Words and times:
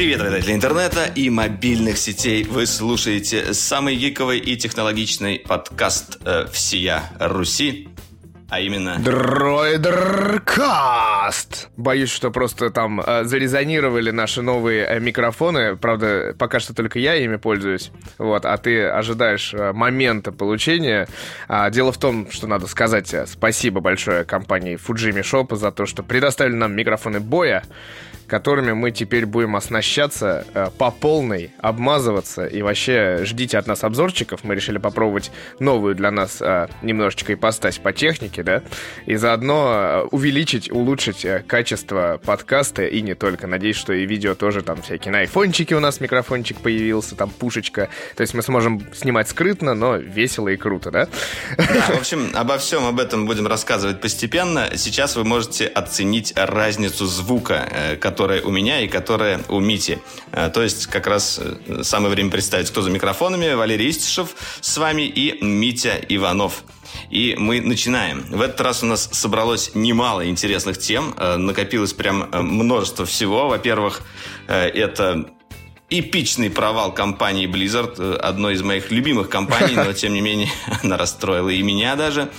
Привет, 0.00 0.22
обитатели 0.22 0.54
интернета 0.54 1.12
и 1.14 1.28
мобильных 1.28 1.98
сетей. 1.98 2.44
Вы 2.44 2.64
слушаете 2.64 3.52
самый 3.52 3.96
гиковый 3.96 4.38
и 4.38 4.56
технологичный 4.56 5.40
подкаст 5.40 6.16
э, 6.24 6.46
всея 6.50 7.02
Руси 7.18 7.90
а 8.50 8.60
именно... 8.60 8.98
Дроидеркаст! 8.98 11.70
Боюсь, 11.76 12.10
что 12.10 12.32
просто 12.32 12.70
там 12.70 13.00
э, 13.00 13.22
зарезонировали 13.24 14.10
наши 14.10 14.42
новые 14.42 14.84
э, 14.86 14.98
микрофоны. 14.98 15.76
Правда, 15.76 16.34
пока 16.36 16.58
что 16.58 16.74
только 16.74 16.98
я 16.98 17.14
ими 17.14 17.36
пользуюсь. 17.36 17.92
Вот, 18.18 18.44
а 18.44 18.56
ты 18.56 18.86
ожидаешь 18.86 19.54
э, 19.54 19.72
момента 19.72 20.32
получения. 20.32 21.06
А, 21.46 21.70
дело 21.70 21.92
в 21.92 21.98
том, 21.98 22.28
что 22.32 22.48
надо 22.48 22.66
сказать 22.66 23.14
э, 23.14 23.28
спасибо 23.28 23.80
большое 23.80 24.24
компании 24.24 24.76
Fujimi 24.76 25.22
Shop 25.22 25.54
за 25.54 25.70
то, 25.70 25.86
что 25.86 26.02
предоставили 26.02 26.56
нам 26.56 26.74
микрофоны 26.74 27.20
боя 27.20 27.62
которыми 28.30 28.72
мы 28.72 28.92
теперь 28.92 29.26
будем 29.26 29.56
оснащаться 29.56 30.46
э, 30.54 30.68
по 30.78 30.92
полной, 30.92 31.50
обмазываться. 31.58 32.46
И 32.46 32.62
вообще 32.62 33.24
ждите 33.24 33.58
от 33.58 33.66
нас 33.66 33.82
обзорчиков. 33.82 34.44
Мы 34.44 34.54
решили 34.54 34.78
попробовать 34.78 35.32
новую 35.58 35.96
для 35.96 36.12
нас 36.12 36.40
э, 36.40 36.68
немножечко 36.82 37.34
ипостась 37.34 37.78
по 37.78 37.92
технике, 37.92 38.44
да, 38.44 38.62
и 39.06 39.16
заодно 39.16 39.72
э, 39.72 40.02
увеличить, 40.12 40.70
улучшить 40.70 41.24
э, 41.24 41.42
качество 41.44 42.20
подкаста 42.24 42.86
и 42.86 43.02
не 43.02 43.14
только. 43.14 43.48
Надеюсь, 43.48 43.76
что 43.76 43.92
и 43.92 44.06
видео 44.06 44.36
тоже 44.36 44.62
там 44.62 44.80
всякие 44.80 45.10
на 45.10 45.18
айфончике 45.18 45.74
у 45.74 45.80
нас 45.80 46.00
микрофончик 46.00 46.58
появился, 46.58 47.16
там 47.16 47.30
пушечка. 47.30 47.88
То 48.14 48.20
есть 48.20 48.34
мы 48.34 48.42
сможем 48.42 48.80
снимать 48.94 49.28
скрытно, 49.28 49.74
но 49.74 49.96
весело 49.96 50.48
и 50.48 50.56
круто, 50.56 50.92
да? 50.92 51.08
да 51.58 51.94
в 51.94 51.98
общем, 51.98 52.30
обо 52.34 52.58
всем 52.58 52.86
об 52.86 53.00
этом 53.00 53.26
будем 53.26 53.48
рассказывать 53.48 54.00
постепенно. 54.00 54.68
Сейчас 54.76 55.16
вы 55.16 55.24
можете 55.24 55.66
оценить 55.66 56.32
разницу 56.36 57.06
звука, 57.06 57.68
э, 57.72 57.96
который 57.96 58.19
которая 58.20 58.42
у 58.42 58.50
меня 58.50 58.82
и 58.82 58.86
которая 58.86 59.40
у 59.48 59.60
Мити. 59.60 59.98
Э, 60.32 60.50
то 60.50 60.62
есть 60.62 60.88
как 60.88 61.06
раз 61.06 61.40
э, 61.42 61.82
самое 61.82 62.10
время 62.10 62.30
представить, 62.30 62.68
кто 62.68 62.82
за 62.82 62.90
микрофонами. 62.90 63.54
Валерий 63.54 63.88
Истишев 63.88 64.34
с 64.60 64.76
вами 64.76 65.04
и 65.08 65.42
Митя 65.42 65.98
Иванов. 66.06 66.64
И 67.08 67.34
мы 67.38 67.62
начинаем. 67.62 68.26
В 68.28 68.42
этот 68.42 68.60
раз 68.60 68.82
у 68.82 68.86
нас 68.86 69.08
собралось 69.10 69.70
немало 69.74 70.28
интересных 70.28 70.76
тем. 70.76 71.14
Э, 71.16 71.36
накопилось 71.36 71.94
прям 71.94 72.28
множество 72.30 73.06
всего. 73.06 73.48
Во-первых, 73.48 74.02
это 74.48 75.24
эпичный 75.90 76.50
провал 76.50 76.94
компании 76.94 77.46
Blizzard, 77.46 77.94
э, 77.98 78.16
одной 78.16 78.54
из 78.54 78.62
моих 78.62 78.90
любимых 78.90 79.28
компаний, 79.28 79.74
но 79.74 79.92
тем 79.92 80.14
не 80.14 80.20
менее 80.20 80.48
она 80.82 80.96
расстроила 80.96 81.50
и 81.50 81.62
меня 81.62 81.96
даже. 81.96 82.30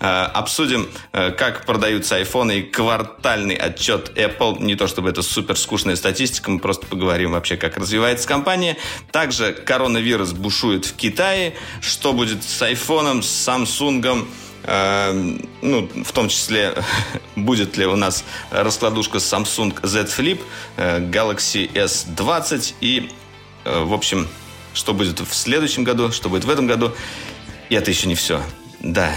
Э, 0.00 0.22
обсудим, 0.32 0.88
э, 1.12 1.32
как 1.32 1.66
продаются 1.66 2.16
айфоны 2.16 2.60
и 2.60 2.62
квартальный 2.62 3.56
отчет 3.56 4.12
Apple. 4.16 4.62
Не 4.62 4.76
то 4.76 4.86
чтобы 4.86 5.10
это 5.10 5.22
супер 5.22 5.56
скучная 5.56 5.96
статистика, 5.96 6.50
мы 6.50 6.60
просто 6.60 6.86
поговорим 6.86 7.32
вообще, 7.32 7.56
как 7.56 7.76
развивается 7.76 8.28
компания. 8.28 8.76
Также 9.10 9.52
коронавирус 9.52 10.32
бушует 10.32 10.86
в 10.86 10.94
Китае. 10.94 11.54
Что 11.80 12.12
будет 12.12 12.44
с 12.44 12.62
айфоном, 12.62 13.22
с 13.22 13.48
Samsung, 13.48 14.26
ну, 14.66 15.88
в 16.04 16.12
том 16.12 16.28
числе, 16.28 16.74
будет 17.36 17.76
ли 17.76 17.86
у 17.86 17.96
нас 17.96 18.24
раскладушка 18.50 19.18
Samsung 19.18 19.74
Z 19.86 20.04
Flip, 20.04 20.40
э, 20.76 21.00
Galaxy 21.00 21.70
S20 21.72 22.74
и, 22.80 23.10
э, 23.64 23.82
в 23.84 23.92
общем, 23.92 24.28
что 24.74 24.94
будет 24.94 25.20
в 25.20 25.34
следующем 25.34 25.84
году, 25.84 26.12
что 26.12 26.28
будет 26.28 26.44
в 26.44 26.50
этом 26.50 26.66
году. 26.66 26.92
И 27.68 27.74
это 27.74 27.90
еще 27.90 28.06
не 28.06 28.14
все. 28.14 28.42
Да, 28.80 29.12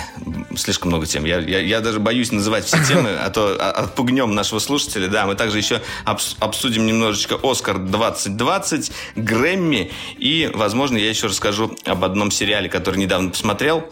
слишком 0.57 0.89
много 0.89 1.05
тем. 1.05 1.23
Я, 1.23 1.39
я, 1.39 1.59
я 1.59 1.79
даже 1.79 1.99
боюсь 1.99 2.33
называть 2.33 2.65
все 2.65 2.83
темы, 2.85 3.11
а 3.11 3.29
то 3.29 3.55
отпугнем 3.55 4.35
нашего 4.35 4.59
слушателя. 4.59 5.07
Да, 5.07 5.25
мы 5.25 5.35
также 5.35 5.57
еще 5.57 5.81
обсудим 6.03 6.85
немножечко 6.85 7.39
Оскар 7.41 7.79
2020, 7.79 8.91
Грэмми 9.15 9.91
и, 10.17 10.51
возможно, 10.53 10.97
я 10.97 11.07
еще 11.07 11.27
расскажу 11.27 11.73
об 11.85 12.03
одном 12.03 12.29
сериале, 12.29 12.67
который 12.67 12.97
недавно 12.97 13.29
посмотрел. 13.29 13.89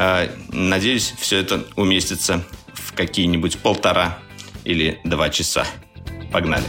Э, 0.00 0.28
надеюсь, 0.50 1.12
все 1.18 1.40
это 1.40 1.62
уместится 1.76 2.42
в 2.72 2.94
какие-нибудь 2.94 3.58
полтора 3.58 4.18
или 4.64 4.98
два 5.04 5.28
часа. 5.28 5.66
Погнали. 6.32 6.64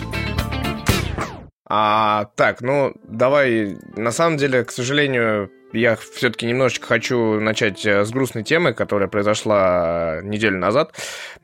А, 1.65 2.25
так, 2.35 2.59
ну, 2.59 2.93
давай, 3.07 3.77
на 3.95 4.11
самом 4.11 4.35
деле, 4.35 4.65
к 4.65 4.71
сожалению, 4.71 5.49
я 5.73 5.95
все-таки 5.95 6.45
немножечко 6.45 6.87
хочу 6.87 7.39
начать 7.39 7.85
э, 7.85 8.03
с 8.03 8.11
грустной 8.11 8.43
темы, 8.43 8.73
которая 8.73 9.07
произошла 9.07 10.17
э, 10.17 10.21
неделю 10.23 10.57
назад. 10.57 10.93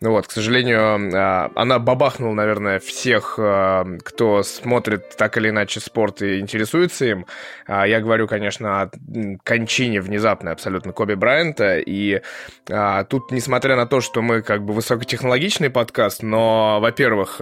Ну 0.02 0.12
вот, 0.12 0.28
к 0.28 0.32
сожалению, 0.32 1.12
э, 1.12 1.50
она 1.56 1.80
бабахнула, 1.80 2.34
наверное, 2.34 2.80
всех, 2.80 3.40
кто 4.04 4.44
смотрит 4.44 5.16
так 5.18 5.38
или 5.38 5.50
иначе 5.50 5.80
спорт 5.80 6.22
и 6.22 6.40
интересуется 6.40 7.06
им. 7.06 7.26
А, 7.66 7.88
я 7.88 8.02
говорю, 8.02 8.28
конечно, 8.28 8.82
о 8.82 8.92
кончине 9.44 10.02
внезапной 10.02 10.52
абсолютно 10.52 10.92
Коби 10.92 11.14
Брайанта. 11.14 11.80
И 11.80 12.22
а, 12.70 13.04
тут, 13.06 13.32
несмотря 13.32 13.76
на 13.76 13.86
то, 13.86 14.02
что 14.02 14.22
мы 14.22 14.42
как 14.42 14.64
бы 14.64 14.74
высокотехнологичный 14.74 15.70
подкаст, 15.70 16.24
но, 16.24 16.80
во-первых, 16.82 17.42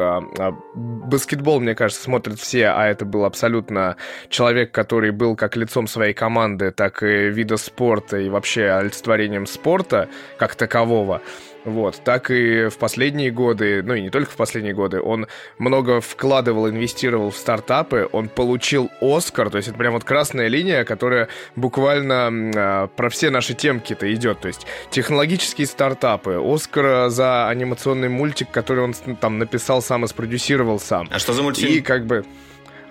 баскетбол, 0.76 1.60
мне 1.60 1.76
кажется, 1.76 2.04
смотрят 2.04 2.40
все, 2.40 2.68
а 2.68 2.86
это 2.86 3.06
был 3.06 3.26
абсолютно 3.26 3.98
человек, 4.30 4.72
который 4.72 5.12
был 5.12 5.36
как 5.36 5.56
лицом 5.56 5.88
своей 5.88 6.14
команды 6.14 6.72
так 6.76 7.04
и 7.04 7.30
вида 7.30 7.58
спорта 7.58 8.18
и 8.18 8.30
вообще 8.30 8.70
олицетворением 8.70 9.46
спорта 9.46 10.10
как 10.38 10.56
такового. 10.56 11.22
Вот, 11.66 12.00
так 12.04 12.30
и 12.30 12.68
в 12.68 12.78
последние 12.78 13.32
годы, 13.32 13.82
ну 13.82 13.96
и 13.96 14.02
не 14.02 14.12
только 14.12 14.30
в 14.30 14.36
последние 14.36 14.76
годы, 14.76 15.02
он 15.02 15.26
много 15.58 16.00
вкладывал, 16.00 16.70
инвестировал 16.70 17.32
в 17.32 17.38
стартапы, 17.38 18.08
он 18.12 18.30
получил 18.30 18.92
Оскар, 19.02 19.50
то 19.50 19.58
есть 19.58 19.70
это 19.70 19.78
прям 19.78 19.94
вот 19.94 20.04
красная 20.04 20.48
линия, 20.48 20.84
которая 20.84 21.28
буквально 21.56 22.52
э, 22.56 22.88
про 22.96 23.10
все 23.10 23.32
наши 23.32 23.56
темки-то 23.56 24.14
идет, 24.14 24.42
то 24.42 24.48
есть 24.48 24.68
технологические 24.92 25.66
стартапы, 25.66 26.40
Оскар 26.40 27.10
за 27.10 27.50
анимационный 27.50 28.10
мультик, 28.10 28.52
который 28.52 28.84
он 28.84 28.94
там 29.20 29.40
написал 29.40 29.82
сам 29.82 30.06
и 30.06 30.08
спродюсировал 30.08 30.80
сам. 30.80 31.08
А 31.10 31.18
что 31.18 31.34
за 31.34 31.42
мультфильм? 31.42 31.74
И 31.74 31.82
как 31.82 32.06
бы... 32.06 32.26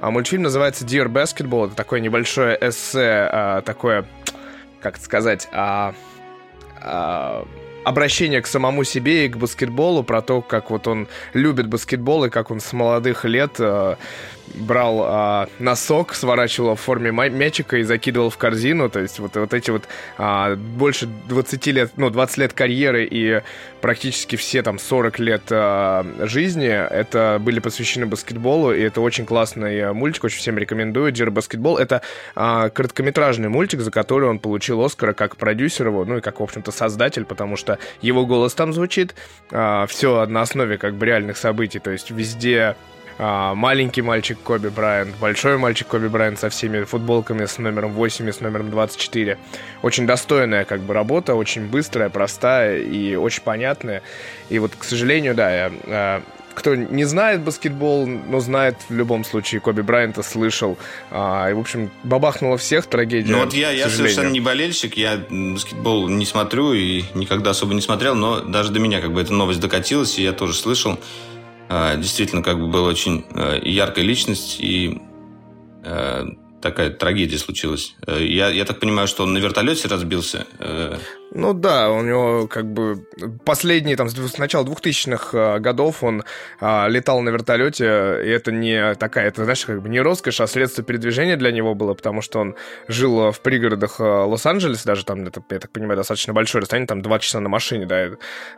А 0.04 0.10
мультфильм 0.10 0.42
называется 0.42 0.84
Dear 0.84 1.06
Basketball. 1.06 1.69
Это 1.69 1.76
такое 1.76 1.98
небольшое 1.98 2.59
эссе, 2.60 3.26
а, 3.32 3.62
такое, 3.62 4.04
как 4.82 4.98
сказать, 4.98 5.48
а, 5.50 5.94
а, 6.82 7.48
обращение 7.87 8.43
к 8.43 8.47
самому 8.47 8.84
себе 8.84 9.25
и 9.25 9.28
к 9.31 9.38
баскетболу, 9.38 10.03
про 10.03 10.20
то, 10.20 10.43
как 10.43 10.70
вот 10.70 10.87
он 10.88 11.09
любит 11.32 11.69
баскетбол 11.69 12.26
и 12.26 12.28
как 12.28 12.50
он 12.50 12.60
с 12.60 12.75
молодых 12.75 13.25
лет 13.25 13.59
брал 14.55 15.03
а, 15.05 15.49
носок, 15.59 16.15
сворачивал 16.15 16.75
в 16.75 16.81
форме 16.81 17.10
мячика 17.10 17.78
и 17.78 17.82
закидывал 17.82 18.31
в 18.31 18.38
корзину. 18.38 18.91
То 18.91 19.00
есть 19.00 19.19
вот, 19.19 19.37
вот 19.37 19.55
эти 19.55 19.71
вот 19.71 19.84
а, 20.19 20.56
больше 20.56 21.06
20 21.28 21.66
лет, 21.69 21.93
ну, 21.97 22.10
20 22.10 22.38
лет 22.38 22.53
карьеры 22.53 23.06
и 23.10 23.43
практически 23.81 24.37
все 24.37 24.62
там 24.62 24.78
40 24.78 25.19
лет 25.19 25.43
а, 25.50 26.06
жизни, 26.21 26.69
это 26.69 27.38
были 27.41 27.60
посвящены 27.60 28.06
баскетболу, 28.06 28.72
и 28.72 28.81
это 28.81 29.00
очень 29.00 29.27
классный 29.27 29.93
мультик, 29.93 30.25
очень 30.25 30.38
всем 30.38 30.59
рекомендую. 30.59 31.12
Dear 31.12 31.31
Basketball. 31.31 31.78
Это 31.78 32.03
а, 32.34 32.69
короткометражный 32.69 33.49
мультик, 33.49 33.81
за 33.81 33.91
который 33.91 34.28
он 34.28 34.38
получил 34.38 34.82
Оскара 34.82 35.12
как 35.12 35.37
продюсер 35.37 35.88
его, 35.88 36.05
ну 36.05 36.19
и 36.19 36.21
как, 36.21 36.41
в 36.41 36.43
общем-то, 36.43 36.72
создатель, 36.72 37.25
потому 37.25 37.56
что 37.56 37.78
его 38.00 38.26
голос 38.26 38.55
там 38.55 38.72
звучит. 38.72 39.15
А, 39.50 39.87
все 39.87 40.26
на 40.26 40.43
основе 40.43 40.78
как 40.78 40.94
бы 40.94 41.06
реальных 41.06 41.37
событий, 41.37 41.78
то 41.78 41.91
есть 41.91 42.11
везде 42.11 42.61
а, 42.61 42.76
маленький 43.19 44.02
мальчик 44.02 44.38
Коби 44.43 44.69
Брайант, 44.69 45.14
большой 45.20 45.58
мальчик 45.58 45.87
Коби 45.87 46.08
Брайант 46.08 46.40
со 46.40 46.49
всеми 46.49 46.84
футболками 46.84 47.46
с 47.46 47.58
номером 47.58 47.93
8 47.93 48.28
и 48.28 48.32
с 48.32 48.40
номером 48.40 48.70
24. 48.70 49.38
Очень 49.82 50.06
достойная 50.06 50.64
как 50.64 50.81
бы 50.81 50.94
работа, 50.94 51.34
очень 51.34 51.66
быстрая, 51.66 52.08
простая 52.08 52.81
и 52.81 53.14
очень 53.16 53.43
понятная. 53.43 54.02
И 54.49 54.58
вот, 54.58 54.72
к 54.76 54.84
сожалению, 54.84 55.34
да, 55.34 55.55
я, 55.55 55.72
а, 55.87 56.22
кто 56.55 56.75
не 56.75 57.05
знает 57.05 57.40
баскетбол, 57.40 58.06
но 58.06 58.40
знает 58.40 58.76
в 58.88 58.94
любом 58.94 59.25
случае 59.25 59.60
Коби 59.60 59.82
Брайанта, 59.82 60.22
слышал. 60.22 60.78
А, 61.10 61.50
и, 61.50 61.52
в 61.52 61.58
общем, 61.58 61.90
бабахнуло 62.05 62.56
всех 62.56 62.87
трагедия. 62.87 63.32
Ну 63.32 63.44
вот 63.44 63.52
я, 63.55 63.70
я 63.70 63.88
совершенно 63.88 64.31
не 64.31 64.40
болельщик, 64.40 64.96
я 64.96 65.20
баскетбол 65.28 66.08
не 66.08 66.25
смотрю 66.25 66.72
и 66.72 67.05
никогда 67.14 67.50
особо 67.50 67.75
не 67.75 67.81
смотрел, 67.81 68.14
но 68.14 68.40
даже 68.40 68.70
до 68.70 68.78
меня 68.78 69.00
как 69.00 69.12
бы 69.12 69.20
эта 69.20 69.32
новость 69.32 69.60
докатилась, 69.60 70.19
и 70.19 70.22
я 70.22 70.32
тоже 70.32 70.55
слышал. 70.55 70.99
А, 71.69 71.96
действительно 71.96 72.43
как 72.43 72.58
бы 72.58 72.69
была 72.69 72.88
очень 72.88 73.25
э, 73.34 73.61
яркая 73.62 74.05
личность 74.05 74.58
и 74.61 75.00
э, 75.84 76.25
такая 76.61 76.90
трагедия 76.90 77.38
случилась. 77.38 77.94
Э, 78.06 78.22
я, 78.25 78.49
я 78.49 78.64
так 78.64 78.81
понимаю, 78.81 79.08
что 79.08 79.22
он 79.22 79.32
на 79.32 79.38
вертолете 79.38 79.88
разбился. 79.88 80.46
Ну 81.34 81.52
да, 81.52 81.90
у 81.90 82.00
него 82.02 82.46
как 82.46 82.64
бы 82.72 83.04
последние, 83.44 83.96
там, 83.96 84.08
с 84.08 84.38
начала 84.38 84.64
2000-х 84.64 85.31
а, 85.32 85.58
годов 85.58 86.04
он 86.04 86.22
а, 86.60 86.86
летал 86.86 87.22
на 87.22 87.31
вертолете, 87.31 87.84
и 88.25 88.28
это 88.28 88.52
не 88.52 88.94
такая, 88.94 89.26
это, 89.26 89.42
знаешь, 89.42 89.66
как 89.66 89.82
бы 89.82 89.88
не 89.88 90.00
роскошь, 90.00 90.40
а 90.40 90.46
средство 90.46 90.84
передвижения 90.84 91.36
для 91.36 91.50
него 91.50 91.75
было, 91.75 91.94
потому 91.94 92.22
что 92.22 92.38
он 92.38 92.54
жил 92.86 93.32
в 93.32 93.40
пригородах 93.40 93.96
а, 93.98 94.26
Лос-Анджелеса, 94.26 94.86
даже 94.86 95.04
там, 95.04 95.26
это, 95.26 95.42
я 95.50 95.58
так 95.58 95.72
понимаю, 95.72 95.96
достаточно 95.96 96.32
большое 96.32 96.62
расстояние, 96.62 96.86
там 96.86 97.02
2 97.02 97.19
часа 97.19 97.40
на 97.40 97.48
машине, 97.48 97.86
да, 97.86 98.10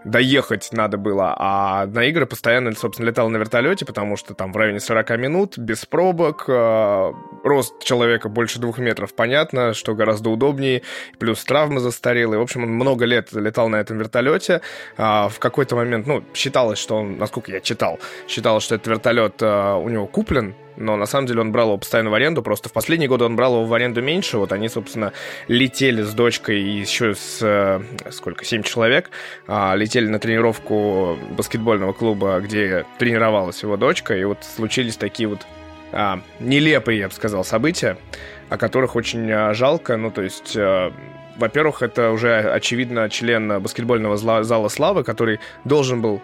доехать 0.04 0.68
надо 0.72 0.98
было, 0.98 1.34
а 1.38 1.86
на 1.86 2.04
игры 2.04 2.26
постоянно, 2.26 2.72
собственно, 2.72 3.06
летал 3.06 3.30
на 3.30 3.38
вертолете, 3.38 3.86
потому 3.86 4.18
что 4.18 4.34
там 4.34 4.52
в 4.52 4.56
районе 4.58 4.80
40 4.80 5.16
минут, 5.16 5.56
без 5.56 5.86
пробок, 5.86 6.44
а, 6.48 7.14
рост 7.42 7.82
человека 7.82 8.28
больше 8.28 8.58
двух 8.58 8.76
метров, 8.76 9.14
понятно, 9.14 9.72
что 9.72 9.94
гораздо 9.94 10.28
удобнее, 10.28 10.82
плюс 11.18 11.42
травмы 11.42 11.80
застарелые, 11.80 12.38
в 12.38 12.42
общем, 12.42 12.65
много 12.66 13.04
лет 13.04 13.32
летал 13.32 13.68
на 13.68 13.76
этом 13.76 13.98
вертолете. 13.98 14.60
А, 14.96 15.28
в 15.28 15.38
какой-то 15.38 15.76
момент, 15.76 16.06
ну, 16.06 16.24
считалось, 16.34 16.78
что 16.78 16.96
он, 16.96 17.18
насколько 17.18 17.52
я 17.52 17.60
читал, 17.60 17.98
считалось, 18.28 18.64
что 18.64 18.74
этот 18.74 18.86
вертолет 18.88 19.34
а, 19.40 19.76
у 19.76 19.88
него 19.88 20.06
куплен, 20.06 20.54
но 20.76 20.96
на 20.96 21.06
самом 21.06 21.26
деле 21.26 21.40
он 21.40 21.52
брал 21.52 21.68
его 21.68 21.78
постоянно 21.78 22.10
в 22.10 22.14
аренду, 22.14 22.42
просто 22.42 22.68
в 22.68 22.72
последние 22.72 23.08
годы 23.08 23.24
он 23.24 23.36
брал 23.36 23.54
его 23.54 23.64
в 23.64 23.74
аренду 23.74 24.02
меньше, 24.02 24.38
вот 24.38 24.52
они, 24.52 24.68
собственно, 24.68 25.12
летели 25.48 26.02
с 26.02 26.12
дочкой 26.12 26.60
и 26.60 26.78
еще 26.78 27.14
с, 27.14 27.38
э, 27.42 27.80
сколько, 28.10 28.44
семь 28.44 28.62
человек, 28.62 29.10
а, 29.46 29.74
летели 29.74 30.06
на 30.06 30.18
тренировку 30.18 31.18
баскетбольного 31.36 31.92
клуба, 31.92 32.40
где 32.40 32.84
тренировалась 32.98 33.62
его 33.62 33.76
дочка, 33.76 34.16
и 34.16 34.24
вот 34.24 34.44
случились 34.44 34.96
такие 34.96 35.28
вот 35.28 35.46
а, 35.92 36.20
нелепые, 36.40 36.98
я 37.00 37.08
бы 37.08 37.14
сказал, 37.14 37.44
события, 37.44 37.96
о 38.48 38.58
которых 38.58 38.96
очень 38.96 39.54
жалко, 39.54 39.96
ну, 39.96 40.10
то 40.10 40.22
есть... 40.22 40.56
Во-первых, 41.38 41.82
это 41.82 42.10
уже, 42.10 42.38
очевидно, 42.38 43.08
член 43.10 43.60
баскетбольного 43.60 44.16
зала 44.16 44.68
славы, 44.68 45.04
который 45.04 45.38
должен 45.64 46.00
был 46.00 46.20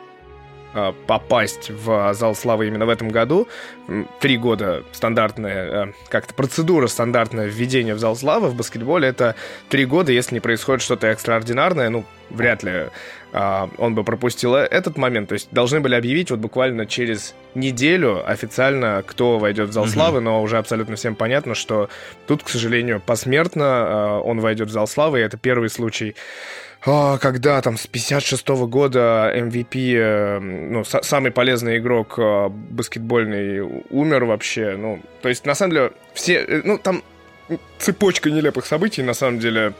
а, 0.74 0.92
попасть 1.06 1.70
в 1.70 2.14
зал 2.14 2.34
славы 2.34 2.66
именно 2.66 2.86
в 2.86 2.88
этом 2.88 3.10
году. 3.10 3.46
Три 4.20 4.38
года 4.38 4.84
стандартная, 4.92 5.70
а, 5.70 5.92
как-то 6.08 6.34
процедура 6.34 6.86
стандартная 6.86 7.46
введения 7.46 7.94
в 7.94 7.98
зал 7.98 8.14
славы 8.14 8.48
в 8.48 8.54
баскетболе. 8.54 9.08
Это 9.08 9.34
три 9.68 9.84
года, 9.84 10.12
если 10.12 10.34
не 10.34 10.40
происходит 10.40 10.82
что-то 10.82 11.08
экстраординарное, 11.08 11.90
ну, 11.90 12.04
вряд 12.30 12.62
ли 12.62 12.86
а, 13.32 13.68
он 13.78 13.94
бы 13.94 14.04
пропустил 14.04 14.54
этот 14.54 14.96
момент. 14.96 15.28
То 15.30 15.34
есть 15.34 15.48
должны 15.50 15.80
были 15.80 15.96
объявить 15.96 16.30
вот 16.30 16.38
буквально 16.38 16.86
через 16.86 17.34
неделю 17.54 18.22
официально, 18.24 19.02
кто 19.04 19.38
войдет 19.38 19.70
в 19.70 19.72
зал 19.72 19.86
mm-hmm. 19.86 19.88
славы, 19.88 20.20
но 20.20 20.42
уже 20.42 20.58
абсолютно 20.58 20.94
всем 20.94 21.16
понятно, 21.16 21.54
что 21.54 21.90
тут, 22.26 22.44
к 22.44 22.48
сожалению, 22.48 23.02
посмертно 23.04 24.20
он 24.20 24.40
войдет 24.40 24.68
в 24.68 24.72
зал 24.72 24.86
славы, 24.86 25.20
и 25.20 25.22
это 25.22 25.36
первый 25.36 25.68
случай 25.70 26.14
а, 26.84 27.18
когда 27.18 27.60
там 27.62 27.76
с 27.76 27.86
56 27.86 28.48
-го 28.48 28.66
года 28.66 29.32
MVP, 29.36 29.94
э, 29.96 30.40
ну, 30.40 30.84
самый 30.84 31.30
полезный 31.30 31.78
игрок 31.78 32.18
э, 32.18 32.48
баскетбольный 32.48 33.62
умер 33.90 34.24
вообще, 34.24 34.76
ну, 34.76 35.00
то 35.20 35.28
есть, 35.28 35.46
на 35.46 35.54
самом 35.54 35.72
деле, 35.72 35.92
все, 36.14 36.34
э, 36.34 36.62
ну, 36.64 36.78
там 36.78 37.02
цепочка 37.78 38.30
нелепых 38.30 38.66
событий, 38.66 39.02
на 39.02 39.14
самом 39.14 39.38
деле, 39.38 39.74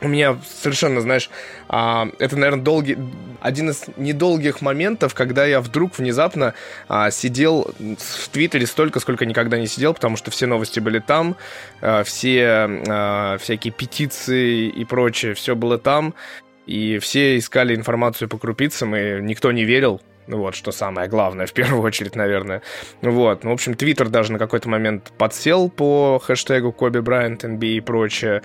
у 0.00 0.08
меня 0.08 0.38
совершенно, 0.62 1.00
знаешь, 1.00 1.28
а, 1.68 2.08
это, 2.18 2.36
наверное, 2.36 2.62
долгий, 2.62 2.96
один 3.40 3.70
из 3.70 3.84
недолгих 3.96 4.60
моментов, 4.60 5.14
когда 5.14 5.44
я 5.44 5.60
вдруг 5.60 5.98
внезапно 5.98 6.54
а, 6.88 7.10
сидел 7.10 7.72
в 7.78 8.28
Твиттере 8.28 8.66
столько, 8.66 9.00
сколько 9.00 9.26
никогда 9.26 9.58
не 9.58 9.66
сидел, 9.66 9.94
потому 9.94 10.16
что 10.16 10.30
все 10.30 10.46
новости 10.46 10.78
были 10.80 11.00
там, 11.00 11.36
а, 11.80 12.04
все 12.04 12.68
а, 12.88 13.38
всякие 13.38 13.72
петиции 13.72 14.68
и 14.68 14.84
прочее, 14.84 15.34
все 15.34 15.56
было 15.56 15.78
там, 15.78 16.14
и 16.66 16.98
все 16.98 17.36
искали 17.36 17.74
информацию 17.74 18.28
по 18.28 18.38
крупицам, 18.38 18.94
и 18.94 19.20
никто 19.20 19.50
не 19.50 19.64
верил, 19.64 20.00
вот, 20.28 20.54
что 20.54 20.72
самое 20.72 21.08
главное, 21.08 21.46
в 21.46 21.52
первую 21.52 21.82
очередь, 21.82 22.14
наверное. 22.14 22.62
Вот, 23.02 23.44
ну, 23.44 23.50
в 23.50 23.54
общем, 23.54 23.74
Твиттер 23.74 24.08
даже 24.08 24.32
на 24.32 24.38
какой-то 24.38 24.68
момент 24.68 25.12
подсел 25.16 25.70
по 25.70 26.20
хэштегу 26.22 26.72
Коби 26.72 27.00
Брайант, 27.00 27.44
NBA 27.44 27.76
и 27.76 27.80
прочее. 27.80 28.42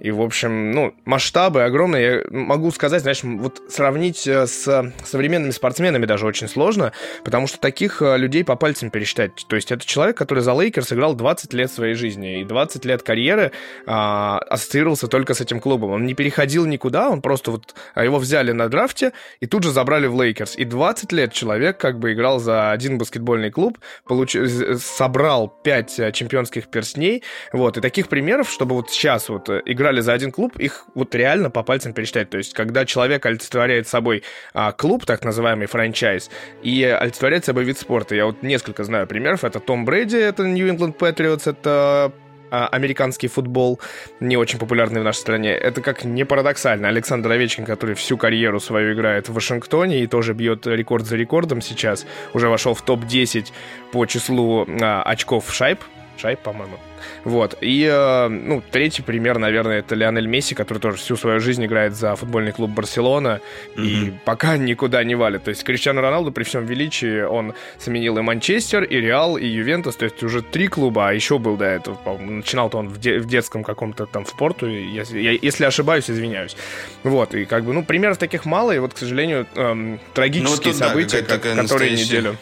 И, 0.00 0.10
в 0.10 0.20
общем, 0.20 0.72
ну, 0.72 0.94
масштабы 1.04 1.64
огромные. 1.64 2.04
Я 2.04 2.22
могу 2.30 2.70
сказать, 2.70 3.02
знаешь, 3.02 3.22
вот 3.22 3.62
сравнить 3.68 4.26
э, 4.26 4.46
с 4.46 4.92
современными 5.04 5.50
спортсменами 5.50 6.06
даже 6.06 6.26
очень 6.26 6.48
сложно, 6.48 6.92
потому 7.24 7.46
что 7.46 7.58
таких 7.58 8.02
э, 8.02 8.16
людей 8.16 8.44
по 8.44 8.56
пальцам 8.56 8.90
пересчитать. 8.90 9.46
То 9.48 9.56
есть 9.56 9.72
это 9.72 9.86
человек, 9.86 10.16
который 10.16 10.40
за 10.40 10.52
Лейкерс 10.52 10.92
играл 10.92 11.14
20 11.14 11.52
лет 11.54 11.70
своей 11.70 11.94
жизни, 11.94 12.40
и 12.40 12.44
20 12.44 12.84
лет 12.84 13.02
карьеры 13.02 13.52
а, 13.86 14.38
ассоциировался 14.38 15.08
только 15.08 15.34
с 15.34 15.40
этим 15.40 15.60
клубом. 15.60 15.90
Он 15.90 16.06
не 16.06 16.14
переходил 16.14 16.66
никуда, 16.66 17.08
он 17.10 17.22
просто 17.22 17.50
вот 17.50 17.74
а, 17.94 18.04
его 18.04 18.18
взяли 18.18 18.52
на 18.52 18.68
драфте 18.68 19.12
и 19.40 19.46
тут 19.46 19.62
же 19.62 19.72
забрали 19.72 20.06
в 20.06 20.20
Лейкерс. 20.20 20.56
И 20.56 20.64
20 20.64 21.12
лет 21.12 21.25
лет 21.26 21.32
человек 21.32 21.78
как 21.78 21.98
бы 21.98 22.12
играл 22.12 22.38
за 22.38 22.70
один 22.70 22.98
баскетбольный 22.98 23.50
клуб, 23.50 23.78
получ... 24.06 24.36
собрал 24.78 25.48
пять 25.48 25.98
э, 25.98 26.12
чемпионских 26.12 26.68
перстней, 26.68 27.22
вот, 27.52 27.76
и 27.76 27.80
таких 27.80 28.08
примеров, 28.08 28.50
чтобы 28.50 28.74
вот 28.74 28.90
сейчас 28.90 29.28
вот 29.28 29.48
э, 29.48 29.62
играли 29.66 30.00
за 30.00 30.12
один 30.12 30.32
клуб, 30.32 30.56
их 30.58 30.86
вот 30.94 31.14
реально 31.14 31.50
по 31.50 31.62
пальцам 31.62 31.92
пересчитать, 31.92 32.30
то 32.30 32.38
есть 32.38 32.54
когда 32.54 32.84
человек 32.84 33.26
олицетворяет 33.26 33.88
собой 33.88 34.22
а, 34.54 34.72
клуб, 34.72 35.04
так 35.04 35.24
называемый 35.24 35.66
франчайз, 35.66 36.30
и 36.62 36.84
олицетворяет 36.84 37.44
собой 37.44 37.64
вид 37.64 37.78
спорта, 37.78 38.14
я 38.14 38.26
вот 38.26 38.42
несколько 38.42 38.84
знаю 38.84 39.06
примеров, 39.06 39.44
это 39.44 39.60
Том 39.60 39.84
Брэди, 39.84 40.16
это 40.16 40.44
England 40.44 40.96
Patriots, 40.96 41.50
это 41.50 42.12
американский 42.50 43.28
футбол, 43.28 43.80
не 44.20 44.36
очень 44.36 44.58
популярный 44.58 45.00
в 45.00 45.04
нашей 45.04 45.18
стране. 45.18 45.50
Это 45.50 45.80
как 45.80 46.04
не 46.04 46.24
парадоксально. 46.24 46.88
Александр 46.88 47.30
Овечкин, 47.30 47.64
который 47.64 47.94
всю 47.94 48.16
карьеру 48.16 48.60
свою 48.60 48.94
играет 48.94 49.28
в 49.28 49.34
Вашингтоне 49.34 50.00
и 50.00 50.06
тоже 50.06 50.34
бьет 50.34 50.66
рекорд 50.66 51.06
за 51.06 51.16
рекордом 51.16 51.60
сейчас, 51.60 52.06
уже 52.34 52.48
вошел 52.48 52.74
в 52.74 52.82
топ-10 52.82 53.52
по 53.92 54.06
числу 54.06 54.66
а, 54.80 55.02
очков 55.02 55.52
шайб 55.52 55.80
шайб, 56.18 56.40
по-моему. 56.40 56.78
Вот. 57.24 57.56
И, 57.60 57.88
э, 57.90 58.28
ну, 58.28 58.62
третий 58.70 59.02
пример, 59.02 59.38
наверное, 59.38 59.80
это 59.80 59.94
Лионель 59.94 60.26
Месси, 60.26 60.54
который 60.54 60.78
тоже 60.78 60.98
всю 60.98 61.16
свою 61.16 61.40
жизнь 61.40 61.64
играет 61.64 61.94
за 61.94 62.14
футбольный 62.16 62.52
клуб 62.52 62.70
Барселона 62.70 63.40
mm-hmm. 63.76 63.84
и 63.84 64.12
пока 64.24 64.56
никуда 64.56 65.04
не 65.04 65.14
валит. 65.14 65.44
То 65.44 65.50
есть 65.50 65.64
Криштиану 65.64 66.00
Роналду 66.00 66.32
при 66.32 66.44
всем 66.44 66.64
величии 66.66 67.22
он 67.22 67.54
сменил 67.78 68.18
и 68.18 68.22
Манчестер, 68.22 68.84
и 68.84 68.96
Реал, 68.96 69.36
и 69.36 69.46
Ювентус, 69.46 69.96
то 69.96 70.04
есть 70.04 70.22
уже 70.22 70.42
три 70.42 70.68
клуба, 70.68 71.08
а 71.08 71.12
еще 71.12 71.38
был 71.38 71.56
до 71.56 71.66
этого, 71.66 72.18
начинал-то 72.18 72.78
он 72.78 72.88
в, 72.88 72.98
де- 72.98 73.18
в 73.18 73.26
детском 73.26 73.64
каком-то 73.64 74.06
там 74.06 74.24
в 74.24 74.36
порту, 74.36 74.66
если, 74.66 75.20
я, 75.20 75.32
если 75.32 75.64
ошибаюсь, 75.64 76.10
извиняюсь. 76.10 76.56
Вот, 77.02 77.34
и 77.34 77.44
как 77.44 77.64
бы, 77.64 77.72
ну, 77.72 77.84
примеров 77.84 78.18
таких 78.18 78.44
мало, 78.44 78.72
и 78.72 78.78
вот, 78.78 78.94
к 78.94 78.98
сожалению, 78.98 79.46
эм, 79.54 80.00
трагические 80.14 80.72
ну, 80.72 80.78
вот 80.78 80.88
события, 80.88 81.22
да, 81.22 81.38
как, 81.38 81.56
которые 81.56 81.92
неделю. 81.92 82.36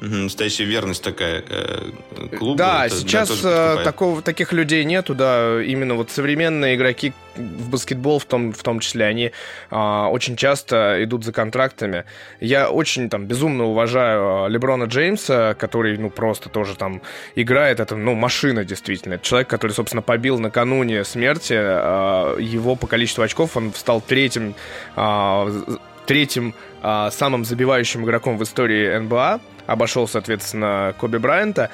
Настоящая 0.00 0.64
верность 0.64 1.02
такая 1.02 1.42
э, 1.48 1.90
клубу. 2.38 2.54
Да, 2.54 2.86
это, 2.86 2.96
сейчас 2.96 3.40
э, 3.42 3.78
такого, 3.82 4.22
таких 4.22 4.52
людей 4.52 4.84
нету, 4.84 5.14
да. 5.14 5.60
Именно 5.60 5.94
вот 5.94 6.12
современные 6.12 6.76
игроки 6.76 7.12
в 7.34 7.70
баскетбол 7.70 8.20
в 8.20 8.24
том, 8.24 8.52
в 8.52 8.62
том 8.62 8.78
числе, 8.78 9.06
они 9.06 9.32
э, 9.70 9.76
очень 9.76 10.36
часто 10.36 11.02
идут 11.02 11.24
за 11.24 11.32
контрактами. 11.32 12.04
Я 12.38 12.70
очень 12.70 13.10
там 13.10 13.26
безумно 13.26 13.64
уважаю 13.64 14.44
а, 14.44 14.48
Леброна 14.48 14.84
Джеймса, 14.84 15.54
который, 15.54 15.98
ну, 15.98 16.10
просто 16.10 16.48
тоже 16.48 16.76
там 16.76 17.02
играет. 17.34 17.80
Это, 17.80 17.96
ну, 17.96 18.14
машина 18.14 18.64
действительно. 18.64 19.14
Это 19.14 19.24
человек, 19.24 19.48
который, 19.48 19.72
собственно, 19.72 20.02
побил 20.02 20.38
накануне 20.38 21.02
смерти 21.02 21.54
э, 21.56 22.36
его 22.40 22.76
по 22.76 22.86
количеству 22.86 23.24
очков. 23.24 23.56
Он 23.56 23.74
стал 23.74 24.00
третьим, 24.00 24.54
э, 24.94 25.62
третьим 26.06 26.54
э, 26.82 27.08
самым 27.10 27.44
забивающим 27.44 28.04
игроком 28.04 28.38
в 28.38 28.44
истории 28.44 28.96
НБА 28.96 29.40
обошел, 29.68 30.08
соответственно, 30.08 30.94
Коби 30.98 31.18
Брайанта. 31.18 31.70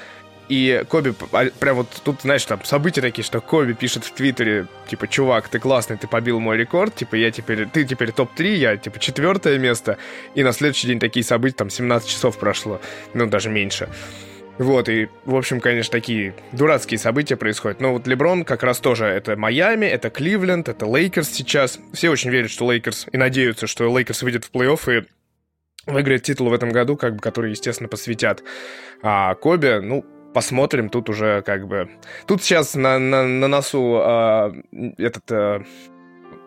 И 0.50 0.84
Коби, 0.90 1.14
а, 1.32 1.46
прям 1.58 1.76
вот 1.76 1.88
тут, 2.04 2.20
знаешь, 2.20 2.44
там 2.44 2.62
события 2.64 3.00
такие, 3.00 3.24
что 3.24 3.40
Коби 3.40 3.72
пишет 3.72 4.04
в 4.04 4.12
Твиттере, 4.12 4.66
типа, 4.88 5.08
чувак, 5.08 5.48
ты 5.48 5.58
классный, 5.58 5.96
ты 5.96 6.06
побил 6.06 6.38
мой 6.38 6.58
рекорд, 6.58 6.94
типа, 6.94 7.14
я 7.14 7.30
теперь, 7.30 7.66
ты 7.66 7.84
теперь 7.84 8.12
топ-3, 8.12 8.56
я, 8.56 8.76
типа, 8.76 8.98
четвертое 8.98 9.58
место. 9.58 9.96
И 10.34 10.42
на 10.42 10.52
следующий 10.52 10.88
день 10.88 10.98
такие 10.98 11.24
события, 11.24 11.56
там, 11.56 11.70
17 11.70 12.06
часов 12.06 12.38
прошло, 12.38 12.82
ну, 13.14 13.26
даже 13.26 13.48
меньше. 13.48 13.88
Вот, 14.58 14.88
и, 14.88 15.08
в 15.24 15.34
общем, 15.34 15.60
конечно, 15.60 15.90
такие 15.90 16.34
дурацкие 16.52 16.98
события 16.98 17.36
происходят. 17.36 17.80
Но 17.80 17.92
вот 17.92 18.06
Леброн 18.06 18.44
как 18.44 18.62
раз 18.62 18.80
тоже, 18.80 19.06
это 19.06 19.36
Майами, 19.36 19.86
это 19.86 20.10
Кливленд, 20.10 20.68
это 20.68 20.86
Лейкерс 20.86 21.28
сейчас. 21.28 21.80
Все 21.92 22.10
очень 22.10 22.30
верят, 22.30 22.50
что 22.50 22.70
Лейкерс, 22.70 23.06
и 23.10 23.16
надеются, 23.16 23.66
что 23.66 23.90
Лейкерс 23.90 24.22
выйдет 24.22 24.44
в 24.44 24.52
плей-офф 24.52 25.00
и 25.00 25.06
выиграет 25.86 26.22
титул 26.22 26.48
в 26.48 26.52
этом 26.52 26.70
году, 26.70 26.96
как 26.96 27.16
бы, 27.16 27.20
который, 27.20 27.50
естественно, 27.50 27.88
посвятят 27.88 28.42
а, 29.02 29.34
Коби. 29.34 29.80
Ну, 29.80 30.04
посмотрим, 30.32 30.88
тут 30.88 31.08
уже 31.08 31.42
как 31.42 31.66
бы... 31.66 31.88
Тут 32.26 32.42
сейчас 32.42 32.74
на, 32.74 32.98
на, 32.98 33.24
на 33.24 33.48
носу 33.48 34.00
а, 34.00 34.52
этот... 34.98 35.30
А, 35.30 35.62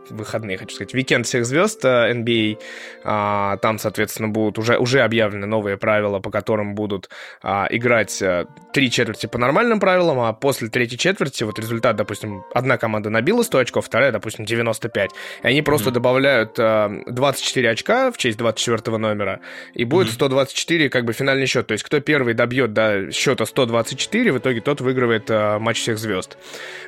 выходные, 0.10 0.58
хочу 0.58 0.76
сказать, 0.76 0.94
Weekend 0.94 1.24
всех 1.24 1.46
звезд 1.46 1.84
NBA. 1.84 2.60
А, 3.04 3.58
там, 3.58 3.80
соответственно, 3.80 4.30
будут 4.30 4.58
уже, 4.58 4.78
уже 4.78 5.02
объявлены 5.02 5.46
новые 5.48 5.78
правила, 5.78 6.20
по 6.20 6.30
которым 6.32 6.76
будут 6.76 7.10
а, 7.42 7.68
играть 7.70 8.22
три 8.74 8.92
четверти 8.92 9.28
по 9.28 9.38
нормальным 9.38 9.80
правилам, 9.80 10.20
а 10.20 10.34
после 10.34 10.70
третьей 10.70 10.98
четверти 10.98 11.44
вот 11.44 11.60
результат, 11.60 11.96
допустим, 11.96 12.44
одна 12.54 12.78
команда 12.78 13.10
набила 13.10 13.44
100 13.44 13.58
очков, 13.60 13.86
вторая, 13.86 14.12
допустим, 14.12 14.46
95. 14.46 15.12
И 15.44 15.48
они 15.48 15.62
просто 15.62 15.90
mm-hmm. 15.90 15.94
добавляют 15.94 16.54
24 16.56 17.70
очка 17.70 18.12
в 18.12 18.18
честь 18.18 18.38
24 18.38 18.98
номера, 18.98 19.40
и 19.74 19.84
будет 19.84 20.08
mm-hmm. 20.08 20.14
124 20.14 20.90
как 20.90 21.06
бы 21.06 21.14
финальный 21.14 21.46
счет. 21.46 21.68
То 21.68 21.74
есть 21.74 21.84
кто 21.84 22.00
первый 22.00 22.34
добьет 22.34 22.74
до 22.74 23.12
счета 23.12 23.46
124, 23.46 24.32
в 24.32 24.38
итоге 24.38 24.62
тот 24.62 24.82
выигрывает 24.82 25.30
матч 25.60 25.80
всех 25.80 25.98
звезд. 25.98 26.38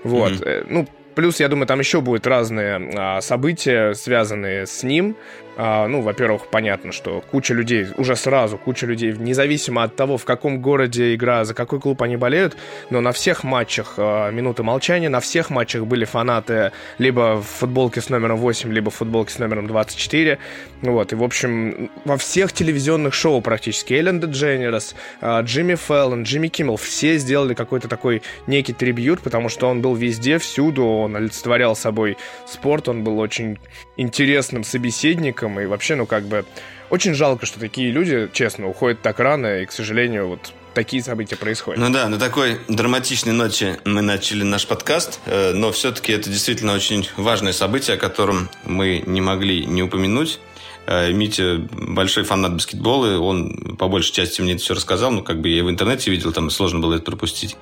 Вот. 0.04 0.34
Mm-hmm. 0.34 0.66
Ну, 0.70 0.88
Плюс, 1.16 1.40
я 1.40 1.48
думаю, 1.48 1.68
там 1.68 1.80
еще 1.80 2.02
будут 2.02 2.28
разные 2.28 2.92
а, 2.96 3.22
события, 3.22 3.94
связанные 3.94 4.66
с 4.66 4.84
ним. 4.84 5.16
А, 5.62 5.90
ну, 5.90 6.00
во-первых, 6.00 6.48
понятно, 6.48 6.94
что 6.94 7.20
куча 7.20 7.54
людей, 7.54 7.88
уже 7.98 8.16
сразу 8.16 8.58
куча 8.58 8.86
людей, 8.86 9.12
независимо 9.12 9.84
от 9.84 9.94
того, 9.94 10.18
в 10.18 10.24
каком 10.24 10.62
городе 10.62 11.14
игра, 11.14 11.44
за 11.44 11.54
какой 11.54 11.82
клуб 11.82 12.02
они 12.02 12.16
болеют, 12.16 12.56
но 12.90 13.02
на 13.02 13.12
всех 13.12 13.44
матчах 13.44 13.96
а, 13.98 14.32
минуты 14.32 14.64
молчания, 14.64 15.10
на 15.10 15.20
всех 15.20 15.50
матчах 15.50 15.86
были 15.86 16.06
фанаты 16.06 16.72
либо 16.98 17.42
в 17.42 17.46
футболке 17.46 18.00
с 18.00 18.08
номером 18.08 18.38
8, 18.38 18.72
либо 18.72 18.90
в 18.90 18.96
футболке 18.96 19.34
с 19.34 19.40
номером 19.40 19.68
24. 19.68 20.38
Вот, 20.82 21.12
и, 21.12 21.16
в 21.18 21.24
общем, 21.24 21.92
во 22.06 22.16
всех 22.16 22.54
телевизионных 22.54 23.14
шоу 23.14 23.42
практически 23.42 23.94
Эллен 23.96 24.22
Дедженерас, 24.22 24.96
а, 25.20 25.42
Джимми 25.42 25.76
Феллон, 25.76 26.24
Джимми 26.24 26.48
Киммел, 26.48 26.78
все 26.78 27.18
сделали 27.18 27.54
какой-то 27.54 27.90
такой 27.90 28.22
некий 28.48 28.72
трибьют, 28.72 29.20
потому 29.20 29.50
что 29.50 29.68
он 29.68 29.82
был 29.82 29.94
везде, 29.94 30.38
всюду, 30.38 30.86
он 30.86 31.18
олицетворял 31.18 31.76
собой 31.76 32.16
спорт, 32.48 32.88
он 32.88 33.04
был 33.04 33.20
очень 33.20 33.60
интересным 33.98 34.64
собеседником, 34.64 35.49
и 35.58 35.66
вообще, 35.66 35.96
ну, 35.96 36.06
как 36.06 36.26
бы, 36.26 36.46
очень 36.90 37.14
жалко, 37.14 37.46
что 37.46 37.60
такие 37.60 37.92
люди, 37.92 38.30
честно, 38.34 38.68
уходят 38.68 39.02
так 39.02 39.20
рано, 39.20 39.62
и, 39.62 39.66
к 39.66 39.72
сожалению, 39.72 40.28
вот 40.28 40.54
такие 40.74 41.04
события 41.04 41.36
происходят. 41.36 41.80
Ну 41.80 41.90
да, 41.92 42.08
на 42.10 42.18
такой 42.18 42.60
драматичной 42.68 43.34
ноте 43.34 43.80
мы 43.86 44.02
начали 44.02 44.44
наш 44.44 44.68
подкаст, 44.68 45.20
э, 45.26 45.54
но 45.54 45.72
все-таки 45.72 46.12
это 46.12 46.30
действительно 46.30 46.74
очень 46.74 47.08
важное 47.18 47.54
событие, 47.54 47.96
о 47.96 48.00
котором 48.00 48.50
мы 48.66 49.04
не 49.06 49.22
могли 49.22 49.66
не 49.66 49.84
упомянуть. 49.84 50.40
Э, 50.88 51.12
Митя 51.12 51.58
большой 51.72 52.24
фанат 52.24 52.54
баскетбола, 52.54 53.20
он 53.20 53.76
по 53.78 53.88
большей 53.88 54.14
части 54.14 54.42
мне 54.42 54.54
это 54.54 54.62
все 54.62 54.74
рассказал, 54.74 55.12
ну 55.12 55.22
как 55.22 55.42
бы 55.42 55.50
я 55.50 55.64
в 55.64 55.70
интернете 55.70 56.12
видел, 56.12 56.32
там 56.32 56.50
сложно 56.50 56.80
было 56.80 56.96
это 56.96 57.04
пропустить. 57.04 57.58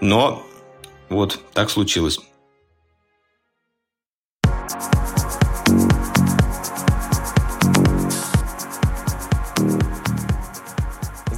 Но 0.00 0.46
вот 1.08 1.38
так 1.52 1.70
случилось. 1.70 2.18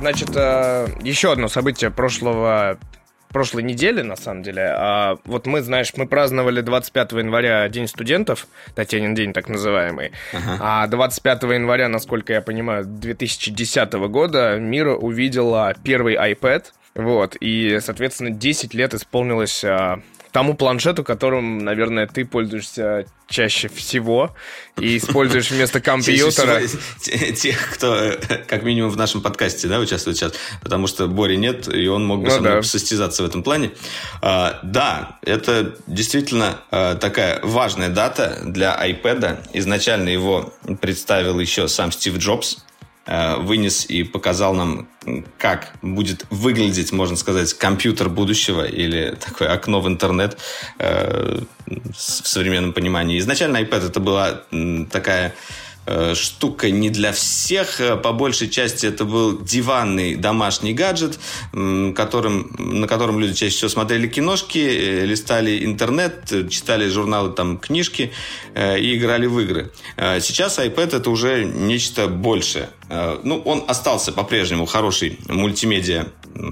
Значит, 0.06 0.30
э, 0.36 0.86
еще 1.02 1.32
одно 1.32 1.48
событие 1.48 1.90
прошлого 1.90 2.78
прошлой 3.30 3.64
недели, 3.64 4.02
на 4.02 4.14
самом 4.14 4.44
деле. 4.44 4.62
А 4.62 5.16
вот 5.24 5.48
мы, 5.48 5.62
знаешь, 5.62 5.92
мы 5.96 6.06
праздновали 6.06 6.60
25 6.60 7.10
января 7.10 7.68
День 7.68 7.88
студентов, 7.88 8.46
Татьянин 8.76 9.16
день 9.16 9.32
так 9.32 9.48
называемый. 9.48 10.12
Ага. 10.32 10.58
А 10.60 10.86
25 10.86 11.42
января, 11.42 11.88
насколько 11.88 12.34
я 12.34 12.40
понимаю, 12.40 12.84
2010 12.84 13.94
года 13.94 14.60
мир 14.60 14.90
увидела 14.90 15.74
первый 15.82 16.14
iPad. 16.14 16.66
Вот, 16.94 17.36
и, 17.40 17.80
соответственно, 17.80 18.30
10 18.30 18.74
лет 18.74 18.94
исполнилось 18.94 19.64
а, 19.64 20.02
тому 20.32 20.54
планшету, 20.54 21.04
которым, 21.04 21.58
наверное, 21.58 22.06
ты 22.06 22.24
пользуешься 22.24 23.06
чаще 23.28 23.68
всего 23.68 24.34
и 24.78 24.98
используешь 24.98 25.50
вместо 25.50 25.80
компьютера. 25.80 26.60
Тех, 27.34 27.70
кто 27.74 28.12
как 28.46 28.62
минимум 28.62 28.90
в 28.90 28.96
нашем 28.96 29.20
подкасте 29.20 29.68
да, 29.68 29.78
участвует 29.80 30.16
сейчас, 30.16 30.34
потому 30.62 30.86
что 30.86 31.08
Бори 31.08 31.36
нет, 31.36 31.72
и 31.72 31.88
он 31.88 32.06
мог 32.06 32.20
бы 32.20 32.28
ну, 32.28 32.34
со 32.34 32.40
мной 32.40 32.52
да. 32.56 32.62
состязаться 32.62 33.22
в 33.22 33.26
этом 33.26 33.42
плане. 33.42 33.72
А, 34.22 34.60
да, 34.62 35.18
это 35.22 35.76
действительно 35.86 36.60
а, 36.70 36.94
такая 36.94 37.40
важная 37.42 37.88
дата 37.88 38.40
для 38.44 38.76
iPad. 38.80 39.48
Изначально 39.54 40.08
его 40.08 40.54
представил 40.80 41.40
еще 41.40 41.68
сам 41.68 41.90
Стив 41.90 42.18
Джобс, 42.18 42.58
вынес 43.06 43.86
и 43.86 44.02
показал 44.02 44.54
нам, 44.54 44.88
как 45.38 45.74
будет 45.82 46.26
выглядеть, 46.30 46.92
можно 46.92 47.16
сказать, 47.16 47.54
компьютер 47.54 48.08
будущего 48.08 48.66
или 48.66 49.16
такое 49.24 49.52
окно 49.52 49.80
в 49.80 49.88
интернет 49.88 50.38
э, 50.78 51.38
в 51.66 52.28
современном 52.28 52.72
понимании. 52.72 53.18
Изначально 53.18 53.58
iPad 53.58 53.86
это 53.86 54.00
была 54.00 54.42
такая 54.90 55.28
Э, 55.28 55.32
штука 56.14 56.70
не 56.70 56.90
для 56.90 57.12
всех. 57.12 57.80
Э, 57.80 57.96
по 57.96 58.12
большей 58.12 58.48
части 58.48 58.86
это 58.86 59.04
был 59.04 59.40
диванный 59.40 60.16
домашний 60.16 60.74
гаджет, 60.74 61.18
которым, 61.52 62.54
на 62.58 62.86
котором 62.86 63.20
люди 63.20 63.34
чаще 63.34 63.56
всего 63.56 63.68
смотрели 63.68 64.08
киношки, 64.08 64.58
э, 64.58 65.06
листали 65.06 65.64
интернет, 65.64 66.32
читали 66.50 66.88
журналы, 66.88 67.32
там, 67.32 67.58
книжки 67.58 68.12
и 68.54 68.96
играли 68.96 69.26
в 69.26 69.38
игры. 69.40 69.70
Сейчас 69.96 70.58
iPad 70.58 70.96
это 70.96 71.10
уже 71.10 71.44
нечто 71.44 72.08
большее. 72.08 72.70
Ну, 72.88 73.42
он 73.44 73.64
остался 73.68 74.12
по-прежнему 74.12 74.66
хороший 74.66 75.18
мультимедиа, 75.28 76.06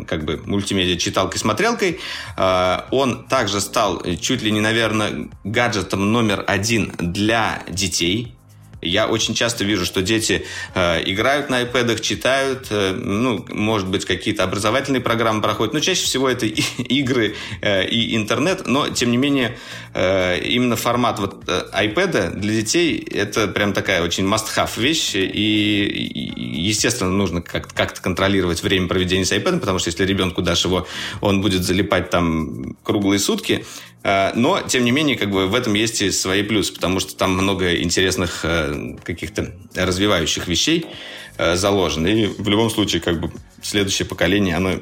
как 0.07 0.25
бы 0.25 0.41
мультимедиа-читалкой-смотрелкой. 0.45 2.00
Он 2.91 3.26
также 3.29 3.61
стал 3.61 4.03
чуть 4.21 4.43
ли 4.43 4.50
не, 4.50 4.61
наверное, 4.61 5.29
гаджетом 5.45 6.12
номер 6.12 6.45
один 6.47 6.93
для 6.99 7.62
детей 7.69 8.35
я 8.85 9.07
очень 9.07 9.35
часто 9.35 9.64
вижу, 9.64 9.85
что 9.85 10.03
дети 10.03 10.45
э, 10.75 11.03
играют 11.11 11.50
на 11.50 11.62
iPad, 11.62 12.00
читают, 12.00 12.69
э, 12.71 12.93
ну, 12.93 13.45
может 13.49 13.88
быть, 13.88 14.05
какие-то 14.05 14.45
образовательные 14.45 15.00
программы 15.00 15.43
проходят, 15.43 15.75
но 15.75 15.81
чаще 15.81 16.05
всего 16.05 16.29
это 16.29 16.47
и, 16.47 16.61
игры 16.79 17.35
э, 17.61 17.87
и 17.87 18.17
интернет, 18.17 18.67
но, 18.67 18.88
тем 18.88 19.11
не 19.11 19.17
менее, 19.17 19.59
именно 19.95 20.76
формат 20.76 21.19
вот 21.21 21.45
iPad 21.45 22.35
для 22.37 22.53
детей 22.53 22.99
это 22.99 23.47
прям 23.47 23.73
такая 23.73 24.03
очень 24.03 24.25
must-have 24.25 24.71
вещь, 24.76 25.12
и, 25.14 26.23
естественно, 26.25 27.11
нужно 27.11 27.43
как-то 27.43 27.75
как 27.75 28.00
контролировать 28.00 28.62
время 28.62 28.88
проведения 28.88 29.25
с 29.25 29.33
iPad, 29.33 29.61
потому 29.61 29.79
что 29.79 29.91
если 29.91 30.05
ребенку 30.05 30.43
дашь 30.43 30.64
его, 30.64 30.87
он 31.21 31.41
будет 31.41 31.62
залипать 31.62 32.11
там 32.11 32.76
круглые 32.83 33.19
сутки, 33.19 33.64
но, 34.04 34.61
тем 34.61 34.84
не 34.84 34.90
менее, 34.90 35.16
как 35.16 35.30
бы 35.30 35.46
в 35.46 35.54
этом 35.54 35.73
есть 35.73 36.02
и 36.02 36.11
свои 36.11 36.42
плюсы, 36.42 36.75
потому 36.75 37.00
что 37.00 37.16
там 37.16 37.32
много 37.32 37.75
интересных 37.76 38.44
э, 38.44 38.96
каких-то 39.02 39.54
развивающих 39.75 40.46
вещей 40.46 40.84
э, 41.38 41.56
заложено. 41.56 42.06
И 42.08 42.26
в 42.26 42.46
любом 42.46 42.68
случае, 42.68 43.00
как 43.00 43.18
бы 43.18 43.32
следующее 43.62 44.06
поколение, 44.06 44.56
оно 44.56 44.75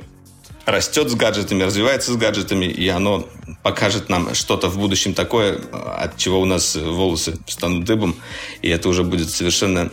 растет 0.66 1.08
с 1.08 1.14
гаджетами, 1.14 1.62
развивается 1.62 2.12
с 2.12 2.16
гаджетами, 2.16 2.64
и 2.64 2.88
оно 2.88 3.28
покажет 3.62 4.08
нам 4.08 4.34
что-то 4.34 4.68
в 4.68 4.76
будущем 4.76 5.14
такое, 5.14 5.56
от 5.70 6.16
чего 6.16 6.40
у 6.40 6.44
нас 6.44 6.74
волосы 6.74 7.38
станут 7.46 7.84
дыбом, 7.84 8.16
и 8.60 8.68
это 8.68 8.88
уже 8.88 9.04
будет 9.04 9.30
совершенно 9.30 9.92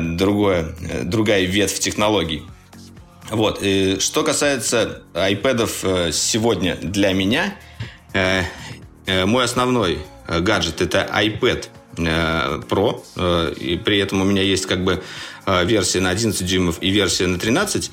другое, 0.00 0.74
другая 1.04 1.44
ветвь 1.44 1.78
технологий. 1.78 2.42
Вот. 3.30 3.60
И 3.62 3.98
что 3.98 4.22
касается 4.22 5.02
iPad 5.14 6.12
сегодня 6.12 6.76
для 6.76 7.14
меня– 7.14 7.54
Э, 7.82 7.91
э, 7.91 7.91
мой 8.14 9.44
основной 9.44 9.98
э, 10.26 10.40
гаджет 10.40 10.80
это 10.80 11.08
iPad 11.12 11.68
Pro, 11.94 13.02
и 13.54 13.76
при 13.76 13.98
этом 13.98 14.22
у 14.22 14.24
меня 14.24 14.40
есть 14.40 14.64
как 14.64 14.82
бы 14.82 15.02
версия 15.46 16.00
на 16.00 16.08
11 16.08 16.46
дюймов 16.46 16.78
и 16.80 16.88
версия 16.88 17.26
на 17.26 17.38
13, 17.38 17.90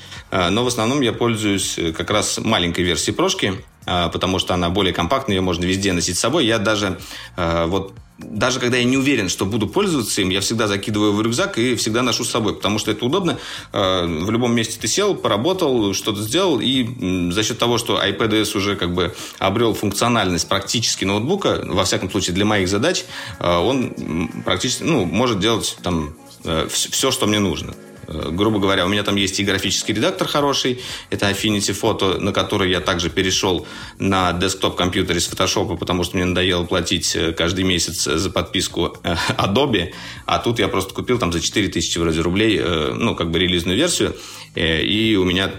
но 0.51 0.63
в 0.63 0.67
основном 0.67 1.01
я 1.01 1.11
пользуюсь 1.11 1.77
как 1.97 2.09
раз 2.09 2.37
маленькой 2.37 2.85
версией 2.85 3.13
прошки, 3.13 3.55
потому 3.83 4.39
что 4.39 4.53
она 4.53 4.69
более 4.69 4.93
компактная, 4.93 5.35
ее 5.35 5.41
можно 5.41 5.65
везде 5.65 5.91
носить 5.91 6.15
с 6.15 6.21
собой. 6.21 6.45
Я 6.45 6.59
даже 6.59 6.97
вот 7.35 7.93
даже 8.19 8.59
когда 8.59 8.77
я 8.77 8.83
не 8.83 8.97
уверен, 8.97 9.29
что 9.29 9.45
буду 9.45 9.67
пользоваться 9.67 10.21
им, 10.21 10.29
я 10.29 10.41
всегда 10.41 10.67
закидываю 10.67 11.13
в 11.13 11.21
рюкзак 11.21 11.57
и 11.57 11.75
всегда 11.75 12.01
ношу 12.01 12.23
с 12.23 12.29
собой, 12.29 12.55
потому 12.55 12.79
что 12.79 12.91
это 12.91 13.05
удобно. 13.05 13.37
Э, 13.71 14.05
в 14.05 14.29
любом 14.31 14.53
месте 14.53 14.77
ты 14.79 14.87
сел, 14.87 15.15
поработал, 15.15 15.93
что-то 15.93 16.21
сделал, 16.21 16.59
и 16.59 17.31
за 17.31 17.43
счет 17.43 17.57
того, 17.57 17.77
что 17.77 18.01
iPadOS 18.03 18.57
уже 18.57 18.75
как 18.75 18.93
бы 18.93 19.15
обрел 19.39 19.73
функциональность 19.73 20.47
практически 20.47 21.05
ноутбука, 21.05 21.63
во 21.65 21.85
всяком 21.85 22.11
случае 22.11 22.33
для 22.35 22.45
моих 22.45 22.67
задач, 22.67 23.05
э, 23.39 23.57
он 23.57 24.31
практически, 24.45 24.83
ну, 24.83 25.05
может 25.05 25.39
делать 25.39 25.77
там 25.81 26.13
э, 26.43 26.67
все, 26.69 27.11
что 27.11 27.27
мне 27.27 27.39
нужно. 27.39 27.73
Э, 28.09 28.29
грубо 28.31 28.59
говоря, 28.59 28.85
у 28.85 28.89
меня 28.89 29.03
там 29.03 29.15
есть 29.15 29.39
и 29.39 29.43
графический 29.43 29.93
редактор 29.93 30.27
хороший, 30.27 30.79
это 31.09 31.29
Affinity 31.29 31.79
Photo, 31.79 32.19
на 32.19 32.31
который 32.31 32.71
я 32.71 32.81
также 32.81 33.09
перешел 33.09 33.67
на 33.99 34.33
десктоп-компьютере 34.33 35.19
с 35.19 35.29
Photoshop, 35.31 35.77
потому 35.77 36.03
что 36.03 36.17
мне 36.17 36.25
надоело 36.25 36.65
платить 36.65 37.15
э, 37.15 37.31
каждый 37.33 37.63
месяц 37.63 38.03
за 38.03 38.29
подписку 38.29 38.97
э, 39.03 39.15
Adobe, 39.37 39.93
а 40.25 40.39
тут 40.39 40.59
я 40.59 40.67
просто 40.67 40.93
купил 40.93 41.19
там 41.19 41.31
за 41.31 41.39
4000 41.39 41.97
вроде 41.99 42.21
рублей, 42.21 42.59
ну, 42.59 43.15
как 43.15 43.31
бы 43.31 43.39
релизную 43.39 43.77
версию, 43.77 44.15
и 44.55 45.17
у 45.19 45.23
меня, 45.23 45.51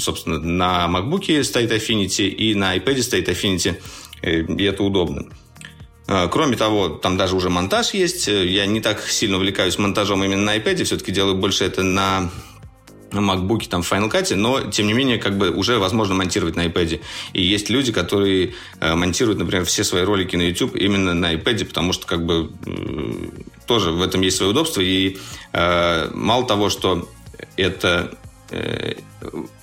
собственно, 0.00 0.38
на 0.38 0.86
MacBook 0.86 1.42
стоит 1.44 1.70
Affinity, 1.70 2.28
и 2.28 2.54
на 2.54 2.76
iPad 2.76 3.02
стоит 3.02 3.28
Affinity, 3.28 3.80
и 4.22 4.64
это 4.64 4.82
удобно. 4.82 5.26
А, 6.06 6.28
кроме 6.28 6.56
того, 6.56 6.88
там 6.88 7.16
даже 7.16 7.36
уже 7.36 7.50
монтаж 7.50 7.94
есть. 7.94 8.28
Я 8.28 8.66
не 8.66 8.80
так 8.80 9.02
сильно 9.06 9.36
увлекаюсь 9.36 9.78
монтажом 9.78 10.24
именно 10.24 10.42
на 10.42 10.56
iPad, 10.56 10.84
все-таки 10.84 11.12
делаю 11.12 11.36
больше 11.36 11.64
это 11.64 11.82
на 11.82 12.30
на 13.12 13.20
MacBook, 13.20 13.68
там, 13.68 13.82
в 13.82 13.92
Final 13.92 14.10
Cut, 14.10 14.34
но, 14.34 14.60
тем 14.70 14.86
не 14.86 14.94
менее, 14.94 15.18
как 15.18 15.36
бы 15.36 15.50
уже 15.50 15.78
возможно 15.78 16.14
монтировать 16.14 16.56
на 16.56 16.66
iPad. 16.66 17.00
И 17.32 17.42
есть 17.42 17.70
люди, 17.70 17.92
которые 17.92 18.54
э, 18.80 18.94
монтируют, 18.94 19.38
например, 19.38 19.64
все 19.64 19.84
свои 19.84 20.02
ролики 20.02 20.36
на 20.36 20.42
YouTube 20.42 20.76
именно 20.76 21.14
на 21.14 21.34
iPad, 21.34 21.66
потому 21.66 21.92
что, 21.92 22.06
как 22.06 22.24
бы, 22.24 22.50
э, 22.66 23.42
тоже 23.66 23.90
в 23.90 24.02
этом 24.02 24.22
есть 24.22 24.38
свое 24.38 24.52
удобство. 24.52 24.80
И 24.80 25.18
э, 25.52 26.10
мало 26.14 26.46
того, 26.46 26.70
что 26.70 27.08
это 27.56 28.10
э, 28.12 28.16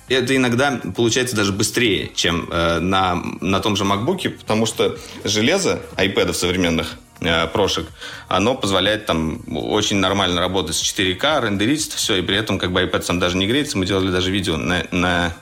это 0.08 0.36
иногда 0.36 0.80
получается 0.96 1.36
даже 1.36 1.52
быстрее, 1.52 2.10
чем 2.14 2.48
э, 2.50 2.80
на, 2.80 3.22
на 3.40 3.60
том 3.60 3.76
же 3.76 3.84
MacBook, 3.84 4.30
потому 4.30 4.66
что 4.66 4.98
железо 5.24 5.80
iPad 5.96 6.32
современных 6.34 6.96
э, 7.20 7.46
прошек, 7.46 7.86
оно 8.28 8.54
позволяет 8.54 9.06
там 9.06 9.42
очень 9.46 9.98
нормально 9.98 10.40
работать 10.40 10.76
с 10.76 10.82
4К, 10.82 11.42
рендерить 11.42 11.92
все, 11.92 12.16
и 12.16 12.22
при 12.22 12.36
этом 12.36 12.58
как 12.58 12.72
бы 12.72 12.82
iPad 12.82 13.02
сам 13.02 13.18
даже 13.20 13.36
не 13.36 13.46
греется. 13.46 13.78
Мы 13.78 13.86
делали 13.86 14.10
даже 14.10 14.30
видео 14.30 14.56
на, 14.56 14.84
на, 14.90 15.32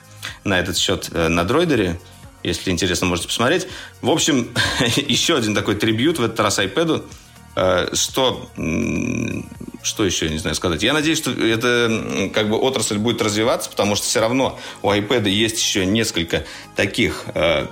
на 0.43 0.59
этот 0.59 0.77
счет 0.77 1.09
э, 1.11 1.27
на 1.27 1.43
дроидере. 1.43 1.99
Если 2.43 2.71
интересно, 2.71 3.07
можете 3.07 3.27
посмотреть. 3.27 3.67
В 4.01 4.09
общем, 4.09 4.49
еще 4.95 5.35
один 5.35 5.55
такой 5.55 5.75
трибют 5.75 6.19
в 6.19 6.23
этот 6.23 6.39
раз 6.39 6.59
iPad. 6.59 7.03
Э, 7.55 7.87
что 7.93 8.49
что 9.81 10.05
еще, 10.05 10.25
я 10.25 10.31
не 10.31 10.37
знаю, 10.37 10.55
сказать. 10.55 10.83
Я 10.83 10.93
надеюсь, 10.93 11.17
что 11.17 11.31
эта 11.31 12.29
как 12.33 12.49
бы 12.49 12.57
отрасль 12.57 12.97
будет 12.97 13.21
развиваться, 13.21 13.69
потому 13.69 13.95
что 13.95 14.05
все 14.05 14.19
равно 14.19 14.59
у 14.81 14.91
iPad 14.91 15.29
есть 15.29 15.57
еще 15.57 15.85
несколько 15.85 16.45
таких, 16.75 17.25
э, 17.33 17.67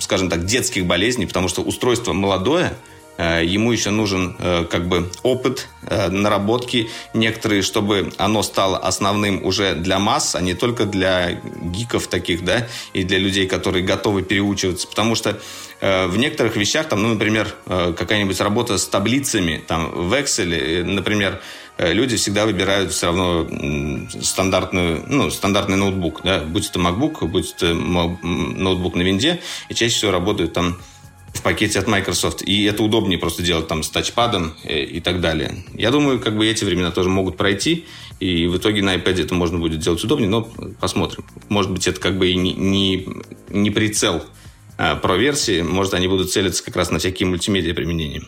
скажем 0.00 0.30
так, 0.30 0.46
детских 0.46 0.86
болезней, 0.86 1.26
потому 1.26 1.48
что 1.48 1.62
устройство 1.62 2.12
молодое, 2.12 2.74
ему 3.22 3.72
еще 3.72 3.90
нужен 3.90 4.36
э, 4.38 4.64
как 4.70 4.88
бы 4.88 5.10
опыт, 5.22 5.68
э, 5.86 6.08
наработки 6.08 6.88
некоторые, 7.14 7.62
чтобы 7.62 8.12
оно 8.16 8.42
стало 8.42 8.78
основным 8.78 9.44
уже 9.44 9.74
для 9.74 9.98
масс, 9.98 10.34
а 10.34 10.40
не 10.40 10.54
только 10.54 10.86
для 10.86 11.40
гиков 11.62 12.06
таких, 12.06 12.44
да, 12.44 12.66
и 12.92 13.04
для 13.04 13.18
людей, 13.18 13.46
которые 13.46 13.84
готовы 13.84 14.22
переучиваться. 14.22 14.88
Потому 14.88 15.14
что 15.14 15.38
в 15.80 16.16
некоторых 16.16 16.54
вещах, 16.54 16.88
там, 16.88 17.02
ну, 17.02 17.08
например, 17.08 17.52
какая-нибудь 17.66 18.40
работа 18.40 18.78
с 18.78 18.86
таблицами, 18.86 19.60
там, 19.66 19.90
в 19.90 20.12
Excel, 20.12 20.84
например, 20.84 21.40
люди 21.76 22.16
всегда 22.16 22.46
выбирают 22.46 22.92
все 22.92 23.06
равно 23.06 23.48
стандартную, 24.22 25.02
ну, 25.08 25.28
стандартный 25.30 25.76
ноутбук, 25.76 26.20
да, 26.22 26.38
будь 26.38 26.68
это 26.68 26.78
MacBook, 26.78 27.26
будь 27.26 27.52
это 27.56 27.74
ноутбук 27.74 28.94
на 28.94 29.02
винде, 29.02 29.40
и 29.68 29.74
чаще 29.74 29.94
всего 29.94 30.12
работают 30.12 30.52
там 30.52 30.78
в 31.32 31.42
пакете 31.42 31.78
от 31.78 31.86
Microsoft. 31.86 32.42
И 32.42 32.64
это 32.64 32.82
удобнее 32.82 33.18
просто 33.18 33.42
делать 33.42 33.66
там 33.68 33.82
с 33.82 33.90
тачпадом 33.90 34.54
э, 34.64 34.82
и 34.82 35.00
так 35.00 35.20
далее. 35.20 35.64
Я 35.74 35.90
думаю, 35.90 36.20
как 36.20 36.36
бы 36.36 36.46
эти 36.46 36.64
времена 36.64 36.90
тоже 36.90 37.08
могут 37.08 37.36
пройти. 37.36 37.86
И 38.20 38.46
в 38.46 38.56
итоге 38.56 38.82
на 38.82 38.94
iPad 38.94 39.24
это 39.24 39.34
можно 39.34 39.58
будет 39.58 39.80
делать 39.80 40.02
удобнее, 40.04 40.28
но 40.28 40.48
посмотрим. 40.80 41.24
Может 41.48 41.72
быть, 41.72 41.88
это 41.88 42.00
как 42.00 42.18
бы 42.18 42.28
и 42.28 42.36
не, 42.36 42.52
не, 42.52 43.08
не 43.48 43.70
прицел 43.70 44.22
а, 44.78 44.94
про 44.94 45.16
версии. 45.16 45.62
Может, 45.62 45.94
они 45.94 46.06
будут 46.06 46.30
целиться 46.30 46.64
как 46.64 46.76
раз 46.76 46.90
на 46.92 47.00
всякие 47.00 47.26
мультимедиа 47.26 47.74
применения. 47.74 48.22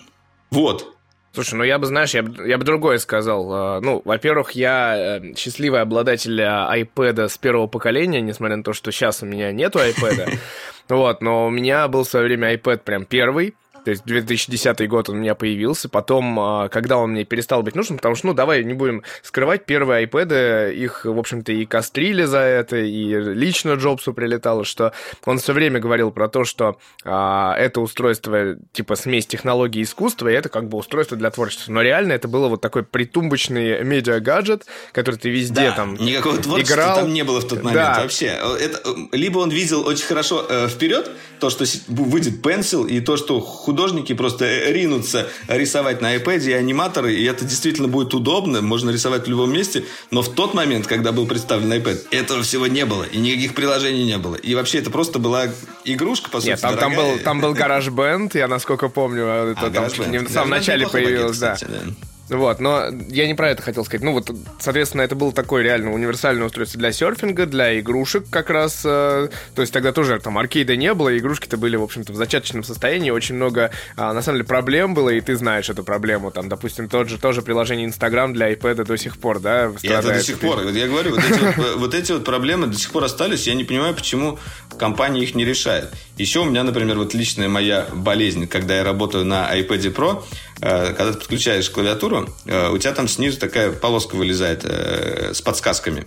Вот. 0.50 0.94
Слушай, 1.32 1.54
ну 1.54 1.64
я 1.64 1.78
бы, 1.78 1.87
знаешь, 1.87 2.14
я 2.14 2.23
бы, 2.23 2.49
я 2.49 2.58
бы 2.58 2.64
другое 2.64 2.99
сказал. 2.99 3.52
А, 3.52 3.80
ну, 3.80 4.02
во-первых, 4.04 4.52
я 4.52 5.18
э, 5.20 5.34
счастливый 5.37 5.80
обладатель 5.80 6.40
iPad 6.40 7.28
с 7.28 7.38
первого 7.38 7.68
поколения, 7.68 8.20
несмотря 8.20 8.56
на 8.56 8.64
то, 8.64 8.73
что 8.73 8.90
сейчас 8.90 9.23
у 9.23 9.26
меня 9.26 9.52
нету 9.52 9.78
iPad. 9.78 10.38
Вот, 10.88 11.22
но 11.22 11.46
у 11.46 11.50
меня 11.50 11.88
был 11.88 12.04
в 12.04 12.08
свое 12.08 12.26
время 12.26 12.54
iPad 12.54 12.78
прям 12.78 13.04
первый. 13.04 13.54
То 13.84 13.90
есть 13.90 14.04
2010 14.04 14.88
год 14.88 15.08
он 15.08 15.16
у 15.16 15.18
меня 15.20 15.34
появился. 15.34 15.88
Потом, 15.88 16.38
а, 16.40 16.68
когда 16.68 16.96
он 16.98 17.12
мне 17.12 17.24
перестал 17.24 17.62
быть 17.62 17.74
нужен, 17.74 17.96
потому 17.96 18.14
что, 18.14 18.28
ну, 18.28 18.34
давай 18.34 18.64
не 18.64 18.74
будем 18.74 19.02
скрывать, 19.22 19.64
первые 19.66 20.06
iPad, 20.06 20.72
их, 20.72 21.04
в 21.04 21.18
общем-то, 21.18 21.52
и 21.52 21.66
кострили 21.66 22.24
за 22.24 22.38
это, 22.38 22.76
и 22.76 23.14
лично 23.14 23.74
Джобсу 23.74 24.14
прилетало, 24.14 24.64
что 24.64 24.92
он 25.24 25.38
все 25.38 25.52
время 25.52 25.80
говорил 25.80 26.10
про 26.10 26.28
то, 26.28 26.44
что 26.44 26.78
а, 27.04 27.54
это 27.56 27.80
устройство, 27.80 28.56
типа, 28.72 28.96
смесь 28.96 29.26
технологий 29.26 29.80
и 29.80 29.82
искусства, 29.82 30.28
и 30.28 30.32
это 30.32 30.48
как 30.48 30.68
бы 30.68 30.78
устройство 30.78 31.16
для 31.16 31.30
творчества. 31.30 31.72
Но 31.72 31.82
реально 31.82 32.12
это 32.12 32.28
было 32.28 32.48
вот 32.48 32.60
такой 32.60 32.84
притумбочный 32.84 33.84
медиа-гаджет, 33.84 34.66
который 34.92 35.16
ты 35.16 35.30
везде 35.30 35.70
да, 35.70 35.72
там 35.72 35.94
никакого 35.96 36.38
творчества 36.38 36.74
играл. 36.74 36.96
там 36.96 37.12
не 37.12 37.24
было 37.24 37.40
в 37.40 37.48
тот 37.48 37.62
момент 37.62 37.74
да. 37.74 38.00
вообще. 38.02 38.26
Это, 38.26 38.80
либо 39.12 39.38
он 39.38 39.50
видел 39.50 39.86
очень 39.86 40.06
хорошо 40.06 40.44
э, 40.48 40.68
вперед 40.68 41.10
то, 41.40 41.50
что 41.50 41.64
выйдет 41.88 42.42
пенсил, 42.42 42.86
и 42.86 43.00
то, 43.00 43.16
что 43.16 43.40
художники 43.75 44.13
просто 44.15 44.71
ринутся 44.71 45.28
рисовать 45.49 46.00
на 46.00 46.15
iPad 46.15 46.45
и 46.45 46.52
аниматоры, 46.52 47.13
и 47.13 47.25
это 47.25 47.45
действительно 47.45 47.89
будет 47.89 48.15
удобно, 48.15 48.63
можно 48.63 48.91
рисовать 48.91 49.26
в 49.26 49.28
любом 49.28 49.52
месте, 49.52 49.84
но 50.13 50.23
в 50.23 50.32
тот 50.32 50.54
момент, 50.54 50.87
когда 50.87 51.10
был 51.10 51.26
представлен 51.26 51.73
iPad, 51.73 52.06
этого 52.13 52.45
всего 52.45 52.69
не 52.69 52.87
было, 52.87 53.02
и 53.02 53.19
никаких 53.19 53.54
приложений 53.54 54.04
не 54.04 54.19
было. 54.19 54.37
И 54.37 54.54
вообще 54.54 54.78
это 54.78 54.91
просто 54.91 55.19
была 55.19 55.49
игрушка, 55.84 56.30
по 56.30 56.39
сути, 56.39 56.50
Нет, 56.50 56.60
там, 56.60 56.78
там 56.78 56.95
был, 56.95 57.19
там 57.25 57.41
был 57.41 57.52
GarageBand, 57.54 58.39
я 58.39 58.47
насколько 58.47 58.89
помню, 58.89 59.25
это 59.25 59.67
а, 59.67 59.71
там 59.71 59.89
в 59.89 60.30
самом 60.30 60.50
начале 60.50 60.87
появилось, 60.87 61.39
да. 61.39 61.56
да. 61.60 61.80
Вот, 62.28 62.58
но 62.58 62.87
я 63.08 63.26
не 63.26 63.34
про 63.34 63.50
это 63.50 63.63
хотел 63.63 63.84
сказать. 63.84 64.02
Ну 64.02 64.13
вот, 64.13 64.30
соответственно, 64.58 65.02
это 65.02 65.15
было 65.15 65.32
такое 65.32 65.63
реально 65.63 65.93
универсальное 65.93 66.47
устройство 66.47 66.78
для 66.78 66.91
серфинга, 66.91 67.47
для 67.47 67.78
игрушек 67.78 68.25
как 68.30 68.49
раз. 68.49 68.82
Э, 68.84 69.28
то 69.54 69.60
есть 69.60 69.73
тогда 69.73 69.93
тоже 69.93 70.19
там 70.21 70.39
аркейда 70.39 70.75
не 70.76 70.95
было, 70.95 71.17
игрушки-то 71.17 71.58
были, 71.58 71.76
в 71.76 71.82
общем-то, 71.82 72.13
в 72.13 72.17
зачаточном 72.17 72.65
состоянии. 72.65 73.10
Очень 73.10 73.34
много, 73.34 73.71
э, 73.97 74.00
на 74.00 74.23
самом 74.23 74.39
деле, 74.39 74.49
проблем 74.49 74.95
было, 74.95 75.10
и 75.10 75.21
ты 75.21 75.37
знаешь 75.37 75.69
эту 75.69 75.84
проблему. 75.84 76.30
Там, 76.30 76.49
допустим, 76.49 76.89
тот 76.89 77.08
же 77.08 77.19
тоже 77.19 77.43
приложение 77.43 77.87
Инстаграм 77.87 78.32
для 78.32 78.52
iPad 78.52 78.84
до 78.84 78.97
сих 78.97 79.19
пор, 79.19 79.41
да, 79.41 79.71
И 79.82 79.89
это 79.89 80.08
до 80.08 80.23
сих 80.23 80.39
пор. 80.39 80.67
Я 80.69 80.87
говорю, 80.87 81.10
вот 81.10 81.25
эти 81.25 81.41
вот, 81.41 81.75
вот 81.76 81.95
эти 81.95 82.13
вот 82.13 82.25
проблемы 82.25 82.69
до 82.69 82.78
сих 82.78 82.91
пор 82.91 83.04
остались. 83.04 83.47
Я 83.47 83.54
не 83.54 83.65
понимаю, 83.65 83.95
почему 83.95 84.39
компания 84.78 85.23
их 85.23 85.34
не 85.34 85.45
решает. 85.45 85.93
Еще 86.17 86.41
у 86.41 86.45
меня, 86.45 86.63
например, 86.63 86.97
вот 86.97 87.13
личная 87.13 87.49
моя 87.49 87.87
болезнь, 87.93 88.47
когда 88.47 88.76
я 88.76 88.84
работаю 88.84 89.25
на 89.25 89.54
iPad 89.54 89.95
Pro, 89.95 90.23
когда 90.60 91.12
ты 91.12 91.19
подключаешь 91.19 91.69
клавиатуру, 91.71 92.28
э, 92.47 92.71
у 92.71 92.78
тебя 92.78 92.93
там 92.93 93.08
снизу 93.08 93.38
такая 93.38 93.73
полоска 93.73 94.14
вылезает 94.17 94.64
э, 94.64 95.32
с 95.34 95.43
подсказками. 95.43 96.06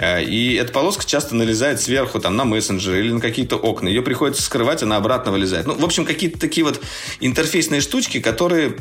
И 0.00 0.58
эта 0.60 0.72
полоска 0.72 1.04
часто 1.04 1.34
налезает 1.34 1.80
сверху 1.80 2.20
там, 2.20 2.36
на 2.36 2.44
мессенджеры 2.44 3.00
или 3.00 3.12
на 3.12 3.20
какие-то 3.20 3.56
окна. 3.56 3.88
Ее 3.88 4.02
приходится 4.02 4.42
скрывать, 4.42 4.82
она 4.82 4.96
обратно 4.96 5.32
вылезает. 5.32 5.66
Ну, 5.66 5.74
в 5.74 5.84
общем, 5.84 6.04
какие-то 6.04 6.38
такие 6.38 6.64
вот 6.64 6.80
интерфейсные 7.20 7.80
штучки, 7.80 8.20
которые 8.20 8.76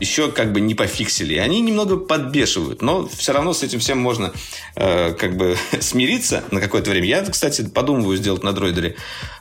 еще 0.00 0.30
как 0.30 0.52
бы 0.52 0.60
не 0.60 0.74
пофиксили. 0.74 1.36
Они 1.36 1.60
немного 1.60 1.96
подбешивают, 1.96 2.82
но 2.82 3.08
все 3.08 3.32
равно 3.32 3.52
с 3.52 3.62
этим 3.62 3.78
всем 3.80 3.98
можно 3.98 4.32
э, 4.76 5.12
как 5.12 5.36
бы 5.36 5.56
смириться 5.80 6.44
на 6.50 6.60
какое-то 6.60 6.90
время. 6.90 7.06
Я, 7.06 7.22
кстати, 7.22 7.62
подумываю 7.62 8.16
сделать 8.16 8.42
на 8.42 8.52
дроидере 8.52 8.96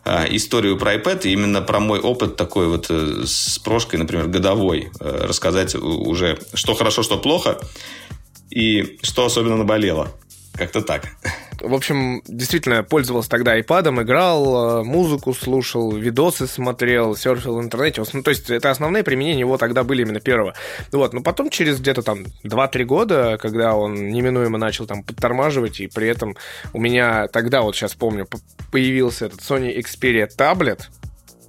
э, 0.05 0.35
историю 0.35 0.77
про 0.77 0.95
iPad, 0.95 1.27
и 1.27 1.31
именно 1.31 1.61
про 1.61 1.79
мой 1.79 1.99
опыт 1.99 2.35
такой 2.35 2.67
вот 2.67 2.87
э, 2.89 3.23
с 3.25 3.59
прошкой, 3.59 3.99
например, 3.99 4.27
годовой, 4.27 4.91
э, 4.99 5.25
рассказать 5.27 5.75
уже, 5.75 6.39
что 6.53 6.73
хорошо, 6.73 7.03
что 7.03 7.17
плохо, 7.17 7.59
и 8.49 8.97
что 9.03 9.25
особенно 9.25 9.57
наболело. 9.57 10.11
Как-то 10.57 10.81
так. 10.81 11.03
В 11.59 11.73
общем, 11.73 12.21
действительно, 12.27 12.83
пользовался 12.83 13.29
тогда 13.29 13.59
iPad, 13.59 14.01
играл, 14.03 14.81
э, 14.81 14.83
музыку 14.83 15.33
слушал, 15.33 15.91
видосы 15.91 16.47
смотрел, 16.47 17.15
серфил 17.15 17.57
в 17.57 17.61
интернете. 17.61 18.03
Ну, 18.13 18.23
то 18.23 18.29
есть, 18.29 18.49
это 18.49 18.69
основные 18.69 19.03
применения 19.03 19.41
его 19.41 19.57
тогда 19.57 19.83
были 19.83 20.03
именно 20.03 20.19
первого. 20.19 20.53
Вот, 20.91 21.13
но 21.13 21.21
потом 21.21 21.49
через 21.49 21.79
где-то 21.79 22.01
там 22.01 22.25
2-3 22.43 22.83
года, 22.83 23.37
когда 23.41 23.75
он 23.75 24.09
неминуемо 24.09 24.57
начал 24.57 24.85
там 24.85 25.03
подтормаживать, 25.03 25.79
и 25.79 25.87
при 25.87 26.07
этом 26.07 26.35
у 26.73 26.79
меня 26.79 27.27
тогда, 27.27 27.61
вот 27.61 27.75
сейчас 27.75 27.95
помню, 27.95 28.27
появился 28.71 29.25
этот 29.25 29.39
Sony 29.41 29.77
Xperia 29.77 30.27
Tablet, 30.35 30.81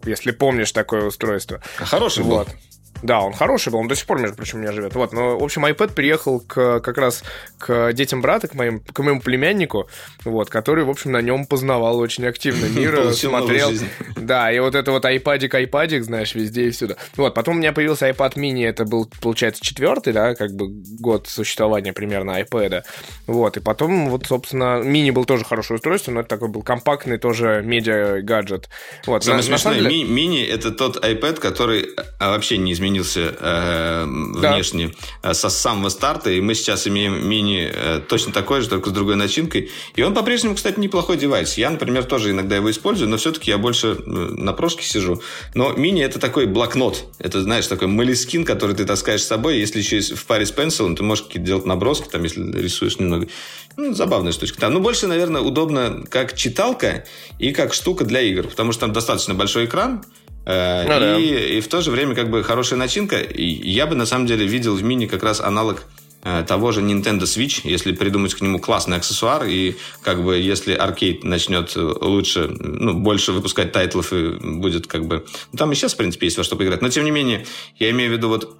если 0.04 0.30
помнишь 0.30 0.72
такое 0.72 1.04
устройство. 1.04 1.60
Хороший 1.76 2.24
вот. 2.24 2.48
был. 2.48 2.54
Да, 3.02 3.20
он 3.20 3.32
хороший 3.32 3.70
был, 3.70 3.78
он 3.78 3.88
до 3.88 3.94
сих 3.94 4.06
пор, 4.06 4.18
между 4.18 4.36
прочим, 4.36 4.58
у 4.58 4.62
меня 4.62 4.72
живет. 4.72 4.94
Вот, 4.94 5.12
но, 5.12 5.38
в 5.38 5.44
общем, 5.44 5.64
iPad 5.64 5.92
приехал 5.94 6.40
к, 6.40 6.80
как 6.80 6.98
раз 6.98 7.22
к 7.58 7.92
детям 7.92 8.20
брата, 8.20 8.48
к, 8.48 8.54
моим, 8.54 8.80
к 8.80 8.98
моему 8.98 9.20
племяннику, 9.20 9.88
вот, 10.24 10.50
который, 10.50 10.84
в 10.84 10.90
общем, 10.90 11.12
на 11.12 11.22
нем 11.22 11.46
познавал 11.46 11.98
очень 11.98 12.26
активно 12.26 12.66
мир, 12.78 13.12
смотрел. 13.12 13.70
Да, 14.16 14.50
и 14.50 14.58
вот 14.58 14.74
это 14.74 14.90
вот 14.90 15.04
iPadик, 15.04 15.54
iPadик, 15.54 16.02
знаешь, 16.02 16.34
везде 16.34 16.66
и 16.66 16.70
всюду. 16.70 16.96
Вот, 17.16 17.34
потом 17.34 17.56
у 17.56 17.58
меня 17.58 17.72
появился 17.72 18.08
iPad 18.08 18.34
mini, 18.34 18.66
это 18.66 18.84
был, 18.84 19.08
получается, 19.20 19.64
четвертый, 19.64 20.12
да, 20.12 20.34
как 20.34 20.52
бы 20.52 20.66
год 20.68 21.28
существования 21.28 21.92
примерно 21.92 22.40
iPad. 22.40 22.82
Вот, 23.26 23.56
и 23.56 23.60
потом, 23.60 24.10
вот, 24.10 24.26
собственно, 24.26 24.80
мини 24.82 25.10
был 25.12 25.24
тоже 25.24 25.44
хорошее 25.44 25.76
устройство, 25.76 26.10
но 26.10 26.20
это 26.20 26.28
такой 26.30 26.48
был 26.48 26.62
компактный 26.62 27.18
тоже 27.18 27.62
медиа-гаджет. 27.64 28.68
Вот, 29.06 29.22
Самое 29.22 29.38
на, 29.38 29.42
смешное, 29.44 29.74
на 29.74 29.88
деле... 29.88 30.04
ми- 30.04 30.10
мини— 30.10 30.42
это 30.48 30.72
тот 30.72 31.04
iPad, 31.04 31.38
который 31.38 31.90
а, 32.18 32.30
вообще 32.30 32.58
не 32.58 32.72
изменился 32.72 32.87
изменился 32.88 33.36
э, 33.38 34.06
да. 34.40 34.54
внешне 34.54 34.94
э, 35.22 35.34
со 35.34 35.48
самого 35.48 35.88
старта, 35.88 36.30
и 36.30 36.40
мы 36.40 36.54
сейчас 36.54 36.86
имеем 36.86 37.28
мини 37.28 37.70
э, 37.72 38.00
точно 38.06 38.32
такой 38.32 38.60
же, 38.60 38.68
только 38.68 38.90
с 38.90 38.92
другой 38.92 39.16
начинкой. 39.16 39.70
И 39.94 40.02
он 40.02 40.14
по-прежнему, 40.14 40.54
кстати, 40.54 40.78
неплохой 40.80 41.16
девайс. 41.16 41.58
Я, 41.58 41.70
например, 41.70 42.04
тоже 42.04 42.30
иногда 42.30 42.56
его 42.56 42.70
использую, 42.70 43.08
но 43.08 43.16
все-таки 43.16 43.50
я 43.50 43.58
больше 43.58 43.98
э, 43.98 44.10
на 44.10 44.52
прошке 44.52 44.84
сижу. 44.84 45.22
Но 45.54 45.72
мини 45.72 46.02
это 46.02 46.18
такой 46.18 46.46
блокнот. 46.46 47.04
Это, 47.18 47.42
знаешь, 47.42 47.66
такой 47.66 47.88
малискин, 47.88 48.44
который 48.44 48.74
ты 48.74 48.84
таскаешь 48.84 49.22
с 49.22 49.26
собой. 49.26 49.58
Если 49.58 49.78
еще 49.78 49.96
есть 49.96 50.16
в 50.16 50.26
паре 50.26 50.46
с 50.46 50.50
пенсилом, 50.50 50.96
ты 50.96 51.02
можешь 51.02 51.24
какие-то 51.24 51.46
делать 51.46 51.66
наброски, 51.66 52.08
там, 52.08 52.22
если 52.22 52.50
рисуешь 52.60 52.98
немного. 52.98 53.28
Ну, 53.76 53.94
забавная 53.94 54.32
штучка. 54.32 54.60
Да, 54.60 54.70
ну, 54.70 54.80
больше, 54.80 55.06
наверное, 55.06 55.40
удобно 55.40 56.04
как 56.10 56.36
читалка 56.36 57.04
и 57.38 57.52
как 57.52 57.74
штука 57.74 58.04
для 58.04 58.20
игр, 58.22 58.48
потому 58.48 58.72
что 58.72 58.82
там 58.82 58.92
достаточно 58.92 59.34
большой 59.34 59.66
экран, 59.66 60.02
ну, 60.48 61.18
и, 61.18 61.30
да. 61.30 61.44
и 61.46 61.60
в 61.60 61.68
то 61.68 61.82
же 61.82 61.90
время 61.90 62.14
как 62.14 62.30
бы 62.30 62.42
хорошая 62.42 62.78
начинка. 62.78 63.18
Я 63.34 63.86
бы 63.86 63.94
на 63.94 64.06
самом 64.06 64.26
деле 64.26 64.46
видел 64.46 64.74
в 64.74 64.82
мини 64.82 65.06
как 65.06 65.22
раз 65.22 65.40
аналог 65.40 65.84
э, 66.22 66.42
того 66.48 66.72
же 66.72 66.80
Nintendo 66.80 67.22
Switch, 67.22 67.60
если 67.64 67.92
придумать 67.92 68.34
к 68.34 68.40
нему 68.40 68.58
классный 68.58 68.96
аксессуар, 68.96 69.44
и 69.44 69.76
как 70.02 70.24
бы 70.24 70.38
если 70.38 70.72
аркейд 70.72 71.22
начнет 71.22 71.76
лучше, 71.76 72.48
ну, 72.48 72.94
больше 72.94 73.32
выпускать 73.32 73.72
тайтлов 73.72 74.12
и 74.14 74.38
будет 74.38 74.86
как 74.86 75.06
бы... 75.06 75.26
Ну, 75.52 75.58
там 75.58 75.70
и 75.72 75.74
сейчас, 75.74 75.92
в 75.92 75.96
принципе, 75.98 76.26
есть 76.26 76.38
во 76.38 76.44
что 76.44 76.56
поиграть. 76.56 76.80
Но, 76.80 76.88
тем 76.88 77.04
не 77.04 77.10
менее, 77.10 77.44
я 77.78 77.90
имею 77.90 78.10
в 78.10 78.14
виду 78.14 78.28
вот 78.28 78.56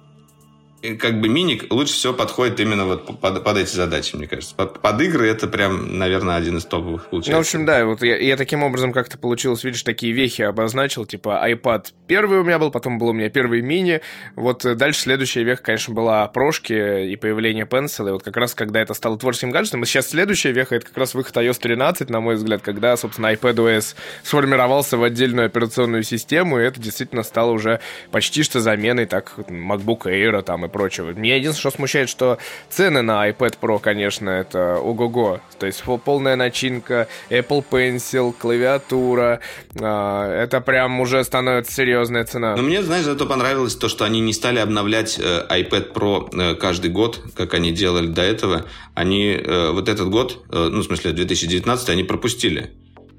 как 0.99 1.19
бы 1.19 1.27
миник 1.27 1.71
лучше 1.71 1.93
всего 1.93 2.13
подходит 2.13 2.59
именно 2.59 2.85
вот 2.85 3.19
под, 3.19 3.43
под 3.43 3.57
эти 3.57 3.75
задачи, 3.75 4.15
мне 4.15 4.27
кажется. 4.27 4.55
Под, 4.55 4.79
под 4.79 5.01
игры 5.01 5.27
это 5.27 5.47
прям, 5.47 5.97
наверное, 5.97 6.35
один 6.35 6.57
из 6.57 6.65
топовых 6.65 7.09
получается. 7.09 7.31
Ну, 7.31 7.37
в 7.37 7.41
общем, 7.41 7.65
да, 7.65 7.85
вот 7.85 8.01
я, 8.01 8.17
я 8.17 8.37
таким 8.37 8.63
образом 8.63 8.93
как-то 8.93 9.17
получилось, 9.17 9.63
видишь, 9.63 9.83
такие 9.83 10.13
вехи 10.13 10.43
обозначил, 10.43 11.05
типа 11.05 11.43
iPad 11.49 11.87
первый 12.07 12.39
у 12.39 12.43
меня 12.43 12.59
был, 12.59 12.71
потом 12.71 12.97
был 12.97 13.09
у 13.09 13.13
меня 13.13 13.29
первый 13.29 13.61
мини, 13.61 14.01
вот 14.35 14.65
дальше 14.77 15.01
следующая 15.01 15.43
веха, 15.43 15.63
конечно, 15.63 15.93
была 15.93 16.27
прошки 16.27 17.11
и 17.11 17.15
появление 17.15 17.65
Pencil, 17.65 18.07
и 18.07 18.11
вот 18.11 18.23
как 18.23 18.37
раз 18.37 18.53
когда 18.53 18.79
это 18.79 18.93
стало 18.93 19.17
творческим 19.17 19.51
гаджетом, 19.51 19.83
и 19.83 19.85
сейчас 19.85 20.09
следующая 20.09 20.51
веха, 20.51 20.75
это 20.75 20.85
как 20.85 20.97
раз 20.97 21.13
выход 21.13 21.35
iOS 21.35 21.59
13, 21.59 22.09
на 22.09 22.21
мой 22.21 22.35
взгляд, 22.35 22.61
когда, 22.61 22.95
собственно, 22.95 23.33
iPadOS 23.33 23.95
сформировался 24.23 24.97
в 24.97 25.03
отдельную 25.03 25.47
операционную 25.47 26.03
систему, 26.03 26.59
и 26.59 26.63
это 26.63 26.79
действительно 26.79 27.23
стало 27.23 27.51
уже 27.51 27.81
почти 28.11 28.43
что 28.43 28.59
заменой, 28.61 29.05
так, 29.05 29.33
MacBook 29.37 30.03
Air 30.05 30.41
там 30.41 30.65
и 30.65 30.68
прочего. 30.69 31.11
Меня 31.11 31.35
единственное, 31.35 31.71
что 31.71 31.77
смущает, 31.77 32.09
что 32.09 32.37
цены 32.69 33.01
на 33.01 33.29
iPad 33.29 33.57
Pro, 33.59 33.79
конечно, 33.79 34.29
это 34.29 34.77
ого-го. 34.77 35.41
То 35.59 35.65
есть 35.65 35.83
полная 36.05 36.35
начинка, 36.35 37.07
Apple 37.29 37.63
Pencil, 37.69 38.33
клавиатура. 38.33 39.41
Э, 39.75 40.43
это 40.43 40.61
прям 40.61 40.99
уже 40.99 41.23
становится 41.23 41.73
серьезная 41.73 42.25
цена. 42.25 42.55
Но 42.55 42.63
мне, 42.63 42.81
знаешь, 42.83 43.05
зато 43.05 43.25
понравилось 43.25 43.75
то, 43.75 43.89
что 43.89 44.05
они 44.05 44.19
не 44.21 44.33
стали 44.33 44.59
обновлять 44.59 45.19
э, 45.19 45.45
iPad 45.49 45.93
Pro 45.93 46.29
э, 46.31 46.55
каждый 46.55 46.91
год, 46.91 47.21
как 47.35 47.53
они 47.53 47.71
делали 47.71 48.07
до 48.07 48.21
этого. 48.21 48.65
Они 48.93 49.31
э, 49.31 49.71
вот 49.71 49.89
этот 49.89 50.09
год, 50.09 50.45
ну, 50.51 50.79
в 50.79 50.83
смысле, 50.83 51.11
2019, 51.11 51.89
они 51.89 52.03
пропустили. 52.03 52.71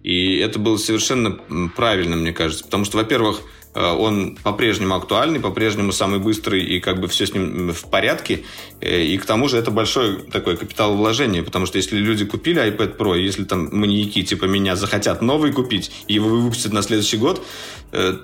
И 0.03 0.39
это 0.39 0.59
было 0.59 0.77
совершенно 0.77 1.39
правильно, 1.77 2.17
мне 2.17 2.33
кажется. 2.33 2.65
Потому 2.65 2.85
что, 2.85 2.97
во-первых, 2.97 3.43
он 3.75 4.37
по-прежнему 4.43 4.97
актуальный, 4.97 5.39
по-прежнему 5.39 5.93
самый 5.93 6.19
быстрый, 6.19 6.65
и 6.65 6.81
как 6.81 7.01
бы 7.01 7.07
все 7.07 7.27
с 7.27 7.35
ним 7.35 7.73
в 7.73 7.85
порядке. 7.85 8.45
Э, 8.81 9.05
и 9.05 9.17
к 9.17 9.25
тому 9.25 9.49
же 9.49 9.59
это 9.59 9.71
большое 9.71 10.19
такое 10.19 10.57
капиталовложение, 10.57 11.43
потому 11.43 11.67
что 11.67 11.79
если 11.79 11.97
люди 11.97 12.25
купили 12.25 12.61
iPad 12.61 12.97
Pro, 12.97 13.19
если 13.19 13.45
там 13.45 13.69
маньяки 13.73 14.23
типа 14.23 14.47
меня 14.47 14.75
захотят 14.75 15.23
новый 15.23 15.53
купить, 15.53 15.93
и 16.09 16.15
его 16.15 16.29
выпустят 16.29 16.73
на 16.73 16.83
следующий 16.83 17.17
год, 17.17 17.45
э, 17.93 18.17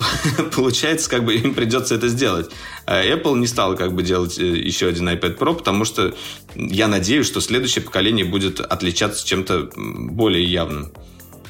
получается, 0.54 1.08
как 1.08 1.24
бы 1.24 1.34
им 1.34 1.54
придется 1.54 1.94
это 1.94 2.08
сделать. 2.08 2.50
А 2.86 3.02
Apple 3.02 3.38
не 3.38 3.46
стал 3.46 3.76
как 3.76 3.94
бы 3.94 4.02
делать 4.02 4.36
еще 4.38 4.88
один 4.88 5.08
iPad 5.08 5.38
Pro, 5.38 5.54
потому 5.54 5.84
что 5.84 6.14
я 6.54 6.88
надеюсь, 6.88 7.26
что 7.26 7.40
следующее 7.40 7.84
поколение 7.84 8.24
будет 8.24 8.60
отличаться 8.60 9.26
чем-то 9.26 9.70
более 9.76 10.44
явным. 10.44 10.92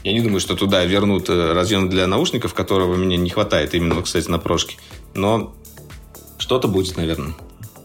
Я 0.03 0.13
не 0.13 0.21
думаю, 0.21 0.41
что 0.41 0.57
туда 0.57 0.85
вернут 0.85 1.29
э, 1.29 1.53
разъем 1.53 1.89
для 1.89 2.07
наушников, 2.07 2.55
которого 2.55 2.97
мне 2.97 3.17
не 3.17 3.31
хватает 3.31 3.75
именно, 3.75 4.01
кстати, 4.03 4.29
на 4.29 4.39
прошке. 4.39 4.77
Но 5.15 5.55
что-то 6.39 6.69
будет, 6.69 6.97
наверное. 6.97 7.35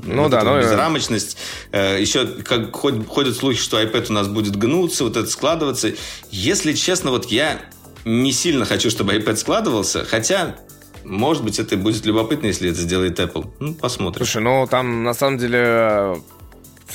Ну 0.03 0.23
вот 0.23 0.31
да, 0.31 0.43
ну 0.43 0.59
безрамочность. 0.59 1.37
Э, 1.71 1.99
еще 1.99 2.25
как 2.25 2.75
ходят 2.75 3.35
слухи, 3.35 3.59
что 3.59 3.81
iPad 3.81 4.07
у 4.09 4.13
нас 4.13 4.27
будет 4.27 4.55
гнуться, 4.55 5.03
вот 5.03 5.17
это 5.17 5.29
складываться. 5.29 5.93
Если 6.31 6.73
честно, 6.73 7.11
вот 7.11 7.25
я 7.31 7.61
не 8.05 8.31
сильно 8.31 8.65
хочу, 8.65 8.89
чтобы 8.89 9.15
iPad 9.15 9.35
складывался, 9.35 10.05
хотя 10.05 10.55
может 11.03 11.43
быть, 11.43 11.59
это 11.59 11.77
будет 11.77 12.03
любопытно, 12.05 12.47
если 12.47 12.71
это 12.71 12.79
сделает 12.79 13.19
Apple. 13.19 13.47
Ну, 13.59 13.75
посмотрим. 13.75 14.25
Слушай, 14.25 14.41
ну 14.41 14.67
там 14.67 15.03
на 15.03 15.13
самом 15.13 15.37
деле 15.37 16.15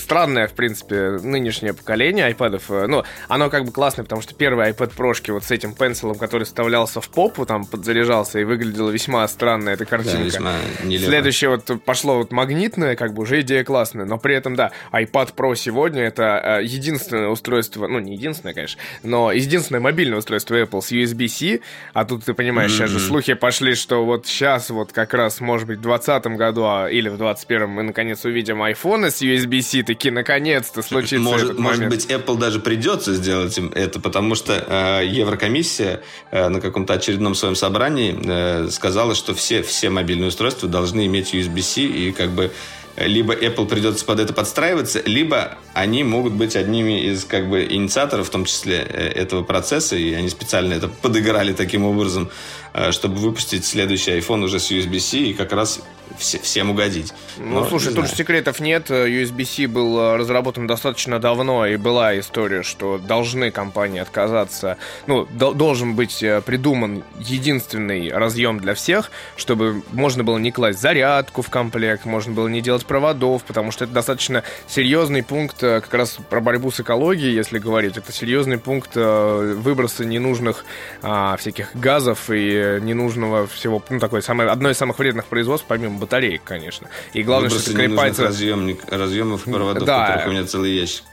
странное, 0.01 0.49
в 0.49 0.53
принципе, 0.53 1.19
нынешнее 1.23 1.75
поколение 1.75 2.31
iPad. 2.31 2.63
Э, 2.69 2.87
ну, 2.87 3.05
оно 3.29 3.51
как 3.51 3.65
бы 3.65 3.73
классное, 3.73 4.05
потому 4.05 4.23
что 4.23 4.35
первый 4.35 4.71
iPad 4.71 4.93
прошки 4.97 5.31
вот 5.31 5.45
с 5.45 5.51
этим 5.51 5.75
пенсилом, 5.75 6.17
который 6.17 6.45
вставлялся 6.45 7.01
в 7.01 7.09
попу, 7.09 7.47
там 7.47 7.65
подзаряжался 7.65 8.41
и 8.41 8.45
выглядела 8.45 8.91
весьма 8.91 9.27
странная 9.29 9.75
эта 9.75 9.85
картинка. 9.85 10.19
Да, 10.19 10.25
весьма 10.25 10.53
Следующее 10.83 11.51
вот 11.51 11.71
пошло 11.85 12.19
вот 12.19 12.33
магнитное, 12.33 12.97
как 12.97 13.15
бы 13.15 13.23
уже 13.23 13.41
идея 13.41 13.65
классная, 13.65 14.05
но 14.05 14.19
при 14.19 14.35
этом, 14.35 14.57
да, 14.57 14.73
iPad 14.93 15.35
Pro 15.35 15.55
сегодня 15.55 16.03
это 16.03 16.59
э, 16.61 16.65
единственное 16.65 17.29
устройство, 17.29 17.87
ну, 17.87 17.99
не 17.99 18.15
единственное, 18.15 18.55
конечно, 18.55 18.81
но 19.03 19.33
единственное 19.33 19.81
мобильное 19.81 20.19
устройство 20.19 20.55
Apple 20.55 20.81
с 20.81 20.93
USB-C, 20.93 21.61
а 21.93 22.05
тут, 22.05 22.25
ты 22.25 22.35
понимаешь, 22.35 22.71
mm-hmm. 22.73 22.77
сейчас 22.77 22.91
же 22.91 23.01
слухи 23.01 23.35
пошли, 23.35 23.75
что 23.75 24.05
вот 24.05 24.27
сейчас 24.27 24.71
вот 24.71 24.93
как 24.93 25.15
раз, 25.15 25.41
может 25.41 25.67
быть, 25.67 25.79
в 25.79 25.83
2020 25.83 26.27
году 26.37 26.65
а, 26.65 26.89
или 26.89 27.09
в 27.09 27.17
2021 27.17 27.69
мы 27.69 27.83
наконец 27.83 28.25
увидим 28.25 28.63
iPhone 28.63 29.11
с 29.11 29.23
USB-C 29.23 29.83
таки 29.95 30.11
наконец-то 30.11 30.83
случится 30.83 31.19
может, 31.19 31.47
этот 31.47 31.59
может 31.59 31.89
быть, 31.89 32.07
Apple 32.07 32.39
даже 32.39 32.61
придется 32.61 33.15
сделать 33.15 33.59
им 33.59 33.73
это, 33.75 33.99
потому 33.99 34.37
что 34.37 34.53
э, 34.55 35.05
Еврокомиссия 35.05 36.03
э, 36.31 36.49
на 36.49 36.61
каком-то 36.61 36.95
очередном 36.95 37.35
своем 37.35 37.57
собрании 37.57 38.17
э, 38.23 38.69
сказала, 38.71 39.17
что 39.17 39.35
все, 39.35 39.63
все 39.63 39.91
мобильные 39.91 40.29
устройства 40.29 40.69
должны 40.69 41.07
иметь 41.07 41.35
USB-C 41.35 41.83
и 41.83 42.13
как 42.13 42.31
бы 42.31 42.53
либо 42.97 43.35
Apple 43.35 43.67
придется 43.67 44.05
под 44.05 44.21
это 44.21 44.33
подстраиваться, 44.33 45.03
либо 45.05 45.59
они 45.75 46.05
могут 46.05 46.35
быть 46.35 46.55
одними 46.55 47.07
из 47.07 47.25
как 47.25 47.49
бы 47.49 47.65
инициаторов, 47.65 48.29
в 48.29 48.31
том 48.31 48.45
числе 48.45 48.87
э, 48.89 49.09
этого 49.09 49.43
процесса, 49.43 49.97
и 49.97 50.13
они 50.13 50.29
специально 50.29 50.75
это 50.75 50.89
подыграли 50.89 51.53
таким 51.53 51.85
образом, 51.85 52.31
э, 52.75 52.93
чтобы 52.93 53.17
выпустить 53.17 53.65
следующий 53.65 54.13
iPhone 54.13 54.45
уже 54.45 54.61
с 54.61 54.71
USB-C 54.71 55.19
и 55.19 55.35
как 55.35 55.53
раз 55.53 55.81
все, 56.19 56.39
всем 56.39 56.71
угодить. 56.71 57.13
Ну, 57.39 57.61
Но, 57.61 57.65
слушай, 57.67 57.95
тут 57.95 58.07
же 58.09 58.15
секретов 58.15 58.61
нет. 58.61 58.91
USB-C 58.91 59.67
был 59.69 59.99
э, 59.99 60.17
разработан 60.17 60.67
достаточно 60.67 61.19
давно, 61.19 61.67
и 61.67 61.77
была 61.77 62.19
история, 62.19 62.63
что 62.63 62.99
должны 62.99 63.51
компании 63.51 64.01
отказаться. 64.01 64.77
Ну, 65.07 65.27
должен 65.27 65.95
быть 65.95 66.23
э, 66.23 66.41
придуман 66.41 67.05
единственный 67.19 68.11
разъем 68.11 68.59
для 68.59 68.75
всех, 68.75 69.11
чтобы 69.37 69.83
можно 69.93 70.25
было 70.25 70.39
не 70.39 70.53
класть 70.53 70.81
зарядку 70.81 71.43
в 71.43 71.51
комплект, 71.51 72.05
можно 72.05 72.33
было 72.33 72.49
не 72.49 72.61
делать 72.61 72.85
проводов, 72.87 73.45
потому 73.45 73.71
что 73.71 73.85
это 73.85 73.93
достаточно 73.93 74.43
серьезный 74.67 75.23
пункт 75.23 75.63
э, 75.63 75.81
как 75.81 75.95
раз 75.95 76.19
про 76.29 76.41
борьбу 76.41 76.71
с 76.71 76.81
экологией, 76.81 77.35
если 77.35 77.59
говорить. 77.59 77.97
Это 77.97 78.13
серьезный 78.13 78.59
пункт 78.59 78.95
выброса 78.95 80.05
ненужных 80.05 80.65
а, 81.03 81.37
всяких 81.37 81.75
газов 81.75 82.31
и 82.31 82.79
ненужного 82.81 83.47
всего, 83.47 83.83
ну, 83.89 83.99
такое 83.99 84.21
самое, 84.21 84.51
одно 84.51 84.71
из 84.71 84.77
самых 84.77 84.99
вредных 84.99 85.27
производств, 85.27 85.67
помимо 85.69 85.99
батареек, 86.01 86.43
конечно. 86.45 86.89
И 87.13 87.23
главное, 87.23 87.51
Выбросы 87.51 87.71
что 87.71 87.79
это 87.79 87.89
крепается... 87.89 88.25
Разъемник, 88.25 88.81
разъемов 88.91 89.45
проводов, 89.45 89.85
да. 89.85 90.07
которых 90.07 90.27
у 90.27 90.31
меня 90.31 90.47
целый 90.47 90.73
ящик. 90.73 91.05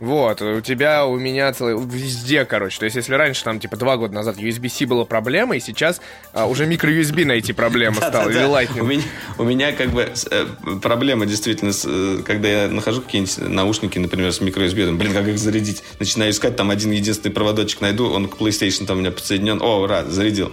Вот, 0.00 0.42
у 0.42 0.60
тебя, 0.60 1.06
у 1.06 1.16
меня 1.16 1.52
целый, 1.52 1.74
везде, 1.86 2.44
короче. 2.44 2.78
То 2.78 2.84
есть, 2.84 2.96
если 2.96 3.14
раньше, 3.14 3.42
там, 3.44 3.58
типа, 3.58 3.76
два 3.76 3.96
года 3.96 4.12
назад 4.14 4.36
USB-C 4.36 4.86
было 4.86 5.04
проблемой, 5.04 5.60
сейчас 5.60 6.02
а, 6.34 6.46
уже 6.46 6.66
микро-USB 6.66 7.24
найти 7.24 7.54
проблема 7.54 7.96
стала, 7.96 8.28
или 8.28 8.40
Lightning. 8.40 9.02
У 9.38 9.44
меня, 9.44 9.72
как 9.72 9.90
бы, 9.90 10.12
э, 10.30 10.46
проблема, 10.82 11.24
действительно, 11.24 11.72
э, 11.84 12.22
когда 12.26 12.48
я 12.48 12.68
нахожу 12.68 13.00
какие-нибудь 13.00 13.38
наушники, 13.48 13.98
например, 13.98 14.32
с 14.32 14.40
микро-USB, 14.40 14.92
блин, 14.96 15.14
как 15.14 15.26
их 15.28 15.38
зарядить? 15.38 15.82
Начинаю 15.98 16.30
искать, 16.30 16.56
там, 16.56 16.70
один 16.70 16.90
единственный 16.90 17.32
проводочек 17.32 17.80
найду, 17.80 18.10
он 18.10 18.28
к 18.28 18.36
PlayStation 18.36 18.84
там 18.84 18.98
у 18.98 19.00
меня 19.00 19.12
подсоединен, 19.12 19.62
о, 19.62 19.80
ура, 19.80 20.04
зарядил. 20.04 20.52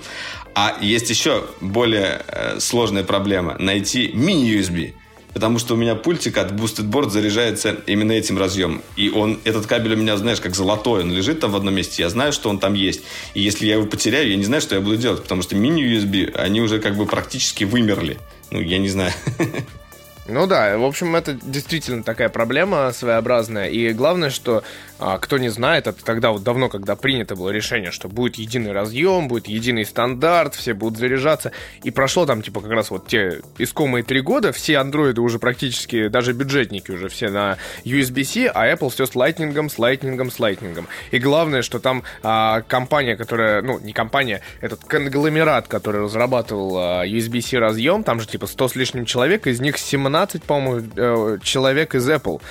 А 0.56 0.78
есть 0.82 1.10
еще 1.10 1.46
более 1.62 2.22
э, 2.28 2.60
сложная 2.60 3.04
проблема. 3.04 3.56
Найти 3.60 4.12
мини-USB. 4.14 4.94
Потому 5.34 5.58
что 5.58 5.74
у 5.74 5.78
меня 5.78 5.96
пультик 5.96 6.38
от 6.38 6.52
Boosted 6.52 6.90
Board 6.90 7.10
заряжается 7.10 7.78
именно 7.88 8.12
этим 8.12 8.38
разъемом. 8.38 8.84
И 8.96 9.10
он, 9.10 9.40
этот 9.44 9.66
кабель 9.66 9.94
у 9.94 9.98
меня, 9.98 10.16
знаешь, 10.16 10.40
как 10.40 10.56
золотой. 10.56 11.02
Он 11.02 11.12
лежит 11.12 11.40
там 11.40 11.52
в 11.52 11.56
одном 11.56 11.74
месте. 11.74 12.04
Я 12.04 12.10
знаю, 12.10 12.34
что 12.34 12.50
он 12.50 12.60
там 12.60 12.76
есть. 12.76 13.02
И 13.34 13.42
если 13.42 13.66
я 13.66 13.76
его 13.76 13.88
потеряю, 13.88 14.30
я 14.30 14.36
не 14.36 14.44
знаю, 14.44 14.62
что 14.62 14.76
я 14.76 14.82
буду 14.82 14.98
делать. 14.98 15.24
Потому 15.24 15.42
что 15.42 15.56
мини-USB, 15.56 16.36
они 16.36 16.62
уже 16.62 16.80
как 16.80 16.96
бы 16.96 17.08
практически 17.08 17.64
вымерли. 17.64 18.20
Ну, 18.52 18.62
я 18.62 18.78
не 18.78 18.90
знаю. 18.90 19.12
Ну 20.26 20.48
да, 20.48 20.78
в 20.78 20.86
общем, 20.86 21.16
это 21.18 21.34
действительно 21.34 22.02
такая 22.02 22.30
проблема 22.30 22.92
своеобразная. 22.94 23.68
И 23.68 23.92
главное, 23.92 24.30
что 24.30 24.64
а, 25.06 25.18
кто 25.18 25.38
не 25.38 25.50
знает, 25.50 25.86
это 25.88 26.02
тогда 26.06 26.32
вот 26.32 26.44
давно, 26.44 26.70
когда 26.70 26.96
принято 26.96 27.36
было 27.36 27.50
решение, 27.50 27.92
что 27.92 28.08
будет 28.08 28.36
единый 28.36 28.72
разъем, 28.72 29.28
будет 29.28 29.50
единый 29.50 29.84
стандарт, 29.84 30.56
все 30.56 30.74
будут 30.74 30.98
заряжаться. 30.98 31.52
И 31.84 31.92
прошло 31.92 32.26
там, 32.26 32.42
типа, 32.42 32.62
как 32.62 32.72
раз 32.72 32.90
вот 32.90 33.08
те 33.08 33.42
искомые 33.58 34.06
три 34.06 34.22
года, 34.22 34.54
все 34.54 34.78
андроиды 34.78 35.20
уже 35.20 35.40
практически, 35.40 36.08
даже 36.08 36.32
бюджетники 36.32 36.90
уже 36.92 37.10
все 37.10 37.30
на 37.30 37.58
USB-C, 37.84 38.50
а 38.54 38.74
Apple 38.74 38.92
все 38.92 39.06
с 39.06 39.12
Lightning, 39.12 39.52
с 39.68 39.78
Lightning, 39.78 40.32
с 40.32 40.40
Lightning. 40.40 40.86
И 41.12 41.20
главное, 41.20 41.64
что 41.64 41.80
там 41.80 42.04
а, 42.22 42.62
компания, 42.62 43.18
которая, 43.18 43.62
ну, 43.62 43.80
не 43.80 43.92
компания, 43.92 44.40
этот 44.62 44.86
конгломерат, 44.86 45.68
который 45.68 46.04
разрабатывал 46.04 46.78
а, 46.78 47.06
USB-C 47.06 47.60
разъем, 47.60 48.06
там 48.06 48.22
же 48.22 48.28
типа 48.28 48.48
100 48.48 48.70
с 48.70 48.76
лишним 48.78 49.04
человек, 49.04 49.48
из 49.48 49.60
них 49.60 49.78
17, 49.78 50.13
по-моему, 50.44 50.88
э, 50.96 51.38
человек 51.44 51.96
из 51.96 52.10
Apple 52.10 52.42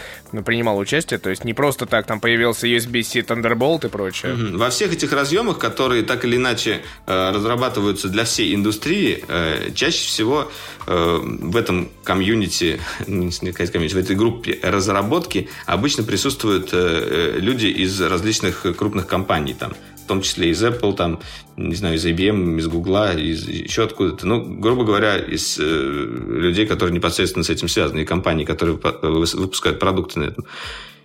принимал 0.45 0.79
участие, 0.79 1.19
то 1.19 1.31
есть 1.31 1.45
не 1.45 1.55
просто 1.55 1.87
так 1.87 2.07
там 2.07 2.21
появился 2.21 2.67
USB-C 2.67 3.21
Thunderbolt 3.21 3.87
и 3.87 3.89
прочее. 3.89 4.35
Угу. 4.35 4.59
Во 4.59 4.71
всех 4.71 4.93
этих 4.93 5.13
разъемах, 5.13 5.59
которые 5.59 6.03
так 6.03 6.25
или 6.25 6.37
иначе 6.37 6.83
э, 7.07 7.31
разрабатываются 7.31 8.09
для 8.09 8.25
всей 8.25 8.55
индустрии, 8.55 9.25
э, 9.29 9.71
чаще 9.75 10.07
всего 10.07 10.51
э, 10.87 11.21
в 11.23 11.57
этом 11.57 11.91
комьюнити, 12.05 12.81
не 13.07 13.31
сказать 13.31 13.73
в 13.73 13.97
этой 13.97 14.17
группе 14.17 14.59
разработки 14.63 15.49
обычно 15.67 16.03
присутствуют 16.05 16.71
э, 16.73 17.37
люди 17.39 17.67
из 17.67 18.01
различных 18.01 18.63
крупных 18.77 19.07
компаний, 19.07 19.55
там, 19.59 19.73
том 20.13 20.21
числе 20.21 20.51
из 20.51 20.63
Apple, 20.63 20.95
там, 20.95 21.21
не 21.57 21.75
знаю, 21.75 21.97
из 21.97 22.05
IBM, 22.05 22.59
из 22.59 22.69
Google, 22.69 23.17
из 23.17 23.49
еще 23.49 23.85
откуда-то. 23.85 24.27
Ну, 24.27 24.59
грубо 24.59 24.85
говоря, 24.85 25.17
из 25.17 25.59
э, 25.59 25.63
людей, 25.65 26.67
которые 26.67 26.95
непосредственно 26.95 27.45
с 27.45 27.51
этим 27.51 27.69
связаны, 27.69 28.01
и 28.01 28.05
компаний, 28.05 28.45
которые 28.45 28.79
выпускают 29.03 29.79
продукты 29.79 30.21
на 30.21 30.25
этом. 30.25 30.45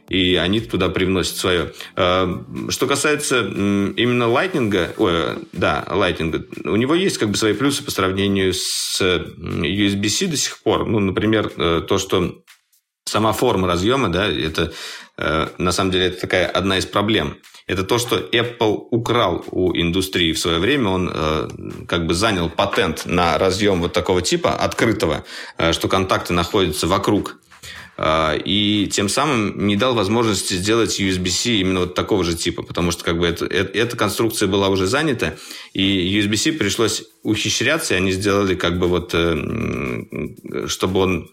И 0.10 0.36
они 0.36 0.60
туда 0.60 0.90
привносят 0.90 1.38
свое. 1.38 1.72
Э, 1.96 2.28
что 2.68 2.86
касается 2.86 3.40
именно 3.40 4.24
Lightning, 4.24 4.94
ой, 4.98 5.46
да, 5.54 5.86
Lightning, 5.90 6.46
у 6.66 6.76
него 6.76 6.94
есть 6.94 7.18
как 7.18 7.30
бы 7.30 7.38
свои 7.38 7.54
плюсы 7.54 7.84
по 7.86 7.92
сравнению 7.92 8.54
с 8.54 9.02
USB-C 9.02 10.28
до 10.28 10.36
сих 10.36 10.60
пор. 10.60 10.86
Ну, 10.86 11.00
например, 11.00 11.50
э, 11.56 11.82
то, 11.88 11.98
что 11.98 12.44
сама 13.06 13.32
форма 13.32 13.70
разъема, 13.70 14.10
да, 14.10 14.28
это 14.28 14.64
э, 14.64 14.72
на 15.18 15.72
самом 15.72 15.92
деле 15.92 16.08
это 16.08 16.22
такая 16.22 16.46
одна 16.48 16.78
из 16.78 16.86
проблем 16.86 17.38
это 17.68 17.84
то, 17.84 17.98
что 17.98 18.18
Apple 18.18 18.88
украл 18.92 19.44
у 19.52 19.76
индустрии 19.76 20.32
в 20.32 20.40
свое 20.40 20.58
время. 20.58 20.90
Он 20.90 21.12
э, 21.14 21.50
как 21.88 22.08
бы 22.08 22.14
занял 22.14 22.50
патент 22.50 23.06
на 23.06 23.38
разъем 23.38 23.82
вот 23.82 23.92
такого 23.92 24.22
типа, 24.22 24.56
открытого, 24.56 25.26
э, 25.58 25.74
что 25.74 25.90
контакты 25.90 26.32
находятся 26.32 26.88
вокруг 26.88 27.42
э, 27.98 28.40
и 28.46 28.88
тем 28.90 29.10
самым 29.10 29.68
не 29.68 29.76
дал 29.76 29.96
возможности 29.96 30.54
сделать 30.54 30.98
USB-C 30.98 31.56
именно 31.56 31.82
вот 31.82 31.94
такого 31.94 32.24
же 32.24 32.38
типа, 32.38 32.64
потому 32.64 32.92
что 32.92 33.04
как 33.04 33.20
бы 33.20 33.28
это, 33.28 33.46
это, 33.46 33.78
эта 33.78 33.98
конструкция 33.98 34.48
была 34.48 34.70
уже 34.70 34.88
занята, 34.88 35.36
и 35.74 36.18
USB-C 36.18 36.54
пришлось 36.54 37.04
ухищряться, 37.24 37.96
и 37.96 37.98
они 37.98 38.14
сделали 38.14 38.56
как 38.56 38.80
бы 38.80 38.88
вот, 38.88 39.12
э, 39.14 40.68
чтобы 40.68 41.02
он, 41.02 41.30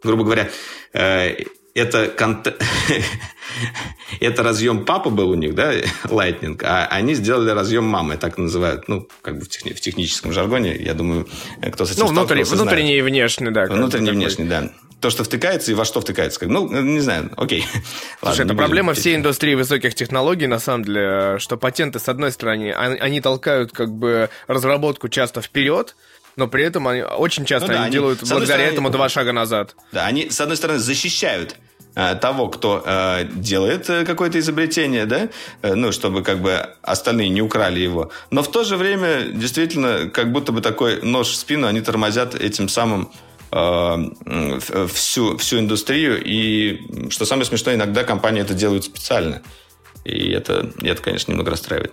грубо 0.00 0.22
говоря, 0.22 0.48
э, 0.92 1.38
это, 1.74 2.08
конт... 2.08 2.48
это 4.20 4.42
разъем 4.42 4.84
папы 4.84 5.10
был 5.10 5.30
у 5.30 5.34
них, 5.34 5.54
да, 5.54 5.72
Lightning, 6.04 6.60
а 6.64 6.86
они 6.86 7.14
сделали 7.14 7.50
разъем 7.50 7.84
мамы, 7.84 8.16
так 8.16 8.38
называют, 8.38 8.88
ну, 8.88 9.08
как 9.22 9.38
бы 9.38 9.44
в, 9.44 9.48
техни... 9.48 9.72
в 9.72 9.80
техническом 9.80 10.32
жаргоне, 10.32 10.76
я 10.76 10.94
думаю, 10.94 11.26
кто 11.72 11.84
с 11.84 11.92
этим 11.92 12.04
Ну, 12.04 12.08
внутренний, 12.08 12.44
внутренний 12.44 12.98
и 12.98 13.02
внешний, 13.02 13.50
да. 13.50 13.66
Внутренний 13.66 14.10
и 14.10 14.12
внешний, 14.12 14.44
да. 14.44 14.70
То, 15.00 15.10
что 15.10 15.24
втыкается 15.24 15.72
и 15.72 15.74
во 15.74 15.84
что 15.84 16.00
втыкается. 16.00 16.46
Ну, 16.46 16.68
не 16.68 17.00
знаю, 17.00 17.30
окей. 17.36 17.64
Слушай, 18.20 18.40
Ладно, 18.40 18.42
это 18.42 18.54
проблема 18.54 18.94
всей 18.94 19.16
индустрии 19.16 19.56
высоких 19.56 19.96
технологий, 19.96 20.46
на 20.46 20.60
самом 20.60 20.84
деле, 20.84 21.38
что 21.38 21.56
патенты, 21.56 21.98
с 21.98 22.08
одной 22.08 22.30
стороны, 22.30 22.72
они 22.72 23.20
толкают 23.20 23.72
как 23.72 23.92
бы 23.92 24.30
разработку 24.46 25.08
часто 25.08 25.40
вперед, 25.40 25.96
но 26.36 26.48
при 26.48 26.64
этом 26.64 26.88
они 26.88 27.02
очень 27.02 27.44
часто 27.44 27.68
ну, 27.68 27.74
да, 27.74 27.82
они 27.84 27.92
делают 27.92 28.20
благодаря 28.20 28.46
стороны, 28.46 28.72
этому 28.72 28.90
два 28.90 29.08
шага 29.08 29.32
назад. 29.32 29.76
Да, 29.92 30.06
они, 30.06 30.30
с 30.30 30.40
одной 30.40 30.56
стороны, 30.56 30.78
защищают 30.78 31.56
э, 31.94 32.14
того, 32.16 32.48
кто 32.48 32.82
э, 32.84 33.24
делает 33.34 33.88
э, 33.90 34.04
какое-то 34.04 34.38
изобретение, 34.38 35.06
да, 35.06 35.28
э, 35.62 35.74
ну, 35.74 35.92
чтобы 35.92 36.22
как 36.22 36.40
бы 36.40 36.70
остальные 36.82 37.28
не 37.28 37.42
украли 37.42 37.80
его. 37.80 38.10
Но 38.30 38.42
в 38.42 38.50
то 38.50 38.64
же 38.64 38.76
время, 38.76 39.24
действительно, 39.24 40.08
как 40.08 40.32
будто 40.32 40.52
бы 40.52 40.60
такой 40.60 41.02
нож 41.02 41.28
в 41.28 41.36
спину 41.36 41.66
они 41.66 41.80
тормозят 41.80 42.34
этим 42.34 42.68
самым 42.68 43.12
э, 43.50 44.86
всю, 44.92 45.36
всю 45.36 45.58
индустрию. 45.58 46.22
И, 46.24 47.10
что 47.10 47.26
самое 47.26 47.44
смешное, 47.44 47.74
иногда 47.74 48.04
компании 48.04 48.40
это 48.40 48.54
делают 48.54 48.84
специально. 48.84 49.42
И 50.04 50.30
это, 50.30 50.72
это 50.82 51.02
конечно, 51.02 51.30
немного 51.30 51.50
расстраивает. 51.50 51.92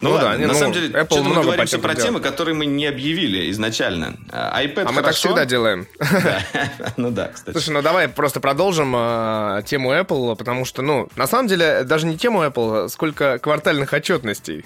Ну, 0.00 0.10
ну 0.10 0.14
ладно, 0.14 0.32
да, 0.32 0.38
на 0.38 0.52
ну, 0.52 0.58
самом 0.58 0.72
деле, 0.74 0.88
Apple 0.88 1.22
много 1.22 1.36
мы 1.36 1.56
говорим 1.56 1.80
про 1.80 1.94
темы, 1.94 2.20
которые 2.20 2.54
мы 2.54 2.66
не 2.66 2.86
объявили 2.86 3.50
изначально. 3.50 4.16
А, 4.30 4.62
iPad 4.62 4.82
А 4.82 4.92
хорошо. 4.92 4.92
мы 4.92 5.02
так 5.02 5.14
всегда 5.14 5.44
делаем. 5.46 5.86
Ну 6.96 7.10
да, 7.10 7.28
кстати. 7.28 7.52
Слушай, 7.52 7.70
ну 7.70 7.82
давай 7.82 8.08
просто 8.08 8.40
продолжим 8.40 8.94
а, 8.94 9.62
тему 9.62 9.92
Apple, 9.94 10.36
потому 10.36 10.64
что, 10.64 10.82
ну, 10.82 11.08
на 11.16 11.26
самом 11.26 11.48
деле, 11.48 11.84
даже 11.84 12.06
не 12.06 12.18
тему 12.18 12.42
Apple, 12.44 12.88
сколько 12.88 13.38
квартальных 13.38 13.92
отчетностей. 13.92 14.64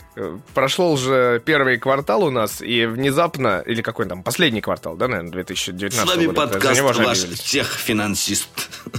Прошел 0.54 0.92
уже 0.92 1.40
первый 1.44 1.78
квартал 1.78 2.24
у 2.24 2.30
нас, 2.30 2.60
и 2.60 2.86
внезапно, 2.86 3.62
или 3.66 3.82
какой 3.82 4.06
там, 4.06 4.22
последний 4.22 4.60
квартал, 4.60 4.96
да, 4.96 5.08
наверное, 5.08 5.32
2019 5.32 6.04
года. 6.04 6.12
С 6.12 6.16
вами 6.16 6.34
подкаст 6.34 6.80
ваш 6.80 7.18
техфинансист. 7.18 8.48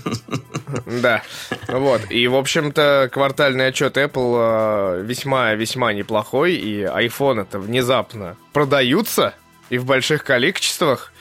Да, 0.86 1.24
вот. 1.68 2.02
И, 2.10 2.28
в 2.28 2.36
общем-то, 2.36 3.10
квартальный 3.12 3.68
отчет 3.68 3.98
Apple 3.98 5.04
весьма-весьма 5.04 5.94
неплохой 5.94 6.54
и 6.54 6.84
iPhone 6.84 7.42
это 7.42 7.60
внезапно 7.60 8.38
продаются 8.54 9.34
и 9.70 9.78
в 9.78 9.86
больших 9.86 10.24
количествах. 10.24 11.12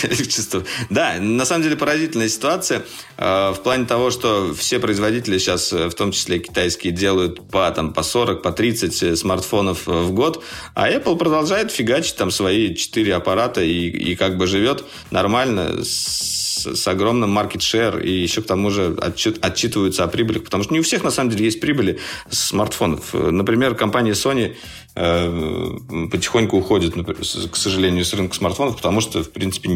количество. 0.00 0.64
Да, 0.88 1.16
на 1.20 1.44
самом 1.44 1.62
деле 1.62 1.76
поразительная 1.76 2.28
ситуация 2.28 2.84
э, 3.16 3.50
в 3.50 3.60
плане 3.62 3.86
того, 3.86 4.10
что 4.10 4.54
все 4.54 4.78
производители 4.78 5.38
сейчас, 5.38 5.72
э, 5.72 5.88
в 5.88 5.94
том 5.94 6.12
числе 6.12 6.38
китайские, 6.38 6.92
делают 6.92 7.48
по, 7.50 7.70
там, 7.70 7.92
по 7.92 8.02
40, 8.02 8.40
по 8.40 8.52
30 8.52 9.02
э, 9.02 9.16
смартфонов 9.16 9.86
в 9.86 10.12
год, 10.12 10.44
а 10.74 10.88
Apple 10.90 11.16
продолжает 11.16 11.70
фигачить 11.70 12.16
там 12.16 12.30
свои 12.30 12.74
4 12.74 13.14
аппарата 13.14 13.62
и, 13.62 13.88
и 13.88 14.14
как 14.14 14.36
бы 14.36 14.46
живет 14.46 14.84
нормально 15.10 15.84
с 15.84 16.47
с, 16.58 16.88
огромным 16.88 17.36
market 17.36 17.58
share 17.58 18.02
и 18.02 18.10
еще 18.10 18.42
к 18.42 18.46
тому 18.46 18.70
же 18.70 18.96
отчет, 19.00 19.44
отчитываются 19.44 20.04
о 20.04 20.08
прибылях, 20.08 20.44
потому 20.44 20.64
что 20.64 20.72
не 20.72 20.80
у 20.80 20.82
всех 20.82 21.04
на 21.04 21.10
самом 21.10 21.30
деле 21.30 21.44
есть 21.44 21.60
прибыли 21.60 21.98
смартфонов. 22.30 23.14
Например, 23.14 23.74
компания 23.74 24.12
Sony 24.12 24.56
э, 24.94 26.08
потихоньку 26.10 26.58
уходит, 26.58 26.94
к 26.94 27.56
сожалению, 27.56 28.04
с 28.04 28.12
рынка 28.14 28.34
смартфонов, 28.34 28.76
потому 28.76 29.00
что, 29.00 29.22
в 29.22 29.30
принципе, 29.30 29.70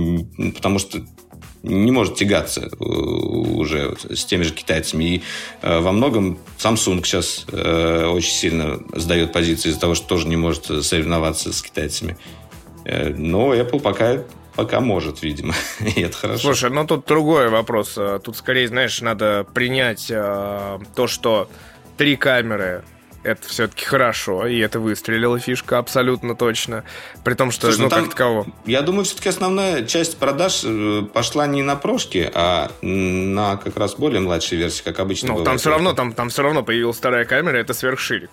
потому 0.55 0.79
что 0.79 1.03
не 1.63 1.93
может 1.93 2.17
тягаться 2.17 2.63
э, 2.63 2.85
уже 2.85 3.97
с 4.11 4.25
теми 4.25 4.43
же 4.43 4.53
китайцами. 4.53 5.05
И 5.05 5.23
э, 5.63 5.81
во 5.81 5.93
многом 5.93 6.39
Samsung 6.59 7.05
сейчас 7.05 7.47
э, 7.51 8.07
очень 8.07 8.33
сильно 8.33 8.81
сдает 8.95 9.33
позиции 9.33 9.71
из-за 9.71 9.81
того, 9.81 9.95
что 9.95 10.09
тоже 10.09 10.27
не 10.27 10.37
может 10.37 10.67
соревноваться 10.85 11.53
с 11.53 11.63
китайцами. 11.63 12.17
Но 12.85 13.55
Apple 13.55 13.79
пока 13.79 14.25
Пока 14.55 14.81
может, 14.81 15.23
видимо. 15.23 15.55
И 15.81 16.01
это 16.03 16.17
хорошо. 16.17 16.43
Слушай, 16.43 16.71
ну 16.71 16.87
тут 16.87 17.07
другой 17.07 17.49
вопрос. 17.49 17.99
Тут 18.23 18.37
скорее, 18.37 18.69
знаешь, 18.69 19.01
надо 19.01 19.47
принять 19.55 20.11
э, 20.11 20.79
то, 20.95 21.07
что 21.07 21.49
три 21.97 22.17
камеры 22.17 22.85
это 23.23 23.49
все-таки 23.49 23.85
хорошо, 23.85 24.47
и 24.47 24.59
это 24.59 24.81
выстрелила 24.81 25.39
фишка 25.39 25.79
абсолютно 25.79 26.35
точно. 26.35 26.85
При 27.25 27.35
том, 27.35 27.51
что, 27.51 27.67
Слушай, 27.67 27.79
ну, 27.79 27.85
ну 27.85 27.91
там, 27.91 28.05
как 28.05 28.11
таково. 28.11 28.47
Я 28.67 28.83
думаю, 28.83 29.05
все-таки 29.05 29.29
основная 29.29 29.85
часть 29.87 30.19
продаж 30.19 30.63
э, 30.65 31.03
пошла 31.13 31.47
не 31.47 31.63
на 31.63 31.77
прошки, 31.77 32.31
а 32.35 32.71
на 32.83 33.57
как 33.57 33.77
раз 33.77 33.95
более 33.95 34.21
младшей 34.21 34.59
версии, 34.59 34.83
как 34.83 34.99
обычно 34.99 35.35
Ну, 35.35 35.45
там 35.45 35.59
все 35.59 35.71
равно, 35.71 35.93
там, 35.93 36.13
там 36.13 36.29
все 36.31 36.43
равно 36.43 36.63
появилась 36.63 36.97
вторая 36.97 37.25
камера, 37.25 37.57
это 37.57 37.75
сверхширик. 37.75 38.31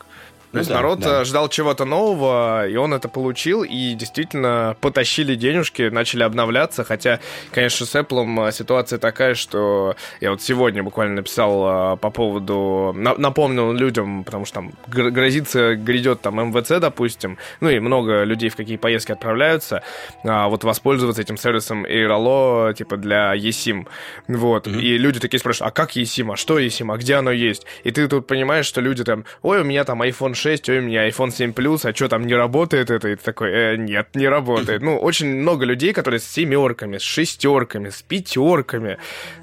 То 0.52 0.56
ну 0.56 0.60
есть 0.62 0.70
да, 0.70 0.78
народ 0.78 1.00
да. 1.00 1.22
Э, 1.22 1.26
ждал 1.26 1.48
чего-то 1.48 1.86
нового, 1.86 2.68
и 2.68 2.76
он 2.76 2.92
это 2.92 3.08
получил, 3.08 3.62
и 3.62 3.94
действительно 3.94 4.76
потащили 4.82 5.36
денежки, 5.36 5.90
начали 5.90 6.24
обновляться, 6.24 6.84
хотя, 6.84 7.20
конечно, 7.52 7.86
с 7.86 7.94
Apple 7.94 8.48
э, 8.48 8.52
ситуация 8.52 8.98
такая, 8.98 9.36
что 9.36 9.96
я 10.22 10.32
вот 10.32 10.42
сегодня 10.42 10.82
буквально 10.82 11.18
написал 11.18 11.94
э, 11.94 11.98
по 11.98 12.10
поводу, 12.10 12.96
напомнил 12.96 13.72
людям, 13.74 14.24
потому 14.24 14.46
что 14.46 14.56
там 14.56 14.72
грозится, 14.88 15.76
грядет 15.76 16.22
там 16.22 16.50
МВЦ, 16.50 16.80
допустим, 16.80 17.38
ну 17.62 17.70
и 17.70 17.78
много 17.78 18.24
людей 18.24 18.50
в 18.50 18.56
какие 18.56 18.78
поездки 18.78 19.12
отправляются, 19.12 19.84
а 20.24 20.48
вот 20.48 20.64
воспользоваться 20.64 21.22
этим 21.22 21.38
сервисом 21.38 21.86
AirAllo, 21.86 22.74
типа 22.74 22.98
для 22.98 23.36
eSIM, 23.36 23.88
вот, 24.28 24.66
mm-hmm. 24.66 24.82
и 24.82 24.98
люди 24.98 25.20
такие 25.20 25.40
спрашивают, 25.40 25.72
а 25.72 25.76
как 25.76 25.96
eSIM, 25.96 26.34
а 26.34 26.38
что 26.38 26.60
eSIM, 26.60 26.92
а 26.92 26.98
где 26.98 27.16
оно 27.16 27.30
есть? 27.30 27.68
И 27.84 27.92
ты 27.92 28.08
тут 28.08 28.26
понимаешь, 28.26 28.66
что 28.66 28.82
люди 28.82 29.04
там, 29.04 29.26
ой, 29.44 29.62
у 29.62 29.64
меня 29.64 29.84
там 29.84 30.02
iPhone 30.02 30.34
6, 30.40 30.70
ой, 30.70 30.80
у 30.80 30.82
меня 30.82 31.08
iPhone 31.08 31.32
7 31.32 31.52
Plus, 31.52 31.88
а 31.88 31.94
что 31.94 32.08
там 32.08 32.26
не 32.26 32.34
работает 32.34 32.90
это? 32.90 33.10
И 33.10 33.16
ты 33.16 33.24
такой, 33.24 33.52
э, 33.52 33.76
нет, 33.76 34.16
не 34.16 34.28
работает. 34.28 34.82
Ну, 34.82 34.98
очень 34.98 35.28
много 35.28 35.66
людей, 35.66 35.94
которые 35.94 36.20
с 36.20 36.26
семерками, 36.26 36.98
с 36.98 37.02
шестерками, 37.02 37.90
с 37.90 38.02
пятерками, 38.02 38.98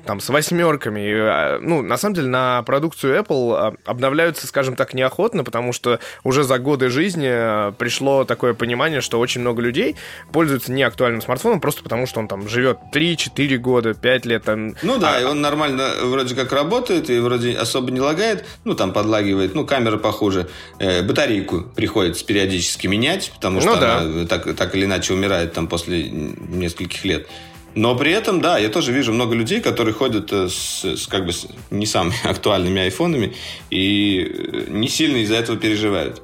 там, 0.07 0.21
с 0.21 0.29
восьмерками. 0.29 1.01
И, 1.01 1.13
а, 1.15 1.59
ну, 1.61 1.83
на 1.83 1.97
самом 1.97 2.15
деле, 2.15 2.29
на 2.29 2.63
продукцию 2.63 3.19
Apple 3.19 3.55
а, 3.55 3.75
обновляются, 3.85 4.47
скажем 4.47 4.75
так, 4.77 4.95
неохотно, 4.95 5.45
потому 5.45 5.73
что 5.73 6.01
уже 6.25 6.43
за 6.45 6.59
годы 6.59 6.89
жизни 6.89 7.29
а, 7.29 7.73
пришло 7.73 8.25
такое 8.25 8.55
понимание, 8.55 9.01
что 9.01 9.21
очень 9.21 9.43
много 9.43 9.61
людей 9.61 9.97
пользуются 10.33 10.73
неактуальным 10.73 11.21
смартфоном 11.21 11.61
просто 11.61 11.83
потому, 11.83 12.07
что 12.07 12.21
он 12.21 12.29
там 12.29 12.49
живет 12.49 12.79
3-4 12.93 13.57
года, 13.59 13.95
5 13.95 14.27
лет. 14.27 14.45
Там, 14.45 14.75
ну 14.83 14.99
да, 14.99 15.17
а... 15.17 15.21
и 15.21 15.25
он 15.25 15.41
нормально 15.41 15.91
вроде 16.05 16.35
как 16.35 16.53
работает, 16.53 17.11
и 17.11 17.19
вроде 17.19 17.53
особо 17.57 17.91
не 17.91 18.01
лагает, 18.01 18.45
ну 18.65 18.75
там 18.75 18.93
подлагивает, 18.93 19.55
ну 19.55 19.67
камера 19.67 19.97
похуже. 19.97 20.49
Э, 20.87 21.03
батарейку 21.03 21.63
приходится 21.75 22.25
периодически 22.25 22.87
менять, 22.87 23.33
потому 23.35 23.61
что 23.61 23.75
ну, 23.75 23.81
да. 23.81 23.99
она 23.99 24.27
так, 24.27 24.55
так 24.55 24.77
или 24.77 24.85
иначе 24.85 25.15
умирает 25.15 25.53
там 25.53 25.67
после 25.67 26.09
нескольких 26.09 27.05
лет. 27.05 27.27
Но 27.75 27.97
при 27.97 28.13
этом, 28.13 28.41
да, 28.41 28.57
я 28.57 28.69
тоже 28.69 28.93
вижу 28.93 29.13
много 29.13 29.35
людей, 29.35 29.61
которые 29.61 29.95
ходят 29.95 30.33
э, 30.33 30.49
с, 30.49 30.85
с 30.85 31.09
как 31.09 31.27
бы 31.27 31.33
с 31.33 31.49
не 31.73 31.87
самыми 31.87 32.15
актуальными 32.25 32.83
айфонами 32.83 33.35
и 33.69 34.33
э, 34.33 34.67
не 34.69 34.89
сильно 34.89 35.17
из-за 35.17 35.35
этого 35.35 35.59
переживают. 35.59 36.23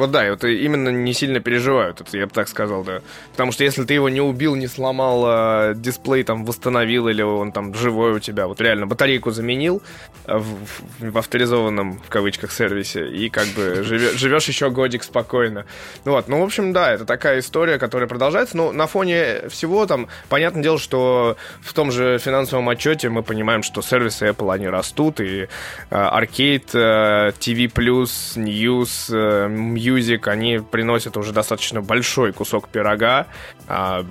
Вот 0.00 0.12
да, 0.12 0.26
и 0.26 0.30
вот 0.30 0.44
именно 0.44 0.88
не 0.88 1.12
сильно 1.12 1.40
переживают, 1.40 2.00
это 2.00 2.16
я 2.16 2.26
бы 2.26 2.32
так 2.32 2.48
сказал, 2.48 2.84
да. 2.84 3.02
Потому 3.32 3.52
что 3.52 3.64
если 3.64 3.84
ты 3.84 3.92
его 3.92 4.08
не 4.08 4.22
убил, 4.22 4.54
не 4.54 4.66
сломал, 4.66 5.24
а 5.26 5.74
дисплей 5.74 6.22
там 6.22 6.46
восстановил, 6.46 7.06
или 7.08 7.20
он 7.20 7.52
там 7.52 7.74
живой 7.74 8.12
у 8.14 8.18
тебя, 8.18 8.46
вот 8.46 8.62
реально 8.62 8.86
батарейку 8.86 9.30
заменил 9.30 9.82
а, 10.24 10.38
в, 10.38 10.56
в, 11.00 11.18
авторизованном, 11.18 11.98
в 11.98 12.08
кавычках, 12.08 12.50
сервисе, 12.50 13.10
и 13.10 13.28
как 13.28 13.46
бы 13.48 13.82
живешь, 13.82 14.48
еще 14.48 14.70
годик 14.70 15.02
спокойно. 15.02 15.66
Ну 16.06 16.12
вот, 16.12 16.28
ну, 16.28 16.40
в 16.40 16.44
общем, 16.44 16.72
да, 16.72 16.94
это 16.94 17.04
такая 17.04 17.40
история, 17.40 17.78
которая 17.78 18.08
продолжается, 18.08 18.56
но 18.56 18.72
на 18.72 18.86
фоне 18.86 19.50
всего 19.50 19.84
там, 19.84 20.08
понятное 20.30 20.62
дело, 20.62 20.78
что 20.78 21.36
в 21.60 21.74
том 21.74 21.92
же 21.92 22.16
финансовом 22.16 22.70
отчете 22.70 23.10
мы 23.10 23.22
понимаем, 23.22 23.62
что 23.62 23.82
сервисы 23.82 24.28
Apple, 24.28 24.50
они 24.54 24.66
растут, 24.66 25.20
и 25.20 25.42
э, 25.42 25.46
Arcade, 25.90 26.70
э, 26.72 27.32
TV+, 27.38 27.66
News, 27.66 29.14
э, 29.14 29.48
Music, 29.90 30.28
они 30.28 30.58
приносят 30.58 31.16
уже 31.16 31.32
достаточно 31.32 31.80
большой 31.80 32.32
кусок 32.32 32.68
пирога. 32.68 33.26
А 33.68 34.04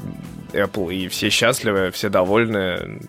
Apple 0.54 0.94
и 0.94 1.08
все 1.08 1.30
счастливы, 1.30 1.92
все 1.92 2.10
довольны. 2.10 3.02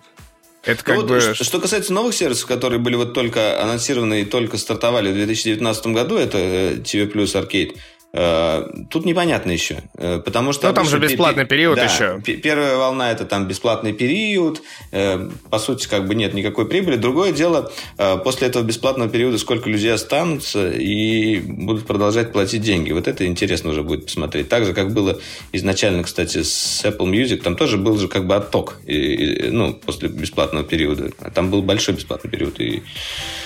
Это 0.63 0.85
как 0.85 0.97
ну, 0.97 1.07
бы... 1.07 1.21
Вот, 1.21 1.37
что 1.37 1.59
касается 1.59 1.93
новых 1.93 2.15
сервисов, 2.15 2.47
которые 2.47 2.79
были 2.79 2.95
вот 2.95 3.15
только 3.15 3.63
анонсированы 3.63 4.23
и 4.23 4.25
только 4.25 4.59
стартовали 4.59 5.11
в 5.11 5.15
2019 5.15 5.87
году, 5.89 6.17
это 6.17 6.37
э, 6.39 6.75
TV 6.75 7.11
Plus 7.11 7.35
Arcade, 7.35 7.79
тут 8.13 9.05
непонятно 9.05 9.53
еще, 9.53 9.83
э, 9.95 10.19
потому 10.19 10.53
что... 10.53 10.69
Ну, 10.69 10.75
там 10.75 10.87
же 10.87 10.99
бесплатный 10.99 11.47
период 11.47 11.77
да, 11.77 11.85
еще. 11.85 12.21
Первая 12.21 12.77
волна– 12.77 13.11
это 13.13 13.25
там 13.25 13.47
бесплатный 13.47 13.93
период, 13.93 14.63
э, 14.91 15.31
по 15.49 15.59
сути, 15.61 15.87
как 15.87 16.09
бы 16.09 16.17
нет 16.17 16.35
никакой 16.35 16.69
прибыли. 16.69 16.97
Другое 16.97 17.33
дело, 17.33 17.71
после 18.25 18.49
этого 18.49 18.65
бесплатного 18.65 19.09
периода 19.09 19.39
сколько 19.39 19.69
людей 19.69 19.93
останутся 19.93 20.71
и 20.71 21.39
будут 21.39 21.87
продолжать 21.87 22.33
платить 22.33 22.63
деньги. 22.63 22.91
Вот 22.91 23.07
это 23.07 23.27
интересно 23.27 23.71
уже 23.71 23.85
будет 23.85 24.07
посмотреть. 24.07 24.49
Так 24.49 24.65
же, 24.65 24.75
как 24.75 24.93
было 24.93 25.21
изначально, 25.53 26.03
кстати, 26.03 26.43
с 26.43 26.85
Apple 26.85 27.11
Music, 27.11 27.37
там 27.37 27.55
тоже 27.55 27.77
был 27.77 27.97
же 27.97 28.09
как 28.09 28.27
бы 28.27 28.35
отток, 28.35 28.81
и, 28.87 28.95
и, 28.95 29.51
ну, 29.51 29.75
после 29.75 30.09
бесплатного 30.09 30.65
периода. 30.65 31.11
Там 31.33 31.51
был 31.51 31.63
большой 31.63 31.95
бесплатный 31.95 32.31
период. 32.31 32.59
И... 32.61 32.83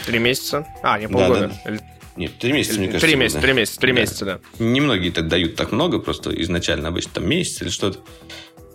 Три 0.06 0.18
месяца? 0.18 0.66
А, 0.82 0.98
не 0.98 1.06
полгода. 1.06 1.52
Да, 1.64 1.70
да. 1.70 1.78
Нет, 2.16 2.38
три 2.38 2.52
месяца, 2.52 2.78
мне 2.78 2.86
кажется. 2.86 3.06
Три 3.06 3.16
месяца, 3.16 3.40
три 3.40 3.52
месяца, 3.52 3.80
три 3.80 3.92
месяца, 3.92 4.24
да. 4.24 4.40
Немногие 4.58 5.10
так 5.10 5.28
дают 5.28 5.56
так 5.56 5.72
много, 5.72 5.98
просто 5.98 6.30
изначально 6.42 6.88
обычно 6.88 7.12
там 7.14 7.28
месяц 7.28 7.62
или 7.62 7.68
что-то. 7.68 7.98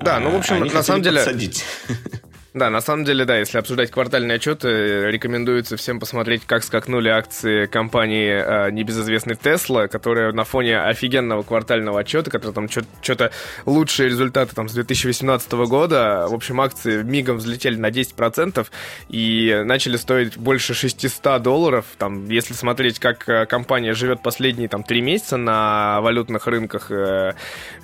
Да, 0.02 0.20
ну, 0.20 0.32
в 0.32 0.36
общем, 0.36 0.62
а 0.62 0.66
на 0.66 0.84
самом 0.84 1.02
деле... 1.02 1.18
Подсадить. 1.18 1.64
Да, 2.54 2.72
на 2.72 2.82
самом 2.82 3.06
деле, 3.06 3.26
да, 3.26 3.38
если 3.38 3.60
обсуждать 3.60 3.92
квартальные 3.92 4.38
отчеты, 4.38 5.12
рекомендуется 5.12 5.78
всем 5.78 6.00
посмотреть, 6.00 6.46
как 6.48 6.64
скакнули 6.64 7.08
акции 7.08 7.68
компании 7.68 8.32
э, 8.32 8.72
небезызвестной 8.72 9.36
Tesla, 9.36 9.88
которая 9.88 10.32
на 10.32 10.46
фоне 10.46 10.82
офигенного 10.82 11.44
квартального 11.44 12.00
отчета, 12.00 12.32
который 12.32 12.54
там 12.54 12.68
что-то 12.68 13.32
лучшие 13.68 14.10
результаты 14.10 14.56
там 14.56 14.68
с 14.68 14.74
2018 14.74 15.52
года, 15.52 16.26
в 16.28 16.34
общем, 16.34 16.60
акции 16.60 17.04
мигом 17.04 17.38
взлетели 17.38 17.76
на 17.76 17.92
10% 17.92 18.66
и 19.10 19.62
начали 19.64 19.98
стоить 19.98 20.36
больше 20.36 20.74
600 20.74 21.44
долларов. 21.44 21.86
Там, 22.00 22.30
если 22.30 22.56
смотреть, 22.56 22.98
как 22.98 23.30
э, 23.30 23.46
компания 23.46 23.94
живет 23.94 24.24
последние 24.24 24.70
там 24.70 24.84
три 24.84 25.02
месяца 25.02 25.38
на 25.38 26.02
валютных 26.02 26.48
рынках, 26.48 26.90
э, 26.90 27.34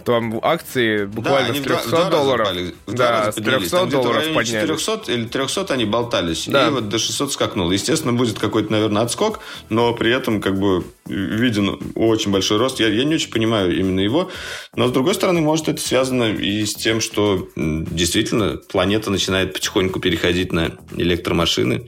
то 0.04 0.40
акции 0.42 1.06
буквально 1.06 1.54
да, 1.54 1.60
с 1.60 1.62
300 1.62 1.90
два, 1.90 2.10
долларов. 2.10 2.50
да, 2.88 3.32
с 3.32 3.36
300 3.36 3.86
долларов 3.86 4.24
поднялись 4.34 4.55
400 4.62 5.12
или 5.12 5.26
300 5.26 5.74
они 5.74 5.86
болтались. 5.86 6.48
Да. 6.48 6.68
И 6.68 6.72
вот 6.72 6.90
до 6.90 6.98
600 6.98 7.32
скакнул. 7.32 7.72
Естественно, 7.72 8.14
будет 8.14 8.40
какой-то, 8.40 8.72
наверное, 8.72 9.04
отскок, 9.04 9.40
но 9.70 9.94
при 9.94 10.12
этом 10.12 10.42
как 10.42 10.58
бы 10.58 10.86
виден 11.06 11.80
очень 11.96 12.32
большой 12.32 12.58
рост. 12.58 12.80
Я, 12.80 12.88
я 12.88 13.04
не 13.04 13.16
очень 13.16 13.32
понимаю 13.32 13.78
именно 13.78 14.00
его. 14.00 14.30
Но, 14.76 14.88
с 14.88 14.92
другой 14.92 15.14
стороны, 15.16 15.42
может, 15.42 15.68
это 15.70 15.82
связано 15.82 16.34
и 16.34 16.66
с 16.66 16.76
тем, 16.76 17.02
что 17.02 17.48
действительно 17.56 18.58
планета 18.58 19.12
начинает 19.12 19.54
потихоньку 19.54 20.00
переходить 20.00 20.52
на 20.52 20.72
электромашины. 20.96 21.88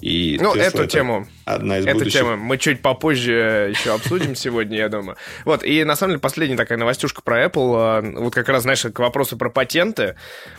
И 0.00 0.36
ну, 0.40 0.52
эту 0.54 0.86
тему, 0.86 1.28
одна 1.44 1.78
из 1.78 1.86
эту 1.86 1.98
будущих. 1.98 2.20
тему 2.20 2.36
мы 2.36 2.58
чуть 2.58 2.82
попозже 2.82 3.72
еще 3.74 3.94
обсудим 3.94 4.34
сегодня, 4.34 4.78
я 4.78 4.88
думаю. 4.88 5.16
Вот, 5.44 5.64
и 5.64 5.84
на 5.84 5.96
самом 5.96 6.12
деле 6.12 6.20
последняя 6.20 6.56
такая 6.56 6.78
новостюшка 6.78 7.22
про 7.22 7.44
Apple, 7.44 7.74
а, 7.76 8.02
вот 8.20 8.34
как 8.34 8.48
раз, 8.48 8.62
знаешь, 8.62 8.82
к 8.82 8.98
вопросу 8.98 9.36
про 9.36 9.50
патенты, 9.50 10.16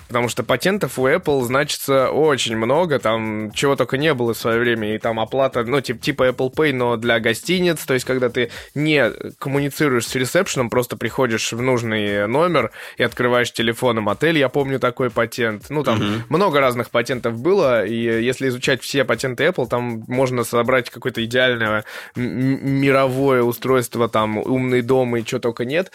потому 0.08 0.30
что 0.30 0.44
патентов 0.44 1.00
у 1.00 1.08
Apple 1.08 1.44
значится 1.44 2.10
очень 2.10 2.56
много, 2.56 3.00
там 3.00 3.52
чего 3.54 3.76
только 3.76 3.98
не 3.98 4.14
было 4.14 4.34
в 4.34 4.38
свое 4.38 4.60
время, 4.60 4.96
и 4.96 4.98
там 4.98 5.20
оплата, 5.20 5.64
ну, 5.64 5.82
типа, 5.82 6.02
типа 6.02 6.30
Apple 6.30 6.54
Pay, 6.54 6.74
но 6.74 6.98
для 6.98 7.20
гостиниц, 7.20 7.80
то 7.86 7.94
есть 7.94 8.06
когда 8.06 8.30
ты 8.30 8.52
не 8.76 9.12
коммуницируешь 9.40 10.08
с 10.08 10.16
ресепшеном, 10.16 10.70
просто 10.70 10.98
приходишь 10.98 11.52
в 11.54 11.62
нужный 11.62 12.28
номер 12.28 12.72
и 12.98 13.04
открываешь 13.04 13.52
телефоном 13.52 14.10
отель, 14.10 14.38
я 14.38 14.50
помню 14.50 14.80
такой 14.80 15.10
патент. 15.10 15.66
Ну, 15.70 15.84
там 15.84 15.98
угу. 15.98 16.24
много 16.30 16.60
разных 16.60 16.90
патентов 16.90 17.38
было, 17.38 17.86
и 17.86 17.96
если 17.96 18.48
изучать 18.50 18.82
все 18.82 19.04
патенты 19.04 19.46
Apple, 19.46 19.68
там 19.68 20.04
можно 20.08 20.44
собрать 20.44 20.73
какое-то 20.82 21.24
идеальное 21.24 21.86
мировое 22.16 23.44
устройство, 23.44 24.10
там 24.10 24.38
умный 24.38 24.82
дом 24.82 25.16
и 25.16 25.26
что 25.26 25.40
только 25.40 25.66
нет. 25.66 25.92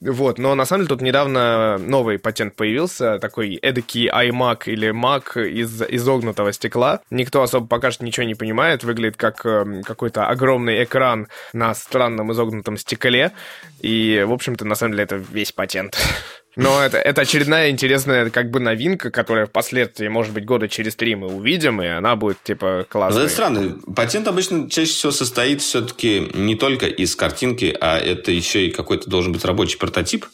Вот, 0.00 0.38
но 0.38 0.54
на 0.54 0.64
самом 0.64 0.82
деле 0.82 0.88
тут 0.88 1.02
недавно 1.02 1.78
новый 1.78 2.18
патент 2.18 2.56
появился, 2.56 3.18
такой 3.18 3.56
эдакий 3.56 4.08
iMac 4.08 4.62
или 4.66 4.90
Mac 4.90 5.42
из 5.46 5.82
изогнутого 5.82 6.52
стекла. 6.52 7.00
Никто 7.10 7.42
особо 7.42 7.66
пока 7.66 7.90
что 7.90 8.04
ничего 8.04 8.24
не 8.26 8.34
понимает, 8.34 8.84
выглядит 8.84 9.16
как 9.16 9.44
э, 9.44 9.82
какой-то 9.84 10.26
огромный 10.26 10.84
экран 10.84 11.28
на 11.52 11.74
странном 11.74 12.32
изогнутом 12.32 12.76
стекле. 12.76 13.32
И, 13.80 14.24
в 14.26 14.32
общем-то, 14.32 14.64
на 14.64 14.74
самом 14.74 14.92
деле 14.92 15.04
это 15.04 15.16
весь 15.16 15.52
патент. 15.52 15.96
Но 16.56 16.82
это, 16.82 16.98
это 16.98 17.20
очередная 17.20 17.70
интересная 17.70 18.28
как 18.30 18.50
бы 18.50 18.58
новинка, 18.58 19.10
которая 19.10 19.46
впоследствии, 19.46 20.08
может 20.08 20.32
быть, 20.32 20.44
года 20.44 20.68
через 20.68 20.96
три 20.96 21.14
мы 21.14 21.28
увидим, 21.28 21.80
и 21.80 21.86
она 21.86 22.16
будет, 22.16 22.42
типа, 22.42 22.86
классной. 22.88 23.20
Но 23.20 23.24
это 23.24 23.32
странно. 23.32 23.78
Патент 23.94 24.26
обычно 24.26 24.68
чаще 24.68 24.90
всего 24.90 25.12
состоит 25.12 25.62
все-таки 25.62 26.28
не 26.34 26.56
только 26.56 26.86
из 26.86 27.14
картинки, 27.14 27.76
а 27.80 27.98
это 27.98 28.32
еще 28.32 28.66
и 28.66 28.70
какой-то 28.70 29.08
должен 29.08 29.32
быть 29.32 29.44
рабочий 29.44 29.78
прототип. 29.78 30.26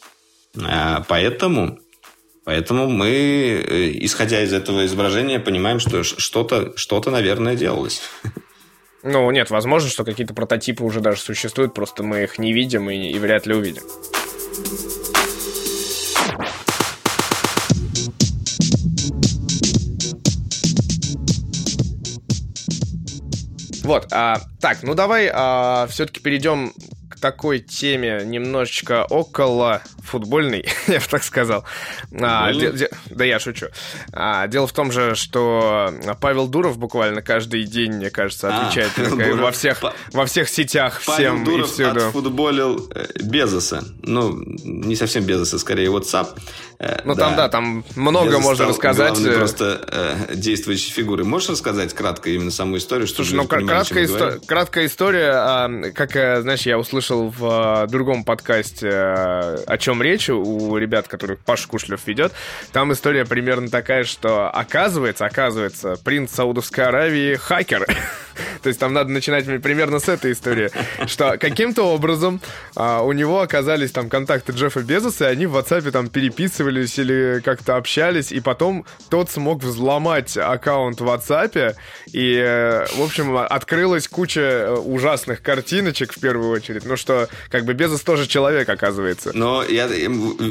А, 0.65 1.05
поэтому, 1.07 1.79
поэтому 2.45 2.89
мы, 2.89 3.09
э, 3.09 3.91
исходя 4.01 4.43
из 4.43 4.55
этого 4.55 4.87
изображения, 4.87 5.39
понимаем, 5.39 5.81
что 5.81 6.03
что-то, 6.03 6.73
что-то 6.77 7.11
наверное, 7.11 7.57
делалось. 7.57 8.01
Ну, 9.03 9.31
нет, 9.31 9.51
возможно, 9.51 9.91
что 9.91 10.03
какие-то 10.05 10.33
прототипы 10.33 10.83
уже 10.83 11.01
даже 11.01 11.21
существуют, 11.21 11.75
просто 11.75 12.03
мы 12.03 12.25
их 12.25 12.39
не 12.39 12.55
видим 12.55 12.89
и, 12.89 13.11
и 13.11 13.19
вряд 13.19 13.47
ли 13.47 13.55
увидим. 13.55 13.83
Вот, 23.87 24.09
а, 24.11 24.41
так, 24.61 24.83
ну 24.83 24.95
давай 24.95 25.31
а, 25.33 25.87
все-таки 25.89 26.19
перейдем 26.19 26.73
к 27.09 27.21
такой 27.21 27.61
теме 27.61 28.23
немножечко 28.25 29.07
около 29.09 29.81
футбольной, 30.07 30.67
я 30.87 30.99
бы 30.99 31.07
так 31.09 31.23
сказал. 31.25 31.65
А, 32.21 32.53
де, 32.53 32.73
де, 32.73 32.91
да 33.11 33.25
я 33.25 33.39
шучу. 33.39 33.67
А, 34.13 34.47
дело 34.47 34.67
в 34.67 34.73
том 34.73 34.93
же, 34.93 35.15
что 35.15 35.93
Павел 36.21 36.49
Дуров 36.49 36.79
буквально 36.79 37.23
каждый 37.23 37.65
день, 37.65 37.93
мне 37.95 38.11
кажется, 38.11 38.49
а, 38.49 38.67
отвечает 38.67 38.93
а, 38.99 39.35
во, 39.37 39.51
всех, 39.51 39.83
во 40.13 40.27
всех 40.27 40.49
сетях 40.49 41.03
Павел 41.07 41.35
всем 41.35 41.45
Дуров 41.45 41.69
и 41.69 41.73
всюду. 41.73 42.07
отфутболил 42.07 42.91
э, 42.95 43.07
Безоса. 43.23 43.85
Ну, 44.03 44.43
не 44.65 44.97
совсем 44.97 45.25
Безоса, 45.25 45.59
скорее 45.59 45.89
WhatsApp. 45.89 46.29
Э, 46.79 47.01
ну, 47.05 47.15
да. 47.15 47.27
там, 47.27 47.37
да, 47.37 47.49
там 47.49 47.85
много 47.97 48.29
Безос 48.29 48.45
можно 48.45 48.67
рассказать. 48.67 49.19
Э. 49.21 49.33
просто 49.33 49.85
э, 50.29 50.35
действующей 50.35 50.93
фигуры. 50.93 51.25
Можешь 51.25 51.51
рассказать 51.51 51.95
кратко 51.95 52.31
именно 52.31 52.51
саму 52.51 52.77
историю? 52.77 53.09
Слушай, 53.09 53.35
ну, 53.35 53.47
краткая, 53.47 54.05
исто- 54.05 54.45
краткая 54.47 54.87
история, 54.87 55.33
а, 55.35 55.91
как, 55.95 56.13
знаешь, 56.13 56.63
я 56.63 56.79
услышал 56.79 57.29
в 57.37 57.87
другом 57.89 58.25
подкасте, 58.25 58.91
о 58.91 59.77
чем 59.79 59.96
речь 60.03 60.29
у 60.29 60.77
ребят, 60.77 61.09
которых 61.09 61.39
Паша 61.41 61.69
Кушлев 61.69 62.07
ведет. 62.07 62.33
Там 62.73 62.93
история 62.93 63.25
примерно 63.25 63.69
такая, 63.69 64.05
что 64.05 64.49
оказывается, 64.51 65.27
оказывается, 65.27 65.97
принц 66.05 66.33
Саудовской 66.33 66.85
Аравии 66.85 67.35
хакер. 67.35 67.87
То 68.63 68.69
есть 68.69 68.81
там 68.81 68.93
надо 68.93 69.11
начинать 69.11 69.45
примерно 69.63 69.99
с 69.99 70.09
этой 70.09 70.33
истории, 70.33 70.71
что 71.07 71.37
каким-то 71.39 71.83
образом 71.85 72.41
а, 72.75 73.03
у 73.03 73.13
него 73.13 73.41
оказались 73.41 73.93
там 73.93 74.09
контакты 74.09 74.53
Джеффа 74.53 74.81
Безоса, 74.81 75.29
и 75.29 75.33
они 75.33 75.47
в 75.47 75.57
WhatsApp 75.57 75.91
там 75.91 76.09
переписывались 76.09 76.99
или 76.99 77.41
как-то 77.45 77.77
общались, 77.77 78.33
и 78.33 78.41
потом 78.41 78.85
тот 79.09 79.31
смог 79.31 79.63
взломать 79.63 80.37
аккаунт 80.37 81.01
в 81.01 81.05
WhatsApp, 81.05 81.75
и, 82.13 82.35
э, 82.37 82.87
в 82.97 83.03
общем, 83.03 83.37
открылась 83.37 84.09
куча 84.09 84.41
э, 84.41 84.75
ужасных 84.75 85.43
картиночек 85.43 86.13
в 86.13 86.21
первую 86.21 86.51
очередь. 86.51 86.85
Ну 86.85 86.97
что, 86.97 87.29
как 87.51 87.65
бы 87.65 87.75
Безос 87.75 88.03
тоже 88.03 88.27
человек, 88.27 88.69
оказывается. 88.69 89.31
Но 89.35 89.63
я, 89.63 89.89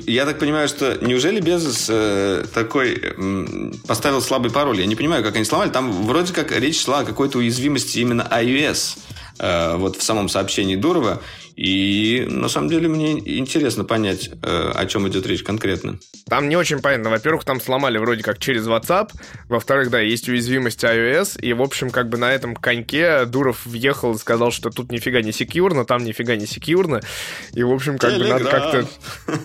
я 0.05 0.25
так 0.25 0.39
понимаю, 0.39 0.67
что 0.67 0.97
неужели 1.01 1.39
Безос 1.39 1.88
э, 1.89 2.45
такой 2.53 2.99
э, 3.01 3.71
поставил 3.88 4.21
слабый 4.21 4.51
пароль? 4.51 4.79
Я 4.79 4.86
не 4.86 4.95
понимаю, 4.95 5.23
как 5.23 5.36
они 5.36 5.45
сломали. 5.45 5.69
Там 5.69 6.05
вроде 6.05 6.33
как 6.33 6.51
речь 6.51 6.83
шла 6.83 6.99
о 6.99 7.05
какой-то 7.05 7.39
уязвимости 7.76 7.99
именно 7.99 8.28
iOS 8.32 8.97
э, 9.39 9.76
вот 9.78 9.97
в 9.97 10.03
самом 10.03 10.30
сообщении 10.30 10.76
Дурова. 10.76 11.21
И 11.55 12.27
на 12.29 12.49
самом 12.49 12.69
деле 12.69 12.89
мне 12.89 13.13
интересно 13.39 13.85
понять, 13.85 14.29
э, 14.41 14.71
о 14.75 14.85
чем 14.87 15.07
идет 15.07 15.25
речь 15.25 15.41
конкретно. 15.41 15.99
Там 16.27 16.49
не 16.49 16.57
очень 16.57 16.79
понятно. 16.79 17.09
Во-первых, 17.09 17.45
там 17.45 17.61
сломали 17.61 17.97
вроде 17.97 18.23
как 18.23 18.39
через 18.39 18.67
WhatsApp. 18.67 19.11
Во-вторых, 19.47 19.89
да, 19.89 20.01
есть 20.01 20.27
уязвимость 20.27 20.83
iOS. 20.83 21.39
И, 21.39 21.53
в 21.53 21.61
общем, 21.61 21.91
как 21.91 22.09
бы 22.09 22.17
на 22.17 22.33
этом 22.33 22.55
коньке 22.55 23.25
Дуров 23.25 23.65
въехал 23.65 24.15
и 24.15 24.17
сказал, 24.17 24.51
что 24.51 24.69
тут 24.69 24.91
нифига 24.91 25.21
не 25.21 25.31
секьюрно, 25.31 25.85
там 25.85 26.03
нифига 26.03 26.35
не 26.35 26.45
секьюрно. 26.45 26.99
И, 27.53 27.63
в 27.63 27.71
общем, 27.71 27.97
как 27.97 28.13
Телеграм. 28.13 28.37
бы 28.37 28.43
надо 28.43 28.51
как-то... 28.51 28.87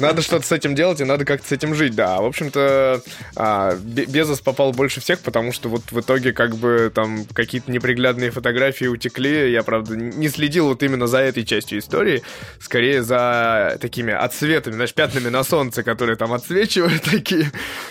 Надо 0.00 0.22
что-то 0.22 0.46
с 0.46 0.52
этим 0.52 0.74
делать, 0.74 1.00
и 1.00 1.04
надо 1.04 1.24
как-то 1.24 1.46
с 1.46 1.52
этим 1.52 1.76
жить, 1.76 1.94
да. 1.94 2.20
В 2.20 2.24
общем-то, 2.24 3.02
а, 3.36 3.76
Безос 3.76 4.40
попал 4.40 4.72
больше 4.72 5.00
всех, 5.00 5.20
потому 5.20 5.52
что 5.52 5.68
вот 5.68 5.92
в 5.92 6.00
итоге 6.00 6.32
как 6.32 6.56
бы 6.56 6.90
там 6.92 7.24
какие-то 7.32 7.70
неприглядные 7.70 8.32
фотографии 8.32 8.86
утекли. 8.86 9.52
Я, 9.52 9.62
правда, 9.62 9.96
не 9.96 10.28
следил 10.28 10.66
вот 10.66 10.82
именно 10.82 11.06
за 11.06 11.18
этой 11.18 11.44
частью 11.44 11.78
истории 11.78 11.99
истории, 12.00 12.22
скорее 12.60 13.02
за 13.02 13.78
такими 13.80 14.12
отсветами, 14.12 14.74
знаешь, 14.74 14.94
пятнами 14.94 15.28
на 15.28 15.44
солнце, 15.44 15.82
которые 15.82 16.16
там 16.16 16.32
отсвечивают 16.32 17.02
такие. 17.02 17.50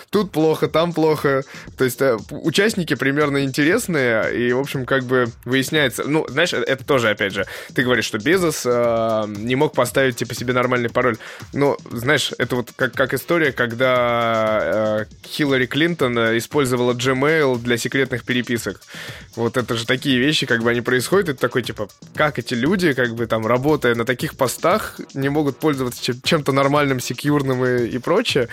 Тут 0.10 0.32
плохо, 0.32 0.68
там 0.68 0.94
плохо. 0.94 1.44
То 1.78 1.84
есть 1.84 2.02
э, 2.02 2.18
участники 2.32 2.96
примерно 2.96 3.44
интересные, 3.44 4.36
и, 4.36 4.52
в 4.54 4.60
общем, 4.60 4.86
как 4.86 5.04
бы 5.04 5.28
выясняется... 5.46 6.04
Ну, 6.04 6.26
знаешь, 6.28 6.54
это 6.54 6.84
тоже, 6.84 7.10
опять 7.10 7.34
же, 7.34 7.46
ты 7.76 7.84
говоришь, 7.84 8.06
что 8.06 8.18
Безос 8.18 8.64
э, 8.66 9.26
не 9.28 9.56
мог 9.56 9.74
поставить, 9.74 10.16
типа, 10.16 10.34
себе 10.34 10.54
нормальный 10.54 10.90
пароль. 10.90 11.18
Но, 11.54 11.78
знаешь, 11.92 12.32
это 12.38 12.56
вот 12.56 12.72
как, 12.76 12.94
как 12.94 13.14
история, 13.14 13.52
когда 13.52 15.06
э, 15.12 15.28
Хиллари 15.28 15.68
Клинтон 15.68 16.18
использовала 16.38 16.94
Gmail 16.94 17.60
для 17.60 17.78
секретных 17.78 18.24
переписок. 18.26 18.82
Вот 19.36 19.58
это 19.58 19.76
же 19.76 19.86
такие 19.86 20.18
вещи, 20.18 20.48
как 20.48 20.64
бы 20.64 20.72
они 20.72 20.82
происходят, 20.82 21.30
это 21.30 21.40
такой, 21.40 21.62
типа, 21.62 21.88
как 22.16 22.40
эти 22.40 22.56
люди, 22.56 22.94
как 22.94 23.14
бы 23.14 23.28
там, 23.28 23.46
работая 23.46 23.94
на 24.00 24.06
таких 24.06 24.36
постах 24.36 25.00
не 25.14 25.30
могут 25.30 25.58
пользоваться 25.58 26.16
чем-то 26.24 26.54
нормальным, 26.54 27.00
секьюрным 27.00 27.66
и, 27.66 27.88
и 27.88 27.98
прочее. 27.98 28.48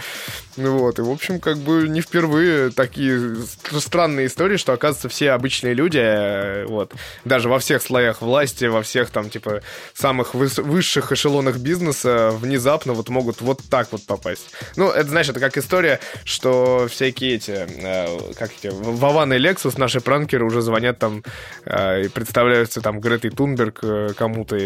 Ну 0.56 0.78
вот, 0.78 0.98
и, 0.98 1.02
в 1.02 1.10
общем, 1.10 1.38
как 1.38 1.58
бы 1.58 1.86
не 1.88 2.00
впервые 2.00 2.70
такие 2.70 3.36
странные 3.78 4.26
истории, 4.26 4.56
что, 4.56 4.72
оказывается, 4.72 5.08
все 5.08 5.30
обычные 5.32 5.74
люди, 5.74 6.00
э, 6.02 6.64
вот, 6.66 6.94
даже 7.24 7.48
во 7.48 7.58
всех 7.58 7.82
слоях 7.82 8.22
власти, 8.22 8.64
во 8.64 8.82
всех 8.82 9.10
там, 9.10 9.30
типа, 9.30 9.62
самых 9.94 10.34
высших 10.34 11.12
эшелонах 11.12 11.58
бизнеса 11.58 12.30
внезапно 12.32 12.94
вот 12.94 13.08
могут 13.08 13.40
вот 13.40 13.60
так 13.70 13.92
вот 13.92 14.04
попасть. 14.04 14.50
Ну, 14.76 14.90
это, 14.90 15.08
знаешь, 15.08 15.28
это 15.28 15.40
как 15.40 15.56
история, 15.58 16.00
что 16.24 16.88
всякие 16.90 17.34
эти, 17.34 17.66
э, 17.68 18.32
как 18.38 18.50
эти, 18.58 18.72
Вован 18.72 19.32
и 19.32 19.38
Лексус, 19.38 19.78
наши 19.78 20.00
пранкеры 20.00 20.44
уже 20.44 20.60
звонят 20.60 20.98
там 20.98 21.22
э, 21.66 22.06
и 22.06 22.08
представляются 22.08 22.80
там 22.80 22.98
Гретой 22.98 23.30
Тунберг 23.30 24.16
кому-то. 24.16 24.56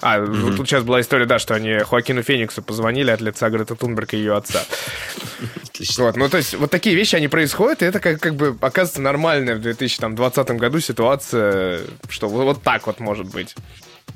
А, 0.00 0.18
Mm-hmm. 0.26 0.56
Тут 0.56 0.68
сейчас 0.68 0.84
была 0.84 1.00
история, 1.00 1.26
да, 1.26 1.38
что 1.38 1.54
они 1.54 1.78
Хоакину 1.78 2.22
Фениксу 2.22 2.62
позвонили 2.62 3.10
от 3.10 3.20
лица 3.20 3.48
Грета 3.50 3.74
Тунберг 3.74 4.14
и 4.14 4.18
ее 4.18 4.36
отца. 4.36 4.64
Отлично. 5.64 6.04
Вот, 6.04 6.16
ну, 6.16 6.28
то 6.28 6.36
есть, 6.36 6.54
вот 6.54 6.70
такие 6.70 6.96
вещи, 6.96 7.16
они 7.16 7.28
происходят, 7.28 7.82
и 7.82 7.86
это 7.86 8.00
как, 8.00 8.20
как 8.20 8.34
бы 8.34 8.56
оказывается 8.60 9.02
нормальная 9.02 9.56
в 9.56 9.60
2020 9.60 10.50
году 10.52 10.80
ситуация, 10.80 11.80
что 12.08 12.28
вот 12.28 12.62
так 12.62 12.86
вот 12.86 13.00
может 13.00 13.26
быть. 13.26 13.54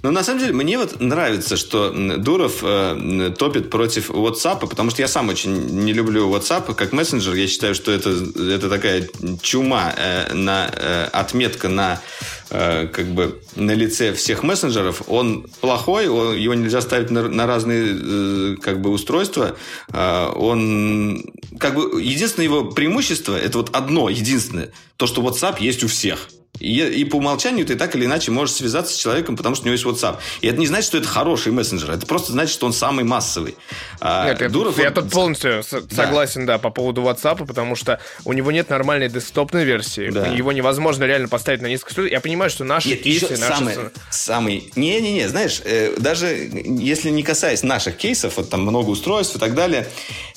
Ну, 0.03 0.11
на 0.11 0.25
самом 0.25 0.41
деле, 0.41 0.53
мне 0.55 0.79
вот 0.79 0.99
нравится, 1.01 1.57
что 1.59 1.91
Дуров 1.91 2.61
э, 2.63 3.33
топит 3.37 3.69
против 3.69 4.11
WhatsApp, 4.11 4.67
потому 4.67 4.91
что 4.91 5.03
я 5.03 5.09
сам 5.09 5.29
очень 5.29 5.53
не 5.85 5.93
люблю 5.93 6.31
WhatsApp 6.35 6.75
как 6.75 6.93
мессенджер. 6.93 7.35
Я 7.35 7.47
считаю, 7.47 7.75
что 7.75 7.93
это, 7.93 8.11
это 8.11 8.71
такая 8.71 9.07
чума, 9.43 9.93
э, 9.95 10.33
на, 10.33 10.71
э, 10.75 11.05
отметка 11.13 11.69
на 11.69 12.01
э, 12.49 12.87
как 12.87 13.09
бы 13.09 13.43
на 13.57 13.73
лице 13.73 14.15
всех 14.15 14.43
мессенджеров. 14.43 15.03
Он 15.07 15.47
плохой, 15.61 16.09
он, 16.09 16.35
его 16.35 16.55
нельзя 16.55 16.81
ставить 16.81 17.11
на, 17.11 17.29
на 17.29 17.47
разные 17.47 17.95
э, 17.95 18.57
как 18.57 18.81
бы 18.81 18.89
устройства. 18.89 19.57
Э, 19.93 20.33
он 20.35 21.27
как 21.59 21.75
бы 21.75 22.01
единственное 22.01 22.47
его 22.47 22.65
преимущество 22.65 23.37
это 23.37 23.59
вот 23.59 23.77
одно, 23.77 24.09
единственное, 24.09 24.71
то, 24.97 25.07
что 25.07 25.21
WhatsApp 25.21 25.57
есть 25.61 25.85
у 25.85 25.89
всех. 25.89 26.31
И, 26.59 26.81
и 26.81 27.05
по 27.05 27.17
умолчанию 27.17 27.65
ты 27.65 27.75
так 27.77 27.97
или 27.97 28.05
иначе 28.05 28.31
можешь 28.31 28.57
связаться 28.57 28.93
с 28.93 28.97
человеком, 28.97 29.37
потому 29.37 29.55
что 29.55 29.65
у 29.65 29.67
него 29.67 29.75
есть 29.75 29.85
WhatsApp. 29.85 30.19
И 30.43 30.47
это 30.47 30.59
не 30.59 30.67
значит, 30.67 30.87
что 30.87 30.99
это 30.99 31.09
хороший 31.09 31.53
мессенджер. 31.53 31.91
Это 31.91 32.07
просто 32.07 32.33
значит, 32.33 32.53
что 32.53 32.67
он 32.67 32.73
самый 32.73 33.05
массовый. 33.05 33.57
А, 34.01 34.29
нет, 34.29 34.53
Дуров, 34.53 34.77
я, 34.77 34.89
он... 34.89 34.89
я 34.89 34.91
тут 34.91 35.11
полностью 35.11 35.63
согласен, 35.63 36.45
да. 36.45 36.55
да, 36.55 36.59
по 36.59 36.71
поводу 36.71 37.03
WhatsApp, 37.03 37.47
потому 37.47 37.77
что 37.77 37.99
у 38.25 38.33
него 38.35 38.53
нет 38.53 38.69
нормальной 38.69 39.09
десктопной 39.09 39.65
версии. 39.65 40.11
Да. 40.11 40.27
Его 40.27 40.53
невозможно 40.53 41.05
реально 41.05 41.29
поставить 41.29 41.63
на 41.63 41.67
несколько 41.67 41.93
студий. 41.93 42.11
Я 42.11 42.21
понимаю, 42.21 42.51
что 42.51 42.65
наши 42.65 42.89
нет, 42.89 43.03
кейсы... 43.03 43.39
Наши... 43.39 43.55
Самый, 43.55 43.75
самый... 44.11 44.73
Не-не-не, 44.77 45.29
знаешь, 45.29 45.63
э, 45.65 45.95
даже 45.99 46.27
если 46.27 47.09
не 47.11 47.23
касаясь 47.23 47.63
наших 47.63 47.97
кейсов, 47.97 48.37
вот 48.37 48.51
там 48.51 48.63
много 48.63 48.91
устройств 48.91 49.37
и 49.37 49.39
так 49.39 49.55
далее, 49.55 49.89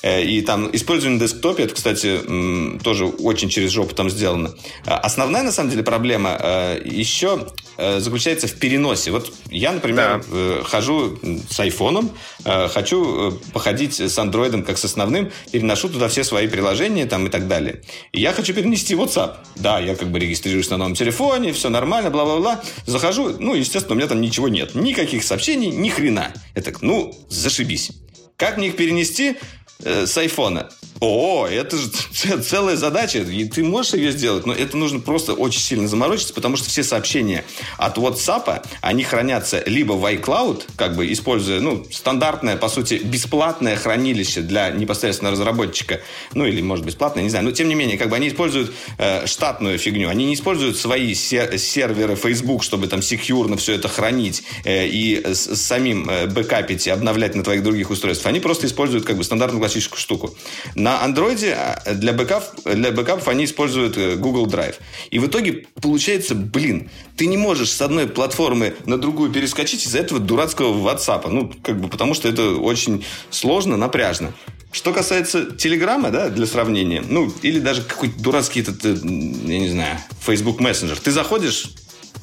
э, 0.01 0.23
и 0.23 0.41
там 0.41 0.73
использование 0.73 1.19
на 1.19 1.27
десктопе, 1.27 1.63
это, 1.63 1.75
кстати, 1.75 2.21
м, 2.25 2.79
тоже 2.81 3.05
очень 3.05 3.49
через 3.49 3.71
жопу 3.71 3.93
там 3.93 4.09
сделано. 4.09 4.53
А 4.85 4.99
основная, 4.99 5.43
на 5.43 5.51
самом 5.51 5.69
деле, 5.69 5.83
проблема 5.83 6.02
проблема 6.03 6.37
э, 6.37 6.81
еще 6.83 7.47
э, 7.77 8.01
заключается 8.01 8.47
в 8.47 8.55
переносе. 8.55 9.09
Вот 9.11 9.31
я, 9.49 9.71
например, 9.71 10.19
да. 10.19 10.25
Э, 10.33 10.61
хожу 10.65 11.17
с 11.49 11.57
айфоном, 11.61 12.11
хочу 12.43 13.39
походить 13.53 14.01
с 14.01 14.19
андроидом 14.19 14.63
как 14.63 14.77
с 14.77 14.83
основным, 14.83 15.31
переношу 15.53 15.87
туда 15.87 16.09
все 16.09 16.25
свои 16.25 16.49
приложения 16.49 17.05
там, 17.05 17.27
и 17.27 17.29
так 17.29 17.47
далее. 17.47 17.81
И 18.11 18.19
я 18.19 18.33
хочу 18.33 18.53
перенести 18.53 18.95
WhatsApp. 18.95 19.37
Да, 19.55 19.79
я 19.79 19.95
как 19.95 20.09
бы 20.09 20.19
регистрируюсь 20.19 20.69
на 20.69 20.75
новом 20.75 20.93
телефоне, 20.93 21.53
все 21.53 21.69
нормально, 21.69 22.09
бла-бла-бла. 22.09 22.61
Захожу, 22.85 23.37
ну, 23.39 23.55
естественно, 23.55 23.95
у 23.95 23.97
меня 23.97 24.07
там 24.07 24.19
ничего 24.19 24.49
нет. 24.49 24.75
Никаких 24.75 25.23
сообщений, 25.23 25.69
ни 25.69 25.87
хрена. 25.87 26.33
Это, 26.53 26.73
ну, 26.81 27.17
зашибись. 27.29 27.91
Как 28.35 28.57
мне 28.57 28.67
их 28.67 28.75
перенести? 28.75 29.37
э, 29.83 30.05
с 30.05 30.17
айфона. 30.17 30.69
О, 31.05 31.45
это 31.45 31.75
же 31.75 31.89
целая 32.41 32.77
задача, 32.77 33.19
и 33.19 33.43
ты 33.43 33.61
можешь 33.61 33.93
ее 33.93 34.13
сделать, 34.13 34.45
но 34.45 34.53
это 34.53 34.77
нужно 34.77 35.01
просто 35.01 35.33
очень 35.33 35.59
сильно 35.59 35.89
заморочиться, 35.89 36.33
потому 36.33 36.55
что 36.55 36.69
все 36.69 36.81
сообщения 36.81 37.43
от 37.77 37.97
WhatsApp, 37.97 38.65
они 38.79 39.03
хранятся 39.03 39.61
либо 39.65 39.93
в 39.93 40.05
iCloud, 40.05 40.63
как 40.77 40.95
бы 40.95 41.11
используя, 41.11 41.59
ну, 41.59 41.85
стандартное, 41.91 42.55
по 42.55 42.69
сути, 42.69 43.01
бесплатное 43.03 43.75
хранилище 43.75 44.39
для 44.39 44.69
непосредственно 44.69 45.31
разработчика, 45.31 45.99
ну, 46.35 46.45
или, 46.45 46.61
может, 46.61 46.85
бесплатное, 46.85 47.23
не 47.23 47.29
знаю, 47.29 47.43
но, 47.43 47.51
тем 47.51 47.67
не 47.67 47.75
менее, 47.75 47.97
как 47.97 48.07
бы 48.07 48.15
они 48.15 48.29
используют 48.29 48.71
э, 48.97 49.27
штатную 49.27 49.77
фигню, 49.79 50.07
они 50.07 50.23
не 50.23 50.35
используют 50.35 50.77
свои 50.77 51.13
сер- 51.15 51.57
серверы 51.57 52.15
Facebook, 52.15 52.63
чтобы 52.63 52.87
там 52.87 53.01
секьюрно 53.01 53.57
все 53.57 53.73
это 53.73 53.89
хранить 53.89 54.43
э, 54.63 54.87
и 54.87 55.21
с- 55.21 55.57
самим 55.57 56.09
э, 56.09 56.27
бэкапить 56.27 56.87
и 56.87 56.89
обновлять 56.89 57.35
на 57.35 57.43
твоих 57.43 57.61
других 57.61 57.89
устройствах, 57.89 58.27
они 58.27 58.39
просто 58.39 58.67
используют, 58.67 59.03
как 59.03 59.17
бы, 59.17 59.25
стандартную 59.25 59.59
классическую 59.59 59.99
штуку. 59.99 60.33
На 60.75 60.92
На 60.93 61.01
андроиде 61.01 61.53
а, 61.53 61.95
для, 61.95 62.13
бэкап, 62.13 62.43
для 62.65 62.91
бэкапов 62.91 63.27
они 63.27 63.45
используют 63.45 63.97
э, 63.97 64.15
Google 64.15 64.45
Drive. 64.45 64.75
И 65.09 65.17
в 65.17 65.25
итоге 65.25 65.65
получается, 65.81 66.35
блин, 66.35 66.91
ты 67.17 67.25
не 67.25 67.35
можешь 67.35 67.71
с 67.71 67.81
одной 67.81 68.05
платформы 68.05 68.75
на 68.85 68.99
другую 68.99 69.31
перескочить 69.31 69.87
из-за 69.87 69.97
этого 69.97 70.19
дурацкого 70.19 70.87
WhatsApp. 70.87 71.27
Ну, 71.31 71.51
как 71.63 71.81
бы 71.81 71.87
потому 71.87 72.13
что 72.13 72.29
это 72.29 72.57
очень 72.57 73.03
сложно, 73.31 73.75
напряжно. 73.75 74.35
Что 74.71 74.93
касается 74.93 75.45
Телеграма, 75.45 76.11
да, 76.11 76.29
для 76.29 76.45
сравнения, 76.45 77.03
ну, 77.09 77.33
или 77.41 77.59
даже 77.59 77.81
какой-то 77.81 78.21
дурацкий 78.21 78.61
этот, 78.61 78.85
э, 78.85 78.89
я 78.91 79.59
не 79.59 79.69
знаю, 79.69 79.97
Facebook 80.23 80.61
Messenger. 80.61 81.01
Ты 81.01 81.09
заходишь 81.09 81.69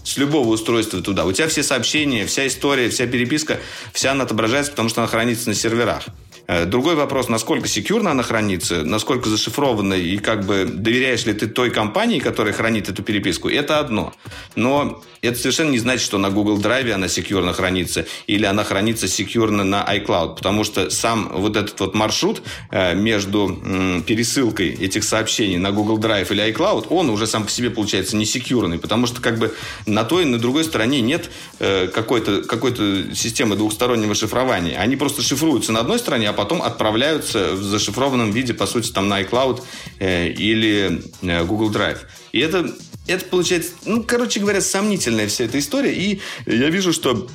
с 0.04 0.16
любого 0.16 0.48
устройства 0.48 1.00
туда. 1.02 1.24
У 1.24 1.32
тебя 1.32 1.48
все 1.48 1.64
сообщения, 1.64 2.24
вся 2.24 2.46
история, 2.46 2.88
вся 2.88 3.08
переписка, 3.08 3.58
вся 3.92 4.12
она 4.12 4.22
отображается, 4.22 4.70
потому 4.70 4.88
что 4.88 5.00
она 5.00 5.08
хранится 5.08 5.48
на 5.48 5.56
серверах. 5.56 6.04
Э, 6.46 6.64
другой 6.64 6.94
вопрос, 6.94 7.28
насколько 7.28 7.68
секьюрно 7.68 8.10
она 8.10 8.22
хранится, 8.22 8.82
насколько 8.84 9.28
зашифрована 9.28 9.94
и 9.94 10.18
как 10.18 10.44
бы 10.44 10.64
доверяешь 10.64 11.26
ли 11.26 11.32
ты 11.32 11.46
той 11.46 11.70
компании, 11.70 12.18
которая 12.18 12.52
хранит 12.52 12.88
эту 12.88 13.02
переписку, 13.02 13.48
это 13.48 13.78
одно. 13.78 14.12
Но 14.56 15.02
это 15.22 15.38
совершенно 15.38 15.70
не 15.70 15.78
значит, 15.78 16.04
что 16.04 16.18
на 16.18 16.30
Google 16.30 16.58
Drive 16.58 16.90
она 16.90 17.08
секьюрно 17.08 17.52
хранится 17.52 18.06
или 18.26 18.46
она 18.46 18.64
хранится 18.64 19.06
секьюрно 19.06 19.64
на 19.64 19.84
iCloud, 19.96 20.36
потому 20.36 20.64
что 20.64 20.90
сам 20.90 21.30
вот 21.34 21.56
этот 21.56 21.78
вот 21.80 21.94
маршрут 21.94 22.42
э, 22.70 22.94
между 22.94 24.02
пересылкой 24.06 24.70
этих 24.70 25.04
сообщений 25.04 25.58
на 25.58 25.72
Google 25.72 25.98
Drive 25.98 26.32
или 26.32 26.52
iCloud, 26.52 26.86
он 26.88 27.10
уже 27.10 27.26
сам 27.26 27.44
по 27.44 27.50
себе 27.50 27.70
получается 27.70 28.16
не 28.16 28.24
секьюрный, 28.24 28.78
потому 28.78 29.06
что 29.06 29.20
как 29.20 29.38
бы 29.38 29.54
на 29.86 30.04
той 30.04 30.22
и 30.22 30.26
на 30.26 30.38
другой 30.38 30.64
стороне 30.64 31.00
нет 31.00 31.30
э, 31.58 31.88
какой-то 31.88 32.42
какой 32.42 32.74
системы 33.14 33.56
двухстороннего 33.56 34.14
шифрования. 34.14 34.78
Они 34.78 34.96
просто 34.96 35.22
шифруются 35.22 35.72
на 35.72 35.80
одной 35.80 35.98
стороне, 35.98 36.29
а 36.30 36.32
потом 36.32 36.62
отправляются 36.62 37.54
в 37.54 37.62
зашифрованном 37.62 38.30
виде, 38.30 38.54
по 38.54 38.66
сути, 38.66 38.90
там 38.90 39.08
на 39.08 39.22
iCloud 39.22 39.62
э, 39.98 40.28
или 40.28 41.02
Google 41.22 41.70
Drive. 41.70 41.98
И 42.32 42.40
это 42.40 42.74
это 43.06 43.24
получается, 43.24 43.72
ну, 43.86 44.04
короче 44.04 44.38
говоря, 44.40 44.60
сомнительная 44.60 45.26
вся 45.26 45.44
эта 45.44 45.58
история. 45.58 45.92
И 45.92 46.20
я 46.46 46.70
вижу, 46.70 46.92
что 46.92 47.26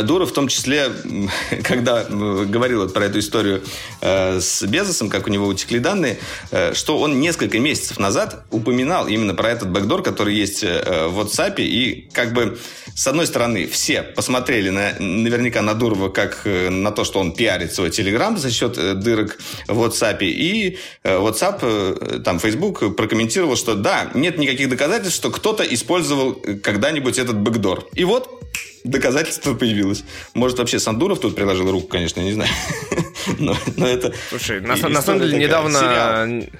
Дура, 0.00 0.24
в 0.24 0.32
том 0.32 0.48
числе, 0.48 0.90
когда 1.62 2.04
говорил 2.04 2.88
про 2.88 3.04
эту 3.04 3.18
историю 3.18 3.62
э, 4.00 4.40
с 4.40 4.62
Безосом, 4.62 5.10
как 5.10 5.26
у 5.26 5.30
него 5.30 5.46
утекли 5.46 5.78
данные, 5.78 6.18
э, 6.50 6.72
что 6.72 6.98
он 6.98 7.20
несколько 7.20 7.58
месяцев 7.58 7.98
назад 7.98 8.44
упоминал 8.50 9.06
именно 9.08 9.34
про 9.34 9.50
этот 9.50 9.70
бэкдор, 9.70 10.02
который 10.02 10.34
есть 10.34 10.64
э, 10.64 11.08
в 11.08 11.20
WhatsApp, 11.20 11.56
и 11.58 12.08
как 12.12 12.32
бы, 12.32 12.58
с 12.94 13.06
одной 13.06 13.26
стороны, 13.26 13.66
все 13.66 14.02
посмотрели 14.02 14.70
на, 14.70 14.94
наверняка 14.98 15.60
на 15.60 15.74
Дурова 15.74 16.08
как 16.08 16.46
на 16.46 16.90
то, 16.90 17.04
что 17.04 17.20
он 17.20 17.32
пиарит 17.32 17.74
свой 17.74 17.90
Telegram 17.90 18.36
за 18.36 18.50
счет 18.50 19.00
дырок 19.00 19.38
в 19.68 19.84
WhatsApp, 19.84 20.18
и 20.22 20.78
WhatsApp, 21.04 22.22
там, 22.22 22.38
Facebook 22.38 22.96
прокомментировал, 22.96 23.56
что 23.56 23.74
да, 23.74 24.10
нет 24.14 24.38
никаких 24.38 24.68
доказательств, 24.68 25.16
что 25.16 25.30
кто-то 25.30 25.62
использовал 25.62 26.34
когда-нибудь 26.62 27.18
этот 27.18 27.36
бэкдор. 27.38 27.88
И 27.94 28.04
вот 28.04 28.41
доказательство 28.84 29.54
появилось. 29.54 30.04
Может, 30.34 30.58
вообще 30.58 30.78
Сандуров 30.78 31.20
тут 31.20 31.34
приложил 31.34 31.70
руку, 31.70 31.88
конечно, 31.88 32.20
не 32.20 32.32
знаю. 32.32 32.50
но, 33.38 33.56
но 33.76 33.86
это... 33.86 34.12
Слушай, 34.30 34.60
на, 34.60 34.76
на 34.76 35.02
самом 35.02 35.20
деле 35.20 35.38
недавно... 35.38 35.78
Сериал. 35.78 36.50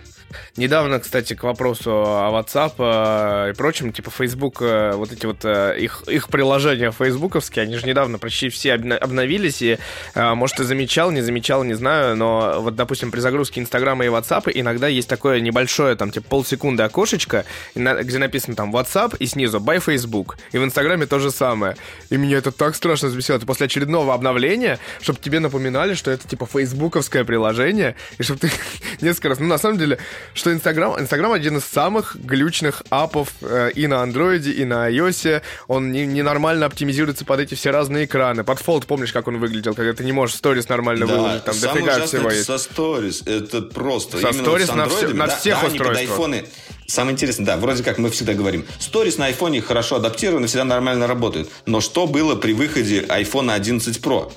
Недавно, 0.57 1.01
кстати, 1.01 1.35
к 1.35 1.43
вопросу 1.43 1.91
о 1.91 2.31
WhatsApp 2.33 2.75
э, 2.79 3.51
и 3.51 3.55
прочем, 3.55 3.93
типа 3.93 4.11
Facebook, 4.11 4.61
э, 4.61 4.93
вот 4.95 5.13
эти 5.13 5.27
вот 5.27 5.45
э, 5.45 5.77
их, 5.79 6.03
их 6.07 6.29
приложения 6.29 6.91
фейсбуковские, 6.91 7.65
они 7.65 7.77
же 7.77 7.87
недавно 7.87 8.19
почти 8.19 8.49
все 8.49 8.75
обновились, 8.75 9.63
и, 9.63 9.79
может, 10.15 10.57
ты 10.57 10.65
замечал, 10.65 11.11
не 11.11 11.21
замечал, 11.21 11.65
не 11.65 11.75
знаю, 11.75 12.17
но 12.17 12.61
вот, 12.61 12.77
допустим, 12.77 13.11
при 13.11 13.21
загрузке 13.21 13.61
Инстаграма 13.61 14.05
и 14.05 14.09
WhatsApp 14.09 14.51
иногда 14.55 14.89
есть 14.89 15.09
такое 15.09 15.41
небольшое, 15.41 15.97
там, 15.97 16.11
типа, 16.11 16.27
полсекунды 16.29 16.83
окошечко, 16.83 17.45
где 17.75 18.19
написано 18.19 18.57
там 18.57 18.75
WhatsApp 18.75 19.17
и 19.19 19.27
снизу 19.27 19.59
by 19.59 19.81
Facebook. 19.81 20.37
И 20.53 20.59
в 20.59 20.65
Инстаграме 20.65 21.07
то 21.07 21.19
же 21.19 21.31
самое. 21.31 21.77
И 22.11 22.17
меня 22.17 22.39
это 22.39 22.53
так 22.53 22.75
страшно 22.75 23.09
взбесило. 23.09 23.37
Это 23.37 23.47
после 23.47 23.67
очередного 23.67 24.15
обновления, 24.15 24.79
чтобы 25.01 25.19
тебе 25.19 25.41
напоминали, 25.41 25.95
что 25.95 26.11
это, 26.11 26.29
типа, 26.29 26.47
фейсбуковское 26.47 27.25
приложение, 27.25 27.97
и 28.19 28.23
чтобы 28.23 28.41
ты 28.41 28.51
несколько 29.01 29.31
раз... 29.31 29.39
Ну, 29.39 29.47
на 29.47 29.59
самом 29.59 29.79
деле, 29.79 29.99
что 30.35 30.53
Инстаграм, 30.53 30.99
Инстаграм 30.99 31.33
один 31.33 31.57
из 31.59 31.65
самых 31.65 32.17
глючных 32.17 32.83
апов 32.91 33.29
э, 33.41 33.71
и 33.75 33.87
на 33.87 34.03
андроиде, 34.03 34.53
и 34.53 34.65
на 34.65 34.91
iOS. 34.91 35.43
Он 35.69 35.93
не, 35.93 36.07
ненормально 36.07 36.67
оптимизируется 36.67 37.25
под 37.25 37.41
эти 37.41 37.55
все 37.55 37.71
разные 37.71 38.07
экраны. 38.07 38.45
Под 38.45 38.59
фолд, 38.59 38.87
помнишь, 38.87 39.13
как 39.13 39.29
он 39.29 39.39
выглядел, 39.39 39.75
когда 39.75 39.93
ты 39.93 40.05
не 40.05 40.13
можешь 40.13 40.37
сторис 40.37 40.69
нормально 40.69 41.07
да, 41.07 41.17
выложить, 41.17 41.45
там 41.45 41.59
дофига 41.61 42.07
всего 42.07 42.31
есть. 42.31 42.47
со 42.47 42.59
сторис, 42.59 43.23
это 43.27 43.63
просто. 43.63 44.19
Со 44.19 44.33
сторис 44.33 44.73
на, 44.73 44.89
все, 44.89 45.09
на 45.09 45.27
да, 45.27 45.37
всех 45.37 45.61
да, 45.61 45.67
устройствах. 45.67 45.99
Айфоны, 45.99 46.45
Самое 46.87 47.15
интересное, 47.15 47.47
да, 47.47 47.57
вроде 47.57 47.83
как 47.83 47.97
мы 47.97 48.11
всегда 48.11 48.35
говорим, 48.35 48.67
сторис 48.79 49.17
на 49.17 49.27
айфоне 49.27 49.63
хорошо 49.63 49.97
адаптированы, 49.97 50.47
всегда 50.47 50.65
нормально 50.65 51.07
работают. 51.07 51.49
Но 51.65 51.81
что 51.81 52.07
было 52.07 52.35
при 52.35 52.53
выходе 52.53 53.01
iPhone 53.03 53.51
11 53.51 53.99
Pro? 54.05 54.31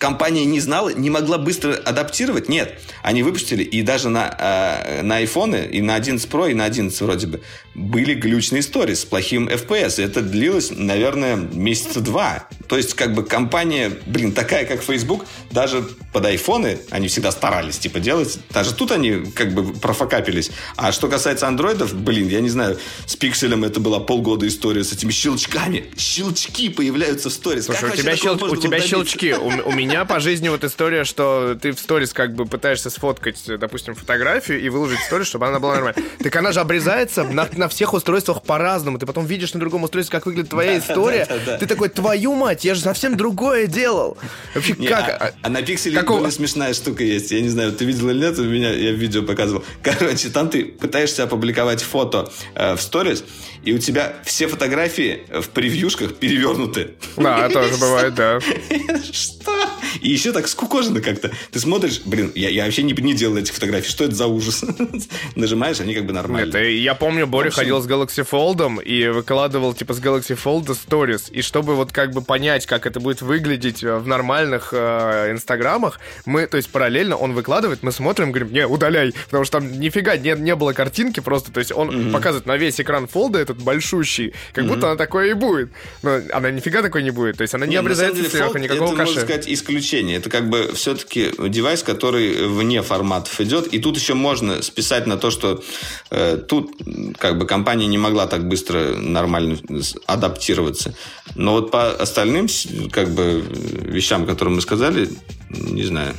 Компания 0.00 0.46
не 0.46 0.60
знала, 0.60 0.88
не 0.88 1.10
могла 1.10 1.38
быстро 1.38 1.74
адаптировать? 1.74 2.48
Нет. 2.48 2.80
Они 3.02 3.22
выпустили, 3.22 3.62
и 3.62 3.82
даже 3.82 4.08
на, 4.08 4.34
э, 4.36 5.02
на 5.02 5.22
iPhone, 5.22 5.70
и 5.70 5.82
на 5.82 5.94
11 5.94 6.28
Pro, 6.28 6.50
и 6.50 6.54
на 6.54 6.64
11 6.64 7.00
вроде 7.02 7.26
бы, 7.26 7.40
были 7.74 8.14
глючные 8.14 8.60
истории 8.60 8.94
с 8.94 9.04
плохим 9.04 9.48
FPS. 9.48 10.02
Это 10.02 10.22
длилось, 10.22 10.72
наверное, 10.74 11.36
месяца 11.36 12.00
два. 12.00 12.48
То 12.66 12.76
есть, 12.76 12.94
как 12.94 13.14
бы 13.14 13.24
компания, 13.24 13.92
блин, 14.06 14.32
такая, 14.32 14.64
как 14.64 14.82
Facebook, 14.82 15.26
даже 15.50 15.82
под 16.12 16.24
айфоны 16.24 16.78
они 16.90 17.08
всегда 17.08 17.30
старались, 17.30 17.78
типа, 17.78 18.00
делать. 18.00 18.38
Даже 18.50 18.74
тут 18.74 18.92
они, 18.92 19.30
как 19.34 19.52
бы, 19.52 19.74
профокапились. 19.74 20.50
А 20.76 20.92
что 20.92 21.08
касается 21.08 21.46
андроидов, 21.46 21.94
блин, 21.94 22.28
я 22.28 22.40
не 22.40 22.48
знаю, 22.48 22.78
с 23.06 23.16
пикселем 23.16 23.64
это 23.64 23.80
была 23.80 24.00
полгода 24.00 24.48
история 24.48 24.82
с 24.82 24.92
этими 24.92 25.12
щелчками. 25.12 25.84
Щелчки 25.96 26.70
появляются 26.70 27.28
в 27.28 27.32
сторис. 27.32 27.66
Слушай, 27.66 27.90
у 27.90 27.96
тебя, 27.96 28.16
щел... 28.16 28.34
у 28.42 28.56
тебя 28.56 28.80
щелчки. 28.80 29.34
У, 29.34 29.68
у 29.68 29.72
меня 29.72 29.89
меня 29.90 30.04
по 30.04 30.20
жизни 30.20 30.48
вот 30.48 30.64
история, 30.64 31.04
что 31.04 31.56
ты 31.60 31.72
в 31.72 31.78
сторис 31.78 32.12
как 32.12 32.34
бы 32.34 32.46
пытаешься 32.46 32.90
сфоткать, 32.90 33.42
допустим, 33.58 33.94
фотографию 33.94 34.60
и 34.60 34.68
выложить 34.68 35.00
сторис, 35.00 35.26
чтобы 35.26 35.48
она 35.48 35.58
была 35.58 35.74
нормальная. 35.74 36.04
Так 36.22 36.34
она 36.36 36.52
же 36.52 36.60
обрезается 36.60 37.24
на, 37.24 37.48
на 37.52 37.68
всех 37.68 37.92
устройствах 37.92 38.42
по-разному. 38.42 38.98
Ты 38.98 39.06
потом 39.06 39.26
видишь 39.26 39.52
на 39.54 39.60
другом 39.60 39.84
устройстве, 39.84 40.12
как 40.12 40.26
выглядит 40.26 40.50
твоя 40.50 40.78
история. 40.78 41.26
Ты 41.58 41.66
такой, 41.66 41.88
твою 41.88 42.34
мать, 42.34 42.64
я 42.64 42.74
же 42.74 42.80
совсем 42.80 43.16
другое 43.16 43.66
делал. 43.66 44.16
Вообще, 44.54 44.74
как? 44.74 45.08
А, 45.08 45.26
а, 45.26 45.32
а 45.42 45.48
на 45.48 45.62
пикселе 45.62 46.00
более 46.02 46.30
смешная 46.30 46.74
штука 46.74 47.02
есть. 47.02 47.30
Я 47.30 47.40
не 47.40 47.48
знаю, 47.48 47.72
ты 47.72 47.84
видел 47.84 48.10
или 48.10 48.18
нет, 48.18 48.38
у 48.38 48.44
меня 48.44 48.70
я 48.70 48.92
видео 48.92 49.22
показывал. 49.22 49.64
Короче, 49.82 50.28
там 50.28 50.48
ты 50.48 50.64
пытаешься 50.64 51.24
опубликовать 51.24 51.82
фото 51.82 52.30
э, 52.54 52.76
в 52.76 52.80
сторис, 52.80 53.24
и 53.64 53.72
у 53.72 53.78
тебя 53.78 54.14
все 54.24 54.46
фотографии 54.46 55.24
в 55.28 55.48
превьюшках 55.50 56.14
перевернуты. 56.14 56.92
Да, 57.16 57.48
тоже 57.48 57.76
бывает, 57.80 58.14
да. 58.14 58.38
Что? 59.12 59.52
И 60.00 60.10
еще 60.10 60.32
так 60.32 60.48
скукожено 60.48 61.00
как-то. 61.00 61.30
Ты 61.50 61.60
смотришь, 61.60 62.02
блин, 62.04 62.32
я, 62.34 62.48
я 62.48 62.64
вообще 62.64 62.82
не, 62.82 62.92
не 62.92 63.14
делал 63.14 63.36
этих 63.36 63.54
фотографий. 63.54 63.88
Что 63.90 64.04
это 64.04 64.14
за 64.14 64.26
ужас? 64.26 64.64
Нажимаешь, 65.36 65.80
они 65.80 65.94
как 65.94 66.06
бы 66.06 66.12
нормально. 66.12 66.56
Нет, 66.56 66.82
я 66.82 66.94
помню, 66.94 67.26
Боря 67.26 67.48
общем... 67.48 67.60
ходил 67.60 67.80
с 67.80 67.86
Galaxy 67.86 68.26
Fold 68.28 68.82
и 68.82 69.08
выкладывал 69.08 69.74
типа 69.74 69.94
с 69.94 70.00
Galaxy 70.00 70.38
Fold 70.42 70.66
stories. 70.66 71.30
И 71.30 71.42
чтобы 71.42 71.74
вот 71.74 71.92
как 71.92 72.12
бы 72.12 72.22
понять, 72.22 72.66
как 72.66 72.86
это 72.86 73.00
будет 73.00 73.22
выглядеть 73.22 73.82
э, 73.82 73.96
в 73.96 74.06
нормальных 74.06 74.70
э, 74.72 75.32
инстаграмах, 75.32 76.00
мы, 76.26 76.46
то 76.46 76.56
есть 76.56 76.70
параллельно 76.70 77.16
он 77.16 77.32
выкладывает, 77.32 77.82
мы 77.82 77.92
смотрим, 77.92 78.32
говорим, 78.32 78.52
не, 78.52 78.66
удаляй, 78.66 79.12
потому 79.26 79.44
что 79.44 79.58
там 79.58 79.80
нифига 79.80 80.16
не, 80.16 80.34
не 80.38 80.54
было 80.54 80.72
картинки 80.72 81.20
просто, 81.20 81.52
то 81.52 81.60
есть 81.60 81.72
он 81.72 81.90
mm-hmm. 81.90 82.12
показывает 82.12 82.46
на 82.46 82.56
весь 82.56 82.80
экран 82.80 83.06
фолда 83.06 83.38
этот 83.38 83.58
большущий, 83.58 84.34
как 84.52 84.64
mm-hmm. 84.64 84.68
будто 84.68 84.86
она 84.88 84.96
такое 84.96 85.30
и 85.30 85.34
будет. 85.34 85.70
Но 86.02 86.20
она 86.32 86.50
нифига 86.50 86.82
такой 86.82 87.02
не 87.02 87.10
будет, 87.10 87.38
то 87.38 87.42
есть 87.42 87.54
она 87.54 87.66
не, 87.66 87.70
не 87.70 87.76
обрезается 87.76 88.28
сверху, 88.28 88.58
никакого 88.58 88.88
это, 88.88 88.96
кэша. 88.96 89.06
можно 89.06 89.20
сказать, 89.22 89.48
исключение. 89.70 90.16
Это 90.16 90.28
как 90.28 90.48
бы 90.48 90.72
все-таки 90.74 91.30
девайс, 91.48 91.82
который 91.82 92.46
вне 92.46 92.82
форматов 92.82 93.40
идет. 93.40 93.68
И 93.68 93.78
тут 93.78 93.96
еще 93.96 94.14
можно 94.14 94.62
списать 94.62 95.06
на 95.06 95.16
то, 95.16 95.30
что 95.30 95.62
э, 96.10 96.36
тут 96.36 96.72
как 97.18 97.38
бы 97.38 97.46
компания 97.46 97.86
не 97.86 97.98
могла 97.98 98.26
так 98.26 98.46
быстро 98.46 98.96
нормально 98.96 99.58
адаптироваться. 100.06 100.94
Но 101.34 101.52
вот 101.52 101.70
по 101.70 101.90
остальным 101.90 102.48
как 102.90 103.10
бы 103.10 103.44
вещам, 103.82 104.26
которые 104.26 104.54
мы 104.54 104.60
сказали, 104.60 105.08
не 105.48 105.84
знаю. 105.84 106.14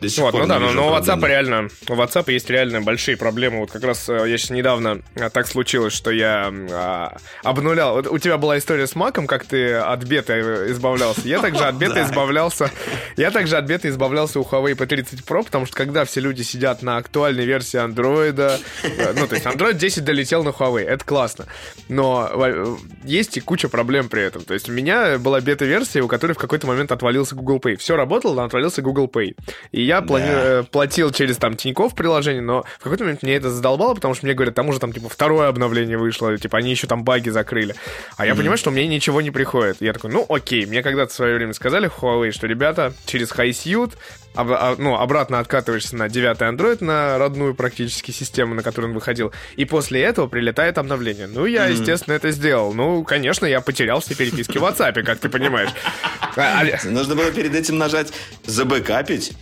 До 0.00 0.08
сих 0.08 0.22
вот, 0.22 0.32
пор 0.32 0.42
ну 0.42 0.48
да, 0.48 0.58
но, 0.58 0.72
но 0.72 0.88
у 0.88 0.94
WhatsApp 0.94 1.26
реально, 1.26 1.68
у 1.88 1.94
WhatsApp 1.94 2.30
есть 2.30 2.50
реально 2.50 2.82
большие 2.82 3.16
проблемы. 3.16 3.60
Вот 3.60 3.70
как 3.70 3.82
раз 3.82 4.08
э, 4.08 4.28
я 4.28 4.36
сейчас 4.36 4.50
недавно 4.50 5.00
э, 5.14 5.30
так 5.30 5.46
случилось, 5.46 5.92
что 5.92 6.10
я 6.10 6.52
а, 6.70 7.16
обнулял. 7.42 7.94
Вот 7.94 8.06
у 8.06 8.18
тебя 8.18 8.36
была 8.36 8.58
история 8.58 8.86
с 8.86 8.94
Маком, 8.94 9.26
как 9.26 9.44
ты 9.46 9.74
от 9.74 10.04
бета 10.04 10.70
избавлялся. 10.70 11.22
Я 11.24 11.40
также 11.40 11.64
от 11.64 11.76
бета 11.76 12.02
избавлялся. 12.06 12.70
Я 13.16 13.30
также 13.30 13.56
от 13.56 13.66
бета 13.66 13.88
избавлялся 13.88 14.40
у 14.40 14.42
Huawei 14.42 14.76
P30 14.76 15.24
Pro, 15.26 15.44
потому 15.44 15.66
что 15.66 15.76
когда 15.76 16.04
все 16.04 16.20
люди 16.20 16.42
сидят 16.42 16.82
на 16.82 16.98
актуальной 16.98 17.46
версии 17.46 17.82
Android, 17.82 18.38
э, 18.82 19.12
ну 19.18 19.26
то 19.26 19.34
есть 19.34 19.46
Android 19.46 19.74
10 19.74 20.04
долетел 20.04 20.44
на 20.44 20.50
Huawei, 20.50 20.84
это 20.84 21.04
классно. 21.04 21.46
Но 21.88 22.30
есть 23.04 23.36
и 23.36 23.40
куча 23.40 23.68
проблем 23.68 24.08
при 24.08 24.22
этом. 24.22 24.42
То 24.42 24.54
есть 24.54 24.68
у 24.68 24.72
меня 24.72 25.18
была 25.18 25.40
бета-версия, 25.40 26.02
у 26.02 26.08
которой 26.08 26.32
в 26.32 26.38
какой-то 26.38 26.66
момент 26.66 26.92
отвалился 26.92 27.34
Google 27.34 27.58
Pay. 27.58 27.76
Все 27.76 27.96
работало, 27.96 28.34
но 28.34 28.44
отвалился 28.44 28.82
Google 28.82 29.06
Pay. 29.06 29.36
И 29.72 29.85
я 29.86 30.00
да. 30.00 30.06
плани... 30.06 30.26
Э, 30.28 30.62
платил 30.70 31.10
через 31.10 31.36
там 31.36 31.56
Тинькофф 31.56 31.94
приложение, 31.94 32.42
но 32.42 32.64
в 32.78 32.82
какой-то 32.82 33.04
момент 33.04 33.22
мне 33.22 33.34
это 33.34 33.50
задолбало, 33.50 33.94
потому 33.94 34.14
что 34.14 34.26
мне 34.26 34.34
говорят, 34.34 34.54
там 34.54 34.68
уже 34.68 34.80
там 34.80 34.92
типа 34.92 35.08
второе 35.08 35.48
обновление 35.48 35.98
вышло, 35.98 36.36
типа 36.36 36.58
они 36.58 36.70
еще 36.70 36.86
там 36.86 37.04
баги 37.04 37.30
закрыли. 37.30 37.74
А 38.16 38.26
я 38.26 38.32
mm-hmm. 38.32 38.36
понимаю, 38.36 38.58
что 38.58 38.70
мне 38.70 38.86
ничего 38.86 39.20
не 39.20 39.30
приходит. 39.30 39.76
Я 39.80 39.92
такой, 39.92 40.10
ну 40.10 40.26
окей, 40.28 40.66
мне 40.66 40.82
когда-то 40.82 41.12
в 41.12 41.14
свое 41.14 41.36
время 41.36 41.52
сказали 41.52 41.90
Huawei, 41.90 42.32
что 42.32 42.46
ребята 42.46 42.92
через 43.06 43.32
HiSute 43.32 43.92
об, 44.36 44.52
а, 44.52 44.74
ну, 44.78 44.96
обратно 44.96 45.38
откатываешься 45.38 45.96
на 45.96 46.08
9 46.08 46.36
Android, 46.38 46.84
на 46.84 47.18
родную 47.18 47.54
практически 47.54 48.10
систему, 48.10 48.54
на 48.54 48.62
которую 48.62 48.90
он 48.90 48.94
выходил, 48.94 49.32
и 49.56 49.64
после 49.64 50.02
этого 50.02 50.26
прилетает 50.26 50.78
обновление. 50.78 51.26
Ну, 51.26 51.46
я, 51.46 51.66
mm-hmm. 51.66 51.72
естественно, 51.72 52.14
это 52.14 52.30
сделал. 52.30 52.74
Ну, 52.74 53.02
конечно, 53.04 53.46
я 53.46 53.60
потерял 53.60 54.00
все 54.00 54.14
переписки 54.14 54.58
в 54.58 54.62
WhatsApp, 54.62 55.02
как 55.02 55.18
ты 55.18 55.28
понимаешь. 55.28 55.70
Нужно 56.84 57.14
было 57.14 57.30
перед 57.32 57.54
этим 57.54 57.78
нажать 57.78 58.12
«забэкапить», 58.44 59.32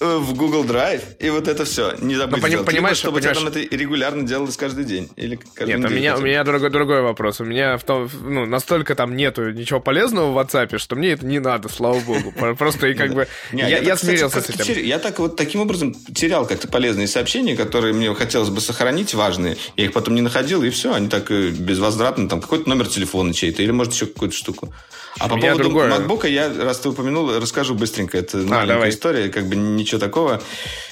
в 0.00 0.34
Google 0.34 0.64
Drive, 0.64 1.02
и 1.18 1.30
вот 1.30 1.48
это 1.48 1.64
все. 1.64 1.94
Не 1.98 2.14
забудь 2.14 2.38
сделать. 2.38 2.66
понимаешь, 2.66 2.96
чтобы 2.96 3.18
понимаешь... 3.18 3.38
там 3.38 3.48
это 3.48 3.60
регулярно 3.60 4.26
делалось 4.26 4.56
каждый 4.56 4.84
день. 4.84 5.08
Или 5.16 5.38
каждый 5.54 5.76
Нет, 5.76 5.90
у 5.90 5.92
меня, 5.92 6.16
у 6.16 6.20
меня 6.20 6.44
другой, 6.44 6.70
другой 6.70 7.02
вопрос. 7.02 7.40
У 7.40 7.44
меня 7.44 7.76
в 7.78 7.84
том, 7.84 8.08
ну, 8.22 8.46
настолько 8.46 8.94
там 8.94 9.16
нету 9.16 9.50
ничего 9.50 9.80
полезного 9.80 10.32
в 10.32 10.38
WhatsApp, 10.38 10.78
что 10.78 10.96
мне 10.96 11.12
это 11.12 11.26
не 11.26 11.40
надо, 11.40 11.68
слава 11.68 12.00
богу. 12.00 12.32
Просто 12.56 12.88
и 12.88 12.94
как 12.94 13.14
бы... 13.14 13.26
Я 13.52 13.96
смирился 13.96 14.40
с 14.40 14.48
этим. 14.50 14.84
Я 14.84 14.98
так 14.98 15.18
вот 15.18 15.36
таким 15.36 15.60
образом 15.60 15.94
терял 16.14 16.46
как-то 16.46 16.68
полезные 16.68 17.06
сообщения, 17.06 17.56
которые 17.56 17.92
мне 17.92 18.14
хотелось 18.14 18.50
бы 18.50 18.60
сохранить, 18.60 19.14
важные. 19.14 19.56
Я 19.76 19.86
их 19.86 19.92
потом 19.92 20.14
не 20.14 20.20
находил, 20.20 20.62
и 20.62 20.70
все, 20.70 20.94
они 20.94 21.08
так 21.08 21.30
э, 21.30 21.48
безвозвратно, 21.48 22.28
там 22.28 22.40
какой-то 22.40 22.68
номер 22.68 22.86
телефона 22.86 23.32
чей-то, 23.32 23.62
или, 23.62 23.70
может, 23.70 23.92
еще 23.94 24.06
какую-то 24.06 24.36
штуку. 24.36 24.72
А 25.18 25.28
по 25.28 25.36
поводу 25.36 25.64
другое... 25.64 25.90
MacBook, 25.90 26.28
я, 26.28 26.52
раз 26.52 26.80
ты 26.80 26.88
упомянул, 26.88 27.38
расскажу 27.38 27.74
быстренько. 27.74 28.18
Это 28.18 28.38
а, 28.38 28.42
маленькая 28.42 28.66
давай. 28.66 28.90
история, 28.90 29.28
как 29.28 29.46
бы 29.46 29.56
ничего 29.56 29.98
такого 29.98 30.42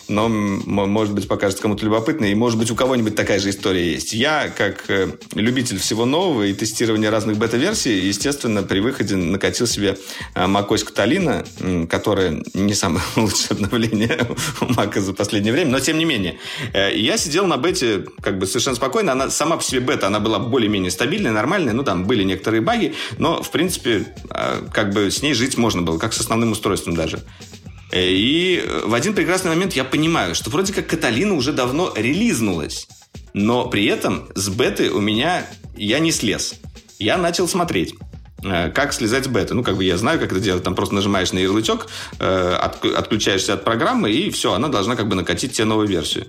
но, 0.08 0.28
может 0.28 1.14
быть, 1.14 1.28
покажется 1.28 1.62
кому-то 1.62 1.84
любопытно, 1.84 2.26
и, 2.26 2.34
может 2.34 2.58
быть, 2.58 2.70
у 2.70 2.76
кого-нибудь 2.76 3.16
такая 3.16 3.38
же 3.38 3.50
история 3.50 3.92
есть. 3.92 4.12
Я, 4.12 4.48
как 4.48 4.84
э, 4.88 5.08
любитель 5.34 5.78
всего 5.78 6.04
нового 6.04 6.44
и 6.44 6.52
тестирования 6.52 7.10
разных 7.10 7.38
бета-версий, 7.38 8.06
естественно, 8.06 8.62
при 8.62 8.80
выходе 8.80 9.16
накатил 9.16 9.66
себе 9.66 9.98
э, 10.34 10.46
macOS 10.46 10.86
Catalina, 10.86 11.86
которая 11.86 12.42
не 12.54 12.74
самое 12.74 13.04
лучшее 13.16 13.50
обновление 13.50 14.28
у 14.60 14.64
Mac 14.64 14.98
за 15.00 15.12
последнее 15.12 15.52
время, 15.52 15.70
но 15.72 15.80
тем 15.80 15.98
не 15.98 16.04
менее. 16.04 16.38
Э, 16.72 16.94
я 16.94 17.16
сидел 17.16 17.46
на 17.46 17.56
бете 17.56 18.04
как 18.20 18.38
бы 18.38 18.46
совершенно 18.46 18.76
спокойно. 18.76 19.12
Она 19.12 19.30
сама 19.30 19.56
по 19.56 19.62
себе 19.62 19.80
бета, 19.80 20.06
она 20.06 20.20
была 20.20 20.38
более-менее 20.38 20.90
стабильная, 20.90 21.32
нормальная. 21.32 21.72
Ну, 21.72 21.82
там 21.82 22.04
были 22.04 22.22
некоторые 22.22 22.60
баги, 22.60 22.94
но, 23.18 23.42
в 23.42 23.50
принципе, 23.50 24.06
как 24.72 24.92
бы 24.92 25.10
с 25.10 25.22
ней 25.22 25.34
жить 25.34 25.56
можно 25.56 25.82
было, 25.82 25.98
как 25.98 26.12
с 26.12 26.20
основным 26.20 26.52
устройством 26.52 26.94
даже. 26.94 27.20
Э, 27.90 28.08
и 28.08 28.62
в 28.84 28.94
один 28.94 29.14
прекрасный 29.14 29.50
момент 29.50 29.74
я 29.74 29.84
понимаю, 29.84 30.34
что 30.34 30.50
вроде 30.50 30.72
как 30.72 30.86
Каталина 30.86 31.34
уже 31.34 31.52
давно 31.52 31.92
релизнулась, 31.94 32.88
но 33.32 33.68
при 33.68 33.86
этом 33.86 34.28
с 34.34 34.48
беты 34.48 34.90
у 34.90 35.00
меня 35.00 35.46
я 35.76 35.98
не 35.98 36.12
слез. 36.12 36.54
Я 36.98 37.16
начал 37.16 37.46
смотреть 37.46 37.94
э, 38.42 38.70
как 38.70 38.92
слезать 38.92 39.24
с 39.24 39.28
беты. 39.28 39.54
Ну, 39.54 39.62
как 39.62 39.76
бы 39.76 39.84
я 39.84 39.96
знаю, 39.96 40.18
как 40.18 40.32
это 40.32 40.40
делать. 40.40 40.62
Там 40.62 40.74
просто 40.74 40.94
нажимаешь 40.94 41.32
на 41.32 41.38
ярлычок, 41.38 41.88
э, 42.18 42.52
отключаешься 42.96 43.54
от 43.54 43.64
программы, 43.64 44.10
и 44.10 44.30
все, 44.30 44.52
она 44.52 44.68
должна 44.68 44.96
как 44.96 45.08
бы 45.08 45.14
накатить 45.14 45.52
тебе 45.52 45.66
новую 45.66 45.88
версию. 45.88 46.26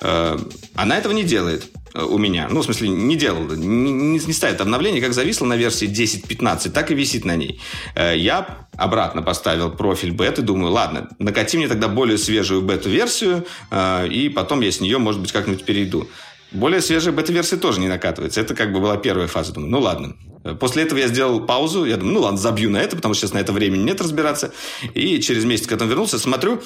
Она 0.00 0.96
этого 0.96 1.12
не 1.12 1.24
делает. 1.24 1.64
Э, 1.94 2.02
у 2.02 2.18
меня. 2.18 2.48
Ну, 2.50 2.60
в 2.60 2.64
смысле, 2.64 2.88
не 2.88 3.16
делал, 3.16 3.46
не, 3.54 3.92
не 3.92 4.32
ставит 4.32 4.60
обновление, 4.60 5.02
как 5.02 5.12
зависло 5.12 5.46
на 5.46 5.56
версии 5.56 5.88
10.15, 5.88 6.70
так 6.70 6.90
и 6.90 6.94
висит 6.94 7.24
на 7.24 7.36
ней. 7.36 7.60
Э, 7.94 8.16
я 8.16 8.66
обратно 8.76 9.22
поставил 9.22 9.70
профиль 9.70 10.10
беты, 10.10 10.42
думаю, 10.42 10.72
ладно, 10.72 11.08
накати 11.18 11.56
мне 11.56 11.68
тогда 11.68 11.88
более 11.88 12.18
свежую 12.18 12.62
бету-версию, 12.62 13.46
э, 13.70 14.08
и 14.08 14.28
потом 14.28 14.60
я 14.60 14.70
с 14.70 14.80
нее, 14.80 14.98
может 14.98 15.20
быть, 15.20 15.32
как-нибудь 15.32 15.64
перейду. 15.64 16.08
Более 16.52 16.80
свежая 16.80 17.14
бета-версия 17.14 17.56
тоже 17.56 17.78
не 17.78 17.86
накатывается. 17.86 18.40
Это 18.40 18.56
как 18.56 18.72
бы 18.72 18.80
была 18.80 18.96
первая 18.96 19.28
фаза. 19.28 19.52
Думаю, 19.52 19.70
ну 19.70 19.80
ладно. 19.80 20.16
После 20.58 20.82
этого 20.82 20.98
я 20.98 21.06
сделал 21.06 21.46
паузу. 21.46 21.84
Я 21.84 21.96
думаю, 21.96 22.14
ну 22.14 22.20
ладно, 22.22 22.38
забью 22.38 22.70
на 22.70 22.78
это, 22.78 22.96
потому 22.96 23.14
что 23.14 23.26
сейчас 23.26 23.34
на 23.34 23.38
это 23.38 23.52
времени 23.52 23.82
нет 23.82 24.00
разбираться. 24.00 24.52
И 24.94 25.20
через 25.20 25.44
месяц, 25.44 25.68
когда 25.68 25.84
вернулся, 25.84 26.18
смотрю, 26.18 26.60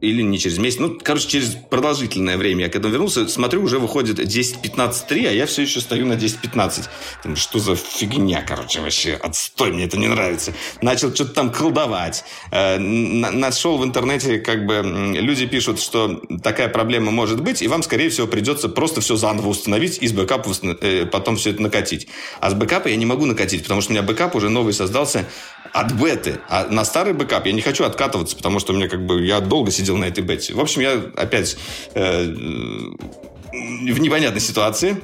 или 0.00 0.22
не 0.22 0.38
через 0.38 0.58
месяц, 0.58 0.78
ну, 0.78 0.98
короче, 1.02 1.28
через 1.28 1.56
продолжительное 1.70 2.36
время 2.36 2.64
я 2.64 2.70
к 2.70 2.76
этому 2.76 2.92
вернулся, 2.92 3.28
смотрю, 3.28 3.62
уже 3.62 3.78
выходит 3.78 4.18
10.15.3, 4.18 5.28
а 5.28 5.32
я 5.32 5.46
все 5.46 5.62
еще 5.62 5.80
стою 5.80 6.06
на 6.06 6.14
10.15. 6.14 6.88
Думаю, 7.22 7.36
что 7.36 7.58
за 7.58 7.76
фигня, 7.76 8.42
короче, 8.42 8.80
вообще, 8.80 9.14
отстой, 9.14 9.72
мне 9.72 9.84
это 9.84 9.96
не 9.98 10.06
нравится. 10.06 10.52
Начал 10.82 11.14
что-то 11.14 11.32
там 11.32 11.50
колдовать. 11.50 12.24
Э, 12.50 12.78
нашел 12.78 13.78
в 13.78 13.84
интернете, 13.84 14.38
как 14.38 14.66
бы, 14.66 14.82
люди 15.18 15.46
пишут, 15.46 15.80
что 15.80 16.22
такая 16.42 16.68
проблема 16.68 17.10
может 17.10 17.42
быть, 17.42 17.62
и 17.62 17.68
вам, 17.68 17.82
скорее 17.82 18.10
всего, 18.10 18.26
придется 18.26 18.68
просто 18.68 19.00
все 19.00 19.16
заново 19.16 19.48
установить 19.48 19.98
и 20.00 20.08
с 20.08 20.12
бэкапа 20.12 20.50
э, 20.80 21.06
потом 21.06 21.36
все 21.36 21.50
это 21.50 21.62
накатить. 21.62 22.08
А 22.40 22.50
с 22.50 22.54
бэкапа 22.54 22.88
я 22.88 22.96
не 22.96 23.06
могу 23.06 23.26
накатить, 23.26 23.62
потому 23.62 23.80
что 23.80 23.90
у 23.90 23.94
меня 23.94 24.02
бэкап 24.02 24.34
уже 24.36 24.48
новый 24.48 24.72
создался 24.72 25.26
от 25.72 25.92
беты. 25.92 26.40
А 26.48 26.66
на 26.66 26.84
старый 26.84 27.12
бэкап 27.12 27.46
я 27.46 27.52
не 27.52 27.60
хочу 27.60 27.84
откатываться, 27.84 28.36
потому 28.36 28.60
что 28.60 28.72
мне 28.72 28.88
как 28.88 29.04
бы 29.04 29.24
я 29.24 29.40
долго 29.40 29.70
сидел 29.70 29.96
на 29.96 30.06
этой 30.06 30.24
бете. 30.24 30.54
В 30.54 30.60
общем, 30.60 30.82
я 30.82 31.02
опять 31.16 31.56
э, 31.94 32.24
в 32.24 34.00
непонятной 34.00 34.40
ситуации. 34.40 34.96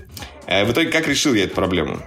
Э, 0.47 0.65
в 0.65 0.73
итоге 0.73 0.91
как 0.91 1.09
решил 1.09 1.35
я 1.35 1.45
эту 1.45 1.55
проблему? 1.55 2.01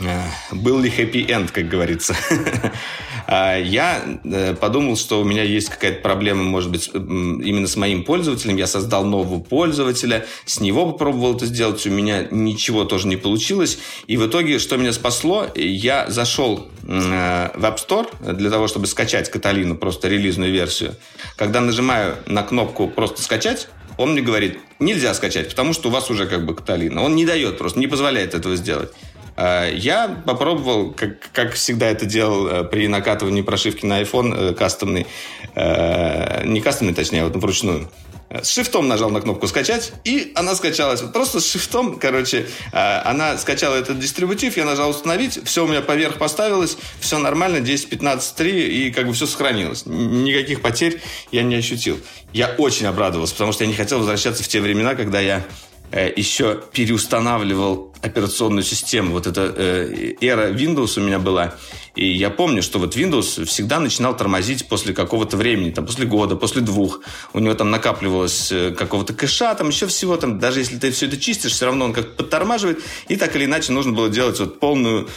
Э, 0.00 0.22
был 0.52 0.78
ли 0.80 0.90
хэппи-энд, 0.90 1.50
как 1.50 1.68
говорится? 1.68 2.14
А, 3.26 3.58
я 3.58 4.02
э, 4.24 4.54
подумал, 4.54 4.96
что 4.96 5.20
у 5.20 5.24
меня 5.24 5.42
есть 5.42 5.68
какая-то 5.68 6.00
проблема, 6.00 6.44
может 6.44 6.70
быть, 6.70 6.90
именно 6.94 7.66
с 7.66 7.76
моим 7.76 8.04
пользователем. 8.04 8.56
Я 8.56 8.66
создал 8.66 9.04
нового 9.04 9.40
пользователя, 9.40 10.26
с 10.44 10.60
него 10.60 10.92
попробовал 10.92 11.36
это 11.36 11.46
сделать, 11.46 11.84
у 11.86 11.90
меня 11.90 12.26
ничего 12.30 12.84
тоже 12.84 13.08
не 13.08 13.16
получилось. 13.16 13.78
И 14.06 14.16
в 14.16 14.26
итоге, 14.26 14.58
что 14.58 14.76
меня 14.76 14.92
спасло, 14.92 15.46
я 15.54 16.08
зашел 16.08 16.68
э, 16.82 17.50
в 17.54 17.64
App 17.64 17.78
Store 17.86 18.34
для 18.34 18.50
того, 18.50 18.68
чтобы 18.68 18.86
скачать 18.86 19.30
Каталину, 19.30 19.76
просто 19.76 20.08
релизную 20.08 20.52
версию. 20.52 20.94
Когда 21.36 21.60
нажимаю 21.60 22.16
на 22.26 22.42
кнопку 22.42 22.88
«Просто 22.88 23.22
скачать», 23.22 23.68
он 23.98 24.12
мне 24.12 24.20
говорит, 24.20 24.58
нельзя 24.78 25.14
скачать, 25.14 25.48
потому 25.48 25.72
что 25.72 25.88
у 25.88 25.90
вас 25.90 26.10
уже 26.10 26.26
как 26.26 26.44
бы 26.44 26.54
Каталина. 26.54 27.02
Он 27.02 27.16
не 27.16 27.24
дает 27.24 27.58
просто, 27.58 27.78
не 27.78 27.86
позволяет 27.86 28.34
этого 28.34 28.56
сделать. 28.56 28.90
Э, 29.36 29.70
я 29.72 30.08
попробовал, 30.08 30.92
как, 30.92 31.30
как 31.32 31.52
всегда 31.54 31.88
это 31.88 32.06
делал 32.06 32.46
э, 32.48 32.64
при 32.64 32.88
накатывании 32.88 33.42
прошивки 33.42 33.84
на 33.84 34.00
iPhone 34.02 34.50
э, 34.50 34.54
кастомный, 34.54 35.06
не 35.56 36.60
кастомный, 36.60 36.92
точнее, 36.92 37.24
вот 37.24 37.34
вручную. 37.36 37.90
С 38.28 38.50
шифтом 38.50 38.88
нажал 38.88 39.08
на 39.08 39.22
кнопку 39.22 39.46
«Скачать», 39.46 39.92
и 40.04 40.32
она 40.34 40.54
скачалась. 40.54 41.00
Вот 41.00 41.14
просто 41.14 41.40
с 41.40 41.50
шифтом, 41.50 41.98
короче, 41.98 42.46
она 42.72 43.38
скачала 43.38 43.76
этот 43.76 43.98
дистрибутив, 43.98 44.58
я 44.58 44.66
нажал 44.66 44.90
«Установить», 44.90 45.38
все 45.44 45.64
у 45.64 45.68
меня 45.68 45.80
поверх 45.80 46.18
поставилось, 46.18 46.76
все 47.00 47.16
нормально, 47.18 47.58
10.15.3, 47.58 48.66
и 48.66 48.90
как 48.90 49.06
бы 49.06 49.14
все 49.14 49.26
сохранилось. 49.26 49.86
Никаких 49.86 50.60
потерь 50.60 51.00
я 51.32 51.42
не 51.42 51.54
ощутил. 51.54 51.98
Я 52.34 52.54
очень 52.58 52.84
обрадовался, 52.84 53.32
потому 53.32 53.52
что 53.52 53.64
я 53.64 53.68
не 53.68 53.76
хотел 53.76 53.98
возвращаться 53.98 54.42
в 54.42 54.48
те 54.48 54.60
времена, 54.60 54.94
когда 54.94 55.20
я 55.20 55.42
еще 55.92 56.60
переустанавливал 56.72 57.94
операционную 58.02 58.62
систему. 58.62 59.12
Вот 59.12 59.26
эта 59.26 59.52
э, 59.56 60.14
эра 60.20 60.52
Windows 60.52 60.98
у 60.98 61.02
меня 61.02 61.18
была. 61.18 61.54
И 61.94 62.06
я 62.06 62.30
помню, 62.30 62.62
что 62.62 62.78
вот 62.78 62.96
Windows 62.96 63.44
всегда 63.44 63.80
начинал 63.80 64.16
тормозить 64.16 64.68
после 64.68 64.92
какого-то 64.92 65.36
времени, 65.36 65.70
там, 65.70 65.86
после 65.86 66.06
года, 66.06 66.36
после 66.36 66.62
двух. 66.62 67.00
У 67.32 67.38
него 67.38 67.54
там 67.54 67.70
накапливалось 67.70 68.52
э, 68.52 68.72
какого-то 68.72 69.14
кэша, 69.14 69.54
там 69.54 69.68
еще 69.68 69.86
всего. 69.86 70.16
Там, 70.16 70.38
даже 70.38 70.60
если 70.60 70.78
ты 70.78 70.90
все 70.90 71.06
это 71.06 71.16
чистишь, 71.16 71.52
все 71.52 71.66
равно 71.66 71.86
он 71.86 71.92
как 71.92 72.16
подтормаживает. 72.16 72.80
И 73.08 73.16
так 73.16 73.34
или 73.36 73.44
иначе 73.44 73.72
нужно 73.72 73.92
было 73.92 74.08
делать 74.08 74.38
вот 74.38 74.60
полную 74.60 75.08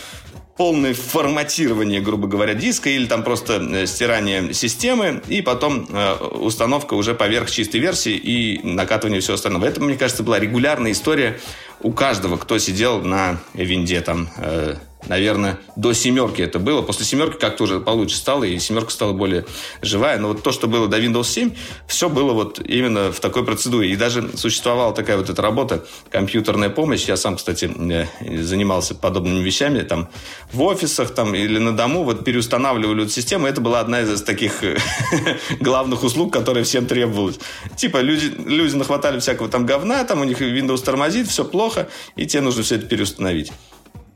полное 0.60 0.93
форматирование, 0.93 2.01
грубо 2.01 2.28
говоря, 2.28 2.53
диска 2.53 2.89
или 2.89 3.05
там 3.05 3.24
просто 3.24 3.62
э, 3.62 3.86
стирание 3.86 4.53
системы 4.53 5.22
и 5.30 5.41
потом 5.41 5.88
э, 5.89 6.16
установка 6.16 6.95
уже 6.95 7.16
поверх 7.16 7.49
чистой 7.49 7.78
версии 7.78 8.12
и 8.12 8.60
накатывание 8.62 9.22
всего 9.22 9.36
остального. 9.36 9.64
Это, 9.64 9.80
мне 9.80 9.95
кажется, 9.95 10.22
была 10.22 10.38
регулярная 10.38 10.91
история 10.91 11.39
у 11.82 11.93
каждого, 11.93 12.36
кто 12.36 12.60
сидел 12.60 13.01
на 13.01 13.39
винде 13.53 14.01
там 14.01 14.28
э, 14.36 14.76
наверное, 15.08 15.60
до 15.76 15.93
семерки 15.93 16.41
это 16.41 16.60
было. 16.60 16.82
После 16.82 17.06
семерки 17.06 17.39
как-то 17.39 17.64
уже 17.64 17.80
получше 17.80 18.18
стало, 18.18 18.43
и 18.43 18.60
семерка 18.60 18.91
стала 18.91 19.14
более 19.14 19.45
живая. 19.82 20.18
Но 20.18 20.30
вот 20.30 20.43
то, 20.43 20.52
что 20.52 20.68
было 20.68 20.88
до 20.88 21.00
Windows 21.00 21.26
7, 21.26 21.52
все 21.88 22.10
было 22.10 22.34
вот 22.34 22.60
именно 22.60 23.12
в 23.12 23.20
такой 23.20 23.45
процедуре. 23.45 23.91
И 23.91 23.95
даже 23.95 24.38
существовала 24.38 24.93
такая 24.93 25.18
вот 25.18 25.30
эта 25.30 25.41
работа, 25.41 25.86
компьютерная 26.12 26.70
помощь. 26.70 27.06
Я 27.06 27.18
сам, 27.18 27.38
кстати, 27.38 27.72
э, 27.91 28.43
занимался 28.43 28.95
подобными 28.95 29.39
вещами 29.39 29.82
там 29.82 30.10
в 30.52 30.62
офисах 30.62 31.14
там, 31.14 31.34
или 31.34 31.58
на 31.60 31.76
дому. 31.76 32.04
Вот 32.04 32.26
переустанавливали 32.26 33.04
эту 33.04 33.12
систему. 33.12 33.47
Это 33.47 33.62
была 33.62 33.80
одна 33.80 34.02
из 34.02 34.22
таких 34.22 34.64
э, 34.64 34.78
главных 35.60 36.04
услуг, 36.04 36.34
которые 36.34 36.64
всем 36.64 36.86
требовалась. 36.86 37.39
Типа 37.78 37.97
люди, 37.97 38.34
люди 38.45 38.76
нахватали 38.76 39.20
всякого 39.20 39.50
там 39.50 39.66
говна, 39.66 40.04
там 40.04 40.22
у 40.22 40.24
них 40.24 40.41
Windows 40.41 40.84
тормозит, 40.84 41.28
все 41.28 41.45
плохо, 41.45 41.88
и 42.16 42.26
тебе 42.26 42.41
нужно 42.41 42.64
все 42.64 42.76
это 42.76 42.86
переустановить. 42.86 43.52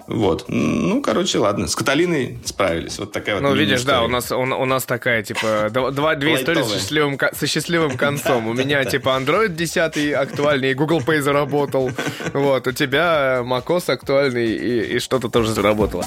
Вот. 0.07 0.45
Ну, 0.47 1.01
короче, 1.01 1.37
ладно. 1.39 1.67
С 1.67 1.75
Каталиной 1.75 2.37
справились. 2.45 2.99
Вот 2.99 3.11
такая 3.11 3.35
вот 3.35 3.41
Ну, 3.41 3.55
видишь, 3.55 3.83
да, 3.83 4.03
у 4.03 4.07
нас, 4.07 4.31
у, 4.31 4.39
у 4.39 4.65
нас 4.65 4.85
такая, 4.85 5.23
типа, 5.23 5.69
два, 5.71 6.15
две 6.15 6.35
истории 6.35 6.63
со 6.63 6.77
счастливым, 6.77 7.19
со 7.33 7.47
счастливым 7.47 7.97
концом. 7.97 8.47
У 8.47 8.53
меня, 8.53 8.83
типа, 8.85 9.09
Android 9.09 9.49
10 9.49 10.13
актуальный, 10.13 10.71
и 10.71 10.73
Google 10.73 10.99
Pay 10.99 11.21
заработал. 11.21 11.91
Вот, 12.33 12.67
у 12.67 12.71
тебя 12.71 13.41
macOS 13.43 13.91
актуальный, 13.91 14.47
и, 14.51 14.95
и 14.95 14.99
что-то 14.99 15.29
тоже 15.29 15.53
заработало. 15.53 16.05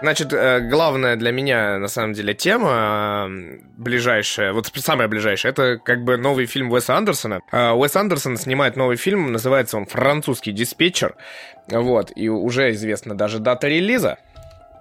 Значит, 0.00 0.32
э, 0.32 0.60
главная 0.60 1.16
для 1.16 1.32
меня, 1.32 1.78
на 1.78 1.88
самом 1.88 2.12
деле, 2.12 2.32
тема 2.34 3.28
ближайшая, 3.76 4.52
вот 4.52 4.70
самая 4.76 5.08
ближайшая, 5.08 5.52
это 5.52 5.78
как 5.78 6.04
бы 6.04 6.16
новый 6.16 6.46
фильм 6.46 6.70
Уэса 6.70 6.96
Андерсона. 6.96 7.40
Э, 7.50 7.72
Уэс 7.72 7.96
Андерсон 7.96 8.36
снимает 8.36 8.76
новый 8.76 8.96
фильм, 8.96 9.32
называется 9.32 9.76
он 9.76 9.86
«Французский 9.86 10.52
диспетчер». 10.52 11.16
Вот, 11.68 12.12
и 12.14 12.28
уже 12.28 12.70
известна 12.72 13.16
даже 13.16 13.40
дата 13.40 13.68
релиза. 13.68 14.18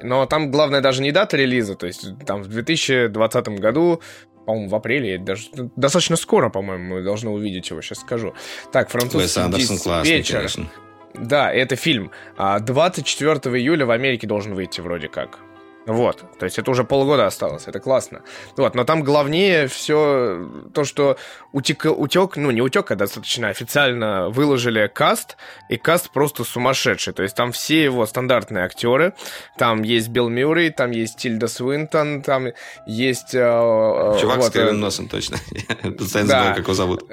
Но 0.02 0.28
там 0.28 0.52
главное 0.52 0.82
даже 0.82 1.02
не 1.02 1.12
дата 1.12 1.36
релиза, 1.36 1.76
то 1.76 1.88
есть 1.88 2.08
там 2.26 2.44
в 2.44 2.48
2020 2.48 3.48
году 3.60 4.02
по-моему, 4.46 4.70
в 4.70 4.76
апреле, 4.76 5.18
даже 5.18 5.50
достаточно 5.76 6.16
скоро, 6.16 6.50
по-моему, 6.50 6.96
мы 6.96 7.04
должны 7.04 7.30
увидеть 7.30 7.70
его, 7.70 7.82
сейчас 7.82 8.00
скажу. 8.00 8.34
Так, 8.72 8.90
французский 8.90 9.20
Уэс 9.20 9.38
Андерсон. 9.38 9.78
Классный, 9.78 10.24
конечно. 10.24 10.70
Да, 11.18 11.52
это 11.52 11.76
фильм. 11.76 12.12
24 12.38 13.32
а, 13.34 13.58
июля 13.58 13.86
в 13.86 13.92
Америке 13.92 14.28
должен 14.28 14.54
выйти 14.54 14.82
вроде 14.82 15.08
как. 15.08 15.40
Вот, 15.88 16.22
то 16.38 16.44
есть 16.44 16.60
это 16.60 16.70
уже 16.70 16.84
полгода 16.84 17.26
осталось, 17.26 17.64
это 17.66 17.80
классно. 17.80 18.22
Вот, 18.58 18.76
но 18.76 18.84
там 18.84 19.04
главнее 19.04 19.68
все 19.68 20.46
то, 20.74 20.84
что 20.84 21.18
утек, 21.54 21.86
утек, 21.86 22.36
ну 22.36 22.52
не 22.52 22.62
утек, 22.62 22.92
а 22.92 22.96
достаточно 22.98 23.48
официально 23.48 24.30
выложили 24.30 24.92
каст, 24.94 25.38
и 25.70 25.78
каст 25.78 26.10
просто 26.12 26.44
сумасшедший. 26.44 27.14
То 27.14 27.24
есть 27.24 27.36
там 27.36 27.54
все 27.54 27.86
его 27.86 28.06
стандартные 28.06 28.66
актеры, 28.66 29.14
там 29.58 29.82
есть 29.82 30.10
Билл 30.10 30.28
Мюррей, 30.28 30.72
там 30.72 30.92
есть 30.92 31.20
Тильда 31.20 31.48
Свинтон, 31.48 32.22
там 32.22 32.48
есть... 32.86 33.34
Э, 33.34 33.40
э 33.40 34.18
Чувак 34.20 34.38
вот, 34.40 34.48
с 34.48 34.50
кривым 34.50 34.82
носом, 34.82 35.08
точно. 35.08 35.38
Да. 35.84 36.24
знаю, 36.24 36.56
как 36.56 36.66
его 36.66 36.74
зовут. 36.74 37.06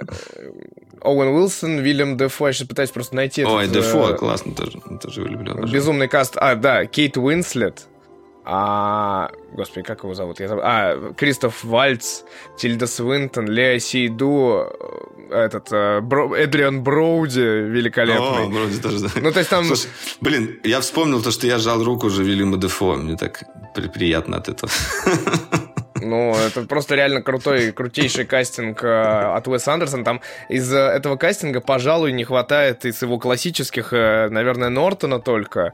Оуэн 1.01 1.29
Уилсон, 1.29 1.79
Вильям 1.79 2.17
Дефо, 2.17 2.49
я 2.49 2.53
сейчас 2.53 2.67
пытаюсь 2.67 2.91
просто 2.91 3.15
найти... 3.15 3.45
Ой, 3.45 3.69
Дефо, 3.69 4.11
э, 4.11 4.17
классно 4.17 4.55
тоже, 4.55 4.81
тоже 5.01 5.23
влюблен. 5.23 5.71
Безумный 5.71 6.09
каст, 6.09 6.37
а, 6.37 6.55
да, 6.57 6.87
Кейт 6.87 7.17
Уинслет, 7.17 7.87
а, 8.47 9.31
господи, 9.53 9.87
как 9.87 10.03
его 10.05 10.15
зовут? 10.15 10.39
Я 10.39 10.49
забыл. 10.49 10.63
А, 10.67 11.13
Кристоф 11.17 11.65
Вальц, 11.65 12.23
Тильда 12.59 12.87
Свинтон, 12.87 13.49
Лео 13.49 13.79
Сейду, 13.79 14.67
э, 15.31 15.47
этот, 15.47 15.73
э, 15.73 16.01
Бро, 16.01 16.37
Эдриан 16.37 16.83
Броуди 16.83 17.41
великолепный. 17.41 18.47
О, 18.47 18.51
Броуди 18.51 18.79
тоже, 18.81 19.01
да. 19.01 19.09
Ну, 19.17 19.33
то 19.33 19.39
есть 19.39 19.51
там... 19.51 19.65
Слушай, 19.65 19.89
блин, 20.21 20.61
я 20.63 20.81
вспомнил 20.81 21.23
то, 21.23 21.31
что 21.31 21.47
я 21.47 21.59
жал 21.59 21.83
руку 21.83 22.09
уже 22.09 22.23
Вильяму 22.23 22.59
Дефо. 22.59 22.97
Мне 22.97 23.17
так 23.17 23.45
при 23.75 23.89
приятно 23.89 24.37
от 24.37 24.49
этого. 24.49 24.71
Ну, 26.03 26.35
это 26.35 26.63
просто 26.63 26.97
реально 26.97 27.23
крутой, 27.23 27.73
крутейший 27.73 28.27
кастинг 28.27 28.85
э, 28.85 29.37
от 29.37 29.49
Уэса 29.49 29.73
Андерсона. 29.73 30.05
Там 30.05 30.21
из 30.51 30.71
этого 30.71 31.17
кастинга, 31.17 31.63
пожалуй, 31.63 32.13
не 32.13 32.25
хватает 32.25 32.85
из 32.85 33.01
его 33.01 33.19
классических, 33.19 33.93
наверное, 33.93 34.69
Нортона 34.69 35.19
только. 35.19 35.73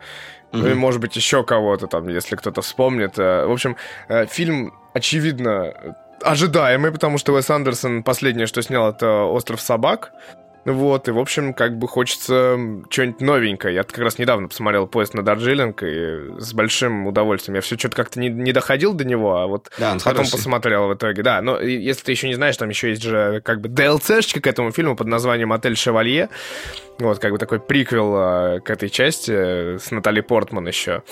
Ну 0.53 0.69
и, 0.69 0.75
может 0.75 1.01
быть, 1.01 1.17
еще 1.17 1.45
кого-то 1.45 1.87
там, 1.87 2.09
если 2.09 2.37
кто-то 2.37 2.63
вспомнит. 2.63 3.19
Э, 3.19 3.47
в 3.47 3.53
общем, 3.53 3.77
э, 4.09 4.27
фильм, 4.27 4.75
очевидно, 4.95 5.73
ожидаемый, 6.23 6.93
потому 6.93 7.19
что 7.19 7.33
Уэс 7.33 7.51
Андерсон 7.51 8.03
последнее, 8.03 8.47
что 8.47 8.63
снял, 8.63 8.91
это 8.91 9.25
«Остров 9.25 9.61
собак». 9.61 10.13
Вот, 10.65 11.09
и, 11.09 11.11
в 11.11 11.19
общем, 11.19 11.55
как 11.55 11.79
бы 11.79 11.89
хочется 11.89 12.59
что-нибудь 12.91 13.21
новенькое. 13.21 13.75
Я 13.75 13.83
как 13.83 13.99
раз 13.99 14.19
недавно 14.19 14.49
посмотрел 14.49 14.87
поезд 14.87 15.15
на 15.15 15.23
Дарджилинг, 15.23 15.83
и 15.83 16.39
с 16.39 16.53
большим 16.53 17.07
удовольствием. 17.07 17.57
Я 17.57 17.63
все 17.63 17.79
что-то 17.79 17.97
как-то 17.97 18.21
не, 18.21 18.29
не 18.29 18.53
доходил 18.53 18.93
до 18.93 19.05
него, 19.05 19.37
а 19.37 19.47
вот 19.47 19.71
да, 19.79 19.95
потом 19.95 20.15
хороший. 20.17 20.33
посмотрел 20.33 20.89
в 20.89 20.95
итоге. 20.95 21.23
Да, 21.23 21.41
но 21.41 21.61
если 21.61 22.05
ты 22.05 22.13
еще 22.13 22.29
не 22.29 22.35
знаешь, 22.35 22.57
там 22.57 22.69
еще 22.69 22.91
есть 22.91 23.03
же 23.03 23.41
как 23.45 23.61
бы 23.61 23.69
DLC-шечка 23.69 24.41
к 24.41 24.47
этому 24.47 24.71
фильму 24.71 24.97
под 24.97 25.07
названием 25.07 25.53
«Отель 25.53 25.77
Шевалье». 25.77 26.29
Вот, 27.01 27.19
как 27.19 27.33
бы 27.33 27.39
такой 27.39 27.61
приквел 27.61 28.13
а, 28.15 28.61
к 28.61 28.69
этой 28.69 28.91
части 28.91 29.79
с 29.79 29.91
Натали 29.91 30.21
Портман 30.21 30.69
еще. 30.69 31.03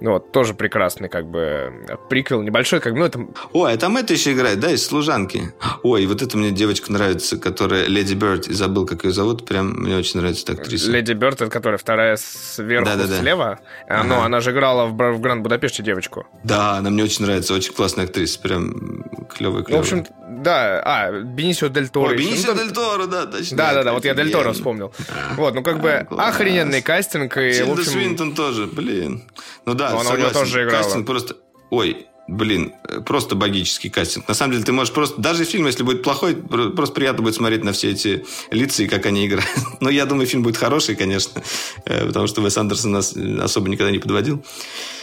Вот, 0.00 0.32
тоже 0.32 0.54
прекрасный, 0.54 1.08
как 1.08 1.26
бы, 1.26 1.70
приквел 2.08 2.42
небольшой, 2.42 2.80
как 2.80 2.94
бы, 2.94 3.00
ну, 3.00 3.04
это... 3.04 3.26
Ой, 3.52 3.74
а 3.74 3.76
там 3.76 3.96
это 3.96 4.14
еще 4.14 4.32
играет, 4.32 4.60
да, 4.60 4.70
из 4.70 4.84
«Служанки». 4.86 5.52
Ой, 5.82 6.06
вот 6.06 6.22
это 6.22 6.36
мне 6.38 6.50
девочка 6.50 6.90
нравится, 6.90 7.38
которая 7.38 7.86
Леди 7.86 8.14
Бёрд, 8.14 8.46
забыл, 8.46 8.86
как 8.94 9.04
ее 9.04 9.12
зовут, 9.12 9.44
прям 9.46 9.70
мне 9.72 9.96
очень 9.96 10.20
нравится 10.20 10.44
эта 10.44 10.60
актриса. 10.60 10.90
Леди 10.90 11.12
Бёрд, 11.12 11.38
которая 11.50 11.78
вторая 11.78 12.16
сверху 12.16 12.86
да, 12.86 12.96
да, 12.96 13.06
да. 13.06 13.18
слева. 13.20 13.60
А, 13.88 14.00
ага. 14.00 14.08
Ну, 14.08 14.20
она 14.20 14.40
же 14.40 14.52
играла 14.52 14.86
в, 14.86 14.92
в 14.92 15.20
Гранд 15.20 15.42
Будапеште 15.42 15.82
девочку. 15.82 16.26
Да, 16.42 16.76
она 16.76 16.90
мне 16.90 17.02
очень 17.04 17.24
нравится, 17.24 17.54
очень 17.54 17.72
классная 17.72 18.04
актриса, 18.04 18.40
прям 18.40 19.04
клевая, 19.28 19.62
клевая. 19.62 19.64
Ну, 19.68 19.76
в 19.76 19.80
общем, 19.80 20.06
да, 20.42 20.80
а, 20.84 21.12
Бенисио 21.12 21.68
Дель 21.68 21.88
Торо. 21.88 22.14
Бенисио 22.14 22.54
ну, 22.54 22.62
Дель 22.62 22.72
Торо, 22.72 23.06
да, 23.06 23.26
точно. 23.26 23.56
Да, 23.56 23.74
да, 23.74 23.82
да, 23.84 23.92
вот 23.92 24.04
я 24.04 24.14
Дель 24.14 24.30
Торо 24.30 24.52
вспомнил. 24.52 24.92
Вот, 25.36 25.54
ну, 25.54 25.62
как 25.62 25.80
бы, 25.80 26.06
охрененный 26.10 26.82
кастинг. 26.82 27.36
И, 27.36 27.52
Тильда 27.52 27.84
Свинтон 27.84 28.34
тоже, 28.34 28.66
блин. 28.66 29.24
Ну 29.66 29.74
да, 29.74 29.90
она 29.90 30.10
у 30.10 30.16
него 30.16 30.30
тоже 30.30 30.64
играла. 30.64 30.82
Кастинг 30.82 31.06
просто... 31.06 31.36
Ой, 31.70 32.06
блин, 32.26 32.74
просто 33.04 33.34
богический 33.34 33.90
кастинг. 33.90 34.26
На 34.28 34.34
самом 34.34 34.52
деле, 34.52 34.64
ты 34.64 34.72
можешь 34.72 34.92
просто... 34.92 35.20
Даже 35.20 35.44
фильм, 35.44 35.66
если 35.66 35.82
будет 35.82 36.02
плохой, 36.02 36.34
просто 36.34 36.94
приятно 36.94 37.22
будет 37.22 37.34
смотреть 37.34 37.64
на 37.64 37.72
все 37.72 37.90
эти 37.90 38.24
лица 38.50 38.82
и 38.82 38.86
как 38.86 39.06
они 39.06 39.26
играют. 39.26 39.48
Но 39.80 39.90
я 39.90 40.06
думаю, 40.06 40.26
фильм 40.26 40.42
будет 40.42 40.56
хороший, 40.56 40.96
конечно, 40.96 41.42
э, 41.84 42.06
потому 42.06 42.26
что 42.26 42.40
Вес 42.40 42.56
Андерсон 42.56 42.92
нас 42.92 43.14
особо 43.16 43.68
никогда 43.68 43.90
не 43.90 43.98
подводил. 43.98 44.44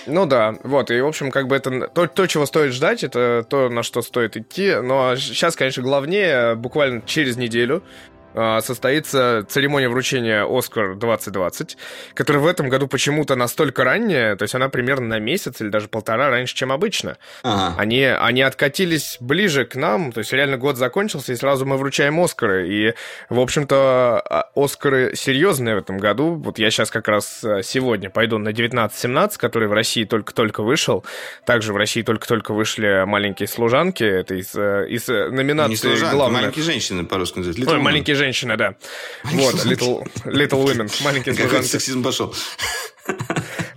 Ну 0.08 0.26
да, 0.26 0.56
вот, 0.64 0.90
и, 0.90 1.00
в 1.00 1.06
общем, 1.06 1.30
как 1.30 1.48
бы 1.48 1.56
это... 1.56 1.88
То, 1.88 2.08
то, 2.08 2.26
чего 2.26 2.46
стоит 2.46 2.74
ждать, 2.74 3.04
это 3.04 3.46
то, 3.48 3.70
на 3.70 3.84
что 3.84 4.02
стоит 4.02 4.36
идти. 4.36 4.76
Но 4.82 5.16
сейчас, 5.16 5.56
конечно, 5.56 5.84
главнее, 5.84 6.56
буквально 6.56 7.02
через 7.06 7.38
неделю 7.38 7.84
а, 8.11 8.11
состоится 8.34 9.46
церемония 9.48 9.90
вручения 9.90 10.46
«Оскар 10.46 10.94
2020», 10.94 11.76
которая 12.14 12.42
в 12.42 12.48
этом 12.48 12.70
году 12.70 12.88
почему-то 12.88 13.36
настолько 13.36 13.84
ранняя, 13.84 14.36
то 14.36 14.44
есть 14.44 14.56
она 14.56 14.70
примерно 14.70 15.08
на 15.08 15.20
месяц 15.20 15.62
или 15.62 15.70
даже 15.70 15.88
полтора 15.88 16.30
раньше, 16.30 16.56
чем 16.56 16.72
обычно. 16.72 17.18
Ага. 17.44 17.76
Они, 17.78 18.04
они 18.04 18.42
откатились 18.42 19.18
ближе 19.20 19.66
к 19.66 19.76
нам, 19.76 20.12
то 20.12 20.20
есть 20.20 20.34
реально 20.34 20.58
год 20.58 20.78
закончился, 20.78 21.34
и 21.34 21.36
сразу 21.36 21.66
мы 21.66 21.78
вручаем 21.78 22.20
«Оскары». 22.20 22.70
И, 22.70 22.94
в 23.30 23.40
общем-то, 23.40 24.20
а, 24.20 24.50
«Оскары» 24.56 25.16
серьезные 25.16 25.76
в 25.76 25.80
этом 25.80 25.98
году. 25.98 26.36
Вот 26.36 26.60
я 26.60 26.72
сейчас 26.72 26.92
как 26.92 27.08
раз 27.08 27.44
а, 27.44 27.62
сегодня 27.64 28.10
пойду 28.10 28.38
на 28.38 28.50
19-17, 28.50 29.38
который 29.38 29.68
в 29.68 29.74
России 29.74 30.06
только-только 30.06 30.64
вышел. 30.64 31.06
Также 31.46 31.74
в 31.74 31.78
России 31.78 32.02
только-только 32.02 32.54
вышли 32.54 33.04
«Маленькие 33.06 33.48
служанки». 33.48 34.04
Это 34.04 34.36
из, 34.36 34.56
из 34.56 35.08
номинации 35.08 35.72
Не 35.72 35.78
служанки, 35.78 36.16
главных... 36.16 36.42
«Маленькие 36.42 36.66
женщины» 36.66 37.06
по-русски 37.06 37.40
называют. 37.40 37.70
Ой, 37.70 37.80
«Маленькие 37.80 38.16
женщина, 38.22 38.56
да. 38.56 38.76
Вот, 39.24 39.56
Little, 39.66 40.08
Little 40.26 40.64
Women, 40.64 41.04
маленькие 41.04 41.34
служанки. 41.34 41.66
сексизм 41.66 42.04
пошел. 42.04 42.34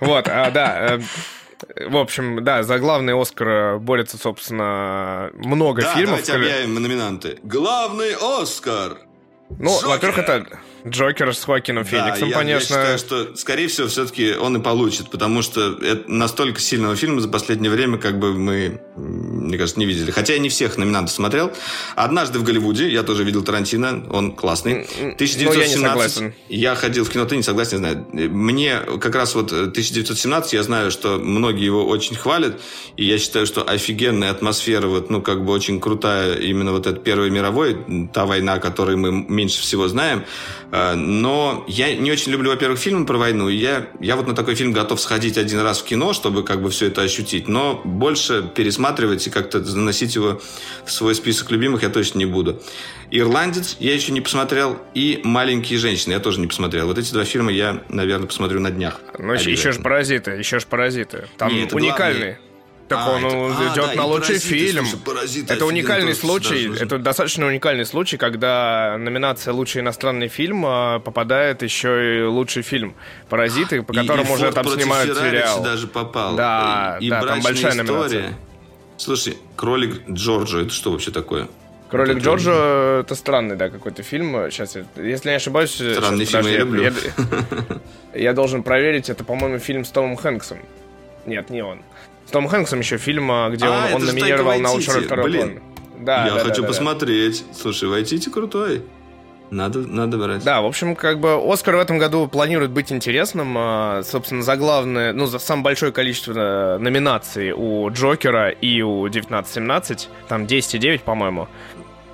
Вот, 0.01 0.29
а, 0.29 0.51
да, 0.51 0.99
э, 1.79 1.89
в 1.89 1.97
общем, 1.97 2.45
да, 2.45 2.63
за 2.63 2.79
главный 2.79 3.19
Оскар 3.19 3.79
борется, 3.79 4.19
собственно, 4.19 5.31
много 5.35 5.81
да, 5.81 5.95
фильмов. 5.95 6.27
давайте 6.27 6.33
объявим 6.35 6.75
номинанты. 6.75 7.39
Главный 7.43 8.15
Оскар! 8.21 8.99
Ну, 9.59 9.81
во-первых, 9.87 10.19
это 10.19 10.47
Джокер 10.87 11.35
с 11.35 11.45
Хоакином 11.45 11.85
Фениксом, 11.85 12.29
да, 12.29 12.37
конечно. 12.37 12.75
Я 12.75 12.81
считаю, 12.81 12.99
что, 12.99 13.37
скорее 13.37 13.69
всего, 13.69 13.89
все-таки 13.89 14.35
он 14.35 14.57
и 14.59 14.61
получит, 14.61 15.11
потому 15.11 15.41
что 15.41 15.79
это 15.83 16.05
настолько 16.11 16.61
сильного 16.61 16.95
фильма 16.95 17.21
за 17.21 17.29
последнее 17.29 17.71
время, 17.71 17.97
как 17.97 18.19
бы 18.19 18.35
мы, 18.35 18.83
мне 18.97 19.57
кажется, 19.57 19.81
не 19.81 19.87
видели. 19.87 20.11
Хотя 20.11 20.35
я 20.35 20.39
не 20.39 20.51
всех 20.51 20.77
номинантов 20.77 21.15
смотрел. 21.15 21.53
«Однажды 21.97 22.39
в 22.39 22.43
Голливуде» 22.43 22.91
я 22.91 23.03
тоже 23.03 23.25
видел 23.25 23.43
Тарантино, 23.43 24.05
он 24.11 24.33
классный. 24.33 24.83
1917. 24.83 26.21
Ну, 26.21 26.33
я, 26.49 26.71
я 26.71 26.75
ходил 26.75 27.05
в 27.05 27.11
кино, 27.11 27.25
ты 27.25 27.37
не 27.37 27.43
согласен, 27.43 27.79
не 27.79 27.79
знаю. 27.79 28.07
Мне 28.13 28.81
как 29.01 29.15
раз 29.15 29.35
вот 29.35 29.53
1917, 29.53 30.53
я 30.53 30.63
знаю, 30.63 30.91
что 30.91 31.19
многие 31.19 31.65
его 31.65 31.87
очень 31.87 32.15
хвалят, 32.15 32.61
и 32.99 33.05
я 33.05 33.19
считаю, 33.19 33.47
что 33.47 33.67
офигенная 33.67 34.31
атмосфера, 34.31 34.87
вот, 34.87 35.09
ну, 35.09 35.23
как 35.23 35.47
бы 35.47 35.53
очень 35.53 35.81
крутая 35.81 36.35
именно 36.35 36.73
вот 36.73 36.87
эта 36.87 37.01
Первая 37.01 37.31
мировая, 37.31 37.75
та 38.13 38.27
война, 38.27 38.59
которой 38.59 38.97
мы 38.97 39.11
меньше 39.11 39.63
всего 39.63 39.89
знаем. 39.89 40.25
Э, 40.75 40.95
но 40.97 41.65
я 41.69 41.95
не 41.95 42.11
очень 42.11 42.33
люблю, 42.33 42.51
во-первых, 42.51 42.81
фильмы 42.81 43.07
про 43.07 43.17
войну. 43.17 43.49
Я, 43.49 43.87
я 44.01 44.17
вот 44.17 44.27
на 44.27 44.35
такой 44.35 44.57
фильм 44.57 44.73
готов 44.73 45.01
сходить 45.01 45.39
один 45.39 45.61
раз 45.61 45.81
в 45.81 45.85
кино, 45.85 46.13
чтобы 46.13 46.43
как 46.43 46.63
бы 46.63 46.71
все 46.71 46.89
это 46.89 47.03
ощутить. 47.03 47.47
Но 47.47 47.81
больше 47.85 48.51
пересматривать 48.53 49.25
и 49.25 49.31
как-то 49.31 49.63
заносить 49.63 50.17
его 50.17 50.41
в 50.85 50.91
свой 50.91 51.15
список 51.15 51.53
любимых 51.53 51.85
я 51.85 51.91
точно 51.91 52.19
не 52.19 52.27
буду. 52.27 52.61
«Ирландец» 53.13 53.77
я 53.79 53.95
еще 53.95 54.11
не 54.11 54.21
посмотрел. 54.21 54.77
И 54.95 55.21
«Маленькие 55.23 55.79
женщины» 55.79 56.13
я 56.13 56.19
тоже 56.19 56.41
не 56.41 56.49
посмотрел. 56.49 56.89
Вот 56.89 56.99
эти 56.99 57.13
два 57.13 57.25
фильма 57.25 57.53
я, 57.53 57.85
наверное, 57.89 58.27
посмотрю 58.27 58.59
на 58.59 58.73
днях. 58.73 59.01
Ну, 59.17 59.33
еще, 59.35 59.71
же 59.71 59.81
«Паразиты», 59.81 60.33
еще 60.33 60.59
же 60.59 60.67
«Паразиты». 60.67 61.29
Там 61.39 61.55
Нет, 61.55 61.73
уникальный. 61.73 62.19
Главный 62.19 62.54
Так 62.89 62.99
а, 63.01 63.11
он 63.13 63.25
это, 63.25 63.73
идет 63.73 63.91
а, 63.93 63.97
на 63.97 64.05
лучший 64.05 64.35
паразиты, 64.35 64.57
фильм. 64.57 64.85
Слушай, 64.85 65.03
паразиты, 65.05 65.55
это 65.55 65.65
уникальный 65.65 66.15
случай. 66.15 66.69
Даже. 66.69 66.85
Это 66.85 66.99
достаточно 66.99 67.47
уникальный 67.47 67.87
случай, 67.87 68.19
когда 68.19 68.97
номинация 68.99 69.55
лучший 69.55 69.81
иностранный 69.81 70.29
фильм 70.29 70.65
а, 70.67 70.99
попадает 70.99 71.63
еще 71.63 72.19
и 72.19 72.23
лучший 72.25 72.63
фильм. 72.63 72.95
Паразиты, 73.31 73.83
по 73.83 73.95
которому 73.95 74.33
и, 74.33 74.35
уже 74.35 74.53
там 74.53 74.69
снимают 74.69 75.17
Феррари 75.17 75.31
сериал. 75.31 75.63
даже 75.63 75.87
попал. 75.87 76.37
Да, 76.37 76.99
и, 77.01 77.09
да, 77.09 77.23
там 77.23 77.41
большая 77.41 77.73
история. 77.73 77.91
номинация. 77.91 78.39
Слушай, 78.99 79.39
кролик 79.57 80.09
Джорджо, 80.11 80.61
это 80.61 80.71
что 80.71 80.93
вообще 80.93 81.11
такое? 81.11 81.49
Кролик 81.91 82.17
это 82.17 82.25
Джорджо 82.25 83.01
это 83.01 83.15
странный, 83.15 83.57
да, 83.57 83.71
какой-то 83.71 84.03
фильм. 84.03 84.51
Сейчас, 84.51 84.77
если 84.97 85.31
не 85.31 85.37
ошибаюсь, 85.37 85.73
странный 85.73 86.27
фильм 86.27 86.47
я 86.47 86.59
люблю. 86.59 86.83
Я, 86.83 86.93
я 88.15 88.33
должен 88.35 88.63
проверить, 88.63 89.09
это, 89.09 89.25
по-моему, 89.25 89.59
фильм 89.59 89.87
с 89.87 89.91
Томом 89.91 90.17
Хэнксом. 90.17 90.59
Нет, 91.25 91.49
не 91.49 91.63
он. 91.63 91.81
С 92.35 92.37
Томом 92.37 92.51
Хэнксом 92.51 92.81
еще 92.81 92.97
фильм, 92.97 93.31
а, 93.31 93.49
где 93.49 93.65
а, 93.65 93.91
он, 93.95 94.03
он 94.03 94.07
номинировал 94.07 94.59
на 94.59 94.73
лучшую 94.73 94.97
роль 94.97 95.05
второй 95.05 95.25
Блин, 95.31 95.63
да, 96.01 96.27
я 96.27 96.35
да, 96.35 96.41
хочу 96.41 96.63
да, 96.63 96.67
посмотреть. 96.67 97.45
Да. 97.47 97.55
Слушай, 97.57 97.89
Вайтити 97.89 98.29
крутой. 98.29 98.83
Надо, 99.53 99.79
надо 99.87 100.19
брать. 100.19 100.43
Да, 100.43 100.61
в 100.61 100.67
общем, 100.67 100.97
как 100.97 101.21
бы 101.21 101.41
Оскар 101.41 101.77
в 101.77 101.79
этом 101.79 101.99
году 101.99 102.27
планирует 102.27 102.73
быть 102.73 102.91
интересным. 102.91 103.55
А, 103.57 104.03
собственно, 104.03 104.43
за 104.43 104.57
главное, 104.57 105.13
ну, 105.13 105.27
за 105.27 105.39
самое 105.39 105.63
большое 105.63 105.93
количество 105.93 106.33
э, 106.33 106.79
номинаций 106.79 107.53
у 107.53 107.89
Джокера 107.93 108.49
и 108.49 108.83
у 108.83 109.05
1917. 109.05 110.09
Там 110.27 110.49
10 110.49 110.75
и 110.75 110.79
9, 110.79 111.03
по-моему. 111.03 111.47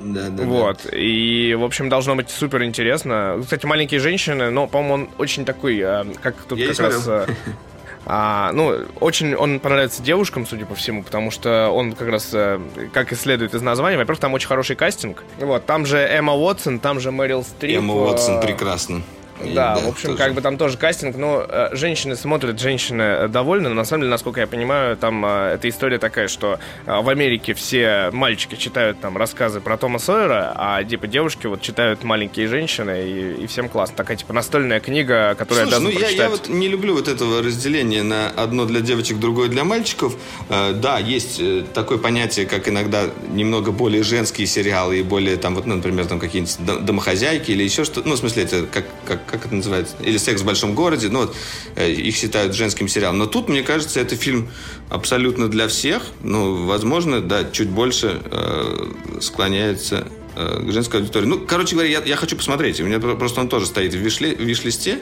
Да, 0.01 0.29
да. 0.29 0.43
Вот. 0.45 0.81
Да. 0.85 0.99
И, 0.99 1.55
в 1.55 1.65
общем, 1.65 1.89
должно 1.89 2.15
быть 2.15 2.29
супер 2.29 2.63
интересно. 2.65 3.39
Кстати, 3.41 3.65
маленькие 3.65 4.01
женщины, 4.01 4.51
но, 4.51 4.67
по-моему, 4.67 4.95
он 4.95 5.09
очень 5.17 5.47
такой, 5.47 5.79
э, 5.79 6.05
как 6.23 6.35
тут 6.47 6.59
Я 6.59 6.69
как 6.69 6.81
раз. 6.81 7.09
Э, 7.09 7.27
а, 8.07 8.53
ну, 8.53 8.87
очень 9.01 9.35
он 9.35 9.61
понравится 9.61 10.03
девушкам, 10.03 10.47
судя 10.47 10.67
по 10.67 10.75
всему, 10.75 11.03
потому 11.03 11.31
что 11.31 11.71
он 11.71 11.93
как 11.93 12.09
раз, 12.09 12.31
э, 12.33 12.61
как 12.93 13.13
и 13.13 13.15
следует 13.15 13.55
из 13.55 13.63
названия, 13.63 13.97
во-первых, 13.97 14.21
там 14.21 14.35
очень 14.35 14.49
хороший 14.49 14.77
кастинг. 14.77 15.23
Вот, 15.39 15.67
там 15.67 15.87
же 15.87 15.99
Эмма 15.99 16.33
Уотсон, 16.35 16.79
там 16.79 17.01
же 17.01 17.11
Мэрил 17.11 17.43
Стрип. 17.43 17.79
Эмма 17.79 17.95
Уотсон 17.95 18.41
прекрасно. 18.41 19.03
Да, 19.45 19.75
да, 19.75 19.81
в 19.81 19.89
общем, 19.89 20.11
тоже. 20.11 20.19
как 20.19 20.35
бы 20.35 20.41
там 20.41 20.57
тоже 20.57 20.77
кастинг, 20.77 21.17
но 21.17 21.45
э, 21.49 21.71
женщины 21.73 22.17
смотрят, 22.17 22.61
женщины 22.61 23.29
довольны, 23.29 23.69
но 23.69 23.75
на 23.75 23.85
самом 23.85 24.03
деле, 24.03 24.11
насколько 24.11 24.41
я 24.41 24.47
понимаю, 24.47 24.97
там 24.97 25.25
э, 25.25 25.55
эта 25.55 25.69
история 25.69 25.99
такая, 25.99 26.29
что 26.29 26.59
э, 26.87 27.01
в 27.01 27.09
Америке 27.09 27.55
все 27.55 28.11
мальчики 28.13 28.55
читают 28.57 29.01
там 29.01 29.17
рассказы 29.17 29.61
про 29.61 29.77
Тома 29.77 29.99
Сойера, 29.99 30.53
а 30.57 30.83
типа 30.85 31.07
девушки 31.07 31.47
вот 31.47 31.63
читают 31.63 32.05
маленькие 32.05 32.49
женщины, 32.49 33.03
и, 33.07 33.45
и 33.45 33.47
всем 33.47 33.69
классно. 33.69 33.97
Такая 33.97 34.17
типа 34.17 34.33
настольная 34.33 34.81
книга, 34.81 35.35
которую 35.37 35.69
Слушай, 35.69 35.83
ну 35.83 35.91
я, 35.91 36.09
я 36.09 36.31
вот 36.31 36.49
не 36.49 36.69
люблю 36.69 36.95
вот 36.95 37.09
этого 37.09 37.43
разделения 37.43 38.03
на 38.03 38.29
одно 38.31 38.67
для 38.67 38.81
девочек, 38.81 39.19
другое 39.19 39.49
для 39.49 39.65
мальчиков. 39.65 40.17
Э, 40.49 40.73
да, 40.73 40.99
есть 40.99 41.41
э, 41.41 41.65
такое 41.73 41.99
понятие, 41.99 42.47
как 42.47 42.69
иногда 42.69 43.05
немного 43.33 43.73
более 43.73 44.03
женские 44.03 44.47
сериалы 44.47 44.99
и 44.99 45.03
более 45.03 45.37
там 45.37 45.55
вот, 45.55 45.67
ну, 45.67 45.77
например, 45.77 46.07
там 46.07 46.19
какие-нибудь 46.19 46.85
домохозяйки 46.85 47.51
или 47.51 47.63
еще 47.63 47.85
что-то. 47.85 48.09
Ну, 48.09 48.15
в 48.15 48.19
смысле, 48.19 48.45
это 48.45 48.67
как, 48.67 48.85
как 49.07 49.27
как 49.31 49.47
это 49.47 49.55
называется, 49.55 49.95
или 50.01 50.19
«Секс 50.19 50.43
в 50.43 50.45
большом 50.45 50.75
городе», 50.75 51.09
ну 51.09 51.21
вот, 51.21 51.37
э, 51.77 51.91
их 51.91 52.17
считают 52.17 52.55
женским 52.55 52.89
сериалом. 52.89 53.19
Но 53.19 53.27
тут, 53.27 53.49
мне 53.49 53.63
кажется, 53.63 54.01
это 54.01 54.17
фильм 54.17 54.49
абсолютно 54.89 55.49
для 55.49 55.69
всех, 55.69 56.03
ну, 56.23 56.67
возможно, 56.67 57.21
да, 57.21 57.45
чуть 57.51 57.69
больше 57.69 58.21
э, 58.25 59.21
склоняется 59.21 60.07
к 60.35 60.71
женской 60.71 61.01
аудитории. 61.01 61.27
Ну, 61.27 61.41
короче 61.41 61.75
говоря, 61.75 61.91
я, 61.91 62.03
я 62.05 62.17
хочу 62.17 62.37
посмотреть. 62.37 62.81
У 62.81 62.85
меня 62.85 62.99
просто 62.99 63.41
он 63.41 63.49
тоже 63.49 63.67
стоит 63.67 63.93
в 63.95 63.99
виш-листе. 63.99 64.99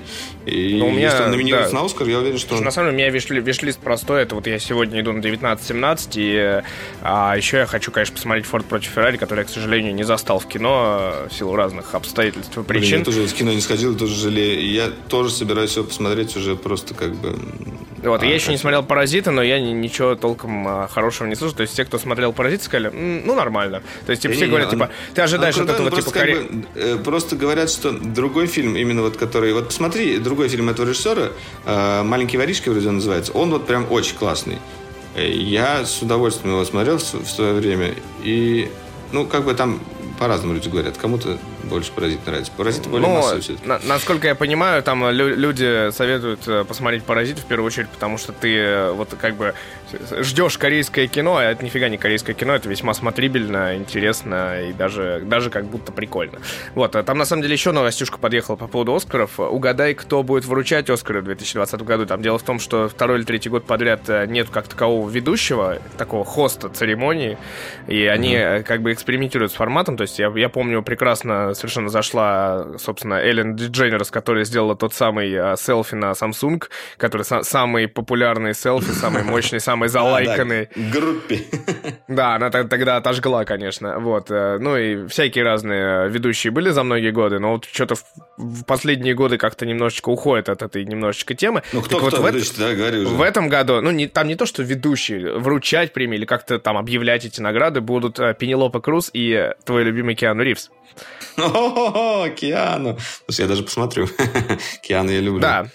И 0.47 0.75
Но 0.75 0.87
ну, 0.87 0.89
у 0.89 0.91
меня, 0.93 1.11
если 1.11 1.25
он 1.25 1.31
номинируется 1.31 1.73
да. 1.73 1.81
на 1.81 1.87
Оскар, 1.87 2.09
я 2.09 2.19
уверен, 2.19 2.39
что 2.39 2.57
он... 2.57 2.65
На 2.65 2.71
самом 2.71 2.97
деле, 2.97 3.09
у 3.09 3.11
меня 3.11 3.41
виш-лист 3.41 3.79
простой. 3.79 4.23
Это 4.23 4.35
вот 4.35 4.47
я 4.47 4.59
сегодня 4.59 5.01
иду 5.01 5.13
на 5.13 5.21
19-17, 5.21 6.11
и 6.17 6.63
а, 7.03 7.35
еще 7.37 7.59
я 7.59 7.67
хочу, 7.67 7.91
конечно, 7.91 8.15
посмотреть 8.15 8.47
«Форд 8.47 8.67
против 8.67 8.91
Феррари», 8.91 9.17
который 9.17 9.41
я, 9.41 9.45
к 9.45 9.51
сожалению, 9.51 9.95
не 9.95 10.05
застал 10.05 10.39
в 10.39 10.47
кино 10.47 11.13
в 11.31 11.35
силу 11.35 11.55
разных 11.57 11.95
обстоятельств 11.95 12.57
и 12.57 12.63
причин. 12.63 12.89
Блин, 12.91 12.99
я 13.01 13.05
тоже 13.05 13.27
в 13.27 13.35
кино 13.35 13.53
не 13.53 13.61
сходил, 13.61 13.97
тоже 13.97 14.15
жалею. 14.15 14.71
Я 14.71 14.91
тоже 15.09 15.31
собираюсь 15.31 15.77
его 15.77 15.85
посмотреть 15.85 16.37
уже 16.37 16.57
просто 16.57 16.95
как 16.95 17.15
бы... 17.15 17.39
Вот, 18.03 18.23
а, 18.23 18.27
я 18.27 18.35
еще 18.35 18.51
не 18.51 18.59
смотрел 18.59 18.83
«Паразита», 18.83 19.31
но 19.31 19.43
я 19.43 19.61
ничего 19.61 20.15
толком 20.15 20.67
а, 20.69 20.89
хорошего 20.89 21.27
не 21.27 21.35
слышал. 21.35 21.57
То 21.57 21.63
есть 21.63 21.75
те, 21.75 21.85
кто 21.85 21.99
смотрел 21.99 22.33
«Паразит», 22.33 22.63
сказали, 22.63 22.91
ну, 22.95 23.35
нормально. 23.35 23.83
То 24.07 24.11
есть 24.11 24.23
типа, 24.23 24.35
все 24.35 24.47
говорят, 24.47 24.71
типа, 24.71 24.91
ты 25.19 25.23
ожидаешь 25.23 25.57
ну, 25.57 25.65
от 25.65 25.71
этого 25.71 25.91
просто, 25.91 26.13
типа 26.13 26.25
как 26.27 26.53
бы, 26.53 26.65
э, 26.77 26.97
просто 26.99 27.35
говорят, 27.35 27.71
что 27.71 27.91
другой 27.91 28.47
фильм, 28.47 28.77
именно 28.77 29.03
вот 29.03 29.17
который... 29.17 29.53
Вот 29.53 29.67
посмотри, 29.67 30.19
другой 30.19 30.49
фильм 30.49 30.69
этого 30.69 30.87
режиссера, 30.87 31.31
э, 31.65 32.03
«Маленький 32.05 32.37
воришка» 32.37 32.71
вроде 32.71 32.89
он 32.89 32.97
называется, 32.97 33.33
он 33.33 33.51
вот 33.51 33.67
прям 33.67 33.91
очень 33.91 34.15
классный. 34.15 34.59
Э, 35.17 35.29
я 35.29 35.85
с 35.85 36.01
удовольствием 36.03 36.55
его 36.55 36.65
смотрел 36.65 36.99
в, 36.99 37.03
в 37.03 37.29
свое 37.29 37.55
время. 37.55 37.95
И, 38.23 38.71
ну, 39.11 39.27
как 39.27 39.45
бы 39.45 39.55
там 39.55 39.81
по-разному 40.21 40.55
люди 40.55 40.69
говорят. 40.69 40.97
Кому-то 40.99 41.37
больше 41.69 41.93
«Паразит» 41.93 42.27
нравится. 42.27 42.53
«Паразит» 42.57 42.87
более 42.87 43.09
ну, 43.09 43.15
массовый 43.17 43.43
все-таки. 43.43 43.67
На, 43.67 43.79
насколько 43.85 44.27
я 44.27 44.35
понимаю, 44.35 44.83
там 44.83 45.09
лю- 45.11 45.37
люди 45.37 45.91
советуют 45.91 46.47
э, 46.49 46.65
посмотреть 46.65 47.05
«Паразит» 47.05 47.39
в 47.39 47.45
первую 47.45 47.67
очередь, 47.67 47.89
потому 47.89 48.19
что 48.19 48.33
ты 48.33 48.55
э, 48.57 48.93
вот 48.93 49.15
как 49.21 49.35
бы 49.37 49.55
ждешь 50.21 50.59
корейское 50.59 51.07
кино, 51.07 51.37
а 51.37 51.45
это 51.45 51.65
нифига 51.65 51.89
не 51.89 51.99
корейское 51.99 52.35
кино, 52.35 52.55
это 52.55 52.69
весьма 52.69 52.95
смотрибельно, 52.95 53.77
интересно 53.77 54.69
и 54.69 54.73
даже, 54.73 55.23
даже 55.25 55.51
как 55.51 55.67
будто 55.67 55.93
прикольно. 55.93 56.39
Вот, 56.75 56.97
а 56.97 57.03
там 57.03 57.19
на 57.19 57.25
самом 57.25 57.43
деле 57.43 57.55
еще 57.55 57.73
новостюшка 57.73 58.19
подъехала 58.19 58.57
по 58.57 58.67
поводу 58.67 58.95
Оскаров. 58.95 59.39
Угадай, 59.39 59.95
кто 59.95 60.23
будет 60.23 60.45
вручать 60.45 60.91
Оскары 60.91 61.21
в 61.21 61.25
2020 61.25 61.83
году. 61.83 62.07
Там 62.07 62.23
дело 62.23 62.39
в 62.39 62.43
том, 62.43 62.59
что 62.59 62.89
второй 62.89 63.19
или 63.19 63.25
третий 63.25 63.49
год 63.49 63.65
подряд 63.65 64.09
э, 64.09 64.27
нет 64.27 64.49
как 64.51 64.69
такового 64.69 65.09
ведущего, 65.09 65.79
такого 65.97 66.25
хоста 66.25 66.69
церемонии, 66.69 67.39
и 67.87 68.05
они 68.07 68.35
mm-hmm. 68.35 68.63
как 68.65 68.83
бы 68.83 68.93
экспериментируют 68.93 69.53
с 69.53 69.55
форматом, 69.55 69.97
то 69.97 70.03
есть 70.03 70.19
я, 70.19 70.33
я 70.35 70.49
помню 70.49 70.83
прекрасно 70.83 71.55
совершенно 71.59 71.89
зашла, 71.89 72.67
собственно, 72.79 73.15
Эллен 73.15 73.57
Дидженерс, 73.57 74.11
которая 74.11 74.45
сделала 74.45 74.77
тот 74.77 74.95
самый 74.95 75.35
а, 75.37 75.57
селфи 75.57 75.95
на 75.95 76.13
Samsung, 76.13 76.63
который 76.97 77.23
са- 77.23 77.43
самый 77.43 77.89
популярный 77.89 78.55
селфи, 78.55 78.91
самый 78.93 79.23
мощный, 79.25 79.61
самый 79.61 79.89
залайканный. 79.89 80.69
группе. 80.93 81.41
Да, 82.09 82.37
она 82.37 82.51
тогда 82.51 82.97
отожгла, 82.97 83.45
конечно. 83.45 83.99
Вот. 83.99 84.31
Э, 84.31 84.59
ну 84.59 84.77
и 84.77 85.07
всякие 85.09 85.45
разные 85.45 86.09
ведущие 86.09 86.51
были 86.51 86.71
за 86.71 86.83
многие 86.83 87.11
годы, 87.11 87.39
но 87.39 87.53
вот 87.53 87.67
что-то 87.67 87.97
в 88.39 88.65
последние 88.65 89.15
годы 89.15 89.37
как-то 89.37 89.67
немножечко 89.67 90.09
уходит 90.09 90.49
от 90.49 90.63
этой 90.63 90.85
немножечко 90.85 91.35
темы. 91.35 91.63
Ну 91.73 91.83
кто, 91.83 91.99
вот. 91.99 92.15
В 92.15 93.23
этом 93.23 93.49
году, 93.49 93.81
ну 93.83 94.09
там 94.09 94.27
не 94.27 94.37
то, 94.37 94.47
что 94.47 94.63
ведущие, 94.63 95.39
вручать 95.39 95.93
премии 95.93 96.17
или 96.17 96.25
как-то 96.25 96.59
там 96.59 96.79
объявлять 96.79 97.25
эти 97.27 97.41
награды 97.41 97.81
будут 97.81 98.19
э, 98.19 98.35
Пенелопа 98.35 98.81
Круз 98.81 99.11
и 99.13 99.51
твой 99.65 99.85
любимый 99.85 100.15
Киану 100.15 100.43
Ривз. 100.43 100.71
О, 101.55 102.29
Киану. 102.31 102.99
Слушай, 103.27 103.43
я 103.43 103.47
даже 103.49 103.63
посмотрю. 103.63 104.09
Киану 104.83 105.11
я 105.11 105.21
люблю. 105.21 105.41
Да. 105.41 105.69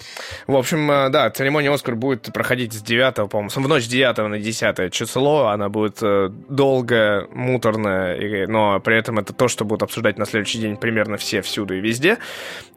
В 0.46 0.56
общем, 0.56 0.92
э, 0.92 1.10
да, 1.10 1.30
церемония 1.30 1.72
Оскар 1.72 1.96
будет 1.96 2.34
проходить 2.34 2.74
с 2.74 2.82
9, 2.82 3.30
по-моему, 3.30 3.50
в 3.50 3.68
ночь 3.68 3.84
с 3.84 3.88
9 3.88 4.18
на 4.30 4.40
10 4.40 4.92
число. 4.92 5.48
Она 5.48 5.70
будет 5.70 6.00
э, 6.02 6.30
долгая, 6.50 7.28
муторная, 7.32 8.48
но 8.48 8.80
при 8.82 8.98
этом 8.98 9.20
это 9.20 9.32
то, 9.32 9.48
что 9.48 9.64
будут 9.64 9.84
обсуждать 9.84 10.18
на 10.18 10.26
следующий 10.26 10.60
день 10.60 10.76
примерно 10.76 11.16
все, 11.18 11.42
всюду 11.42 11.76
и 11.76 11.80
везде. 11.80 12.18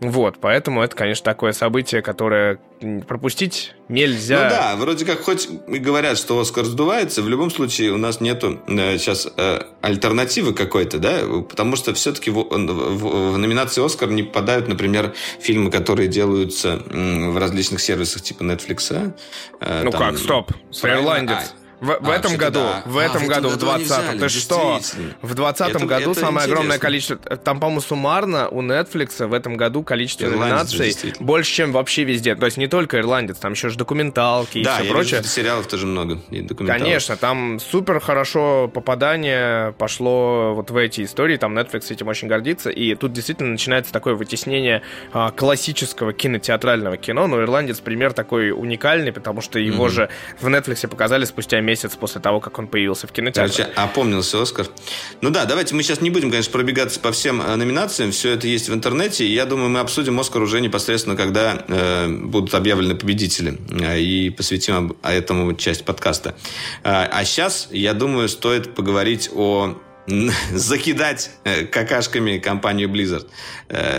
Вот, 0.01 0.39
поэтому 0.41 0.83
это, 0.83 0.95
конечно, 0.95 1.25
такое 1.25 1.53
событие, 1.53 2.03
которое 2.03 2.59
пропустить 3.09 3.75
нельзя. 3.89 4.45
Ну 4.45 4.51
да, 4.51 4.77
вроде 4.77 5.05
как 5.05 5.23
хоть 5.23 5.49
и 5.69 5.79
говорят, 5.79 6.19
что 6.19 6.39
Оскар 6.39 6.65
сдувается, 6.65 7.23
в 7.23 7.29
любом 7.29 7.51
случае 7.51 7.93
у 7.93 7.97
нас 7.97 8.21
нету 8.21 8.61
э, 8.67 8.99
сейчас 8.99 9.29
э, 9.37 9.63
альтернативы 9.81 10.53
какой-то, 10.53 10.99
да, 10.99 11.21
потому 11.49 11.77
что 11.77 11.95
все-таки 11.95 12.31
в, 12.31 12.43
в, 12.43 13.33
в 13.33 13.39
номинации 13.39 13.85
Оскар 13.85 14.11
не 14.11 14.23
попадают, 14.23 14.69
например, 14.69 15.15
фильмы, 15.41 15.71
которые 15.71 16.09
делаются 16.09 16.83
в 16.87 17.39
различных 17.39 17.81
сервисах 17.81 18.23
типа 18.23 18.43
Netflix. 18.43 19.15
Э, 19.61 19.83
ну 19.85 19.91
там, 19.91 20.01
как, 20.01 20.19
стоп, 20.19 20.53
А, 21.81 21.85
в, 21.85 22.11
а, 22.11 22.15
этом 22.15 22.37
году, 22.37 22.61
да. 22.61 22.83
в 22.87 22.97
этом 22.97 23.25
а, 23.25 23.27
году, 23.27 23.49
в 23.51 23.57
20-м. 23.57 24.19
Ты 24.19 24.29
что? 24.29 24.81
В 25.23 25.35
20-м 25.35 25.87
году 25.87 26.13
это 26.13 26.21
самое 26.21 26.37
интересно. 26.37 26.53
огромное 26.53 26.79
количество... 26.79 27.17
Там, 27.17 27.61
по-моему, 27.61 27.81
суммарно 27.81 28.49
у 28.49 28.63
Netflix 28.63 29.27
в 29.27 29.33
этом 29.33 29.57
году 29.57 29.83
количество 29.83 30.25
Ирландец 30.27 30.73
номинаций 30.73 31.15
больше, 31.21 31.53
чем 31.53 31.73
вообще 31.73 32.05
везде. 32.05 32.35
То 32.35 32.47
есть 32.47 32.57
не 32.57 32.67
только 32.67 32.99
ирландец, 32.99 33.39
там 33.39 33.53
еще 33.53 33.69
же 33.69 33.77
документалки 33.77 34.63
да, 34.63 34.79
и 34.79 34.85
все 34.85 34.93
прочее. 34.93 35.21
Да, 35.21 35.29
сериалов 35.29 35.67
тоже 35.67 35.87
много. 35.87 36.21
Конечно, 36.67 37.17
там 37.17 37.61
супер 37.61 38.01
хорошо 38.01 38.71
попадание 38.73 39.73
пошло 39.73 40.55
вот 40.55 40.71
в 40.71 40.77
эти 40.77 41.05
истории. 41.05 41.37
Там 41.37 41.57
Netflix 41.57 41.93
этим 41.93 42.09
очень 42.09 42.29
гордится. 42.29 42.71
И 42.71 42.95
тут 42.95 43.13
действительно 43.13 43.51
начинается 43.51 43.93
такое 43.93 44.15
вытеснение 44.15 44.83
а, 45.13 45.31
классического 45.31 46.13
кинотеатрального 46.13 46.97
кино. 46.97 47.27
Но 47.27 47.43
ирландец 47.43 47.81
пример 47.81 48.13
такой 48.13 48.51
уникальный, 48.51 49.13
потому 49.13 49.41
что 49.41 49.59
его 49.59 49.87
mm-hmm. 49.87 49.91
же 49.91 50.09
в 50.41 50.47
Netflix 50.49 50.89
показали 50.89 51.25
спустя 51.25 51.61
месяц 51.67 51.97
после 51.97 52.21
того, 52.21 52.41
как 52.41 52.59
он 52.59 52.69
появился 52.69 53.07
в 53.07 53.13
кинотеатре. 53.13 53.65
Короче, 53.65 53.73
опомнился 53.75 54.41
Оскар. 54.41 54.67
Ну 55.21 55.31
да, 55.31 55.45
давайте 55.45 55.75
мы 55.75 55.83
сейчас 55.83 56.01
не 56.01 56.11
будем, 56.11 56.31
конечно, 56.31 56.53
пробегаться 56.53 57.01
по 57.01 57.13
всем 57.13 57.43
э, 57.43 57.57
номинациям. 57.57 58.13
Все 58.13 58.31
это 58.33 58.47
есть 58.47 58.69
в 58.69 58.75
интернете. 58.75 59.27
И 59.27 59.33
я 59.33 59.45
думаю, 59.45 59.69
мы 59.69 59.81
обсудим 59.81 60.19
Оскар 60.19 60.43
уже 60.43 60.61
непосредственно, 60.61 61.17
когда 61.17 61.65
э, 61.69 62.09
будут 62.09 62.55
объявлены 62.55 62.95
победители. 62.95 63.59
Э, 63.81 64.01
и 64.01 64.31
посвятим 64.31 64.97
этому 65.03 65.53
часть 65.55 65.85
подкаста. 65.85 66.37
Э, 66.85 67.09
а 67.11 67.25
сейчас, 67.25 67.69
я 67.73 67.93
думаю, 67.93 68.29
стоит 68.29 68.75
поговорить 68.75 69.29
о 69.35 69.77
закидать 70.53 71.31
какашками 71.73 72.39
компанию 72.39 72.89
Blizzard. 72.89 73.27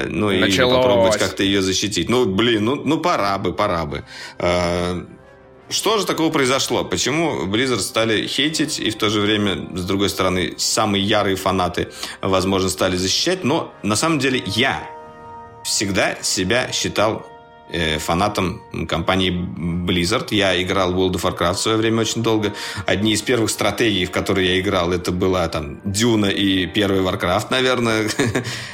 Ну 0.07 0.31
Началось. 0.31 0.73
и 0.73 0.75
попробовать 0.77 1.17
как-то 1.17 1.43
ее 1.43 1.61
защитить. 1.61 2.07
Ну, 2.07 2.25
блин, 2.25 2.63
ну, 2.63 2.75
ну 2.75 2.97
пора 2.99 3.37
бы, 3.37 3.51
пора 3.53 3.85
бы. 3.85 4.05
Что 5.69 5.97
же 5.97 6.05
такого 6.05 6.31
произошло? 6.31 6.85
Почему 6.85 7.45
Blizzard 7.45 7.79
стали 7.79 8.25
хейтить 8.25 8.79
и 8.79 8.89
в 8.89 8.95
то 8.95 9.09
же 9.09 9.19
время, 9.19 9.67
с 9.75 9.83
другой 9.83 10.09
стороны, 10.09 10.53
самые 10.57 11.03
ярые 11.03 11.35
фанаты, 11.35 11.89
возможно, 12.21 12.69
стали 12.69 12.95
защищать? 12.95 13.43
Но 13.43 13.73
на 13.83 13.97
самом 13.97 14.19
деле 14.19 14.41
я 14.45 14.89
всегда 15.65 16.15
себя 16.21 16.71
считал 16.71 17.27
Э, 17.69 17.97
фанатом 17.99 18.61
компании 18.87 19.29
Blizzard. 19.29 20.27
Я 20.31 20.61
играл 20.61 20.93
в 20.93 20.97
World 20.97 21.15
of 21.15 21.23
Warcraft 21.23 21.55
в 21.55 21.59
свое 21.59 21.77
время 21.77 22.01
очень 22.01 22.23
долго. 22.23 22.53
Одни 22.85 23.11
из 23.11 23.21
первых 23.21 23.49
стратегий, 23.49 24.05
в 24.05 24.11
которые 24.11 24.55
я 24.55 24.59
играл, 24.61 24.93
это 24.93 25.11
была 25.11 25.45
там 25.49 25.81
Дюна 25.83 26.27
и 26.27 26.65
первый 26.65 27.01
Warcraft, 27.01 27.47
наверное. 27.49 28.07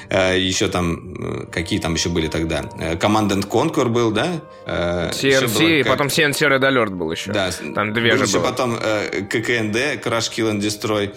Э, 0.09 0.37
еще 0.37 0.67
там, 0.67 1.15
э, 1.17 1.45
какие 1.51 1.79
там 1.79 1.95
еще 1.95 2.09
были 2.09 2.27
тогда? 2.27 2.61
Command 2.99 3.29
and 3.29 3.47
Conquer 3.47 3.87
был, 3.87 4.11
да? 4.11 4.41
CNC, 4.67 5.79
и 5.79 5.83
потом 5.83 6.07
CNC 6.07 6.47
Red 6.47 6.61
Alert 6.61 6.91
был 6.91 7.11
еще. 7.11 7.31
Да. 7.31 7.49
Там 7.73 7.93
две 7.93 8.15
же 8.17 8.27
было. 8.27 8.43
потом 8.43 8.75
ККНД, 8.75 10.03
Crash 10.03 10.29
Kill 10.31 10.51
and 10.51 10.59
Destroy. 10.59 11.11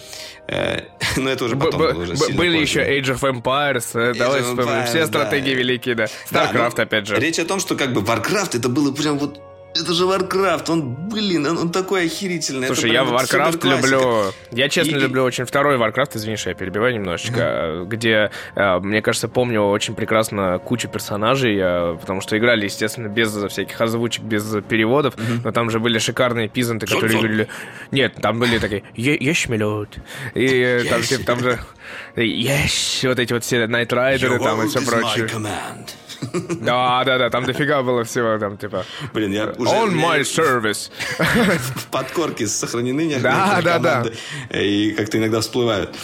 Но 1.17 1.31
это 1.31 1.45
уже 1.45 1.57
потом 1.57 1.81
было 1.81 2.03
уже 2.03 2.15
Были 2.35 2.59
еще 2.59 2.81
Age 2.81 3.19
of 3.19 3.43
Empires, 3.43 4.15
давай 4.15 4.43
вспомним. 4.43 4.87
Все 4.87 5.07
стратегии 5.07 5.55
великие, 5.55 5.95
да. 5.95 6.05
StarCraft, 6.31 6.75
ну, 6.77 6.83
опять 6.83 7.07
же. 7.07 7.17
Речь 7.17 7.39
о 7.39 7.45
том, 7.45 7.61
что 7.61 7.75
как 7.75 7.93
бы 7.93 8.01
Warcraft 8.01 8.59
это 8.59 8.69
было 8.69 8.93
прям 8.93 9.19
вот 9.19 9.41
это 9.81 9.93
же 9.93 10.05
Warcraft, 10.05 10.71
он, 10.71 10.95
блин, 11.09 11.47
он, 11.47 11.59
он 11.59 11.73
такой 11.73 12.07
охерительный. 12.07 12.67
Слушай, 12.67 12.93
я 12.93 13.03
Warcraft 13.03 13.69
люблю, 13.69 14.33
я 14.53 14.69
честно 14.69 14.97
и, 14.97 15.01
люблю 15.01 15.25
очень 15.25 15.45
второй 15.45 15.77
Warcraft, 15.77 16.17
извини, 16.17 16.37
что 16.37 16.51
я 16.51 16.55
перебиваю 16.55 16.95
немножечко, 16.95 17.41
mm-hmm. 17.41 17.85
где, 17.87 18.31
э, 18.55 18.79
мне 18.81 19.03
кажется, 19.03 19.29
помню 19.29 19.63
очень 19.63 19.95
прекрасно 19.95 20.59
кучу 20.59 20.89
персонажей, 20.89 21.57
э, 21.59 21.97
потому 22.01 22.21
что 22.21 22.37
играли, 22.37 22.65
естественно, 22.65 23.09
без 23.09 23.33
всяких 23.33 23.81
озвучек, 23.81 24.25
без 24.25 24.45
переводов, 24.69 25.15
но 25.45 25.53
там 25.53 25.71
же 25.71 25.81
были 25.81 25.99
шикарные 25.99 26.49
пизанты, 26.49 26.87
которые 26.87 27.19
говорили... 27.19 27.49
Нет, 27.91 28.15
там 28.21 28.39
были 28.39 28.59
такие, 28.59 28.83
ешь 28.95 29.49
мелют, 29.49 29.97
и 30.35 30.85
там, 30.91 31.01
там 31.25 31.41
же... 31.41 31.59
Ешь, 32.17 33.01
вот 33.05 33.19
эти 33.19 33.33
вот 33.33 33.45
все 33.45 33.65
Rider 33.65 34.43
там 34.43 34.63
и 34.63 34.69
все 34.69 34.81
прочее. 34.85 35.29
Да, 36.61 37.05
да, 37.05 37.19
да, 37.19 37.31
там 37.31 37.45
дофига 37.45 37.83
было 37.83 38.05
всего, 38.05 38.39
там, 38.39 38.57
типа... 38.57 38.85
Блин, 39.13 39.33
я 39.33 39.47
уже... 39.57 39.71
On 39.71 39.93
my 39.93 40.21
service. 40.21 40.91
В 41.19 41.87
подкорке 41.87 42.47
сохранены 42.47 43.19
Да, 43.21 43.61
да, 43.63 43.79
да. 43.79 44.05
И 44.51 44.93
как-то 44.93 45.19
иногда 45.19 45.41
всплывают. 45.41 45.95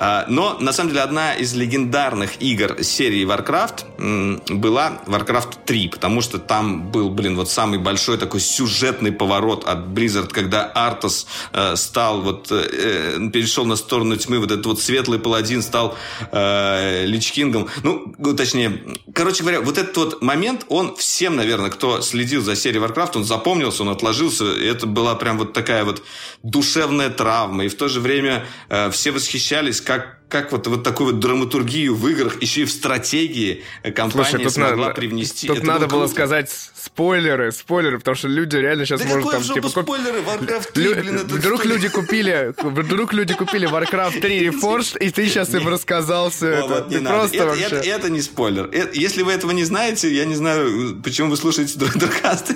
А, 0.00 0.26
но, 0.28 0.56
на 0.60 0.72
самом 0.72 0.90
деле, 0.90 1.02
одна 1.02 1.34
из 1.34 1.54
легендарных 1.54 2.40
игр 2.40 2.82
серии 2.84 3.26
Warcraft 3.26 4.54
была 4.54 5.02
Warcraft 5.06 5.64
3, 5.66 5.88
потому 5.88 6.20
что 6.20 6.38
там 6.38 6.90
был, 6.92 7.10
блин, 7.10 7.34
вот 7.34 7.50
самый 7.50 7.80
большой 7.80 8.16
такой 8.16 8.38
сюжетный 8.38 9.10
поворот 9.10 9.64
от 9.64 9.88
Blizzard, 9.88 10.28
когда 10.28 10.66
Артас 10.66 11.26
э, 11.52 11.74
стал, 11.74 12.20
вот, 12.20 12.46
э, 12.52 13.16
э, 13.16 13.30
перешел 13.32 13.64
на 13.64 13.74
сторону 13.74 14.16
тьмы, 14.16 14.38
вот 14.38 14.52
этот 14.52 14.66
вот 14.66 14.80
светлый 14.80 15.18
паладин 15.18 15.62
стал 15.62 15.96
э, 16.30 17.04
Лич 17.04 17.32
Кингом. 17.32 17.68
Ну, 17.82 18.14
точнее, 18.36 18.80
короче 19.12 19.42
говоря, 19.42 19.60
вот 19.60 19.78
этот 19.78 19.96
вот 19.96 20.22
момент, 20.22 20.64
он 20.68 20.94
всем, 20.94 21.34
наверное, 21.34 21.70
кто 21.70 22.02
следил 22.02 22.42
за 22.42 22.54
серией 22.54 22.84
Warcraft, 22.84 23.16
он 23.16 23.24
запомнился, 23.24 23.82
он 23.82 23.88
отложился, 23.88 24.44
и 24.44 24.64
это 24.64 24.86
была 24.86 25.16
прям 25.16 25.38
вот 25.38 25.52
такая 25.52 25.84
вот 25.84 26.04
душевная 26.44 27.10
травма, 27.10 27.64
и 27.64 27.68
в 27.68 27.76
то 27.76 27.88
же 27.88 27.98
время 27.98 28.46
все 28.92 29.10
восхищались 29.10 29.80
как 29.88 30.18
как 30.28 30.52
вот, 30.52 30.66
вот 30.66 30.82
такую 30.82 31.12
вот 31.12 31.20
драматургию 31.20 31.94
в 31.94 32.06
играх, 32.06 32.42
еще 32.42 32.60
и 32.60 32.64
в 32.66 32.70
стратегии 32.70 33.64
компания 33.94 34.28
Слушай, 34.28 34.50
смогла 34.50 34.88
надо, 34.88 34.94
привнести. 34.94 35.46
Тут 35.46 35.58
Это 35.58 35.66
надо 35.66 35.86
было, 35.86 36.00
было 36.00 36.06
сказать 36.06 36.50
спойлеры, 36.76 37.50
спойлеры, 37.50 37.98
потому 37.98 38.14
что 38.14 38.28
люди 38.28 38.56
реально 38.56 38.84
сейчас 38.84 39.00
да 39.00 39.06
может 39.08 39.30
там 39.30 39.42
типа 39.42 39.70
спойлеры, 39.70 40.18
Warcraft 40.18 40.72
3, 40.72 40.84
Лю... 40.84 40.94
блин, 40.96 41.14
это 41.16 41.34
вдруг 41.34 41.60
что? 41.60 41.68
люди 41.70 41.88
купили, 41.88 42.54
вдруг 42.62 43.14
люди 43.14 43.32
купили 43.32 43.66
Warcraft 43.66 44.20
3 44.20 44.48
Reforged, 44.48 44.98
и 44.98 45.10
ты 45.10 45.26
сейчас 45.28 45.54
им 45.54 45.66
рассказал 45.66 46.28
все 46.28 46.48
это. 46.48 46.66
Вот, 46.66 46.90
не 46.90 46.98
просто 46.98 47.36
это, 47.36 47.46
вообще. 47.46 47.64
Это, 47.64 47.76
это 47.76 48.10
не 48.10 48.20
спойлер. 48.20 48.68
Это, 48.70 48.98
если 48.98 49.22
вы 49.22 49.32
этого 49.32 49.52
не 49.52 49.64
знаете, 49.64 50.14
я 50.14 50.26
не 50.26 50.34
знаю, 50.34 51.00
почему 51.02 51.30
вы 51.30 51.38
слушаете 51.38 51.78
Друкасты. 51.78 52.54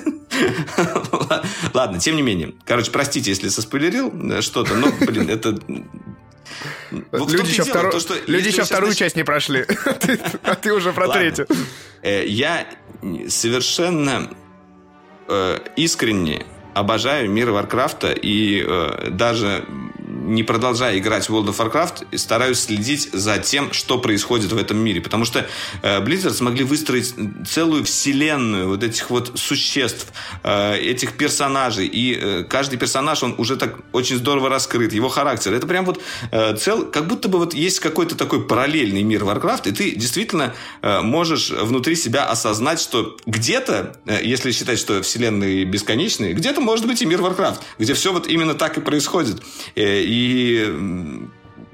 Ладно, 1.73 1.99
тем 1.99 2.15
не 2.15 2.21
менее. 2.21 2.53
Короче, 2.65 2.91
простите, 2.91 3.31
если 3.31 3.49
соспойлерил 3.49 4.41
что-то, 4.41 4.75
но, 4.75 4.91
блин, 5.07 5.29
это 5.29 5.57
вот 7.11 7.31
люди 7.31 7.49
еще, 7.49 7.63
второ... 7.63 7.91
то, 7.91 7.99
что 7.99 8.15
люди 8.27 8.49
еще 8.49 8.63
вторую 8.63 8.89
нач... 8.89 8.97
часть 8.97 9.15
не 9.15 9.23
прошли, 9.23 9.65
а 10.43 10.55
ты 10.55 10.73
уже 10.73 10.93
про 10.93 11.07
третью. 11.07 11.47
Э, 12.01 12.25
я 12.25 12.67
совершенно 13.27 14.29
э, 15.27 15.59
искренне 15.75 16.45
обожаю 16.73 17.29
мир 17.29 17.51
Варкрафта 17.51 18.11
и 18.11 18.63
э, 18.65 19.09
даже 19.11 19.65
не 20.13 20.43
продолжая 20.43 20.97
играть 20.97 21.27
в 21.27 21.35
World 21.35 21.47
of 21.47 21.57
Warcraft, 21.57 22.17
стараюсь 22.17 22.59
следить 22.59 23.09
за 23.11 23.37
тем, 23.37 23.73
что 23.73 23.97
происходит 23.97 24.51
в 24.51 24.57
этом 24.57 24.77
мире. 24.77 25.01
Потому 25.01 25.25
что 25.25 25.47
э, 25.81 25.99
Blizzard 26.01 26.33
смогли 26.33 26.63
выстроить 26.63 27.13
целую 27.47 27.83
вселенную 27.83 28.67
вот 28.67 28.83
этих 28.83 29.09
вот 29.09 29.31
существ, 29.35 30.07
э, 30.43 30.77
этих 30.77 31.13
персонажей. 31.13 31.87
И 31.87 32.17
э, 32.19 32.43
каждый 32.43 32.77
персонаж, 32.77 33.23
он 33.23 33.35
уже 33.37 33.55
так 33.55 33.79
очень 33.91 34.17
здорово 34.17 34.49
раскрыт, 34.49 34.93
его 34.93 35.09
характер. 35.09 35.53
Это 35.53 35.67
прям 35.67 35.85
вот 35.85 36.01
э, 36.31 36.55
цел, 36.57 36.85
как 36.85 37.07
будто 37.07 37.29
бы 37.29 37.39
вот 37.39 37.53
есть 37.53 37.79
какой-то 37.79 38.15
такой 38.15 38.45
параллельный 38.45 39.03
мир 39.03 39.23
Warcraft, 39.23 39.69
и 39.69 39.71
ты 39.71 39.91
действительно 39.91 40.53
э, 40.81 41.01
можешь 41.01 41.49
внутри 41.49 41.95
себя 41.95 42.25
осознать, 42.25 42.79
что 42.79 43.17
где-то, 43.25 43.95
э, 44.05 44.19
если 44.23 44.51
считать, 44.51 44.79
что 44.79 45.01
вселенные 45.01 45.65
бесконечные, 45.65 46.33
где-то 46.33 46.61
может 46.61 46.85
быть 46.85 47.01
и 47.01 47.05
мир 47.05 47.21
Warcraft, 47.21 47.59
где 47.79 47.93
все 47.93 48.13
вот 48.13 48.27
именно 48.27 48.53
так 48.53 48.77
и 48.77 48.81
происходит. 48.81 49.41
Э, 49.75 50.02
и 50.03 51.27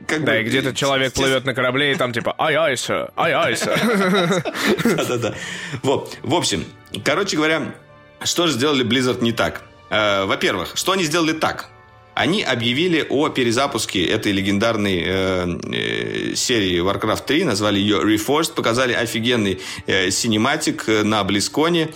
как 0.08 0.24
да, 0.24 0.34
бы... 0.34 0.40
и 0.40 0.44
где-то 0.44 0.74
человек 0.74 1.14
плывет 1.14 1.46
на 1.46 1.54
корабле, 1.54 1.92
и 1.92 1.96
там 1.96 2.12
типа 2.12 2.36
«Ай, 2.38 2.56
айса! 2.56 3.12
Ай, 3.16 3.32
айса!» 3.32 3.76
Да-да-да. 4.84 5.36
Вот, 5.84 6.18
в 6.24 6.34
общем, 6.34 6.66
короче 7.04 7.38
говоря, 7.38 7.76
что 8.24 8.48
же 8.48 8.54
сделали 8.54 8.84
Blizzard 8.86 9.22
не 9.22 9.32
так? 9.32 9.62
Э, 9.90 10.26
во-первых, 10.26 10.72
что 10.76 10.94
они 10.94 11.04
сделали 11.04 11.34
так? 11.34 11.70
Они 12.16 12.44
объявили 12.44 13.06
о 13.08 13.30
перезапуске 13.30 14.04
этой 14.06 14.32
легендарной 14.34 15.04
э, 15.06 15.60
э, 15.72 16.36
серии 16.36 16.82
Warcraft 16.82 17.26
3, 17.26 17.44
назвали 17.46 17.80
ее 17.80 18.00
Reforged, 18.00 18.56
показали 18.56 18.94
офигенный 18.94 19.62
э, 19.86 20.10
синематик 20.10 20.88
на 20.88 21.24
Близконе, 21.24 21.90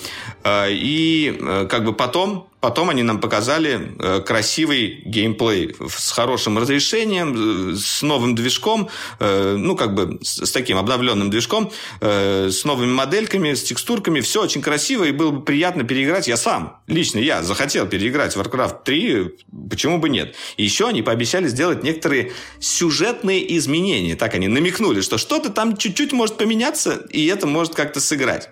э, 0.43 0.67
и 0.71 1.37
э, 1.37 1.67
как 1.69 1.83
бы 1.83 1.93
потом 1.93 2.47
Потом 2.63 2.89
они 2.89 3.03
нам 3.03 3.19
показали 3.19 3.93
э, 3.99 4.21
красивый 4.21 5.01
геймплей 5.03 5.75
с 5.85 6.11
хорошим 6.11 6.57
разрешением, 6.57 7.73
э, 7.73 7.75
с 7.75 8.01
новым 8.01 8.35
движком, 8.35 8.87
э, 9.19 9.55
ну, 9.57 9.75
как 9.75 9.93
бы 9.93 10.19
с, 10.21 10.49
таким 10.49 10.77
обновленным 10.77 11.29
движком, 11.29 11.73
с 11.99 12.63
новыми 12.63 12.93
модельками, 12.93 13.53
с 13.53 13.63
текстурками. 13.63 14.21
Все 14.21 14.41
очень 14.41 14.61
красиво, 14.61 15.03
и 15.03 15.11
было 15.11 15.31
бы 15.31 15.41
приятно 15.41 15.83
переиграть. 15.83 16.29
Я 16.29 16.37
сам, 16.37 16.77
лично 16.87 17.19
я, 17.19 17.43
захотел 17.43 17.85
переиграть 17.85 18.37
Warcraft 18.37 18.83
3, 18.85 19.31
почему 19.69 19.97
бы 19.97 20.07
нет. 20.07 20.35
И 20.55 20.63
еще 20.63 20.87
они 20.87 21.01
пообещали 21.01 21.49
сделать 21.49 21.83
некоторые 21.83 22.31
сюжетные 22.61 23.57
изменения. 23.57 24.15
Так 24.15 24.35
они 24.35 24.47
намекнули, 24.47 25.01
что 25.01 25.17
что-то 25.17 25.49
там 25.49 25.75
чуть-чуть 25.75 26.13
может 26.13 26.37
поменяться, 26.37 26.93
и 27.11 27.25
это 27.25 27.45
может 27.45 27.75
как-то 27.75 27.99
сыграть. 27.99 28.51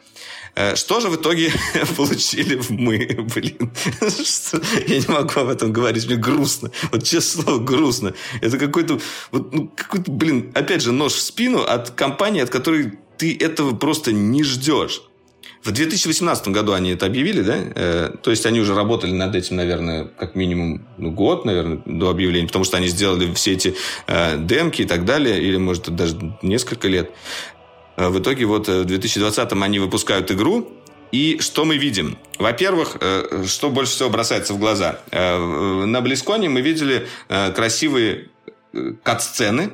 Э, 0.55 0.75
что 0.75 0.99
же 0.99 1.09
в 1.09 1.15
итоге 1.15 1.51
получили 1.97 2.61
мы, 2.69 2.97
блин? 3.35 3.71
Я 4.87 4.99
не 4.99 5.07
могу 5.07 5.39
об 5.39 5.49
этом 5.49 5.71
говорить, 5.71 6.05
мне 6.07 6.17
грустно. 6.17 6.71
Вот 6.91 7.03
честно 7.03 7.43
слово, 7.43 7.59
грустно. 7.59 8.13
Это 8.41 8.57
какой-то, 8.57 8.99
вот, 9.31 9.53
ну, 9.53 9.71
какой-то, 9.75 10.11
блин, 10.11 10.51
опять 10.53 10.81
же, 10.81 10.91
нож 10.91 11.13
в 11.13 11.21
спину 11.21 11.61
от 11.61 11.91
компании, 11.91 12.41
от 12.41 12.49
которой 12.49 12.93
ты 13.17 13.37
этого 13.37 13.75
просто 13.75 14.11
не 14.11 14.43
ждешь. 14.43 15.01
В 15.63 15.71
2018 15.71 16.47
году 16.47 16.73
они 16.73 16.91
это 16.91 17.05
объявили, 17.05 17.41
да? 17.41 17.55
Э, 17.75 18.11
то 18.21 18.31
есть 18.31 18.45
они 18.47 18.59
уже 18.59 18.73
работали 18.73 19.11
над 19.11 19.35
этим, 19.35 19.57
наверное, 19.57 20.05
как 20.05 20.33
минимум 20.35 20.87
ну, 20.97 21.11
год, 21.11 21.45
наверное, 21.45 21.81
до 21.85 22.09
объявления, 22.09 22.47
потому 22.47 22.65
что 22.65 22.77
они 22.77 22.87
сделали 22.87 23.31
все 23.35 23.53
эти 23.53 23.75
э, 24.07 24.37
демки 24.43 24.81
и 24.81 24.85
так 24.85 25.05
далее, 25.05 25.39
или, 25.41 25.57
может, 25.57 25.93
даже 25.95 26.17
несколько 26.41 26.87
лет. 26.87 27.11
Э, 28.01 28.09
в 28.09 28.19
итоге 28.19 28.45
вот 28.45 28.67
э, 28.67 28.81
в 28.81 28.85
2020-м 28.85 29.63
они 29.63 29.79
выпускают 29.79 30.31
игру, 30.31 30.67
И 31.11 31.39
что 31.41 31.65
мы 31.65 31.77
видим? 31.77 32.17
Во-первых, 32.39 32.97
э, 33.01 33.43
что 33.45 33.69
больше 33.69 33.91
всего 33.91 34.09
бросается 34.09 34.53
в 34.53 34.59
глаза? 34.59 34.99
На 35.11 36.01
Близконе 36.01 36.47
мы 36.47 36.61
видели 36.61 37.05
красивые 37.27 38.29
кат-сцены, 39.03 39.73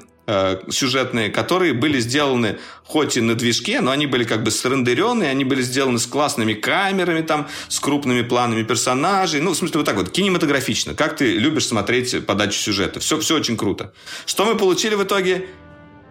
сюжетные, 0.69 1.29
которые 1.29 1.73
были 1.73 1.99
сделаны 1.99 2.57
хоть 2.83 3.17
и 3.17 3.21
на 3.21 3.35
движке, 3.35 3.81
но 3.81 3.91
они 3.91 4.07
были 4.07 4.23
как 4.23 4.43
бы 4.43 4.51
срендеренные, 4.51 5.29
они 5.29 5.45
были 5.45 5.61
сделаны 5.61 5.99
с 5.99 6.07
классными 6.07 6.53
камерами, 6.53 7.21
там, 7.21 7.47
с 7.69 7.79
крупными 7.79 8.23
планами 8.23 8.63
персонажей. 8.63 9.39
Ну, 9.41 9.51
в 9.51 9.55
смысле, 9.55 9.77
вот 9.77 9.85
так 9.85 9.95
вот, 9.95 10.09
кинематографично. 10.09 10.95
Как 10.95 11.15
ты 11.15 11.37
любишь 11.37 11.67
смотреть 11.67 12.25
подачу 12.25 12.59
сюжета. 12.59 12.99
Все, 12.99 13.19
все 13.19 13.35
очень 13.35 13.55
круто. 13.55 13.93
Что 14.25 14.45
мы 14.45 14.55
получили 14.57 14.95
в 14.95 15.03
итоге? 15.03 15.47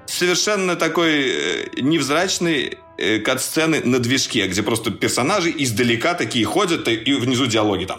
Совершенно 0.06 0.76
такой 0.76 1.70
невзрачный 1.76 2.78
э, 2.96 3.18
кат-сцены 3.18 3.82
на 3.84 3.98
движке, 3.98 4.46
где 4.46 4.62
просто 4.62 4.90
персонажи 4.90 5.52
издалека 5.56 6.14
такие 6.14 6.44
ходят, 6.44 6.88
и 6.88 7.12
внизу 7.14 7.46
диалоги 7.46 7.84
там. 7.84 7.98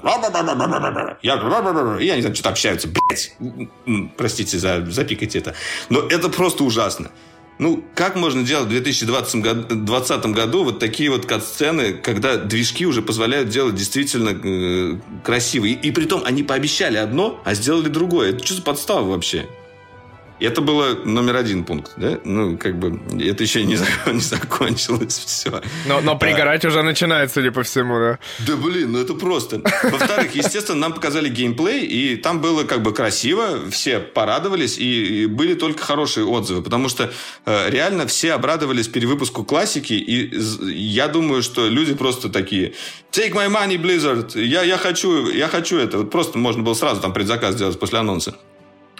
Я, 1.21 1.37
я 1.99 2.15
не 2.15 2.21
знаю, 2.21 2.35
что-то 2.35 2.49
общаются. 2.49 2.87
Блять. 2.87 3.35
Простите 4.17 4.57
за 4.57 4.85
запикайте 4.89 5.39
это. 5.39 5.53
Но 5.89 6.01
это 6.01 6.29
просто 6.29 6.63
ужасно. 6.63 7.11
Ну, 7.59 7.83
как 7.95 8.15
можно 8.15 8.43
делать 8.43 8.67
в 8.67 8.69
2020 8.69 9.35
году, 9.41 9.61
2020 9.69 10.25
году 10.27 10.63
вот 10.63 10.79
такие 10.79 11.09
вот 11.09 11.25
кат-сцены, 11.25 11.93
когда 11.93 12.37
движки 12.37 12.85
уже 12.85 13.01
позволяют 13.01 13.49
делать 13.49 13.73
действительно 13.73 14.29
э, 14.29 14.99
красивые. 15.23 15.73
И, 15.73 15.87
и 15.87 15.91
при 15.91 16.05
том 16.05 16.21
они 16.23 16.43
пообещали 16.43 16.97
одно, 16.97 17.41
а 17.45 17.55
сделали 17.55 17.89
другое. 17.89 18.29
Это 18.29 18.45
что 18.45 18.55
за 18.55 18.61
подстава 18.61 19.09
вообще? 19.09 19.47
Это 20.39 20.61
было 20.61 20.95
номер 21.05 21.37
один 21.37 21.63
пункт, 21.63 21.93
да? 21.97 22.19
Ну, 22.23 22.57
как 22.57 22.77
бы, 22.77 22.99
это 23.21 23.43
еще 23.43 23.63
не, 23.63 23.77
не 24.11 24.19
закончилось 24.19 25.23
все. 25.25 25.61
Но, 25.87 26.01
но 26.01 26.17
пригорать 26.17 26.63
а, 26.65 26.67
уже 26.67 26.83
начинает, 26.83 27.31
судя 27.31 27.51
по 27.51 27.63
всему, 27.63 27.97
да? 27.99 28.19
Да, 28.45 28.55
блин, 28.55 28.91
ну 28.91 28.99
это 28.99 29.13
просто. 29.13 29.61
Во-вторых, 29.83 30.35
естественно, 30.35 30.79
нам 30.79 30.93
показали 30.93 31.29
геймплей, 31.29 31.85
и 31.85 32.15
там 32.17 32.39
было 32.39 32.63
как 32.63 32.83
бы 32.83 32.93
красиво, 32.93 33.69
все 33.71 33.99
порадовались, 33.99 34.77
и, 34.77 35.23
и 35.23 35.25
были 35.25 35.55
только 35.55 35.83
хорошие 35.83 36.25
отзывы, 36.25 36.61
потому 36.61 36.89
что 36.89 37.11
э, 37.45 37.69
реально 37.69 38.05
все 38.05 38.33
обрадовались 38.33 38.87
перевыпуску 38.87 39.43
классики, 39.43 39.93
и 39.93 40.37
я 40.71 41.07
думаю, 41.07 41.41
что 41.41 41.67
люди 41.67 41.93
просто 41.95 42.29
такие, 42.29 42.73
take 43.11 43.33
my 43.33 43.49
money, 43.49 43.77
Blizzard, 43.77 44.39
я, 44.39 44.63
я 44.63 44.77
хочу, 44.77 45.29
я 45.31 45.47
хочу 45.47 45.77
это. 45.77 45.99
Вот 45.99 46.11
просто 46.11 46.37
можно 46.37 46.61
было 46.61 46.73
сразу 46.73 47.01
там 47.01 47.13
предзаказ 47.13 47.55
сделать 47.55 47.79
после 47.79 47.99
анонса. 47.99 48.35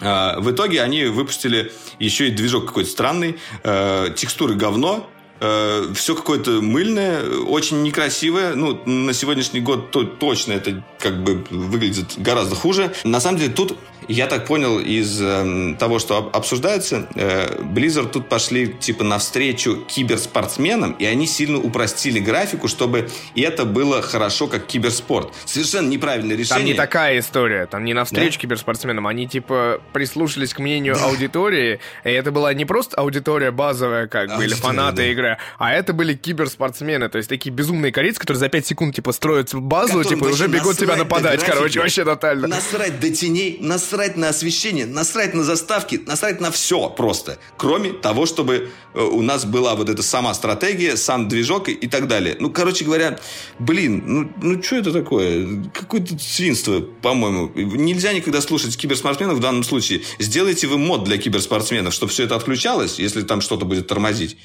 А, 0.00 0.38
в 0.40 0.50
итоге 0.50 0.82
они 0.82 1.04
выпустили 1.04 1.72
еще 1.98 2.28
и 2.28 2.30
движок 2.30 2.66
какой-то 2.66 2.90
странный, 2.90 3.38
э, 3.64 4.08
текстуры 4.16 4.54
говно, 4.54 5.08
э, 5.40 5.92
все 5.94 6.14
какое-то 6.14 6.62
мыльное, 6.62 7.24
очень 7.28 7.82
некрасивое. 7.82 8.54
Ну, 8.54 8.80
на 8.86 9.12
сегодняшний 9.12 9.60
год 9.60 9.90
то, 9.90 10.04
точно 10.04 10.52
это 10.52 10.84
как 10.98 11.22
бы 11.22 11.44
выглядит 11.50 12.14
гораздо 12.16 12.54
хуже. 12.54 12.92
На 13.04 13.20
самом 13.20 13.38
деле 13.38 13.52
тут 13.52 13.76
я 14.08 14.26
так 14.26 14.46
понял 14.46 14.78
из 14.80 15.20
э, 15.20 15.76
того, 15.78 15.98
что 15.98 16.30
обсуждается, 16.32 17.06
э, 17.14 17.60
Blizzard 17.60 18.10
тут 18.10 18.28
пошли 18.28 18.68
типа 18.68 19.04
навстречу 19.04 19.84
киберспортсменам, 19.86 20.92
и 20.92 21.04
они 21.04 21.26
сильно 21.26 21.58
упростили 21.58 22.18
графику, 22.18 22.68
чтобы 22.68 23.10
это 23.36 23.66
было 23.66 24.00
хорошо 24.00 24.46
как 24.46 24.66
киберспорт. 24.66 25.34
Совершенно 25.44 25.88
неправильное 25.88 26.36
решение. 26.36 26.58
Там 26.58 26.64
не 26.64 26.74
такая 26.74 27.18
история, 27.18 27.66
там 27.66 27.84
не 27.84 27.92
навстречу 27.92 28.38
да? 28.38 28.40
киберспортсменам, 28.40 29.06
они 29.06 29.28
типа 29.28 29.80
прислушались 29.92 30.54
к 30.54 30.58
мнению 30.58 30.94
да. 30.94 31.04
аудитории, 31.04 31.80
и 32.02 32.08
это 32.08 32.32
была 32.32 32.54
не 32.54 32.64
просто 32.64 32.96
аудитория 32.96 33.50
базовая, 33.50 34.06
как 34.06 34.34
бы, 34.36 34.42
или 34.42 34.54
фанаты 34.54 34.96
да. 34.96 35.06
игры, 35.06 35.38
а 35.58 35.72
это 35.72 35.92
были 35.92 36.14
киберспортсмены, 36.14 37.10
то 37.10 37.18
есть 37.18 37.28
такие 37.28 37.50
безумные 37.54 37.92
корейцы, 37.92 38.18
которые 38.18 38.40
за 38.40 38.48
5 38.48 38.66
секунд 38.66 38.94
типа 38.94 39.12
строят 39.12 39.54
базу, 39.54 39.98
Которым 39.98 40.20
типа 40.20 40.28
уже 40.28 40.48
бегут 40.48 40.78
тебя 40.78 40.96
нападать, 40.96 41.44
короче, 41.44 41.80
вообще 41.80 42.04
тотально. 42.06 42.48
Насрать 42.48 42.98
до 43.00 43.10
теней, 43.10 43.58
насрать 43.60 43.97
насрать 43.98 44.16
на 44.16 44.28
освещение, 44.28 44.86
насрать 44.86 45.34
на 45.34 45.42
заставки, 45.42 46.00
насрать 46.06 46.40
на 46.40 46.52
все 46.52 46.88
просто. 46.88 47.38
Кроме 47.56 47.92
того, 47.92 48.26
чтобы 48.26 48.70
э, 48.94 49.00
у 49.00 49.22
нас 49.22 49.44
была 49.44 49.74
вот 49.74 49.88
эта 49.88 50.04
сама 50.04 50.34
стратегия, 50.34 50.96
сам 50.96 51.28
движок 51.28 51.68
и, 51.68 51.72
и 51.72 51.88
так 51.88 52.06
далее. 52.06 52.36
Ну, 52.38 52.50
короче 52.50 52.84
говоря, 52.84 53.18
блин, 53.58 54.04
ну, 54.06 54.32
ну 54.40 54.62
что 54.62 54.76
это 54.76 54.92
такое? 54.92 55.64
Какое-то 55.74 56.16
свинство, 56.20 56.80
по-моему. 56.80 57.50
Нельзя 57.56 58.12
никогда 58.12 58.40
слушать 58.40 58.76
киберспортсменов 58.76 59.38
в 59.38 59.40
данном 59.40 59.64
случае. 59.64 60.02
Сделайте 60.20 60.68
вы 60.68 60.78
мод 60.78 61.02
для 61.02 61.18
киберспортсменов, 61.18 61.92
чтобы 61.92 62.12
все 62.12 62.22
это 62.22 62.36
отключалось, 62.36 63.00
если 63.00 63.22
там 63.22 63.40
что-то 63.40 63.64
будет 63.64 63.88
тормозить. 63.88 64.38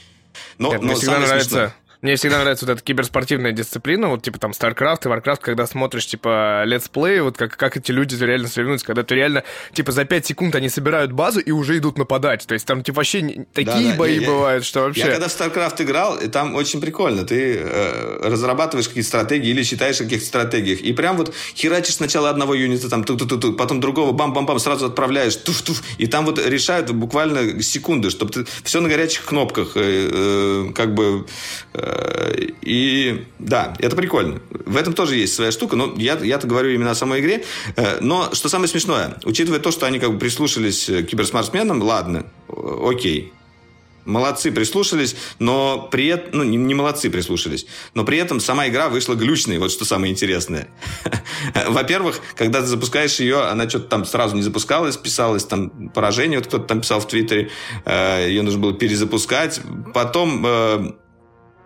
Но, 0.58 0.72
Нет, 0.72 0.82
но 0.82 0.88
мне 0.88 0.96
всегда 0.96 1.20
нравится, 1.20 1.50
смешно... 1.50 1.74
Мне 2.04 2.18
всегда 2.18 2.42
нравится 2.42 2.66
вот 2.66 2.74
эта 2.74 2.84
киберспортивная 2.84 3.54
дисциплина, 3.54 4.10
вот 4.10 4.24
типа 4.24 4.38
там 4.38 4.52
StarCraft 4.52 5.06
и 5.06 5.08
Warcraft, 5.08 5.40
когда 5.40 5.66
смотришь 5.66 6.06
типа 6.06 6.66
летсплей, 6.66 7.22
вот 7.22 7.38
как, 7.38 7.56
как 7.56 7.78
эти 7.78 7.94
люди 7.94 8.22
реально 8.22 8.50
соревнуются, 8.50 8.86
когда 8.86 9.04
ты 9.04 9.16
реально 9.16 9.46
типа 9.72 9.94
за 9.94 10.04
5 10.04 10.26
секунд 10.26 10.54
они 10.56 10.68
собирают 10.68 11.14
базу 11.14 11.40
и 11.40 11.52
уже 11.52 11.78
идут 11.78 11.98
нападать. 11.98 12.46
То 12.46 12.56
есть 12.56 12.68
там 12.68 12.84
типа 12.84 12.98
вообще 12.98 13.46
такие 13.54 13.92
да, 13.92 13.96
бои 13.96 14.20
я, 14.20 14.28
бывают, 14.28 14.66
что 14.66 14.82
вообще... 14.82 15.00
Я 15.00 15.12
когда 15.12 15.30
в 15.30 15.32
StarCraft 15.32 15.82
играл, 15.82 16.18
и 16.18 16.28
там 16.28 16.56
очень 16.56 16.82
прикольно. 16.82 17.24
Ты 17.24 17.62
э, 17.64 18.20
разрабатываешь 18.22 18.90
какие-то 18.90 19.08
стратегии 19.08 19.52
или 19.52 19.64
считаешь 19.64 20.02
о 20.02 20.04
каких-то 20.04 20.26
стратегиях. 20.26 20.82
И 20.82 20.92
прям 20.92 21.16
вот 21.16 21.34
херачишь 21.56 21.96
сначала 21.96 22.30
одного 22.30 22.54
юнита, 22.54 22.90
там, 22.90 23.06
ту 23.06 23.16
-ту 23.16 23.30
-ту 23.30 23.40
-ту, 23.40 23.54
потом 23.54 23.80
другого, 23.80 24.12
бам-бам-бам, 24.12 24.60
сразу 24.60 24.88
отправляешь, 24.88 25.38
туф-туф. 25.38 25.82
И 26.00 26.08
там 26.08 26.26
вот 26.26 26.46
решают 26.46 26.92
буквально 26.92 27.64
секунды, 27.64 28.10
чтобы 28.10 28.34
ты 28.34 28.46
все 28.66 28.82
на 28.82 28.90
горячих 28.90 29.24
кнопках, 29.24 29.78
э, 29.78 30.10
э, 30.12 30.72
как 30.76 30.94
бы... 30.94 31.26
Э, 31.74 31.93
и 32.62 33.26
да, 33.40 33.74
это 33.80 33.96
прикольно. 33.96 34.42
В 34.66 34.78
этом 34.78 34.94
тоже 34.94 35.16
есть 35.16 35.34
своя 35.34 35.52
штука, 35.52 35.76
но 35.76 35.94
я, 35.98 36.18
я-то 36.18 36.48
говорю 36.48 36.72
именно 36.72 36.92
о 36.92 36.96
самой 36.96 37.20
игре. 37.20 37.44
Э, 37.76 38.00
но 38.02 38.34
что 38.34 38.50
самое 38.50 38.68
смешное, 38.68 39.18
учитывая 39.24 39.60
то, 39.60 39.72
что 39.72 39.86
они 39.86 40.00
как 40.00 40.14
бы 40.14 40.20
прислушались 40.20 40.86
к 40.86 41.04
киберспортсменам, 41.04 41.82
ладно, 41.82 42.26
окей, 42.48 43.34
Молодцы, 44.06 44.52
прислушались, 44.52 45.16
но 45.40 45.88
при 45.90 46.08
этом... 46.08 46.40
Ну, 46.40 46.44
не, 46.44 46.58
не 46.58 46.74
молодцы 46.74 47.10
прислушались. 47.10 47.66
Но 47.94 48.04
при 48.04 48.18
этом 48.18 48.42
сама 48.42 48.68
игра 48.68 48.90
вышла 48.90 49.16
глючной. 49.16 49.60
Вот 49.60 49.72
что 49.72 49.86
самое 49.86 50.12
интересное. 50.12 50.68
Во-первых, 51.70 52.20
когда 52.36 52.60
ты 52.60 52.68
запускаешь 52.68 53.20
ее, 53.20 53.44
она 53.44 53.70
что-то 53.70 53.88
там 53.88 54.06
сразу 54.06 54.36
не 54.36 54.42
запускалась, 54.42 54.98
писалось 54.98 55.46
там 55.46 55.90
поражение, 55.90 56.40
вот 56.40 56.48
кто-то 56.48 56.66
там 56.66 56.82
писал 56.82 57.00
в 57.00 57.08
Твиттере, 57.08 57.50
э, 57.86 58.28
ее 58.28 58.42
нужно 58.42 58.60
было 58.60 58.74
перезапускать. 58.74 59.62
Потом 59.94 60.44
э, 60.46 60.92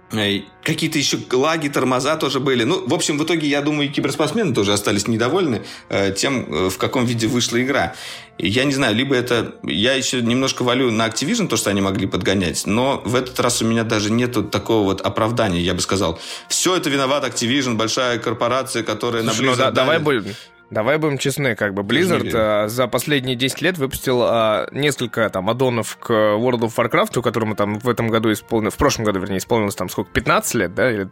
Какие-то 0.09 0.97
еще 0.97 1.17
лаги, 1.31 1.67
тормоза 1.67 2.15
тоже 2.15 2.39
были. 2.39 2.63
Ну, 2.63 2.87
в 2.87 2.93
общем, 2.93 3.17
в 3.17 3.23
итоге, 3.23 3.47
я 3.47 3.61
думаю, 3.61 3.91
киберспортсмены 3.91 4.53
тоже 4.53 4.71
остались 4.71 5.07
недовольны 5.07 5.63
э, 5.89 6.13
тем, 6.13 6.45
э, 6.53 6.69
в 6.69 6.77
каком 6.77 7.05
виде 7.05 7.27
вышла 7.27 7.61
игра. 7.61 7.93
Я 8.37 8.63
не 8.63 8.73
знаю, 8.73 8.95
либо 8.95 9.15
это... 9.15 9.55
Я 9.63 9.93
еще 9.93 10.21
немножко 10.21 10.63
валю 10.63 10.91
на 10.91 11.07
Activision, 11.07 11.47
то, 11.47 11.57
что 11.57 11.71
они 11.71 11.81
могли 11.81 12.07
подгонять, 12.07 12.65
но 12.65 13.01
в 13.03 13.15
этот 13.15 13.39
раз 13.39 13.61
у 13.61 13.65
меня 13.65 13.83
даже 13.83 14.11
нету 14.11 14.43
такого 14.43 14.83
вот 14.83 15.01
оправдания, 15.01 15.61
я 15.61 15.73
бы 15.73 15.81
сказал. 15.81 16.19
Все 16.47 16.75
это 16.75 16.89
виноват 16.89 17.25
Activision, 17.25 17.75
большая 17.75 18.17
корпорация, 18.19 18.83
которая 18.83 19.23
Слушай, 19.23 19.41
на 19.41 19.43
Blizzard... 19.43 19.51
Ну, 19.51 19.57
да, 19.57 19.71
давай 19.71 19.99
будем 19.99 20.25
Давай 20.69 20.97
будем 20.97 21.17
честны, 21.17 21.55
как 21.55 21.73
бы 21.73 21.83
Blizzard 21.83 22.29
а, 22.33 22.67
за 22.67 22.87
последние 22.87 23.35
10 23.35 23.61
лет 23.61 23.77
выпустил 23.77 24.21
а, 24.21 24.67
несколько 24.71 25.29
там 25.29 25.49
аддонов 25.49 25.97
к 25.97 26.11
World 26.11 26.59
of 26.59 26.75
Warcraft, 26.75 27.21
которому 27.21 27.55
там 27.55 27.79
в 27.79 27.87
этом 27.87 28.09
году 28.09 28.31
исполнилось, 28.31 28.73
в 28.73 28.77
прошлом 28.77 29.05
году, 29.05 29.19
вернее, 29.19 29.37
исполнилось 29.37 29.75
там 29.75 29.87
сколько, 29.89 30.11
15 30.11 30.53
лет, 30.55 30.75
да? 30.75 30.91
Или, 30.91 31.09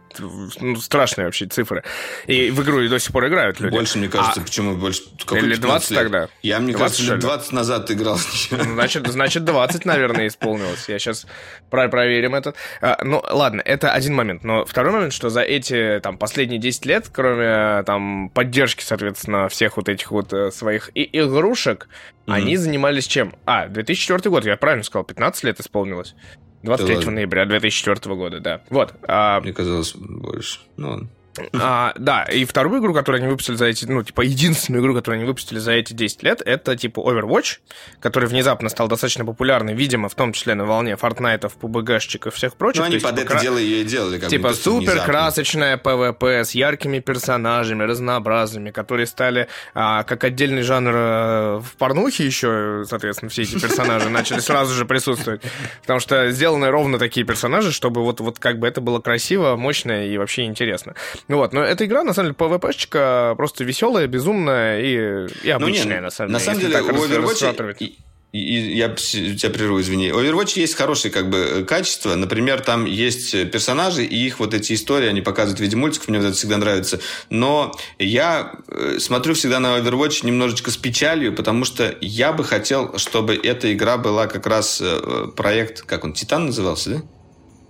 ну, 0.60 0.76
страшные 0.76 1.26
вообще 1.26 1.46
цифры. 1.46 1.84
И 2.26 2.50
в 2.50 2.62
игру 2.62 2.80
и 2.80 2.88
до 2.88 2.98
сих 2.98 3.12
пор 3.12 3.28
играют 3.28 3.58
люди. 3.60 3.74
Больше, 3.74 3.98
мне 3.98 4.08
кажется, 4.08 4.40
а, 4.40 4.44
почему 4.44 4.76
больше? 4.76 5.02
Или 5.32 5.54
20 5.56 5.90
лет? 5.90 5.98
тогда? 5.98 6.28
Я, 6.42 6.60
мне 6.60 6.74
20, 6.74 6.78
кажется, 6.78 7.14
лет 7.14 7.20
20 7.20 7.52
назад 7.52 7.90
играл. 7.90 8.18
Ну, 8.50 8.74
значит, 8.74 9.06
значит, 9.06 9.44
20, 9.44 9.84
наверное, 9.84 10.26
исполнилось. 10.26 10.88
Я 10.88 10.98
сейчас 10.98 11.26
про 11.70 11.88
проверим 11.88 12.34
это. 12.34 12.54
А, 12.80 12.98
ну, 13.02 13.22
ладно, 13.30 13.62
это 13.64 13.92
один 13.92 14.14
момент. 14.14 14.44
Но 14.44 14.64
второй 14.64 14.92
момент, 14.92 15.12
что 15.12 15.30
за 15.30 15.40
эти 15.40 16.00
там 16.02 16.18
последние 16.18 16.58
10 16.60 16.86
лет, 16.86 17.08
кроме 17.12 17.82
там 17.84 18.30
поддержки, 18.30 18.82
соответственно, 18.82 19.45
всех 19.48 19.76
вот 19.76 19.88
этих 19.88 20.10
вот 20.10 20.32
э, 20.32 20.50
своих 20.50 20.90
и 20.94 21.08
игрушек, 21.18 21.88
mm-hmm. 21.88 22.32
они 22.32 22.56
занимались 22.56 23.06
чем? 23.06 23.34
А, 23.44 23.68
2004 23.68 24.30
год, 24.30 24.44
я 24.44 24.56
правильно 24.56 24.84
сказал, 24.84 25.04
15 25.04 25.44
лет 25.44 25.60
исполнилось. 25.60 26.14
23 26.62 27.10
ноября 27.10 27.46
2004 27.46 28.14
года, 28.16 28.40
да. 28.40 28.62
Вот. 28.70 28.94
А... 29.06 29.40
Мне 29.40 29.52
казалось 29.52 29.94
больше. 29.94 30.60
Ну, 30.76 31.08
А, 31.54 31.92
да, 31.96 32.24
и 32.24 32.44
вторую 32.44 32.80
игру, 32.80 32.94
которую 32.94 33.22
они 33.22 33.30
выпустили 33.30 33.56
за 33.56 33.66
эти, 33.66 33.84
ну, 33.86 34.02
типа, 34.02 34.22
единственную 34.22 34.82
игру, 34.82 34.94
которую 34.94 35.18
они 35.18 35.26
выпустили 35.26 35.58
за 35.58 35.72
эти 35.72 35.92
10 35.92 36.22
лет, 36.22 36.42
это, 36.44 36.76
типа, 36.76 37.00
Overwatch, 37.00 37.58
который 38.00 38.28
внезапно 38.28 38.68
стал 38.68 38.88
достаточно 38.88 39.24
популярный, 39.24 39.74
видимо, 39.74 40.08
в 40.08 40.14
том 40.14 40.32
числе 40.32 40.54
на 40.54 40.64
волне 40.64 40.92
Fortnite, 41.00 41.50
PUBG-щиков 41.60 42.28
и 42.28 42.30
всех 42.30 42.56
прочих. 42.56 42.80
Ну, 42.80 42.86
они 42.86 42.94
есть, 42.94 43.04
под 43.04 43.16
типа, 43.16 43.24
это 43.24 43.32
кра... 43.34 43.40
дело 43.40 43.58
ее 43.58 43.82
и 43.82 43.84
делали. 43.84 44.18
Как 44.18 44.28
типа, 44.28 44.54
супер 44.54 45.02
красочная 45.04 45.76
PvP 45.76 46.44
с 46.44 46.52
яркими 46.52 47.00
персонажами, 47.00 47.84
разнообразными, 47.84 48.70
которые 48.70 49.06
стали 49.06 49.48
а, 49.74 50.02
как 50.04 50.24
отдельный 50.24 50.62
жанр 50.62 50.92
а, 50.94 51.60
в 51.60 51.76
порнухе 51.76 52.26
еще, 52.26 52.84
соответственно, 52.88 53.30
все 53.30 53.42
эти 53.42 53.58
персонажи 53.58 54.08
начали 54.08 54.40
сразу 54.40 54.74
же 54.74 54.84
присутствовать. 54.84 55.42
Потому 55.82 56.00
что 56.00 56.30
сделаны 56.30 56.70
ровно 56.70 56.98
такие 56.98 57.24
персонажи, 57.26 57.72
чтобы 57.72 58.02
вот, 58.02 58.20
вот 58.20 58.38
как 58.38 58.58
бы 58.58 58.66
это 58.66 58.80
было 58.80 59.00
красиво, 59.00 59.56
мощно 59.56 60.06
и 60.06 60.16
вообще 60.18 60.44
интересно. 60.44 60.94
Ну 61.28 61.38
вот, 61.38 61.52
но 61.52 61.62
эта 61.62 61.84
игра, 61.84 62.04
на 62.04 62.14
самом 62.14 62.34
деле, 62.34 62.36
PvP-щика 62.38 63.34
просто 63.36 63.64
веселая, 63.64 64.06
безумная 64.06 64.80
и, 64.80 65.28
и 65.42 65.50
обычная, 65.50 65.84
ну, 65.84 65.94
не, 65.94 66.00
на 66.00 66.10
самом 66.10 66.28
деле. 66.28 66.32
На 66.32 66.40
самом 66.40 66.60
деле, 66.60 66.80
у 66.82 67.24
Overwatch... 67.24 67.94
И, 68.32 68.38
и, 68.38 68.76
я 68.76 68.90
тебя 68.90 69.50
прерву, 69.50 69.80
извини. 69.80 70.10
Overwatch 70.10 70.58
есть 70.58 70.74
хорошие 70.74 71.10
как 71.10 71.30
бы 71.30 71.64
качества. 71.66 72.14
Например, 72.16 72.60
там 72.60 72.84
есть 72.84 73.32
персонажи, 73.50 74.04
и 74.04 74.26
их 74.26 74.40
вот 74.40 74.52
эти 74.52 74.74
истории, 74.74 75.08
они 75.08 75.20
показывают 75.20 75.58
в 75.58 75.62
виде 75.62 75.74
мультиков, 75.74 76.08
мне 76.08 76.18
вот 76.18 76.26
это 76.26 76.36
всегда 76.36 76.58
нравится. 76.58 77.00
Но 77.30 77.74
я 77.98 78.52
э, 78.68 78.98
смотрю 78.98 79.34
всегда 79.34 79.58
на 79.58 79.78
Overwatch 79.78 80.26
немножечко 80.26 80.70
с 80.70 80.76
печалью, 80.76 81.34
потому 81.34 81.64
что 81.64 81.96
я 82.00 82.32
бы 82.32 82.44
хотел, 82.44 82.98
чтобы 82.98 83.34
эта 83.36 83.72
игра 83.72 83.96
была 83.96 84.26
как 84.26 84.46
раз 84.46 84.80
э, 84.82 85.28
проект, 85.34 85.82
как 85.82 86.04
он, 86.04 86.12
Титан 86.12 86.46
назывался, 86.46 86.90
да? 86.90 87.02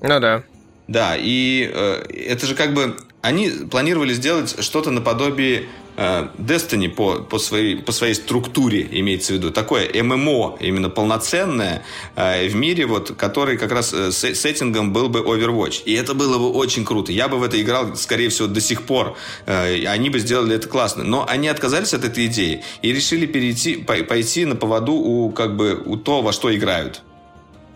Ну 0.03 0.21
да. 0.21 0.43
Да, 0.89 1.17
и 1.17 1.71
э, 1.73 2.05
это 2.29 2.47
же 2.47 2.55
как 2.55 2.75
бы 2.75 2.97
они 3.27 3.51
планировали 3.71 4.15
сделать 4.15 4.63
что-то 4.63 4.91
наподобие 4.93 5.67
э, 5.97 6.29
Destiny 6.39 6.89
по, 6.89 7.17
по, 7.17 7.39
своей, 7.39 7.77
по 7.77 7.91
своей 7.91 8.15
структуре, 8.15 8.87
имеется 8.89 9.33
в 9.33 9.37
виду. 9.37 9.51
Такое 9.51 9.91
ММО, 10.03 10.59
именно 10.61 10.91
полноценное, 10.91 11.83
э, 12.15 12.47
в 12.47 12.55
мире, 12.55 12.87
вот, 12.87 13.17
который 13.17 13.59
как 13.59 13.73
раз 13.73 13.93
э, 13.93 14.13
сеттингом 14.13 14.93
был 14.93 15.09
бы 15.09 15.21
Overwatch. 15.21 15.83
И 15.85 15.95
это 15.95 16.15
было 16.15 16.39
бы 16.39 16.53
очень 16.53 16.85
круто. 16.85 17.11
Я 17.11 17.27
бы 17.27 17.39
в 17.39 17.43
это 17.43 17.61
играл, 17.61 17.97
скорее 17.97 18.29
всего, 18.29 18.47
до 18.47 18.61
сих 18.61 18.83
пор. 18.83 19.17
Э, 19.47 19.85
они 19.87 20.09
бы 20.09 20.21
сделали 20.21 20.55
это 20.55 20.69
классно. 20.69 21.03
Но 21.03 21.27
они 21.29 21.49
отказались 21.49 21.95
от 21.95 22.05
этой 22.05 22.27
идеи 22.27 22.63
и 22.83 22.93
решили 22.93 23.27
перейти, 23.27 23.77
по, 23.77 23.95
пойти 24.05 24.45
на 24.45 24.55
поводу 24.55 24.93
у, 24.93 25.31
как 25.31 25.57
бы, 25.57 25.83
у 25.85 25.97
то, 25.97 26.23
во 26.23 26.33
что 26.33 26.55
играют. 26.55 27.03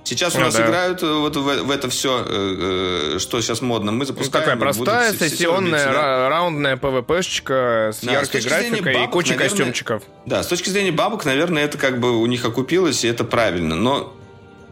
Сейчас 0.05 0.35
у 0.35 0.39
ну, 0.39 0.45
нас 0.45 0.55
да. 0.55 0.67
играют 0.67 1.03
э, 1.03 1.07
вот 1.07 1.37
в, 1.37 1.63
в 1.65 1.71
это 1.71 1.89
все, 1.89 2.25
э, 2.27 3.15
э, 3.15 3.19
что 3.19 3.41
сейчас 3.41 3.61
модно. 3.61 3.93
Мы 3.93 4.07
запускаем. 4.07 4.33
Ну, 4.33 4.41
такая 4.41 4.57
простая, 4.57 5.13
сессионная, 5.13 5.93
да? 5.93 6.29
раундная 6.29 6.77
PvP-шка 6.77 7.93
с 7.93 8.01
да, 8.01 8.13
яркой 8.13 8.41
с 8.41 8.47
графикой 8.47 8.95
бабок, 8.95 9.09
и 9.09 9.13
кучей 9.13 9.35
наверное, 9.35 9.49
костюмчиков. 9.49 10.03
Да, 10.27 10.43
с 10.43 10.47
точки 10.47 10.71
зрения 10.71 10.93
бабок, 10.93 11.25
наверное, 11.25 11.65
это 11.65 11.79
как 11.79 12.01
бы 12.01 12.19
у 12.19 12.27
них 12.27 12.45
окупилось, 12.45 13.05
и 13.05 13.09
это 13.09 13.25
правильно. 13.25 13.77
Но 13.77 14.17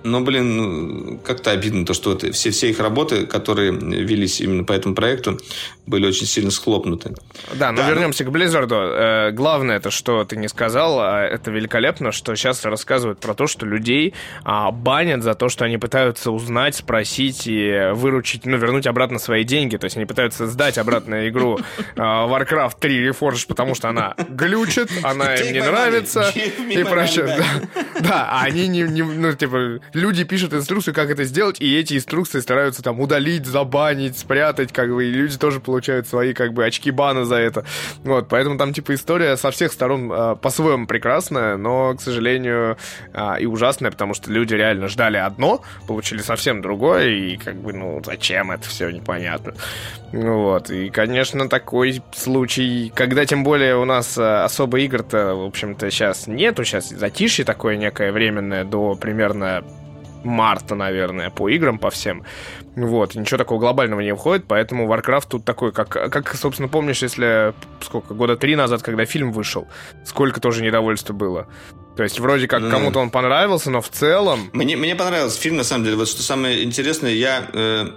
но, 0.05 0.21
блин, 0.21 0.57
ну, 0.57 1.19
как-то 1.19 1.51
обидно 1.51 1.85
то, 1.85 1.95
что 1.95 2.13
это, 2.13 2.33
все, 2.33 2.51
все 2.51 2.71
их 2.71 2.81
работы, 2.81 3.27
которые 3.27 3.73
велись 3.73 4.41
именно 4.41 4.65
по 4.65 4.73
этому 4.73 4.95
проекту, 4.95 5.39
были 5.87 6.07
очень 6.07 6.27
сильно 6.27 6.51
схлопнуты. 6.51 7.15
Да, 7.55 7.73
но 7.73 7.83
да, 7.83 7.91
вернемся 7.91 8.25
ну... 8.25 8.31
к 8.31 8.35
Blizzard. 8.35 8.69
Э, 8.71 9.31
главное, 9.33 9.77
это 9.77 9.91
что 9.91 10.25
ты 10.25 10.37
не 10.37 10.49
сказал, 10.49 11.01
а 11.01 11.23
это 11.23 11.51
великолепно, 11.51 12.13
что 12.13 12.35
сейчас 12.37 12.65
рассказывают 12.65 13.21
про 13.21 13.35
то, 13.35 13.47
что 13.47 13.67
людей 13.67 14.15
а, 14.45 14.71
банят 14.71 15.23
за 15.23 15.35
то, 15.35 15.49
что 15.49 15.65
они 15.65 15.79
пытаются 15.79 16.31
узнать, 16.31 16.77
спросить 16.77 17.47
и 17.47 17.91
выручить, 17.93 18.45
ну, 18.47 18.57
вернуть 18.57 18.87
обратно 18.87 19.19
свои 19.19 19.45
деньги. 19.45 19.77
То 19.77 19.85
есть 19.85 19.97
они 19.97 20.07
пытаются 20.07 20.47
сдать 20.47 20.79
обратно 20.79 21.29
игру 21.29 21.59
а, 21.97 22.29
Warcraft 22.29 22.75
3 22.79 23.09
Reforged, 23.09 23.47
потому 23.49 23.75
что 23.75 23.89
она 23.89 24.15
глючит, 24.29 24.91
она 25.03 25.35
им 25.35 25.53
не 25.53 25.61
нравится 25.61 26.33
и 26.35 26.85
прочее. 26.85 27.43
Да, 28.01 28.29
а 28.31 28.45
они 28.45 28.69
не, 28.69 28.85
ну, 28.85 29.33
типа, 29.33 29.81
люди 29.93 30.25
пишут 30.25 30.55
инструкцию, 30.55 30.95
как 30.95 31.11
это 31.11 31.25
сделать, 31.25 31.61
и 31.61 31.79
эти 31.79 31.97
инструкции 31.97 32.41
стараются 32.41 32.83
там 32.83 33.01
удалить, 33.01 33.47
забанить, 33.47 34.19
спрятать, 34.19 34.73
как 34.73 34.93
бы, 34.93 35.07
и 35.07 35.11
люди 35.11 35.39
тоже 35.39 35.61
получают 35.61 36.09
свои, 36.09 36.33
как 36.33 36.53
бы, 36.53 36.65
очки 36.65 36.91
бана 36.91 37.25
за 37.25 37.37
это. 37.37 37.65
Вот, 38.05 38.29
поэтому 38.29 38.59
там, 38.59 38.73
типа, 38.73 38.95
история 38.95 39.37
со 39.37 39.51
всех 39.51 39.73
сторон 39.73 40.11
э, 40.13 40.37
по-своему 40.37 40.87
прекрасная, 40.87 41.57
но, 41.57 41.95
к 41.95 42.01
сожалению, 42.01 42.77
э, 43.13 43.41
и 43.41 43.47
ужасная, 43.47 43.91
потому 43.91 44.15
что 44.15 44.31
люди 44.31 44.55
реально 44.55 44.89
ждали 44.89 45.17
одно, 45.17 45.63
получили 45.87 46.21
совсем 46.21 46.63
другое, 46.63 47.09
и, 47.09 47.37
как 47.37 47.57
бы, 47.57 47.73
ну, 47.73 48.03
зачем 48.05 48.51
это 48.51 48.69
все, 48.69 48.91
непонятно. 48.91 49.55
Вот, 50.13 50.71
и, 50.71 50.89
конечно, 50.91 51.49
такой 51.49 52.03
случай, 52.15 52.93
когда, 52.95 53.27
тем 53.27 53.45
более, 53.45 53.77
у 53.77 53.85
нас 53.85 54.17
э, 54.17 54.43
особо 54.45 54.81
игр-то, 54.81 55.35
в 55.35 55.45
общем-то, 55.45 55.91
сейчас 55.91 56.27
нету, 56.27 56.65
сейчас 56.65 56.89
затишье 56.89 57.45
такое 57.45 57.77
некое 57.77 58.13
временное 58.13 58.65
до 58.65 58.95
примерно 58.95 59.65
марта, 60.25 60.75
наверное, 60.75 61.31
по 61.31 61.49
играм, 61.49 61.79
по 61.79 61.91
всем. 61.91 62.25
Вот, 62.77 63.15
ничего 63.15 63.39
такого 63.39 63.59
глобального 63.59 64.01
не 64.01 64.15
входит, 64.15 64.45
поэтому 64.47 64.87
Warcraft 64.93 65.27
тут 65.29 65.45
такой, 65.45 65.73
как, 65.73 65.89
как 65.89 66.35
собственно, 66.35 66.69
помнишь, 66.69 67.03
если 67.03 67.55
сколько, 67.81 68.15
года 68.15 68.37
три 68.37 68.57
назад, 68.57 68.83
когда 68.83 69.05
фильм 69.05 69.33
вышел, 69.33 69.67
сколько 70.05 70.41
тоже 70.41 70.63
недовольства 70.63 71.13
было. 71.13 71.49
То 71.99 72.05
есть 72.05 72.21
вроде 72.21 72.47
как 72.47 72.63
mm. 72.63 72.71
кому-то 72.71 73.01
он 73.01 73.11
понравился, 73.11 73.73
но 73.73 73.81
в 73.81 73.89
целом... 73.89 74.51
Мне, 74.53 74.77
мне 74.77 74.95
понравился 74.95 75.41
фильм, 75.41 75.57
на 75.57 75.65
самом 75.65 75.83
деле. 75.83 75.97
Вот 75.97 76.09
что 76.09 76.23
самое 76.23 76.63
интересное, 76.63 77.13
я, 77.13 77.51
э, 77.53 77.89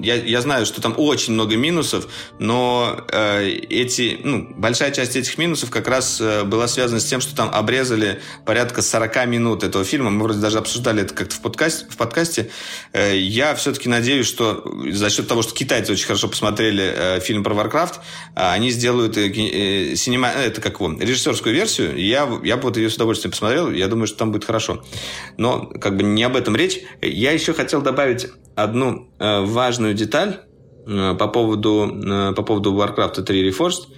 я, 0.00 0.16
я 0.16 0.40
знаю, 0.40 0.66
что 0.66 0.80
там 0.80 0.94
очень 0.96 1.34
много 1.34 1.56
минусов, 1.56 2.08
но 2.40 2.98
э, 3.12 3.46
эти, 3.46 4.18
ну, 4.24 4.52
большая 4.56 4.90
часть 4.90 5.14
этих 5.14 5.38
минусов 5.38 5.70
как 5.70 5.86
раз 5.86 6.20
э, 6.20 6.42
была 6.42 6.66
связана 6.66 6.98
с 6.98 7.04
тем, 7.04 7.20
что 7.20 7.36
там 7.36 7.48
обрезали 7.52 8.20
порядка 8.44 8.82
40 8.82 9.26
минут 9.28 9.62
этого 9.62 9.84
фильма. 9.84 10.10
Мы 10.10 10.24
вроде 10.24 10.40
даже 10.40 10.58
обсуждали 10.58 11.02
это 11.02 11.14
как-то 11.14 11.36
в, 11.36 11.40
подкасте. 11.40 11.86
В 11.88 11.96
подкасте. 11.96 12.50
Э, 12.92 13.16
я 13.16 13.54
все-таки 13.54 13.88
надеюсь, 13.88 14.26
что 14.26 14.64
за 14.90 15.10
счет 15.10 15.28
того, 15.28 15.42
что 15.42 15.54
китайцы 15.54 15.92
очень 15.92 16.06
хорошо 16.06 16.26
посмотрели 16.26 16.92
э, 16.92 17.20
фильм 17.20 17.44
про 17.44 17.54
Warcraft, 17.54 17.98
э, 18.34 18.50
они 18.50 18.70
сделают 18.70 19.16
э, 19.16 19.28
э, 19.28 19.94
синема, 19.94 20.28
э, 20.34 20.46
это 20.46 20.60
как 20.60 20.80
его, 20.80 20.92
режиссерскую 20.98 21.54
версию. 21.54 21.96
Я, 21.96 22.28
я 22.42 22.56
бы 22.56 22.64
вот 22.64 22.76
ее 22.76 22.90
с 22.90 22.96
удовольствием 22.96 23.27
удовольствием 23.28 23.30
посмотрел, 23.30 23.70
я 23.70 23.88
думаю, 23.88 24.06
что 24.06 24.18
там 24.18 24.32
будет 24.32 24.44
хорошо. 24.44 24.82
Но 25.36 25.66
как 25.66 25.96
бы 25.96 26.02
не 26.02 26.24
об 26.24 26.36
этом 26.36 26.56
речь. 26.56 26.80
Я 27.00 27.32
еще 27.32 27.52
хотел 27.52 27.82
добавить 27.82 28.28
одну 28.56 29.10
э, 29.18 29.40
важную 29.44 29.94
деталь 29.94 30.40
э, 30.86 31.14
по, 31.18 31.28
поводу, 31.28 32.00
э, 32.04 32.32
по 32.34 32.42
поводу 32.42 32.72
Warcraft 32.72 33.22
3 33.22 33.50
Reforged. 33.50 33.88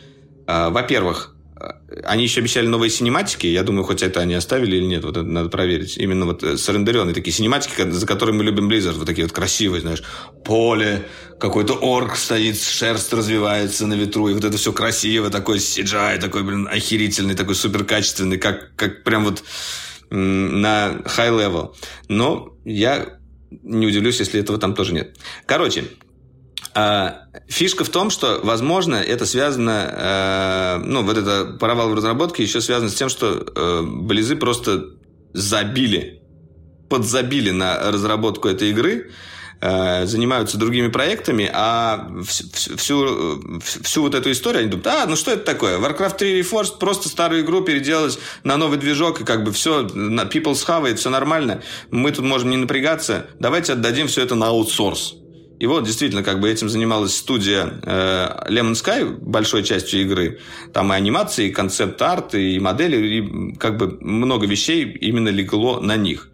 Э, 0.47 0.71
во-первых, 0.71 1.35
они 2.05 2.23
еще 2.23 2.41
обещали 2.41 2.67
новые 2.67 2.91
синематики. 2.91 3.47
Я 3.47 3.63
думаю, 3.63 3.85
хоть 3.85 4.03
это 4.03 4.21
они 4.21 4.35
оставили 4.35 4.77
или 4.77 4.85
нет. 4.85 5.05
Вот 5.05 5.17
это 5.17 5.27
надо 5.27 5.49
проверить. 5.49 5.97
Именно 5.97 6.27
вот 6.27 6.43
э, 6.43 6.57
срендеренные 6.57 7.15
такие 7.15 7.33
синематики, 7.33 7.91
за 7.91 8.07
которые 8.07 8.35
мы 8.35 8.45
любим 8.45 8.69
Blizzard. 8.69 8.93
Вот 8.93 9.07
такие 9.07 9.25
вот 9.25 9.33
красивые, 9.33 9.81
знаешь. 9.81 10.03
Поле, 10.45 11.07
какой-то 11.39 11.79
орк 11.81 12.17
стоит, 12.17 12.61
шерсть 12.61 13.13
развивается 13.13 13.87
на 13.87 13.95
ветру. 13.95 14.29
И 14.29 14.35
вот 14.35 14.45
это 14.45 14.57
все 14.57 14.73
красиво. 14.73 15.31
Такой 15.31 15.59
CGI, 15.59 16.19
такой, 16.19 16.45
блин, 16.45 16.69
охерительный, 16.71 17.35
такой 17.35 17.55
супер 17.55 17.85
качественный. 17.85 18.39
Как, 18.39 18.75
как 18.77 19.05
прям 19.05 19.25
вот 19.25 19.43
на 20.11 21.03
high 21.05 21.31
level. 21.31 21.75
Но 22.09 22.55
я 22.65 23.19
не 23.63 23.87
удивлюсь, 23.87 24.21
если 24.21 24.41
этого 24.41 24.59
там 24.59 24.75
тоже 24.75 24.95
нет. 24.95 25.17
Короче, 25.47 25.85
фишка 27.49 27.85
в 27.85 27.89
том, 27.89 28.11
что, 28.11 28.41
возможно, 28.43 28.97
это 28.97 29.27
связано, 29.27 29.93
э, 29.93 30.77
ну, 30.85 31.03
вот 31.03 31.17
это 31.17 31.57
провал 31.59 31.91
в 31.91 31.95
разработке 31.95 32.43
еще 32.43 32.61
связано 32.61 32.91
с 32.91 32.95
тем, 32.95 33.09
что 33.09 33.45
э, 33.55 33.83
Близы 33.83 34.37
просто 34.37 34.85
забили, 35.33 36.23
подзабили 36.89 37.51
на 37.51 37.91
разработку 37.91 38.49
этой 38.49 38.71
игры, 38.71 39.11
э, 39.61 40.07
занимаются 40.07 40.59
другими 40.59 40.89
проектами, 40.89 41.51
а 41.53 42.09
всю, 42.25 42.77
всю, 42.77 43.61
всю 43.61 44.03
вот 44.03 44.15
эту 44.15 44.31
историю 44.31 44.61
они 44.61 44.71
думают, 44.71 44.87
а, 44.87 45.07
ну 45.07 45.17
что 45.17 45.33
это 45.33 45.45
такое? 45.45 45.79
Warcraft 45.79 46.19
3 46.19 46.41
Reforged 46.41 46.79
просто 46.79 47.09
старую 47.09 47.43
игру 47.43 47.63
переделать 47.63 48.19
на 48.45 48.57
новый 48.57 48.79
движок, 48.79 49.21
и 49.21 49.25
как 49.25 49.43
бы 49.43 49.53
все, 49.53 49.83
People's 49.87 50.65
Have, 50.67 50.95
все 50.95 51.11
нормально, 51.11 51.63
мы 51.91 52.13
тут 52.13 52.25
можем 52.25 52.51
не 52.51 52.57
напрягаться, 52.57 53.27
давайте 53.41 53.73
отдадим 53.73 54.07
все 54.07 54.23
это 54.23 54.37
на 54.37 54.49
аутсорс. 54.49 55.17
И 55.61 55.67
вот 55.67 55.85
действительно, 55.85 56.23
как 56.23 56.41
бы 56.41 56.51
этим 56.51 56.71
занималась 56.71 57.15
студия 57.15 57.81
э, 57.83 58.49
Lemon 58.49 58.73
Sky 58.73 59.05
большой 59.05 59.63
частью 59.63 60.01
игры. 60.01 60.41
Там 60.73 60.91
и 60.91 60.97
анимации, 60.97 61.49
и 61.49 61.53
концепт-арт, 61.53 62.35
и 62.35 62.59
модели, 62.59 62.97
и 62.97 63.57
как 63.57 63.77
бы 63.77 63.99
много 64.01 64.47
вещей 64.47 64.85
именно 64.85 65.29
легло 65.29 65.79
на 65.81 65.97
них. 65.97 66.31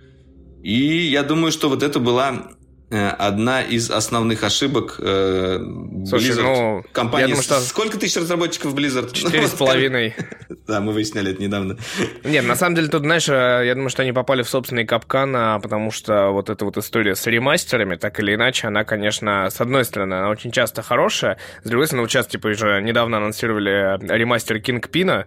И 0.62 1.08
я 1.08 1.24
думаю, 1.24 1.50
что 1.50 1.68
вот 1.68 1.82
это 1.82 1.98
была 1.98 2.52
одна 2.90 3.62
из 3.62 3.90
основных 3.90 4.44
ошибок 4.44 4.96
э, 5.00 5.58
Слушай, 6.06 6.30
Blizzard. 6.30 6.42
Ну, 6.42 6.84
компании. 6.92 7.26
Думаю, 7.26 7.42
что... 7.42 7.60
Сколько 7.60 7.98
тысяч 7.98 8.16
разработчиков 8.16 8.74
Blizzard? 8.74 9.12
Четыре 9.12 9.48
с 9.48 9.52
половиной. 9.52 10.14
Да, 10.66 10.80
мы 10.80 10.92
выясняли 10.92 11.30
это 11.32 11.40
недавно. 11.40 11.76
Нет, 12.24 12.44
на 12.44 12.56
самом 12.56 12.74
деле 12.74 12.88
тут, 12.88 13.02
знаешь, 13.02 13.28
э, 13.28 13.62
я 13.66 13.74
думаю, 13.74 13.88
что 13.88 14.02
они 14.02 14.12
попали 14.12 14.42
в 14.42 14.48
собственный 14.48 14.84
капкан, 14.84 15.34
а, 15.36 15.58
потому 15.60 15.92
что 15.92 16.30
вот 16.30 16.50
эта 16.50 16.64
вот 16.64 16.76
история 16.76 17.14
с 17.14 17.24
ремастерами, 17.26 17.94
так 17.94 18.18
или 18.18 18.34
иначе, 18.34 18.66
она, 18.66 18.82
конечно, 18.84 19.48
с 19.48 19.60
одной 19.60 19.84
стороны, 19.84 20.14
она 20.14 20.28
очень 20.28 20.50
часто 20.50 20.82
хорошая, 20.82 21.38
с 21.62 21.68
другой 21.68 21.86
стороны, 21.86 22.02
вот 22.02 22.10
сейчас, 22.10 22.26
типа, 22.26 22.48
уже 22.48 22.80
недавно 22.82 23.18
анонсировали 23.18 23.96
ремастер 24.12 24.58
Кингпина, 24.58 25.26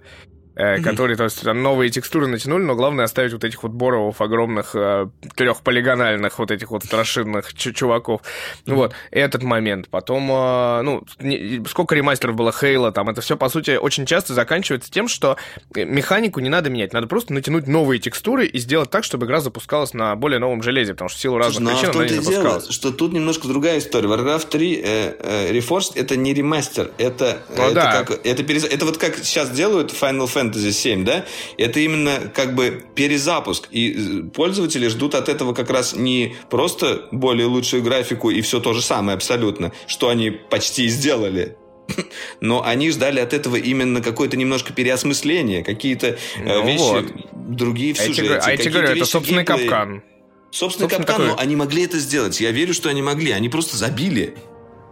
mm-hmm. 0.60 0.82
которые, 0.82 1.18
то 1.18 1.24
есть, 1.24 1.44
новые 1.44 1.90
текстуры 1.90 2.28
натянули, 2.28 2.64
но 2.64 2.76
главное 2.76 3.06
оставить 3.06 3.34
вот 3.34 3.44
этих 3.44 3.64
вот 3.64 3.72
боровов 3.72 4.22
огромных, 4.22 4.76
э, 4.76 5.08
трехполигональных 5.36 6.40
вот 6.40 6.52
этих 6.52 6.72
вот 6.72 6.84
страшинных 6.84 7.54
чуваков. 7.54 8.22
Mm-hmm. 8.22 8.74
Вот, 8.76 8.94
этот 9.12 9.44
момент. 9.44 9.90
Потом, 9.90 10.30
э, 10.32 10.82
ну, 10.82 11.04
не, 11.20 11.64
сколько 11.68 11.96
ремастеров 11.96 12.36
было 12.36 12.52
Хейла, 12.52 12.92
там, 12.92 13.10
это 13.10 13.22
все, 13.22 13.38
по 13.38 13.50
сути, 13.50 13.78
очень 13.78 14.06
часто 14.06 14.34
заканчивается 14.34 14.92
тем, 14.92 15.08
что 15.08 15.38
механику 15.76 16.40
не 16.40 16.50
надо 16.50 16.70
менять, 16.70 16.94
надо 16.94 17.08
просто 17.08 17.34
натянуть 17.34 17.68
новые 17.68 18.00
текстуры 18.00 18.46
и 18.46 18.58
сделать 18.60 18.90
так, 18.90 19.04
чтобы 19.04 19.26
игра 19.26 19.40
запускалась 19.40 19.94
на 19.94 20.16
более 20.16 20.40
новом 20.40 20.62
железе, 20.62 20.94
потому 20.94 21.10
что 21.10 21.18
в 21.18 21.22
силу 21.22 21.38
разных 21.38 21.64
ну, 21.64 21.70
а 21.72 21.74
причин 21.74 21.90
она 21.96 22.04
не 22.04 22.14
запускалась. 22.16 22.64
Дело, 22.64 22.74
что 22.74 22.92
тут 22.92 23.14
немножко 23.14 23.48
другая 23.48 23.80
история. 23.80 24.10
Warcraft 24.10 24.50
3 24.50 24.82
э, 24.84 25.16
э, 25.20 25.52
Reforged 25.54 25.94
это 25.96 26.16
не 26.18 26.34
ремастер, 26.34 26.92
это, 26.98 27.40
ну, 27.56 27.64
это, 27.64 27.74
да. 27.74 28.04
как, 28.04 28.26
это, 28.26 28.44
перез... 28.44 28.66
это 28.66 28.86
вот 28.86 28.98
как 28.98 29.18
сейчас 29.18 29.50
делают 29.52 29.92
Final 29.92 30.28
Fantasy 30.28 30.49
Fantasy 30.50 30.72
7, 30.72 31.06
да, 31.06 31.26
это 31.58 31.80
именно 31.80 32.32
как 32.34 32.56
бы 32.56 32.84
перезапуск. 32.96 33.68
И 33.72 34.24
пользователи 34.34 34.88
ждут 34.88 35.16
от 35.16 35.30
этого 35.30 35.54
как 35.54 35.70
раз 35.70 35.94
не 35.94 36.36
просто 36.50 37.08
более 37.12 37.48
лучшую 37.48 37.84
графику 37.84 38.30
и 38.30 38.42
все 38.42 38.60
то 38.60 38.74
же 38.74 38.82
самое 38.82 39.16
абсолютно, 39.16 39.72
что 39.88 40.10
они 40.10 40.32
почти 40.32 40.88
сделали, 40.88 41.56
но 42.42 42.64
они 42.64 42.92
ждали 42.92 43.20
от 43.20 43.34
этого 43.34 43.56
именно 43.56 44.02
какое-то 44.02 44.38
немножко 44.38 44.74
переосмысление, 44.74 45.64
какие-то 45.64 46.08
э, 46.08 46.18
ну 46.44 46.66
вещи 46.66 46.80
вот. 46.80 47.56
другие 47.56 47.94
в 47.94 47.98
сюжете. 47.98 48.40
А 48.44 48.52
эти, 48.52 48.70
говорю, 48.70 48.90
это 48.90 49.06
собственный 49.06 49.46
капкан. 49.46 50.04
Собственный 50.52 50.90
капкан, 50.90 51.18
такой... 51.18 51.28
но 51.28 51.38
они 51.38 51.56
могли 51.56 51.84
это 51.84 52.00
сделать. 52.00 52.42
Я 52.42 52.52
верю, 52.52 52.74
что 52.74 52.90
они 52.90 53.04
могли. 53.04 53.32
Они 53.32 53.50
просто 53.50 53.78
забили. 53.78 54.36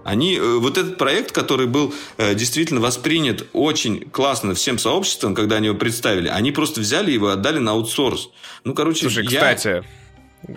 Они, 0.07 0.37
э, 0.37 0.57
вот 0.59 0.77
этот 0.77 0.97
проект, 0.97 1.33
который 1.33 1.67
был 1.67 1.93
э, 2.17 2.33
действительно 2.33 2.79
воспринят 2.79 3.45
очень 3.51 4.09
классно 4.09 4.53
всем 4.53 4.79
сообществом, 4.79 5.35
когда 5.35 5.57
они 5.57 5.67
его 5.67 5.77
представили, 5.77 6.29
они 6.29 6.53
просто 6.53 6.79
взяли 6.79 7.11
его 7.11 7.29
и 7.29 7.33
отдали 7.33 7.59
на 7.59 7.71
аутсорс. 7.71 8.29
Ну, 8.63 8.73
короче, 8.73 9.01
Слушай, 9.01 9.25
я... 9.25 9.41
кстати, 9.41 9.83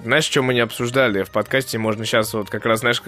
знаешь, 0.04 0.24
что 0.26 0.42
мы 0.42 0.54
не 0.54 0.60
обсуждали 0.60 1.24
в 1.24 1.30
подкасте? 1.30 1.78
Можно 1.78 2.04
сейчас 2.04 2.32
вот 2.32 2.48
как 2.48 2.64
раз, 2.64 2.80
знаешь, 2.80 3.02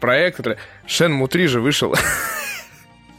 проект, 0.00 0.38
который... 0.38 0.58
Shenmue 0.88 1.28
3 1.28 1.46
же 1.46 1.60
вышел. 1.60 1.94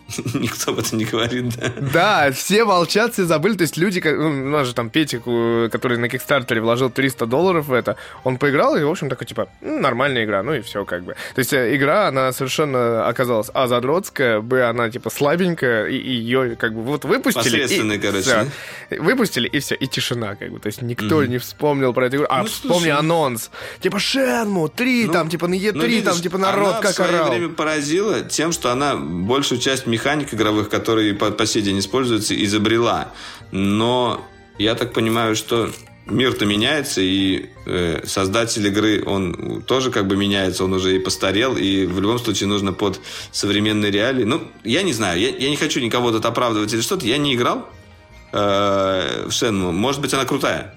Никто 0.34 0.72
об 0.72 0.80
этом 0.80 0.98
не 0.98 1.06
говорит, 1.06 1.58
да? 1.58 1.72
Да, 1.94 2.32
все 2.32 2.66
молчат, 2.66 3.14
все 3.14 3.26
забыли. 3.26 3.56
То 3.56 3.64
есть 3.64 3.78
люди, 3.78 4.02
ну, 4.06 4.30
у 4.30 4.50
нас 4.50 4.68
же 4.68 4.74
там 4.74 4.90
Петик, 4.90 5.24
который 5.72 5.98
на 5.98 6.10
Кикстартере 6.10 6.62
вложил 6.62 6.90
300 6.90 7.26
долларов 7.26 7.68
в 7.68 7.74
это, 7.74 7.98
он 8.24 8.38
поиграл 8.38 8.78
и, 8.78 8.84
в 8.84 8.90
общем, 8.90 9.10
такой, 9.10 9.28
типа, 9.28 9.50
нормальная 9.62 10.24
игра, 10.24 10.44
ну 10.44 10.54
и 10.54 10.62
все 10.62 10.86
как 10.86 11.04
бы. 11.04 11.14
То 11.36 11.40
есть 11.40 11.54
э, 11.54 11.76
игра, 11.76 12.08
она 12.08 12.32
совершенно 12.32 13.08
оказалась, 13.08 13.50
а, 13.54 13.68
задротская, 13.68 14.40
б, 14.42 14.64
она, 14.64 14.90
типа, 14.90 15.10
слабенькая, 15.10 15.88
и, 15.88 15.98
ее, 15.98 16.56
как 16.56 16.74
бы, 16.74 16.82
вот 16.82 17.06
выпустили. 17.06 17.44
Посредственная, 17.44 17.98
и, 17.98 18.00
короче. 18.00 18.22
Все. 18.90 19.02
Выпустили, 19.02 19.48
и 19.48 19.60
все, 19.60 19.76
и 19.76 19.88
тишина, 19.88 20.36
как 20.36 20.52
бы. 20.52 20.60
То 20.60 20.68
есть 20.68 20.82
никто 20.82 21.22
mm-hmm. 21.22 21.28
не 21.28 21.38
вспомнил 21.38 21.94
про 21.94 22.08
эту 22.08 22.18
игру. 22.18 22.28
А, 22.30 22.44
ну, 22.44 22.48
вспомни 22.48 22.74
слушай, 22.74 22.92
анонс. 22.92 23.52
Типа, 23.82 24.00
Шенму, 24.00 24.70
3, 24.70 25.06
ну, 25.06 25.14
там, 25.14 25.30
типа, 25.30 25.48
на 25.48 25.56
Е3, 25.56 25.72
ну, 25.74 25.86
видишь, 25.86 26.06
там, 26.06 26.22
типа, 26.22 26.38
народ 26.38 26.80
как 26.82 26.92
в 26.92 26.96
свое 26.96 27.10
орал. 27.10 27.30
время 27.30 27.50
поразила 27.50 28.22
тем, 28.22 28.52
что 28.52 28.72
она 28.72 28.96
большую 28.96 29.60
часть 29.60 29.88
механик 29.98 30.34
игровых, 30.34 30.70
которые 30.70 31.14
по, 31.14 31.32
по 31.32 31.46
сей 31.46 31.64
день 31.64 31.80
используются, 31.80 32.36
изобрела. 32.44 33.12
Но 33.52 34.24
я 34.60 34.76
так 34.76 34.94
понимаю, 34.94 35.36
что 35.36 35.72
мир-то 36.06 36.46
меняется, 36.46 37.02
и 37.02 37.50
э, 37.66 38.06
создатель 38.06 38.66
игры, 38.68 39.04
он 39.06 39.64
тоже 39.64 39.92
как 39.92 40.06
бы 40.08 40.16
меняется, 40.16 40.64
он 40.64 40.74
уже 40.74 40.96
и 40.96 41.00
постарел, 41.00 41.58
и 41.58 41.86
в 41.86 42.00
любом 42.00 42.20
случае 42.20 42.48
нужно 42.48 42.74
под 42.74 43.02
современные 43.32 43.92
реалии. 43.92 44.24
Ну, 44.24 44.42
я 44.64 44.84
не 44.84 44.94
знаю, 44.94 45.20
я, 45.20 45.30
я 45.30 45.50
не 45.50 45.58
хочу 45.58 45.80
никого 45.80 46.12
тут 46.12 46.26
оправдывать 46.26 46.72
или 46.74 46.82
что-то, 46.82 47.08
я 47.08 47.18
не 47.18 47.34
играл 47.34 47.68
э, 48.32 49.26
в 49.28 49.32
Шенму. 49.32 49.72
Может 49.72 50.02
быть, 50.02 50.14
она 50.14 50.26
крутая. 50.26 50.77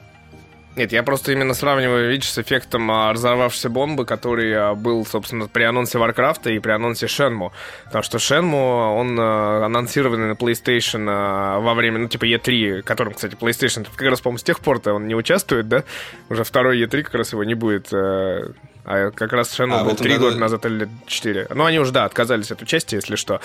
Нет, 0.76 0.92
я 0.92 1.02
просто 1.02 1.32
именно 1.32 1.52
сравниваю, 1.52 2.10
видишь, 2.10 2.30
с 2.30 2.38
эффектом 2.38 2.88
а, 2.90 3.12
разорвавшейся 3.12 3.68
бомбы, 3.68 4.06
который 4.06 4.56
а, 4.56 4.74
был, 4.74 5.04
собственно, 5.04 5.48
при 5.48 5.64
анонсе 5.64 5.98
Варкрафта 5.98 6.50
и 6.50 6.60
при 6.60 6.70
анонсе 6.70 7.08
Шенму. 7.08 7.52
Потому 7.86 8.04
что 8.04 8.20
Шенму, 8.20 8.94
он 8.94 9.18
а, 9.18 9.66
анонсированный 9.66 10.28
на 10.28 10.32
PlayStation 10.34 11.06
а, 11.08 11.58
во 11.58 11.74
время, 11.74 11.98
ну, 11.98 12.08
типа 12.08 12.24
E3, 12.24 12.82
которым, 12.82 13.14
кстати, 13.14 13.34
PlayStation 13.34 13.84
как 13.94 14.08
раз, 14.08 14.20
по-моему, 14.20 14.38
с 14.38 14.44
тех 14.44 14.60
пор-то 14.60 14.94
он 14.94 15.08
не 15.08 15.16
участвует, 15.16 15.68
да? 15.68 15.82
Уже 16.28 16.44
второй 16.44 16.80
E3 16.80 17.02
как 17.02 17.14
раз 17.14 17.32
его 17.32 17.42
не 17.42 17.54
будет 17.54 17.88
а, 17.92 18.52
а 18.84 19.10
как 19.10 19.32
раз 19.32 19.52
Шенму 19.52 19.76
а, 19.76 19.84
был 19.84 19.94
три 19.94 20.16
года 20.18 20.36
назад 20.36 20.66
или 20.66 20.88
четыре. 21.06 21.46
Ну, 21.54 21.64
они 21.64 21.78
уже, 21.78 21.92
да, 21.92 22.04
отказались 22.04 22.50
от 22.50 22.62
участия, 22.62 22.96
если 22.96 23.16
что. 23.16 23.40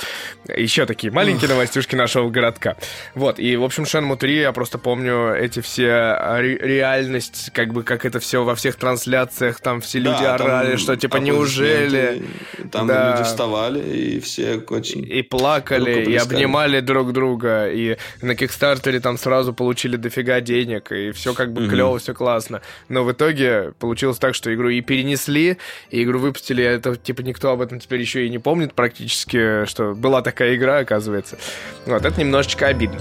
Еще 0.47 0.85
такие 0.85 1.11
маленькие 1.11 1.49
новостюшки 1.49 1.95
нашего 1.95 2.29
городка. 2.29 2.77
Вот, 3.13 3.39
и, 3.39 3.55
в 3.55 3.63
общем, 3.63 3.85
Шенму 3.85 4.17
3, 4.17 4.41
я 4.41 4.51
просто 4.51 4.77
помню 4.77 5.33
эти 5.33 5.59
все 5.59 6.17
ре- 6.39 6.57
реальность, 6.57 7.51
как 7.53 7.73
бы, 7.73 7.83
как 7.83 8.05
это 8.05 8.19
все 8.19 8.43
во 8.43 8.55
всех 8.55 8.75
трансляциях, 8.75 9.59
там 9.59 9.81
все 9.81 9.99
люди 9.99 10.21
да, 10.21 10.35
орали, 10.35 10.75
что, 10.77 10.95
типа, 10.95 11.17
неужели... 11.17 12.23
Там 12.71 12.87
да. 12.87 13.11
люди 13.11 13.23
вставали, 13.23 13.79
и 13.79 14.19
все 14.19 14.63
очень... 14.69 15.05
И 15.05 15.21
плакали, 15.21 16.05
и 16.05 16.15
обнимали 16.15 16.79
друг 16.79 17.13
друга, 17.13 17.69
и 17.69 17.97
на 18.21 18.35
Кикстартере 18.35 18.99
там 18.99 19.17
сразу 19.17 19.53
получили 19.53 19.95
дофига 19.97 20.41
денег, 20.41 20.91
и 20.91 21.11
все 21.11 21.33
как 21.33 21.53
бы 21.53 21.61
mm-hmm. 21.61 21.69
клево, 21.69 21.99
все 21.99 22.13
классно. 22.13 22.61
Но 22.89 23.03
в 23.03 23.11
итоге 23.11 23.73
получилось 23.79 24.17
так, 24.17 24.35
что 24.35 24.53
игру 24.53 24.69
и 24.69 24.81
перенесли 24.81 25.34
перенесли, 25.35 25.57
и 25.89 26.03
игру 26.03 26.19
выпустили, 26.19 26.63
это, 26.63 26.95
типа, 26.95 27.21
никто 27.21 27.51
об 27.51 27.61
этом 27.61 27.79
теперь 27.79 28.01
еще 28.01 28.25
и 28.25 28.29
не 28.29 28.39
помнит 28.39 28.73
практически, 28.73 29.65
что 29.65 29.93
была 29.93 30.21
такая 30.21 30.55
игра, 30.55 30.79
оказывается. 30.79 31.37
Вот, 31.85 32.05
это 32.05 32.19
немножечко 32.19 32.67
обидно. 32.67 32.99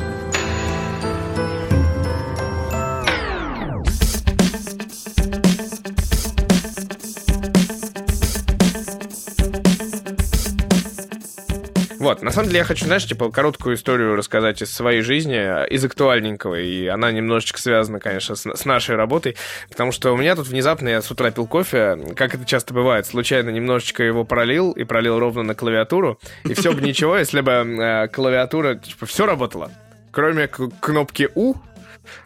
Вот, 12.04 12.20
на 12.20 12.30
самом 12.30 12.48
деле 12.48 12.58
я 12.58 12.64
хочу, 12.64 12.84
знаешь, 12.84 13.06
типа, 13.06 13.30
короткую 13.30 13.76
историю 13.76 14.14
рассказать 14.14 14.60
из 14.60 14.70
своей 14.70 15.00
жизни, 15.00 15.38
из 15.72 15.82
актуальненького, 15.86 16.60
и 16.60 16.86
она 16.86 17.10
немножечко 17.10 17.58
связана, 17.58 17.98
конечно, 17.98 18.36
с, 18.36 18.44
с 18.44 18.64
нашей 18.66 18.94
работой, 18.94 19.36
потому 19.70 19.90
что 19.90 20.12
у 20.12 20.18
меня 20.18 20.36
тут 20.36 20.46
внезапно, 20.46 20.90
я 20.90 21.00
с 21.00 21.10
утра 21.10 21.30
пил 21.30 21.46
кофе, 21.46 21.98
как 22.14 22.34
это 22.34 22.44
часто 22.44 22.74
бывает, 22.74 23.06
случайно 23.06 23.48
немножечко 23.48 24.02
его 24.02 24.24
пролил, 24.24 24.72
и 24.72 24.84
пролил 24.84 25.18
ровно 25.18 25.42
на 25.42 25.54
клавиатуру, 25.54 26.20
и 26.44 26.52
все 26.52 26.72
бы 26.72 26.82
ничего, 26.82 27.16
если 27.16 27.40
бы 27.40 27.52
э, 27.52 28.08
клавиатура, 28.08 28.74
типа, 28.74 29.06
все 29.06 29.24
работало, 29.24 29.72
кроме 30.12 30.46
кнопки 30.46 31.30
«У», 31.34 31.54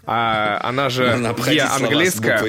а 0.06 0.58
она 0.64 0.88
же 0.88 1.04
е 1.04 1.62
английская. 1.62 2.42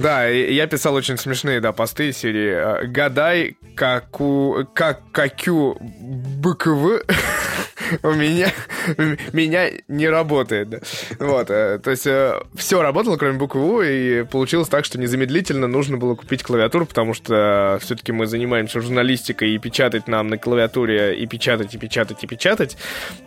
Да, 0.00 0.26
я 0.26 0.66
писал 0.66 0.94
очень 0.94 1.18
смешные, 1.18 1.60
да, 1.60 1.72
посты 1.72 2.08
из 2.08 2.16
серии 2.16 2.84
э, 2.84 2.86
«Гадай, 2.86 3.56
каку, 3.76 4.66
как, 4.74 5.10
какю 5.12 5.76
БКВ 5.80 7.04
у 8.02 8.12
меня, 8.12 8.52
меня 9.32 9.70
не 9.88 10.08
работает. 10.08 10.68
Вот, 11.18 11.50
э, 11.50 11.78
то 11.78 11.90
есть 11.90 12.06
э, 12.06 12.40
все 12.54 12.82
работало, 12.82 13.16
кроме 13.16 13.38
буквы 13.38 13.60
У, 13.60 13.82
и 13.82 14.24
получилось 14.24 14.68
так, 14.68 14.84
что 14.84 14.98
незамедлительно 14.98 15.66
нужно 15.66 15.96
было 15.96 16.14
купить 16.14 16.42
клавиатуру, 16.42 16.86
потому 16.86 17.14
что 17.14 17.78
все-таки 17.82 18.12
мы 18.12 18.26
занимаемся 18.26 18.80
журналистикой, 18.80 19.50
и 19.50 19.58
печатать 19.58 20.08
нам 20.08 20.28
на 20.28 20.38
клавиатуре, 20.38 21.16
и 21.16 21.26
печатать, 21.26 21.74
и 21.74 21.78
печатать, 21.78 22.22
и 22.22 22.26
печатать. 22.26 22.76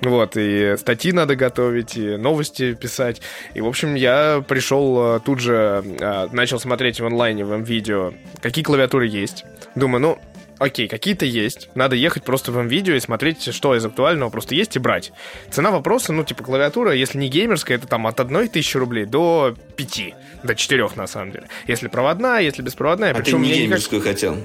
Вот, 0.01 0.33
и 0.35 0.75
статьи 0.77 1.11
надо 1.11 1.35
готовить, 1.35 1.97
и 1.97 2.17
новости 2.17 2.73
писать. 2.73 3.21
И, 3.53 3.61
в 3.61 3.67
общем, 3.67 3.95
я 3.95 4.43
пришел 4.47 5.19
тут 5.21 5.39
же, 5.39 5.83
начал 6.31 6.59
смотреть 6.59 6.99
в 6.99 7.05
онлайне, 7.05 7.45
в 7.45 7.53
видео, 7.61 8.13
какие 8.41 8.63
клавиатуры 8.63 9.07
есть. 9.07 9.45
Думаю, 9.75 10.01
ну, 10.01 10.19
окей, 10.63 10.87
какие-то 10.87 11.25
есть. 11.25 11.69
Надо 11.75 11.95
ехать 11.95 12.23
просто 12.23 12.51
в 12.51 12.63
видео 12.65 12.95
и 12.95 12.99
смотреть, 12.99 13.53
что 13.53 13.75
из 13.75 13.85
актуального 13.85 14.29
просто 14.29 14.55
есть 14.55 14.75
и 14.75 14.79
брать. 14.79 15.11
Цена 15.51 15.71
вопроса, 15.71 16.13
ну, 16.13 16.23
типа, 16.23 16.43
клавиатура, 16.43 16.93
если 16.93 17.17
не 17.17 17.29
геймерская, 17.29 17.77
это 17.77 17.87
там 17.87 18.07
от 18.07 18.19
одной 18.19 18.47
тысячи 18.47 18.77
рублей 18.77 19.05
до 19.05 19.55
пяти, 19.75 20.15
до 20.43 20.55
четырех, 20.55 20.95
на 20.95 21.07
самом 21.07 21.31
деле. 21.31 21.47
Если 21.67 21.87
проводная, 21.87 22.41
если 22.41 22.61
беспроводная. 22.61 23.11
А 23.11 23.21
ты 23.21 23.33
не 23.33 23.53
геймерскую 23.53 24.01
никак... 24.01 24.13
хотел? 24.13 24.37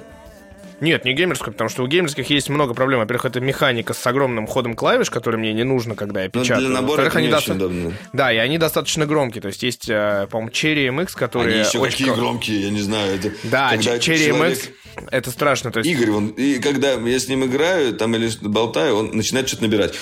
Нет, 0.81 1.05
не 1.05 1.13
геймерскую, 1.13 1.53
потому 1.53 1.69
что 1.69 1.83
у 1.83 1.87
геймерских 1.87 2.31
есть 2.31 2.49
много 2.49 2.75
проблем. 2.75 3.01
Во-первых, 3.01 3.25
это 3.25 3.41
механика 3.41 3.95
с 3.95 4.07
огромным 4.07 4.47
ходом 4.47 4.75
клавиш, 4.75 5.11
который 5.11 5.37
мне 5.37 5.53
не 5.53 5.65
нужно, 5.65 5.95
когда 5.95 6.23
я 6.23 6.29
печатаю. 6.29 6.61
Ну, 6.61 6.67
для 6.69 6.81
набора 6.81 7.03
это 7.03 7.19
они 7.19 7.27
не 7.27 7.33
доста... 7.33 7.53
очень 7.53 7.65
удобно. 7.65 7.93
Да, 8.13 8.33
и 8.33 8.37
они 8.37 8.59
достаточно 8.59 9.07
громкие. 9.07 9.43
То 9.43 9.49
есть 9.49 9.63
есть, 9.63 9.89
э, 9.89 10.29
по-моему, 10.31 10.51
Cherry 10.53 10.89
MX, 10.89 11.13
которые... 11.15 11.57
Они 11.57 11.69
еще 11.69 11.79
очень... 11.79 12.07
какие 12.07 12.15
громкие, 12.15 12.63
я 12.63 12.71
не 12.71 12.81
знаю. 12.81 13.17
Это 13.17 13.33
да, 13.45 13.71
когда 13.71 13.97
Cherry 13.97 14.27
человек... 14.29 14.59
MX 14.59 14.71
это 15.11 15.31
страшно. 15.31 15.71
То 15.71 15.81
есть... 15.81 15.91
Игорь, 15.91 16.11
он, 16.11 16.29
и 16.29 16.59
когда 16.59 16.93
я 16.93 17.19
с 17.19 17.29
ним 17.29 17.45
играю, 17.45 17.95
там 17.95 18.15
или 18.15 18.31
болтаю, 18.43 18.97
он 18.97 19.11
начинает 19.17 19.49
что-то 19.49 19.65
набирать. 19.65 19.95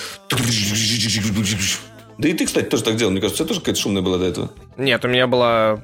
Да 2.17 2.27
и 2.27 2.33
ты, 2.33 2.45
кстати, 2.45 2.65
тоже 2.65 2.83
так 2.83 2.95
делал. 2.95 3.11
Мне 3.11 3.21
кажется, 3.21 3.43
тебя 3.43 3.47
тоже 3.47 3.59
какая-то 3.61 3.79
шумная 3.79 4.01
была 4.01 4.17
до 4.17 4.25
этого. 4.25 4.51
Нет, 4.77 5.03
у 5.05 5.07
меня 5.07 5.27
была 5.27 5.79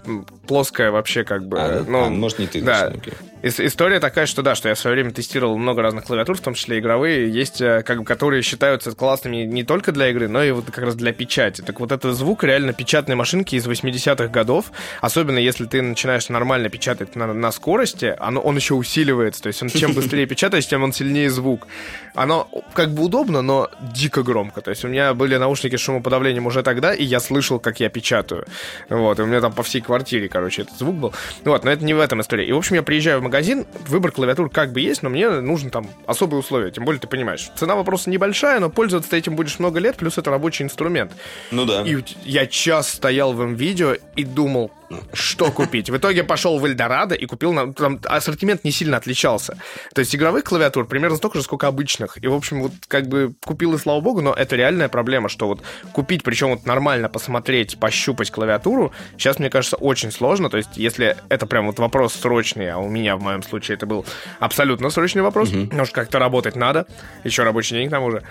плоская 0.47 0.91
вообще 0.91 1.23
как 1.23 1.45
бы... 1.47 1.59
А, 1.59 1.83
ну, 1.87 2.05
а, 2.05 2.09
может, 2.09 2.39
не 2.39 2.47
ты. 2.47 2.61
Да. 2.61 2.89
Значит. 2.89 3.15
История 3.43 3.99
такая, 3.99 4.25
что 4.25 4.41
да, 4.41 4.55
что 4.55 4.69
я 4.69 4.75
в 4.75 4.79
свое 4.79 4.95
время 4.95 5.11
тестировал 5.11 5.57
много 5.57 5.81
разных 5.81 6.05
клавиатур, 6.05 6.37
в 6.37 6.39
том 6.39 6.53
числе 6.53 6.79
игровые, 6.79 7.29
есть, 7.29 7.59
э, 7.59 7.83
как 7.85 7.99
бы, 7.99 8.05
которые 8.05 8.41
считаются 8.41 8.93
классными 8.93 9.43
не 9.43 9.65
только 9.65 9.91
для 9.91 10.09
игры, 10.11 10.29
но 10.29 10.41
и 10.41 10.51
вот 10.51 10.67
как 10.67 10.85
раз 10.85 10.95
для 10.95 11.11
печати. 11.11 11.59
Так 11.59 11.81
вот, 11.81 11.91
это 11.91 12.13
звук 12.13 12.45
реально 12.45 12.71
печатной 12.71 13.17
машинки 13.17 13.55
из 13.55 13.67
80-х 13.67 14.27
годов, 14.27 14.71
особенно 15.01 15.39
если 15.39 15.65
ты 15.65 15.81
начинаешь 15.81 16.29
нормально 16.29 16.69
печатать 16.69 17.17
на, 17.17 17.33
на 17.33 17.51
скорости, 17.51 18.15
оно, 18.17 18.39
он 18.39 18.55
еще 18.55 18.75
усиливается, 18.75 19.43
то 19.43 19.47
есть 19.47 19.61
он 19.61 19.67
чем 19.67 19.91
быстрее 19.93 20.25
печатаешь, 20.25 20.65
тем 20.65 20.81
он 20.81 20.93
сильнее 20.93 21.29
звук. 21.29 21.67
Оно 22.15 22.47
как 22.73 22.93
бы 22.93 23.03
удобно, 23.03 23.41
но 23.41 23.69
дико 23.81 24.23
громко. 24.23 24.61
То 24.61 24.69
есть 24.69 24.85
у 24.85 24.87
меня 24.87 25.13
были 25.13 25.35
наушники 25.35 25.75
с 25.75 25.81
шумоподавлением 25.81 26.45
уже 26.45 26.63
тогда, 26.63 26.93
и 26.93 27.03
я 27.03 27.19
слышал, 27.19 27.59
как 27.59 27.81
я 27.81 27.89
печатаю. 27.89 28.45
Вот, 28.89 29.19
и 29.19 29.21
у 29.21 29.25
меня 29.25 29.41
там 29.41 29.53
по 29.53 29.63
всей 29.63 29.81
квартире, 29.81 30.29
короче, 30.29 30.63
этот 30.63 30.77
звук 30.77 30.95
был. 30.95 31.13
Вот, 31.43 31.63
но 31.63 31.71
это 31.71 31.83
не 31.83 31.93
в 31.93 31.99
этом 31.99 32.21
истории. 32.21 32.47
И, 32.47 32.51
в 32.51 32.57
общем, 32.57 32.75
я 32.75 32.83
приезжаю 32.83 33.19
в 33.19 33.23
магазин, 33.23 33.65
выбор 33.87 34.11
клавиатур 34.11 34.49
как 34.49 34.71
бы 34.71 34.81
есть, 34.81 35.03
но 35.03 35.09
мне 35.09 35.29
нужно 35.29 35.69
там 35.69 35.87
особые 36.05 36.39
условия. 36.39 36.71
Тем 36.71 36.85
более, 36.85 36.99
ты 36.99 37.07
понимаешь, 37.07 37.51
цена 37.55 37.75
вопроса 37.75 38.09
небольшая, 38.09 38.59
но 38.59 38.69
пользоваться 38.69 39.09
ты 39.11 39.17
этим 39.17 39.35
будешь 39.35 39.59
много 39.59 39.79
лет, 39.79 39.95
плюс 39.95 40.17
это 40.17 40.31
рабочий 40.31 40.63
инструмент. 40.63 41.11
Ну 41.51 41.65
да. 41.65 41.83
И 41.83 42.03
я 42.25 42.47
час 42.47 42.89
стоял 42.89 43.33
в 43.33 43.43
видео 43.53 43.95
и 44.15 44.23
думал, 44.23 44.71
что 45.13 45.51
купить. 45.51 45.89
В 45.89 45.97
итоге 45.97 46.23
пошел 46.23 46.59
в 46.59 46.65
Эльдорадо 46.65 47.15
и 47.15 47.25
купил... 47.25 47.73
Там 47.73 47.99
ассортимент 48.05 48.63
не 48.63 48.71
сильно 48.71 48.97
отличался. 48.97 49.57
То 49.93 49.99
есть 49.99 50.15
игровых 50.15 50.43
клавиатур 50.43 50.85
примерно 50.85 51.17
столько 51.17 51.37
же, 51.37 51.43
сколько 51.43 51.67
обычных. 51.67 52.23
И, 52.23 52.27
в 52.27 52.33
общем, 52.33 52.63
вот 52.63 52.71
как 52.87 53.07
бы 53.07 53.33
купил 53.45 53.73
и 53.73 53.77
слава 53.77 54.01
богу, 54.01 54.21
но 54.21 54.33
это 54.33 54.55
реальная 54.55 54.89
проблема, 54.89 55.29
что 55.29 55.47
вот 55.47 55.61
купить, 55.91 56.23
причем 56.23 56.49
вот 56.49 56.65
нормально 56.65 57.09
посмотреть, 57.09 57.79
пощупать 57.79 58.31
клавиатуру, 58.31 58.93
сейчас, 59.17 59.39
мне 59.39 59.49
кажется, 59.49 59.77
очень 59.77 60.11
сложно. 60.11 60.49
То 60.49 60.57
есть 60.57 60.77
если 60.77 61.15
это 61.29 61.45
прям 61.45 61.67
вот 61.67 61.79
вопрос 61.79 62.13
срочный, 62.13 62.71
а 62.71 62.77
у 62.77 62.89
меня 62.89 63.15
в 63.17 63.21
моем 63.21 63.43
случае 63.43 63.75
это 63.75 63.85
был 63.85 64.05
абсолютно 64.39 64.89
срочный 64.89 65.21
вопрос, 65.21 65.49
потому 65.49 65.85
что 65.85 65.95
как-то 65.95 66.19
работать 66.19 66.55
надо, 66.55 66.87
еще 67.23 67.43
рабочий 67.43 67.75
день 67.75 67.87
к 67.87 67.91
тому 67.91 68.11
же, 68.11 68.23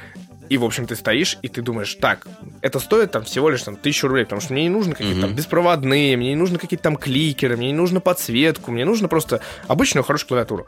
и, 0.49 0.59
в 0.59 0.65
общем, 0.65 0.87
ты 0.87 0.97
стоишь, 0.97 1.39
и 1.43 1.49
ты 1.49 1.63
думаешь, 1.63 1.95
так, 1.95 2.27
это 2.61 2.79
стоит 2.79 3.13
там 3.13 3.25
всего 3.25 3.49
лишь 3.51 3.63
там 3.63 3.77
тысячу 3.77 4.09
рублей, 4.09 4.25
потому 4.25 4.41
что 4.41 4.53
мне 4.53 4.65
не 4.65 4.69
нужно 4.69 4.95
какие-то 4.95 5.19
mm-hmm. 5.19 5.23
там 5.23 5.35
беспроводные, 5.35 6.17
мне 6.17 6.31
не 6.31 6.37
нужно 6.37 6.59
какие-то 6.59 6.83
там 6.83 6.97
кликеры, 6.97 7.57
мне 7.57 7.69
не 7.69 7.77
нужно 7.77 8.01
подсветку, 8.01 8.71
мне 8.71 8.85
нужно 8.85 9.09
просто 9.09 9.41
обычную 9.67 10.05
хорошую 10.05 10.29
клавиатуру. 10.29 10.67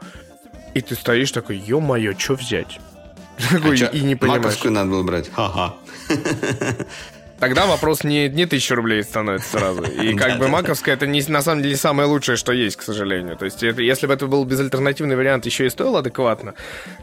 И 0.73 0.81
ты 0.81 0.95
стоишь 0.95 1.31
такой, 1.31 1.57
ё-моё, 1.57 2.17
что 2.17 2.35
взять? 2.35 2.79
А 3.51 3.67
и 3.67 4.01
не 4.01 4.15
понимаешь. 4.15 4.43
Маковскую 4.43 4.71
надо 4.71 4.89
было 4.91 5.03
брать. 5.03 5.29
Ха-ха. 5.33 5.75
Тогда 7.45 7.67
вопрос 7.67 8.03
не, 8.03 8.27
не 8.27 8.47
тысяча 8.47 8.73
рублей 8.73 9.03
становится 9.03 9.59
сразу. 9.59 9.83
И 9.83 10.15
как 10.17 10.39
бы 10.39 10.47
маковская 10.47 10.95
это 10.95 11.05
не, 11.05 11.21
на 11.27 11.43
самом 11.43 11.61
деле 11.61 11.77
самое 11.77 12.09
лучшее, 12.09 12.37
что 12.37 12.51
есть, 12.51 12.75
к 12.75 12.81
сожалению. 12.81 13.37
То 13.37 13.45
есть 13.45 13.61
это, 13.61 13.83
если 13.83 14.07
бы 14.07 14.13
это 14.13 14.25
был 14.25 14.43
безальтернативный 14.45 15.15
вариант, 15.15 15.45
еще 15.45 15.67
и 15.67 15.69
стоил 15.69 15.95
адекватно. 15.95 16.55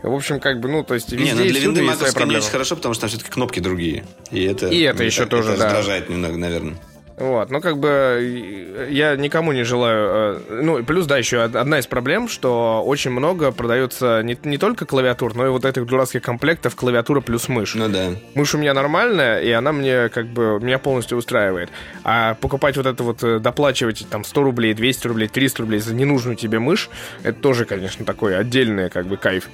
В 0.02 0.12
общем, 0.12 0.40
как 0.40 0.58
бы, 0.58 0.68
ну, 0.68 0.82
то 0.82 0.94
есть 0.94 1.12
везде 1.12 1.26
Не, 1.26 1.34
ну 1.34 1.44
для 1.44 1.60
винды 1.60 1.82
маковская 1.82 2.26
не 2.26 2.38
очень 2.38 2.50
хорошо, 2.50 2.74
потому 2.74 2.92
что 2.92 3.02
там 3.02 3.10
все-таки 3.10 3.30
кнопки 3.30 3.60
другие. 3.60 4.04
И 4.32 4.42
это, 4.42 4.66
и 4.66 4.80
это 4.80 5.04
еще 5.04 5.22
это, 5.22 5.30
тоже, 5.30 5.50
это 5.50 5.60
да. 5.60 5.66
раздражает 5.66 6.08
немного, 6.08 6.36
наверное. 6.36 6.74
Вот, 7.22 7.50
ну 7.50 7.60
как 7.60 7.78
бы 7.78 8.88
я 8.90 9.14
никому 9.14 9.52
не 9.52 9.62
желаю. 9.62 10.40
Э, 10.50 10.60
ну, 10.60 10.82
плюс, 10.82 11.06
да, 11.06 11.18
еще 11.18 11.42
одна 11.42 11.78
из 11.78 11.86
проблем, 11.86 12.28
что 12.28 12.82
очень 12.84 13.12
много 13.12 13.52
продается 13.52 14.22
не, 14.24 14.36
не 14.42 14.58
только 14.58 14.86
клавиатур, 14.86 15.36
но 15.36 15.46
и 15.46 15.48
вот 15.48 15.64
этих 15.64 15.86
дурацких 15.86 16.20
комплектов 16.20 16.74
клавиатура 16.74 17.20
плюс 17.20 17.48
мышь. 17.48 17.76
Ну 17.76 17.88
да. 17.88 18.08
Мышь 18.34 18.56
у 18.56 18.58
меня 18.58 18.74
нормальная, 18.74 19.40
и 19.40 19.52
она 19.52 19.70
мне 19.70 20.08
как 20.08 20.26
бы 20.26 20.58
меня 20.60 20.80
полностью 20.80 21.16
устраивает. 21.16 21.70
А 22.02 22.34
покупать 22.34 22.76
вот 22.76 22.86
это 22.86 23.04
вот, 23.04 23.22
э, 23.22 23.38
доплачивать 23.38 24.04
там 24.10 24.24
100 24.24 24.42
рублей, 24.42 24.74
200 24.74 25.06
рублей, 25.06 25.28
300 25.28 25.62
рублей 25.62 25.78
за 25.78 25.94
ненужную 25.94 26.34
тебе 26.34 26.58
мышь, 26.58 26.90
это 27.22 27.40
тоже, 27.40 27.66
конечно, 27.66 28.04
такой 28.04 28.36
отдельный 28.36 28.90
как 28.90 29.06
бы 29.06 29.16
кайф. 29.16 29.48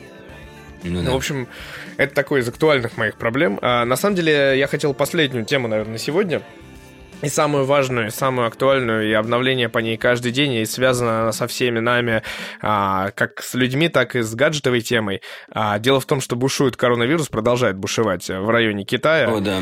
Ну, 0.84 1.02
да. 1.02 1.10
В 1.10 1.16
общем, 1.16 1.48
это 1.98 2.14
такой 2.14 2.40
из 2.40 2.48
актуальных 2.48 2.96
моих 2.96 3.16
проблем. 3.16 3.58
А, 3.60 3.84
на 3.84 3.96
самом 3.96 4.16
деле, 4.16 4.58
я 4.58 4.66
хотел 4.68 4.94
последнюю 4.94 5.44
тему, 5.44 5.68
наверное, 5.68 5.98
сегодня 5.98 6.40
и 7.22 7.28
самую 7.28 7.64
важную, 7.64 8.08
и 8.08 8.10
самую 8.10 8.46
актуальную, 8.46 9.08
и 9.08 9.12
обновление 9.12 9.68
по 9.68 9.78
ней 9.78 9.96
каждый 9.96 10.32
день, 10.32 10.54
и 10.54 10.64
связано 10.66 11.22
она 11.22 11.32
со 11.32 11.46
всеми 11.46 11.80
нами, 11.80 12.22
а, 12.60 13.10
как 13.12 13.42
с 13.42 13.54
людьми, 13.54 13.88
так 13.88 14.16
и 14.16 14.22
с 14.22 14.34
гаджетовой 14.34 14.80
темой. 14.80 15.22
А, 15.50 15.78
дело 15.78 16.00
в 16.00 16.06
том, 16.06 16.20
что 16.20 16.36
бушует 16.36 16.76
коронавирус, 16.76 17.28
продолжает 17.28 17.76
бушевать 17.76 18.28
в 18.28 18.48
районе 18.48 18.84
Китая. 18.84 19.30
О, 19.30 19.40
да. 19.40 19.60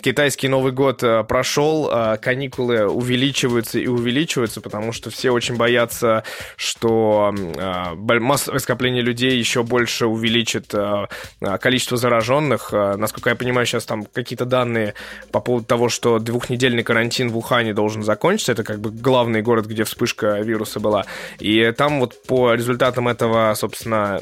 Китайский 0.00 0.46
Новый 0.46 0.70
год 0.70 1.02
э, 1.02 1.24
прошел, 1.24 1.90
э, 1.92 2.18
каникулы 2.18 2.86
увеличиваются 2.86 3.80
и 3.80 3.88
увеличиваются, 3.88 4.60
потому 4.60 4.92
что 4.92 5.10
все 5.10 5.32
очень 5.32 5.56
боятся, 5.56 6.22
что 6.56 7.34
э, 7.34 7.94
массовое 8.20 8.60
скопление 8.60 9.02
людей 9.02 9.36
еще 9.36 9.64
больше 9.64 10.06
увеличит 10.06 10.74
количество 11.60 11.96
зараженных. 11.96 12.72
Насколько 12.72 13.30
я 13.30 13.36
понимаю, 13.36 13.66
сейчас 13.66 13.84
там 13.86 14.04
какие-то 14.04 14.44
данные 14.44 14.94
по 15.30 15.40
поводу 15.40 15.66
того, 15.66 15.88
что 15.88 16.18
двухнедельный 16.18 16.82
карантин 16.82 17.30
в 17.30 17.38
Ухане 17.38 17.74
должен 17.74 18.02
закончиться. 18.02 18.52
Это 18.52 18.64
как 18.64 18.80
бы 18.80 18.90
главный 18.90 19.42
город, 19.42 19.66
где 19.66 19.84
вспышка 19.84 20.40
вируса 20.40 20.80
была. 20.80 21.06
И 21.38 21.72
там 21.76 22.00
вот 22.00 22.22
по 22.26 22.54
результатам 22.54 23.08
этого, 23.08 23.52
собственно, 23.54 24.20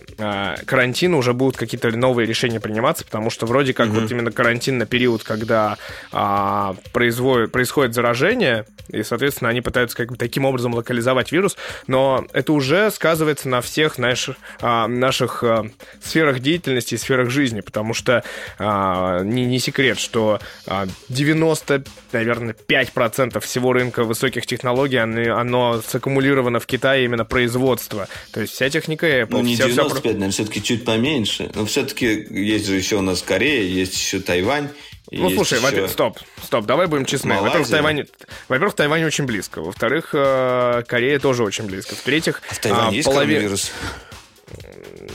карантина 0.64 1.16
уже 1.16 1.32
будут 1.32 1.56
какие-то 1.56 1.90
новые 1.90 2.26
решения 2.26 2.60
приниматься, 2.60 3.04
потому 3.04 3.30
что 3.30 3.46
вроде 3.46 3.74
как 3.74 3.88
mm-hmm. 3.88 4.00
вот 4.00 4.10
именно 4.10 4.32
карантин 4.32 4.78
на 4.78 4.86
период, 4.86 5.22
когда 5.22 5.65
а, 6.12 6.76
производит, 6.92 7.52
происходит 7.52 7.94
заражение, 7.94 8.64
и, 8.88 9.02
соответственно, 9.02 9.50
они 9.50 9.60
пытаются 9.60 9.96
как 9.96 10.10
бы 10.10 10.16
таким 10.16 10.44
образом 10.44 10.74
локализовать 10.74 11.32
вирус, 11.32 11.56
но 11.86 12.26
это 12.32 12.52
уже 12.52 12.90
сказывается 12.90 13.48
на 13.48 13.60
всех 13.60 13.98
наших, 13.98 14.36
а, 14.60 14.86
наших 14.86 15.42
а, 15.42 15.66
сферах 16.02 16.40
деятельности 16.40 16.94
и 16.94 16.98
сферах 16.98 17.30
жизни, 17.30 17.60
потому 17.60 17.94
что 17.94 18.22
а, 18.58 19.20
не, 19.22 19.44
не 19.44 19.58
секрет, 19.58 19.98
что 19.98 20.40
а, 20.66 20.86
90, 21.08 21.84
наверное, 22.12 22.54
5% 22.68 23.40
всего 23.40 23.72
рынка 23.72 24.04
высоких 24.04 24.46
технологий, 24.46 24.98
оно, 24.98 25.36
оно 25.36 25.82
саккумулировано 25.86 26.60
в 26.60 26.66
Китае 26.66 27.04
именно 27.04 27.24
производство. 27.24 28.08
То 28.32 28.40
есть 28.40 28.52
вся 28.52 28.70
техника 28.70 29.06
Apple... 29.06 29.28
Ну, 29.30 29.42
не 29.42 29.54
вся, 29.54 29.66
95, 29.68 30.00
вся... 30.00 30.08
наверное, 30.08 30.30
все-таки 30.30 30.62
чуть 30.62 30.84
поменьше. 30.84 31.50
Но 31.54 31.66
все-таки 31.66 32.26
есть 32.30 32.66
же 32.66 32.76
еще 32.76 32.96
у 32.96 33.02
нас 33.02 33.22
Корея, 33.22 33.62
есть 33.62 33.94
еще 33.94 34.20
Тайвань, 34.20 34.68
ну, 35.10 35.30
слушай, 35.30 35.58
еще... 35.60 35.88
стоп, 35.88 36.18
стоп, 36.42 36.64
давай 36.66 36.86
будем 36.86 37.04
честны. 37.04 37.38
Во-первых, 37.40 37.68
Тайвань, 37.68 38.04
во-первых, 38.48 38.74
Тайвань 38.74 39.04
очень 39.04 39.24
близко. 39.24 39.60
Во-вторых, 39.60 40.10
э, 40.12 40.82
Корея 40.86 41.18
тоже 41.18 41.44
очень 41.44 41.66
близко. 41.66 41.94
В-третьих, 41.94 42.42
а 42.50 42.54
в 42.54 42.58
Тайване 42.58 42.88
а, 42.88 42.92
есть 42.92 43.06
половин... 43.06 43.36
коронавирус? 43.36 43.72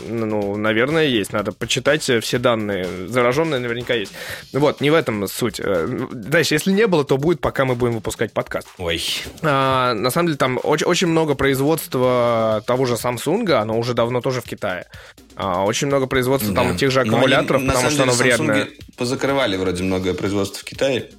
Ну, 0.07 0.57
наверное, 0.57 1.05
есть. 1.05 1.33
Надо 1.33 1.51
почитать 1.51 2.03
все 2.03 2.37
данные. 2.37 2.87
Зараженные 3.07 3.59
наверняка 3.59 3.93
есть. 3.93 4.11
Вот, 4.51 4.81
не 4.81 4.89
в 4.89 4.93
этом 4.93 5.27
суть. 5.27 5.59
Э, 5.59 5.87
дальше, 6.11 6.55
если 6.55 6.71
не 6.71 6.87
было, 6.87 7.05
то 7.05 7.17
будет, 7.17 7.39
пока 7.39 7.65
мы 7.65 7.75
будем 7.75 7.93
выпускать 7.93 8.33
подкаст. 8.33 8.67
Ой. 8.77 9.01
А, 9.41 9.93
на 9.93 10.11
самом 10.11 10.27
деле, 10.27 10.37
там 10.37 10.59
очень, 10.63 10.85
очень 10.85 11.07
много 11.07 11.35
производства 11.35 12.63
того 12.67 12.85
же 12.85 12.95
Samsung, 12.95 13.49
оно 13.53 13.77
уже 13.77 13.93
давно 13.93 14.21
тоже 14.21 14.41
в 14.41 14.45
Китае. 14.45 14.87
А, 15.35 15.63
очень 15.63 15.87
много 15.87 16.07
производства 16.07 16.53
да. 16.53 16.63
там 16.63 16.77
тех 16.77 16.91
же 16.91 17.01
аккумуляторов, 17.01 17.61
они, 17.61 17.69
потому 17.69 17.89
что 17.89 17.97
деле, 17.97 18.03
оно 18.03 18.13
вредное. 18.13 18.67
позакрывали 18.97 19.55
вроде 19.55 19.83
многое 19.83 20.13
производство 20.13 20.59
в 20.59 20.63
Китае. 20.63 21.09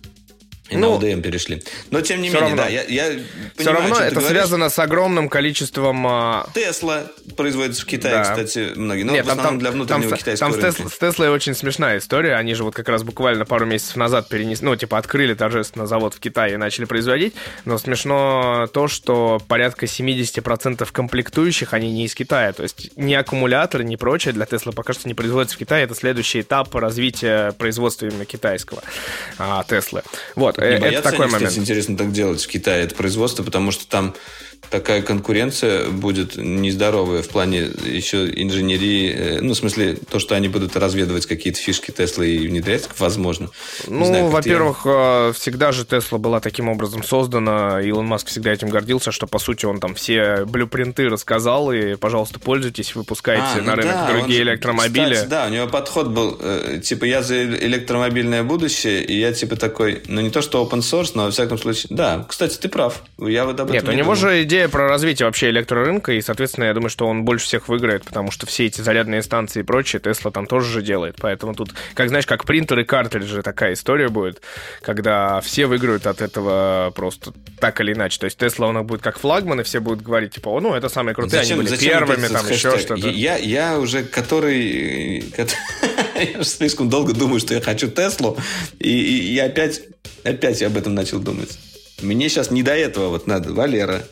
И 0.73 0.77
ну, 0.77 0.99
на 0.99 1.03
LDM 1.03 1.21
перешли. 1.21 1.63
Но 1.91 2.01
тем 2.01 2.21
не 2.23 2.29
менее, 2.29 2.41
равно, 2.41 2.57
да, 2.57 2.69
я, 2.69 2.83
я 2.85 3.11
Все 3.11 3.21
понимаю, 3.57 3.91
равно 3.91 4.01
это 4.01 4.21
связано 4.21 4.71
с 4.71 4.79
огромным 4.79 5.29
количеством... 5.29 6.07
А, 6.07 6.49
Тесла 6.55 7.05
производится 7.37 7.83
в 7.83 7.87
Китае, 7.87 8.17
да. 8.17 8.23
кстати, 8.23 8.73
многие. 8.75 9.03
Но 9.03 9.13
Нет, 9.13 9.27
в 9.27 9.29
основном 9.29 9.55
там, 9.55 9.59
для 9.59 9.71
внутреннего 9.71 10.11
там, 10.11 10.19
китайского 10.19 10.51
там 10.53 10.61
рынка. 10.61 10.89
С, 10.89 10.99
Теслой 10.99 11.31
очень 11.31 11.55
смешная 11.55 11.99
история. 11.99 12.37
Они 12.37 12.55
же 12.55 12.65
вот 12.65 12.75
как 12.75 12.89
раз 12.89 13.03
буквально 13.03 13.45
пару 13.45 13.67
месяцев 13.67 13.97
назад 13.97 14.29
перенесли, 14.29 14.67
ну, 14.67 14.77
типа, 14.77 14.99
открыли 14.99 15.35
торжественно 15.35 15.87
завод 15.87 16.15
в 16.15 16.21
Китае 16.21 16.55
и 16.55 16.57
начали 16.57 16.87
производить. 16.87 17.35
Но 17.65 17.77
смешно 17.79 18.69
то, 18.73 18.89
что 18.89 19.41
порядка 19.47 19.87
70% 19.87 20.89
комплектующих, 20.91 21.75
они 21.75 21.93
не 21.93 22.07
из 22.07 22.15
Китая. 22.15 22.53
То 22.53 22.63
есть 22.63 22.97
ни 22.97 23.15
аккумуляторы, 23.15 23.85
ни 23.85 23.97
прочее 23.97 24.33
для 24.33 24.47
Теслы 24.47 24.73
пока 24.73 24.93
что 24.93 25.09
не 25.09 25.15
производятся 25.15 25.57
в 25.57 25.59
Китае. 25.59 25.85
Это 25.85 25.95
следующий 25.95 26.41
этап 26.41 26.75
развития 26.75 27.53
производства 27.53 28.07
именно 28.07 28.25
китайского 28.25 28.83
а, 29.39 29.65
Теслы. 29.65 30.03
Вот. 30.35 30.59
Не 30.63 30.87
это 30.87 31.03
такой 31.03 31.27
они, 31.27 31.33
момент. 31.33 31.51
Кстати, 31.51 31.63
интересно 31.63 31.97
так 31.97 32.13
делать 32.13 32.43
в 32.43 32.49
Китае, 32.49 32.85
это 32.85 32.95
производство, 32.95 33.43
потому 33.43 33.71
что 33.71 33.87
там 33.87 34.15
такая 34.73 35.03
конкуренция 35.03 35.91
будет 35.91 36.37
нездоровая 36.37 37.23
в 37.23 37.29
плане 37.29 37.69
еще 37.85 38.29
инженерии. 38.29 39.13
Э, 39.15 39.41
ну, 39.43 39.53
в 39.53 39.57
смысле, 39.57 39.97
то, 40.09 40.19
что 40.19 40.35
они 40.35 40.49
будут 40.49 40.77
разведывать 40.77 41.27
какие-то 41.27 41.61
фишки 41.61 41.91
Теслы 41.91 42.31
и 42.31 42.49
внедрять, 42.49 42.89
возможно. 42.99 43.51
Ну, 43.87 44.29
во-первых, 44.29 44.83
я... 44.87 45.29
Э, 45.29 45.33
всегда 45.35 45.73
же 45.73 45.85
Тесла 45.85 46.19
была 46.19 46.41
таким 46.41 46.69
образом 46.69 47.03
создана. 47.03 47.83
Илон 47.83 48.07
Маск 48.07 48.29
всегда 48.29 48.53
этим 48.53 48.71
гордился, 48.71 49.13
что, 49.13 49.27
по 49.27 49.39
сути, 49.39 49.67
он 49.67 49.79
там 49.79 49.95
все 49.95 50.45
блюпринты 50.47 51.09
рассказал, 51.09 51.71
и, 51.73 51.97
пожалуйста, 51.97 52.41
пользуйтесь, 52.41 52.95
выпускайте 52.95 53.61
а, 53.61 53.63
на 53.63 53.77
ну 53.77 53.83
рынок 53.83 53.95
да, 53.95 54.13
другие 54.13 54.43
он, 54.43 54.49
электромобили. 54.49 55.15
Кстати, 55.15 55.29
да, 55.29 55.47
у 55.47 55.51
него 55.51 55.67
подход 55.67 56.09
был, 56.09 56.39
э, 56.41 56.81
типа, 56.83 57.05
я 57.05 57.23
за 57.23 57.45
электромобильное 57.45 58.43
будущее, 58.43 59.05
и 59.05 59.19
я, 59.19 59.33
типа, 59.33 59.57
такой, 59.57 60.03
ну, 60.07 60.23
не 60.23 60.31
то, 60.31 60.41
что 60.41 60.52
open 60.55 60.81
source, 60.81 61.13
но, 61.15 61.25
во 61.25 61.31
всяком 61.31 61.59
случае, 61.59 61.89
да, 61.91 62.25
кстати, 62.29 62.57
ты 62.59 62.69
прав. 62.69 63.03
Я 63.19 63.45
вот 63.45 63.61
об 63.61 63.69
этом 63.69 63.73
Нет, 63.73 63.89
у 63.89 63.93
него 63.93 64.15
думал. 64.15 64.17
же 64.17 64.43
идея 64.43 64.69
про 64.69 64.89
развитие 64.89 65.27
вообще 65.27 65.51
электрорынка, 65.51 66.13
и, 66.13 66.21
соответственно, 66.21 66.65
я 66.65 66.75
думаю, 66.75 66.91
что 66.91 67.07
он 67.07 67.25
больше 67.25 67.47
всех 67.47 67.69
выиграет, 67.69 68.05
потому 68.05 68.31
что 68.31 68.47
все 68.47 68.67
эти 68.67 68.81
зарядные 68.81 69.23
станции 69.23 69.61
и 69.61 69.63
прочее 69.63 70.01
Тесла 70.01 70.31
там 70.31 70.47
тоже 70.47 70.71
же 70.71 70.83
делает. 70.83 71.17
Поэтому 71.21 71.55
тут, 71.55 71.71
как 71.95 72.09
знаешь, 72.09 72.27
как 72.27 72.45
принтер 72.45 72.79
и 72.81 72.85
картриджи 72.85 73.43
такая 73.43 73.75
история 73.75 74.09
будет, 74.09 74.43
когда 74.81 75.41
все 75.41 75.67
выиграют 75.67 76.07
от 76.07 76.21
этого 76.21 76.93
просто 76.95 77.33
так 77.59 77.81
или 77.81 77.93
иначе. 77.93 78.19
То 78.19 78.25
есть 78.25 78.39
Тесла, 78.39 78.69
он 78.69 78.85
будет 78.87 79.03
как 79.03 79.19
флагман, 79.19 79.61
и 79.61 79.63
все 79.63 79.81
будут 79.81 80.03
говорить, 80.03 80.35
типа, 80.35 80.59
ну, 80.61 80.75
это 80.75 80.89
самые 80.89 81.15
крутые, 81.15 81.43
зачем, 81.43 81.59
они 81.59 81.67
были 81.67 81.77
зачем 81.77 81.99
первыми, 81.99 82.27
там 82.29 82.49
еще 82.49 82.79
что-то. 82.79 83.09
Я, 83.09 83.37
я 83.37 83.79
уже 83.79 84.03
который... 84.05 85.25
я 86.35 86.45
слишком 86.45 86.89
долго 86.89 87.13
думаю, 87.13 87.41
что 87.41 87.55
я 87.55 87.61
хочу 87.61 87.89
Теслу, 87.89 88.37
и, 88.79 88.91
и, 88.91 89.35
и 89.35 89.39
опять, 89.39 89.83
опять 90.25 90.61
я 90.61 90.69
об 90.69 90.77
этом 90.77 90.95
начал 90.95 91.19
думать. 91.19 91.51
Мне 92.01 92.29
сейчас 92.29 92.51
не 92.51 92.63
до 92.63 92.75
этого 92.75 93.09
вот 93.09 93.27
надо, 93.27 93.53
Валера. 93.53 94.03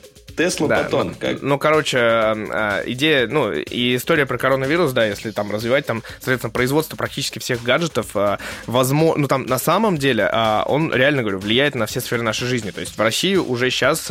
Тесла 0.41 0.69
да, 0.69 0.85
потом. 0.85 1.09
Ну, 1.09 1.15
как? 1.19 1.43
ну, 1.43 1.59
короче, 1.59 1.99
э, 1.99 2.83
идея, 2.87 3.27
ну, 3.27 3.53
и 3.53 3.97
история 3.97 4.25
про 4.25 4.39
коронавирус, 4.39 4.93
да, 4.93 5.05
если 5.05 5.31
там 5.33 5.51
развивать, 5.53 5.85
там, 5.85 6.03
соответственно, 6.19 6.51
производство 6.51 6.97
практически 6.97 7.39
всех 7.39 7.63
гаджетов, 7.63 8.09
э, 8.15 8.39
возможно, 8.67 9.23
ну, 9.23 9.29
там, 9.29 9.45
на 9.45 9.59
самом 9.59 9.99
деле, 9.99 10.31
э, 10.33 10.63
он, 10.67 10.93
реально 10.95 11.23
говорю, 11.23 11.41
влияет 11.41 11.75
на 11.75 11.85
все 11.85 12.01
сферы 12.01 12.23
нашей 12.23 12.47
жизни. 12.47 12.71
То 12.71 12.81
есть 12.81 12.97
в 12.97 13.01
России 13.01 13.37
уже 13.37 13.71
сейчас 13.71 14.11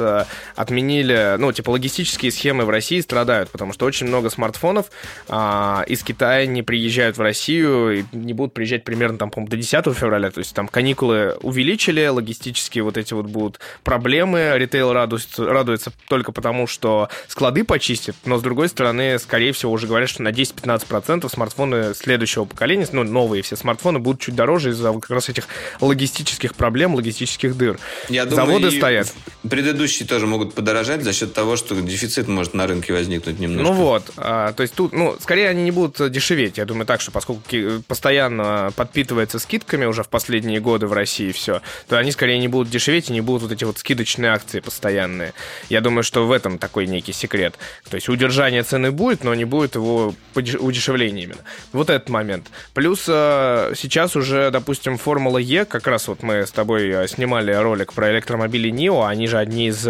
отменили, 0.55 1.35
ну, 1.39 1.51
типа, 1.51 1.71
логистические 1.71 2.31
схемы 2.31 2.65
в 2.65 2.69
России 2.69 2.99
страдают, 2.99 3.49
потому 3.49 3.73
что 3.73 3.85
очень 3.85 4.07
много 4.07 4.29
смартфонов 4.29 4.87
из 5.27 6.03
Китая 6.03 6.45
не 6.45 6.61
приезжают 6.61 7.17
в 7.17 7.21
Россию 7.21 7.99
и 7.99 8.03
не 8.11 8.33
будут 8.33 8.53
приезжать 8.53 8.83
примерно, 8.83 9.17
там, 9.17 9.31
по-моему, 9.31 9.49
до 9.49 9.57
10 9.57 9.95
февраля. 9.95 10.29
То 10.31 10.39
есть 10.39 10.53
там 10.53 10.67
каникулы 10.67 11.37
увеличили, 11.41 12.05
логистические 12.05 12.83
вот 12.83 12.97
эти 12.97 13.13
вот 13.13 13.25
будут 13.25 13.59
проблемы, 13.83 14.53
ритейл 14.55 14.93
радуется, 14.93 15.45
радуется 15.45 15.91
только 16.07 16.18
потому, 16.31 16.67
что 16.67 17.09
склады 17.27 17.63
почистят, 17.63 18.15
но 18.25 18.37
с 18.37 18.41
другой 18.41 18.69
стороны, 18.69 19.19
скорее 19.19 19.53
всего, 19.53 19.71
уже 19.71 19.87
говорят, 19.87 20.09
что 20.09 20.21
на 20.21 20.29
10-15% 20.29 21.29
смартфоны 21.29 21.93
следующего 21.93 22.45
поколения, 22.45 22.87
ну, 22.91 23.03
новые 23.03 23.43
все 23.43 23.55
смартфоны 23.55 23.99
будут 23.99 24.21
чуть 24.21 24.35
дороже 24.35 24.71
из-за 24.71 24.93
как 24.93 25.09
раз 25.09 25.29
этих 25.29 25.47
логистических 25.81 26.55
проблем, 26.55 26.95
логистических 26.95 27.55
дыр. 27.55 27.79
Я 28.09 28.25
Заводы 28.25 28.65
думаю, 28.65 28.71
стоят. 28.71 29.13
Предыдущие 29.49 30.07
тоже 30.07 30.27
могут 30.27 30.53
подорожать 30.53 31.03
за 31.03 31.13
счет 31.13 31.33
того, 31.33 31.55
что 31.55 31.75
дефицит 31.75 32.27
может 32.27 32.53
на 32.53 32.67
рынке 32.67 32.93
возникнуть 32.93 33.39
немножко. 33.39 33.71
Ну 33.71 33.77
вот, 33.77 34.11
а, 34.17 34.53
то 34.53 34.63
есть 34.63 34.73
тут, 34.73 34.93
ну, 34.93 35.17
скорее 35.19 35.49
они 35.49 35.63
не 35.63 35.71
будут 35.71 36.11
дешеветь. 36.11 36.57
Я 36.57 36.65
думаю 36.65 36.85
так, 36.85 37.01
что 37.01 37.11
поскольку 37.11 37.43
постоянно 37.87 38.71
подпитывается 38.75 39.39
скидками 39.39 39.85
уже 39.85 40.03
в 40.03 40.09
последние 40.09 40.59
годы 40.59 40.87
в 40.87 40.93
России 40.93 41.31
все, 41.31 41.61
то 41.87 41.97
они 41.97 42.11
скорее 42.11 42.37
не 42.37 42.47
будут 42.47 42.69
дешеветь 42.69 43.09
и 43.09 43.13
не 43.13 43.21
будут 43.21 43.43
вот 43.43 43.51
эти 43.51 43.63
вот 43.63 43.77
скидочные 43.77 44.31
акции 44.31 44.59
постоянные. 44.59 45.33
Я 45.69 45.81
думаю, 45.81 46.03
что 46.09 46.25
в 46.25 46.31
этом 46.31 46.57
такой 46.57 46.87
некий 46.87 47.13
секрет. 47.13 47.59
То 47.87 47.93
есть 47.93 48.09
удержание 48.09 48.63
цены 48.63 48.91
будет, 48.91 49.23
но 49.23 49.35
не 49.35 49.45
будет 49.45 49.75
его 49.75 50.15
удешевления 50.33 51.25
именно. 51.25 51.41
Вот 51.71 51.91
этот 51.91 52.09
момент. 52.09 52.47
Плюс 52.73 53.05
э, 53.07 53.73
сейчас 53.75 54.15
уже, 54.15 54.49
допустим, 54.49 54.97
Формула 54.97 55.37
Е, 55.37 55.65
как 55.65 55.85
раз 55.85 56.07
вот 56.07 56.23
мы 56.23 56.47
с 56.47 56.51
тобой 56.51 56.89
э, 56.89 57.07
снимали 57.07 57.51
ролик 57.51 57.93
про 57.93 58.11
электромобили 58.11 58.71
NIO, 58.71 59.07
они 59.07 59.27
же 59.27 59.37
одни 59.37 59.67
из 59.67 59.87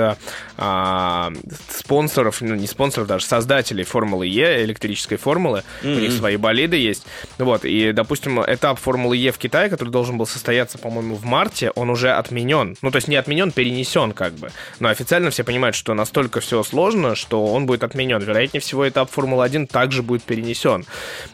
а, 0.58 1.32
спонсоров, 1.70 2.41
ну 2.41 2.56
не 2.56 2.68
спонсоров 2.68 3.08
даже, 3.08 3.26
создателей 3.26 3.86
Формулы 3.86 4.28
Е, 4.28 4.66
электрической 4.66 5.18
формулы. 5.18 5.64
Mm-hmm. 5.84 5.96
У 5.96 6.00
них 6.02 6.12
свои 6.12 6.36
болиды 6.36 6.76
есть. 6.76 7.06
Вот, 7.38 7.64
и, 7.64 7.94
допустим, 7.94 8.41
этап 8.41 8.78
Формулы 8.78 9.16
Е 9.16 9.32
в 9.32 9.38
Китае, 9.38 9.70
который 9.70 9.90
должен 9.90 10.18
был 10.18 10.28
состояться, 10.28 10.78
по-моему, 10.78 11.16
в 11.16 11.24
марте, 11.24 11.72
он 11.76 11.90
уже 11.90 12.12
отменен. 12.12 12.76
Ну, 12.82 12.91
то 12.91 12.98
есть 12.98 13.08
не 13.08 13.16
отменен, 13.16 13.54
перенесен 13.54 14.12
как 14.12 14.34
бы. 14.34 14.52
Но 14.82 14.90
официально 14.90 15.30
все 15.30 15.46
понимают, 15.46 15.78
что 15.78 15.94
настолько 16.00 16.40
все 16.40 16.64
сложно, 16.64 17.16
что 17.16 17.46
он 17.46 17.66
будет 17.66 17.84
отменен. 17.84 18.20
Вероятнее 18.20 18.62
всего, 18.62 18.88
этап 18.88 19.12
Формулы-1 19.12 19.68
также 19.68 20.02
будет 20.02 20.24
перенесен. 20.24 20.86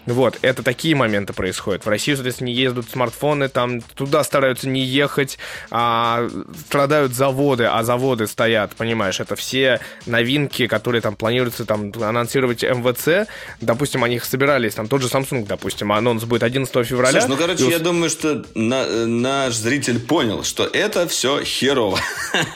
Вот, 0.06 0.38
это 0.42 0.64
такие 0.64 0.96
моменты 0.96 1.34
происходят. 1.34 1.86
В 1.86 1.90
Россию, 1.90 2.18
соответственно, 2.18 2.48
не 2.48 2.54
ездят 2.54 2.90
смартфоны, 2.90 3.48
там 3.48 3.82
туда 3.82 4.24
стараются 4.24 4.68
не 4.68 4.82
ехать, 4.82 5.38
а 5.72 6.28
страдают 6.68 7.14
заводы, 7.14 7.66
а 7.66 7.84
заводы 7.84 8.28
стоят, 8.28 8.76
понимаешь, 8.76 9.20
это 9.20 9.36
все 9.36 9.80
новинки, 10.06 10.68
которые 10.68 11.02
там 11.02 11.16
планируется 11.16 11.66
там 11.66 11.92
анонсировать 12.02 12.64
МВЦ, 12.64 13.30
допустим, 13.62 14.04
они 14.04 14.16
их 14.16 14.26
собирались, 14.26 14.74
там 14.74 14.88
тот 14.88 15.02
же 15.02 15.08
Samsung, 15.08 15.46
допустим, 15.46 15.92
анонс 15.92 16.24
будет 16.24 16.44
11 16.44 16.86
февраля. 16.86 17.22
Слушай, 17.22 17.30
ну, 17.30 17.38
короче, 17.38 17.68
и... 17.68 17.72
я 17.72 17.80
думаю, 17.80 18.10
что 18.10 18.44
на, 18.56 19.06
наш 19.06 19.54
зритель 19.54 20.00
понял, 20.00 20.44
что 20.44 20.66
это 20.66 21.08
все 21.08 21.44
херово. 21.44 22.00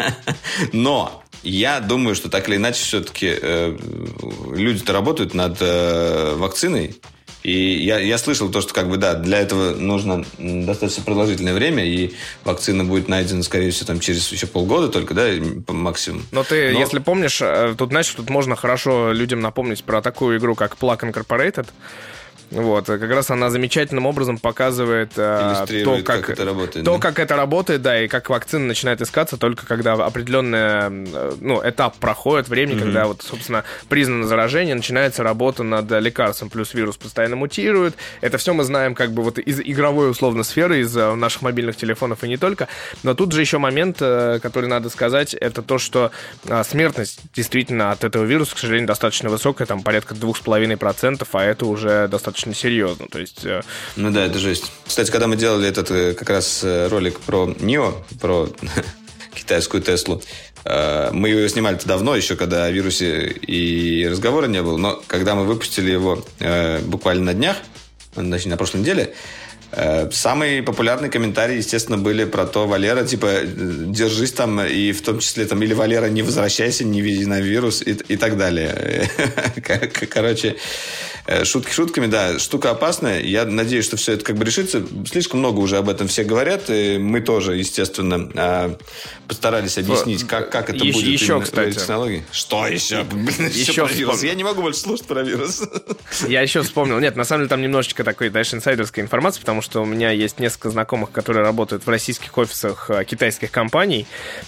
Но 0.73 1.23
я 1.43 1.79
думаю, 1.79 2.15
что 2.15 2.29
так 2.29 2.47
или 2.49 2.57
иначе 2.57 2.83
все-таки 2.83 3.37
э, 3.41 3.77
люди-то 4.55 4.93
работают 4.93 5.33
над 5.33 5.57
э, 5.61 6.35
вакциной. 6.35 6.95
И 7.41 7.51
я, 7.51 7.99
я 7.99 8.17
слышал 8.17 8.49
то, 8.49 8.59
что 8.59 8.73
как 8.73 8.89
бы 8.89 8.97
да, 8.97 9.13
для 9.13 9.39
этого 9.39 9.73
нужно 9.73 10.25
достаточно 10.37 11.03
продолжительное 11.03 11.53
время, 11.53 11.85
и 11.85 12.13
вакцина 12.43 12.83
будет 12.83 13.07
найдена, 13.07 13.43
скорее 13.43 13.71
всего, 13.71 13.87
там 13.87 14.01
через 14.01 14.29
еще 14.29 14.45
полгода 14.45 14.89
только, 14.89 15.13
да, 15.13 15.29
максимум. 15.67 16.25
Но 16.31 16.43
ты, 16.43 16.73
Но... 16.73 16.79
если 16.79 16.99
помнишь, 16.99 17.39
э, 17.41 17.75
тут, 17.77 17.89
знаешь, 17.89 18.09
тут 18.09 18.29
можно 18.29 18.57
хорошо 18.57 19.13
людям 19.13 19.39
напомнить 19.39 19.85
про 19.85 20.01
такую 20.01 20.37
игру, 20.37 20.55
как 20.55 20.75
Plug 20.77 20.99
Incorporated. 20.99 21.67
Вот, 22.51 22.87
как 22.87 23.09
раз 23.09 23.29
она 23.29 23.49
замечательным 23.51 24.07
образом 24.07 24.39
показывает 24.39 25.11
э, 25.17 25.65
то, 25.83 25.97
как, 25.97 26.25
как 26.25 26.29
это 26.31 26.45
работает. 26.45 26.85
То, 26.85 26.95
да? 26.95 26.99
как 26.99 27.19
это 27.19 27.35
работает, 27.35 27.81
да, 27.83 28.03
и 28.03 28.07
как 28.07 28.29
вакцина 28.29 28.65
начинает 28.65 29.01
искаться 29.01 29.37
только 29.37 29.67
когда 29.67 29.93
определенный 29.93 30.57
э, 30.59 31.31
ну, 31.39 31.61
этап 31.63 31.97
проходит, 31.97 32.49
времени, 32.49 32.77
mm-hmm. 32.77 32.81
когда 32.81 33.05
вот, 33.05 33.21
собственно, 33.21 33.63
признано 33.87 34.25
заражение, 34.25 34.73
начинается 34.73 35.21
работа 35.21 35.61
над 35.61 35.91
лекарством, 35.91 36.49
плюс 36.49 36.73
вирус 36.73 36.97
постоянно 36.97 37.35
мутирует. 37.35 37.95
Это 38.21 38.39
все 38.39 38.53
мы 38.53 38.63
знаем 38.63 38.95
как 38.95 39.11
бы 39.11 39.21
вот 39.21 39.37
из 39.37 39.59
игровой 39.59 40.09
условно 40.09 40.43
сферы, 40.43 40.79
из 40.79 40.95
э, 40.97 41.13
наших 41.13 41.43
мобильных 41.43 41.75
телефонов 41.75 42.23
и 42.23 42.27
не 42.27 42.37
только. 42.37 42.67
Но 43.03 43.13
тут 43.13 43.31
же 43.31 43.41
еще 43.41 43.59
момент, 43.59 43.97
который 43.99 44.67
надо 44.67 44.89
сказать, 44.89 45.35
это 45.35 45.61
то, 45.61 45.77
что 45.77 46.11
смертность 46.63 47.21
действительно 47.33 47.91
от 47.91 48.03
этого 48.03 48.23
вируса, 48.23 48.55
к 48.55 48.57
сожалению, 48.57 48.87
достаточно 48.87 49.29
высокая, 49.29 49.67
там 49.67 49.83
порядка 49.83 50.15
2,5%, 50.15 51.27
а 51.31 51.43
это 51.43 51.65
уже 51.65 52.07
достаточно 52.07 52.38
достаточно 52.39 52.53
серьезно. 52.53 53.07
То 53.07 53.19
есть... 53.19 53.45
Э, 53.45 53.61
ну 53.95 54.11
да, 54.11 54.25
это 54.25 54.39
жесть. 54.39 54.71
Кстати, 54.85 55.11
когда 55.11 55.27
мы 55.27 55.35
делали 55.35 55.67
этот 55.67 55.91
э, 55.91 56.13
как 56.13 56.29
раз 56.29 56.61
э, 56.63 56.87
ролик 56.87 57.19
про 57.19 57.53
НИО, 57.59 58.03
про 58.19 58.49
китайскую 59.33 59.83
Теслу, 59.83 60.21
мы 60.65 61.29
его 61.29 61.47
снимали 61.47 61.79
давно, 61.85 62.15
еще 62.15 62.35
когда 62.35 62.65
о 62.65 62.71
вирусе 62.71 63.29
и 63.29 64.05
разговора 64.07 64.47
не 64.47 64.61
было, 64.61 64.77
но 64.77 65.01
когда 65.07 65.33
мы 65.33 65.45
выпустили 65.45 65.89
его 65.89 66.23
буквально 66.81 67.23
на 67.23 67.33
днях, 67.33 67.57
значит, 68.13 68.47
на 68.47 68.57
прошлой 68.57 68.81
неделе, 68.81 69.15
Самые 70.11 70.63
популярные 70.63 71.11
комментарии, 71.11 71.57
естественно, 71.57 71.97
были 71.97 72.25
про 72.25 72.45
то, 72.45 72.67
Валера, 72.67 73.03
типа, 73.03 73.41
держись 73.45 74.31
там, 74.31 74.59
и 74.61 74.91
в 74.91 75.01
том 75.01 75.19
числе 75.19 75.45
там, 75.45 75.61
или 75.61 75.73
Валера, 75.73 76.07
не 76.07 76.23
возвращайся, 76.23 76.83
не 76.83 77.01
вези 77.01 77.25
на 77.25 77.39
вирус, 77.39 77.81
и, 77.81 77.91
и 77.91 78.17
так 78.17 78.37
далее. 78.37 79.09
Короче, 80.09 80.55
Э, 81.31 81.45
шутки 81.45 81.71
шутками, 81.71 82.07
да, 82.07 82.39
штука 82.39 82.71
опасная. 82.71 83.21
Я 83.21 83.45
надеюсь, 83.45 83.85
что 83.85 83.97
все 83.97 84.13
это 84.13 84.25
как 84.25 84.35
бы 84.35 84.43
решится. 84.43 84.83
Слишком 85.05 85.41
много 85.41 85.59
уже 85.59 85.77
об 85.77 85.87
этом 85.87 86.07
все 86.07 86.23
говорят. 86.23 86.71
И 86.71 86.97
мы 86.97 87.21
тоже, 87.21 87.55
естественно, 87.55 88.31
а, 88.33 88.75
постарались 89.27 89.77
объяснить, 89.77 90.25
как, 90.25 90.51
как 90.51 90.71
это 90.71 90.83
еще, 90.83 90.91
будет 90.91 91.07
еще, 91.07 91.39
кстати. 91.39 91.75
технологии. 91.75 92.25
Что 92.31 92.65
еще? 92.65 93.05
еще 93.53 93.87
вирус. 93.93 94.23
Я 94.23 94.33
не 94.33 94.43
могу 94.43 94.63
больше 94.63 94.79
слушать 94.79 95.05
про 95.05 95.21
вирус. 95.21 95.61
Я 96.27 96.41
еще 96.41 96.63
вспомнил. 96.63 96.99
Нет, 96.99 97.15
на 97.15 97.25
самом 97.25 97.41
деле 97.41 97.49
там 97.49 97.61
немножечко 97.61 98.03
такой, 98.03 98.29
знаешь, 98.29 98.51
инсайдерской 98.51 99.03
информации, 99.03 99.39
потому 99.39 99.58
что 99.61 99.81
у 99.81 99.85
меня 99.85 100.11
есть 100.11 100.39
несколько 100.39 100.69
знакомых, 100.69 101.11
которые 101.11 101.43
работают 101.43 101.85
в 101.85 101.89
российских 101.89 102.37
офисах 102.37 102.89
э, 102.89 103.03
китайских 103.05 103.51
компаний. 103.51 104.07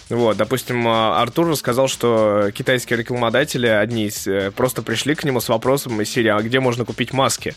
Вот, 0.10 0.38
допустим, 0.38 0.88
э, 0.88 0.92
Артур 0.92 1.50
рассказал, 1.50 1.88
что 1.88 2.52
китайские 2.54 2.98
рекламодатели 2.98 3.68
одни 3.68 4.08
из 4.08 4.28
просто 4.54 4.82
пришли 4.82 5.16
к 5.16 5.24
нему 5.24 5.42
с 5.42 5.50
вопросом 5.50 6.02
из 6.02 6.10
серии, 6.10 6.30
а 6.30 6.42
где 6.42 6.60
можно 6.60 6.86
купить 6.86 7.14
маски. 7.14 7.56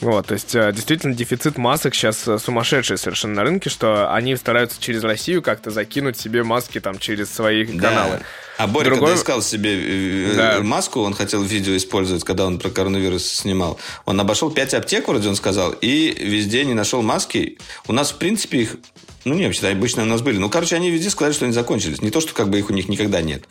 Вот, 0.00 0.26
то 0.26 0.34
есть 0.34 0.54
э, 0.54 0.72
действительно 0.72 1.14
дефицит 1.14 1.58
масок 1.58 1.94
сейчас 1.94 2.26
э, 2.28 2.38
сумасшедший 2.38 2.98
совершенно 2.98 3.34
на 3.34 3.42
рынке, 3.42 3.68
что 3.68 4.12
они 4.12 4.36
стараются 4.36 4.80
через 4.80 5.02
Россию 5.02 5.42
как-то 5.42 5.70
закинуть 5.70 6.18
себе 6.18 6.44
маски 6.44 6.80
там 6.80 6.98
через 6.98 7.32
свои 7.32 7.66
да. 7.66 7.88
каналы. 7.88 8.20
А 8.58 8.66
Боря, 8.66 8.86
Другой... 8.86 9.10
когда 9.10 9.20
искал 9.20 9.42
себе 9.42 10.34
да. 10.36 10.58
маску, 10.62 11.00
он 11.02 11.14
хотел 11.14 11.42
видео 11.42 11.76
использовать, 11.76 12.24
когда 12.24 12.44
он 12.44 12.58
про 12.58 12.70
коронавирус 12.70 13.24
снимал. 13.24 13.78
Он 14.04 14.20
обошел 14.20 14.50
5 14.50 14.74
аптек, 14.74 15.06
вроде 15.06 15.28
он 15.28 15.36
сказал, 15.36 15.72
и 15.80 16.10
везде 16.10 16.64
не 16.64 16.74
нашел 16.74 16.87
маски. 16.96 17.58
У 17.86 17.92
нас, 17.92 18.12
в 18.12 18.18
принципе, 18.18 18.62
их 18.62 18.76
ну, 19.24 19.34
не, 19.34 19.44
вообще 19.44 19.68
обычно 19.68 20.02
у 20.02 20.06
нас 20.06 20.22
были. 20.22 20.38
Ну, 20.38 20.48
короче, 20.48 20.76
они 20.76 20.90
везде 20.90 21.10
сказали, 21.10 21.34
что 21.34 21.44
они 21.44 21.52
закончились. 21.52 22.00
Не 22.00 22.10
то, 22.10 22.20
что 22.20 22.32
как 22.32 22.48
бы 22.48 22.58
их 22.58 22.70
у 22.70 22.72
них 22.72 22.88
никогда 22.88 23.20
нет. 23.20 23.44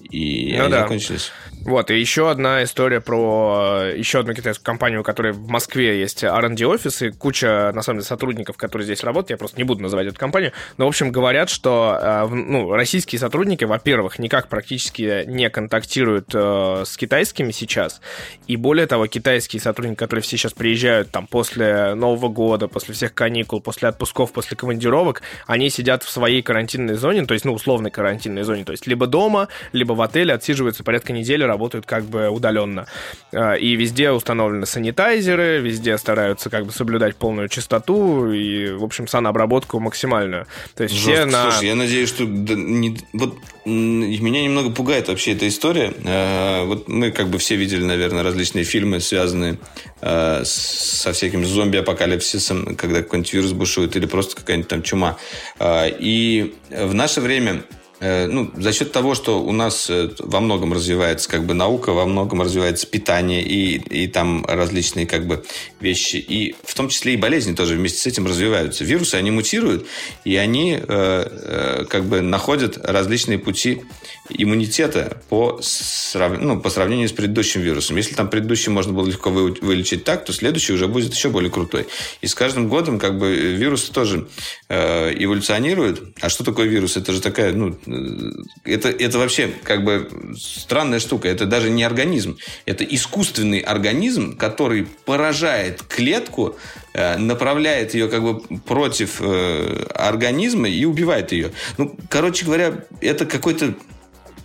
И 0.00 0.54
ну, 0.56 0.64
они 0.64 0.72
да. 0.72 0.82
закончились. 0.82 1.30
Вот, 1.66 1.90
и 1.90 1.98
еще 1.98 2.30
одна 2.30 2.62
история 2.62 3.00
про 3.00 3.80
э, 3.82 3.98
еще 3.98 4.20
одну 4.20 4.34
китайскую 4.34 4.64
компанию, 4.64 5.00
у 5.00 5.02
которой 5.02 5.32
в 5.32 5.48
Москве 5.48 5.98
есть 5.98 6.22
R&D 6.22 6.64
офис 6.64 7.02
и 7.02 7.10
куча, 7.10 7.72
на 7.74 7.82
самом 7.82 7.98
деле, 7.98 8.06
сотрудников, 8.06 8.56
которые 8.56 8.84
здесь 8.84 9.02
работают. 9.02 9.30
Я 9.30 9.36
просто 9.36 9.56
не 9.58 9.64
буду 9.64 9.82
называть 9.82 10.06
эту 10.06 10.16
компанию. 10.16 10.52
Но, 10.76 10.84
в 10.84 10.88
общем, 10.88 11.10
говорят, 11.10 11.50
что 11.50 11.98
э, 12.00 12.28
ну, 12.28 12.70
российские 12.70 13.18
сотрудники, 13.18 13.64
во-первых, 13.64 14.20
никак 14.20 14.46
практически 14.46 15.24
не 15.26 15.50
контактируют 15.50 16.30
э, 16.32 16.84
с 16.86 16.96
китайскими 16.96 17.50
сейчас. 17.50 18.00
И 18.46 18.54
более 18.54 18.86
того, 18.86 19.08
китайские 19.08 19.60
сотрудники, 19.60 19.98
которые 19.98 20.22
все 20.22 20.36
сейчас 20.36 20.52
приезжают 20.52 21.10
там 21.10 21.26
после 21.26 21.94
Нового 21.94 22.28
года, 22.28 22.68
после 22.68 22.94
всех 22.94 23.12
каникул, 23.12 23.60
после 23.60 23.88
отпусков, 23.88 24.32
после 24.32 24.56
командировок, 24.56 25.22
они 25.48 25.68
сидят 25.68 26.04
в 26.04 26.10
своей 26.10 26.42
карантинной 26.42 26.94
зоне, 26.94 27.26
то 27.26 27.34
есть, 27.34 27.44
ну, 27.44 27.52
условной 27.52 27.90
карантинной 27.90 28.44
зоне, 28.44 28.64
то 28.64 28.70
есть 28.70 28.86
либо 28.86 29.08
дома, 29.08 29.48
либо 29.72 29.94
в 29.94 30.00
отеле, 30.00 30.32
отсиживаются 30.32 30.84
порядка 30.84 31.12
недели, 31.12 31.55
работают 31.56 31.86
как 31.86 32.04
бы 32.04 32.28
удаленно. 32.28 32.86
А, 33.32 33.54
и 33.54 33.74
везде 33.76 34.10
установлены 34.10 34.66
санитайзеры, 34.66 35.60
везде 35.60 35.96
стараются 35.96 36.50
как 36.50 36.66
бы 36.66 36.72
соблюдать 36.72 37.16
полную 37.16 37.48
чистоту 37.48 38.30
и, 38.30 38.70
в 38.72 38.84
общем, 38.84 39.08
санобработку 39.08 39.80
максимальную. 39.80 40.46
То 40.74 40.82
есть 40.82 40.94
Жестко. 40.94 41.12
все 41.12 41.24
на... 41.24 41.50
Слушай, 41.50 41.68
я 41.68 41.74
надеюсь, 41.74 42.08
что... 42.10 42.24
Не... 42.24 42.98
Вот 43.14 43.38
меня 43.64 44.42
немного 44.44 44.70
пугает 44.70 45.08
вообще 45.08 45.32
эта 45.32 45.48
история. 45.48 45.94
А, 46.04 46.64
вот 46.66 46.88
мы 46.88 47.10
как 47.10 47.28
бы 47.28 47.38
все 47.38 47.56
видели, 47.56 47.82
наверное, 47.82 48.22
различные 48.22 48.64
фильмы, 48.64 49.00
связанные 49.00 49.58
а, 50.02 50.42
со 50.44 51.12
всяким 51.12 51.46
зомби-апокалипсисом, 51.46 52.76
когда 52.76 53.02
какой-нибудь 53.02 53.32
вирус 53.32 53.52
бушует 53.52 53.96
или 53.96 54.04
просто 54.04 54.36
какая-нибудь 54.36 54.68
там 54.68 54.82
чума. 54.82 55.16
И 55.58 56.54
в 56.70 56.92
наше 56.92 57.20
время 57.22 57.62
ну, 58.00 58.50
за 58.56 58.72
счет 58.72 58.92
того, 58.92 59.14
что 59.14 59.42
у 59.42 59.52
нас 59.52 59.88
э, 59.88 60.10
во 60.18 60.40
многом 60.40 60.72
развивается 60.74 61.28
как 61.30 61.44
бы 61.46 61.54
наука, 61.54 61.92
во 61.92 62.04
многом 62.04 62.42
развивается 62.42 62.86
питание 62.86 63.42
и, 63.42 63.76
и 63.76 64.06
там 64.06 64.44
различные 64.46 65.06
как 65.06 65.26
бы 65.26 65.44
вещи, 65.80 66.16
и 66.16 66.54
в 66.62 66.74
том 66.74 66.88
числе 66.88 67.14
и 67.14 67.16
болезни 67.16 67.54
тоже 67.54 67.74
вместе 67.76 67.98
с 68.00 68.06
этим 68.06 68.26
развиваются. 68.26 68.84
Вирусы, 68.84 69.14
они 69.14 69.30
мутируют, 69.30 69.86
и 70.24 70.36
они 70.36 70.72
э, 70.72 70.80
э, 70.86 71.84
как 71.88 72.04
бы 72.04 72.20
находят 72.20 72.78
различные 72.82 73.38
пути 73.38 73.82
иммунитета 74.28 75.20
по, 75.28 75.58
срав... 75.62 76.40
ну, 76.40 76.60
по 76.60 76.70
сравнению 76.70 77.08
с 77.08 77.12
предыдущим 77.12 77.60
вирусом. 77.60 77.96
Если 77.96 78.14
там 78.14 78.28
предыдущий 78.28 78.70
можно 78.70 78.92
было 78.92 79.06
легко 79.06 79.30
вы... 79.30 79.52
вылечить 79.60 80.04
так, 80.04 80.24
то 80.24 80.32
следующий 80.32 80.72
уже 80.72 80.88
будет 80.88 81.14
еще 81.14 81.28
более 81.28 81.50
крутой. 81.50 81.86
И 82.20 82.26
с 82.26 82.34
каждым 82.34 82.68
годом 82.68 82.98
как 82.98 83.18
бы 83.18 83.34
вирусы 83.34 83.92
тоже 83.92 84.28
э, 84.68 85.12
эволюционируют. 85.14 86.02
А 86.20 86.28
что 86.28 86.44
такое 86.44 86.66
вирус? 86.66 86.96
Это 86.96 87.12
же 87.12 87.20
такая, 87.20 87.52
ну, 87.52 87.76
э, 87.86 88.30
это, 88.64 88.88
это 88.88 89.18
вообще 89.18 89.50
как 89.62 89.84
бы 89.84 90.08
странная 90.38 90.98
штука. 90.98 91.28
Это 91.28 91.46
даже 91.46 91.70
не 91.70 91.84
организм. 91.84 92.38
Это 92.64 92.84
искусственный 92.84 93.60
организм, 93.60 94.36
который 94.36 94.86
поражает 95.04 95.82
клетку, 95.82 96.56
э, 96.94 97.18
направляет 97.18 97.94
ее 97.94 98.08
как 98.08 98.22
бы 98.22 98.40
против 98.60 99.20
э, 99.20 99.86
организма 99.94 100.68
и 100.68 100.84
убивает 100.84 101.32
ее. 101.32 101.52
Ну, 101.78 101.96
короче 102.08 102.44
говоря, 102.44 102.84
это 103.00 103.26
какой-то 103.26 103.74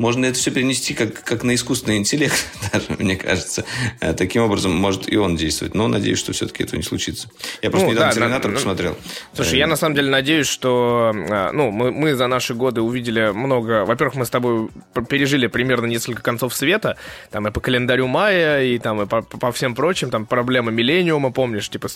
можно 0.01 0.25
это 0.25 0.39
все 0.39 0.49
перенести 0.49 0.95
как, 0.95 1.23
как 1.23 1.43
на 1.43 1.53
искусственный 1.53 1.97
интеллект, 1.97 2.33
даже, 2.73 2.85
мне 2.97 3.15
кажется. 3.15 3.63
Э, 3.99 4.13
таким 4.13 4.41
образом, 4.41 4.75
может 4.75 5.11
и 5.11 5.15
он 5.15 5.35
действовать. 5.35 5.75
Но 5.75 5.87
надеюсь, 5.87 6.17
что 6.17 6.33
все-таки 6.33 6.63
этого 6.63 6.77
не 6.77 6.83
случится. 6.83 7.29
Я 7.61 7.69
просто 7.69 7.85
ну, 7.87 7.93
недавно 7.93 8.09
да, 8.09 8.15
«Терминатор» 8.15 8.51
да, 8.51 8.57
посмотрел. 8.57 8.97
Слушай, 9.33 9.59
я 9.59 9.67
на 9.67 9.75
самом 9.75 9.95
деле 9.95 10.09
надеюсь, 10.09 10.47
что 10.47 11.11
э, 11.13 11.51
ну, 11.51 11.69
мы, 11.69 11.91
мы 11.91 12.15
за 12.15 12.25
наши 12.25 12.55
годы 12.55 12.81
увидели 12.81 13.29
много... 13.31 13.85
Во-первых, 13.85 14.15
мы 14.15 14.25
с 14.25 14.31
тобой 14.31 14.69
пережили 15.07 15.45
примерно 15.45 15.85
несколько 15.85 16.23
концов 16.23 16.55
света. 16.55 16.97
Там 17.29 17.47
и 17.47 17.51
по 17.51 17.59
календарю 17.59 18.07
мая, 18.07 18.63
и 18.63 18.79
там 18.79 19.03
и 19.03 19.05
по, 19.05 19.21
по 19.21 19.51
всем 19.51 19.75
прочим. 19.75 20.09
Там 20.09 20.25
проблемы 20.25 20.71
миллениума, 20.71 21.31
помнишь? 21.31 21.69
Типа, 21.69 21.89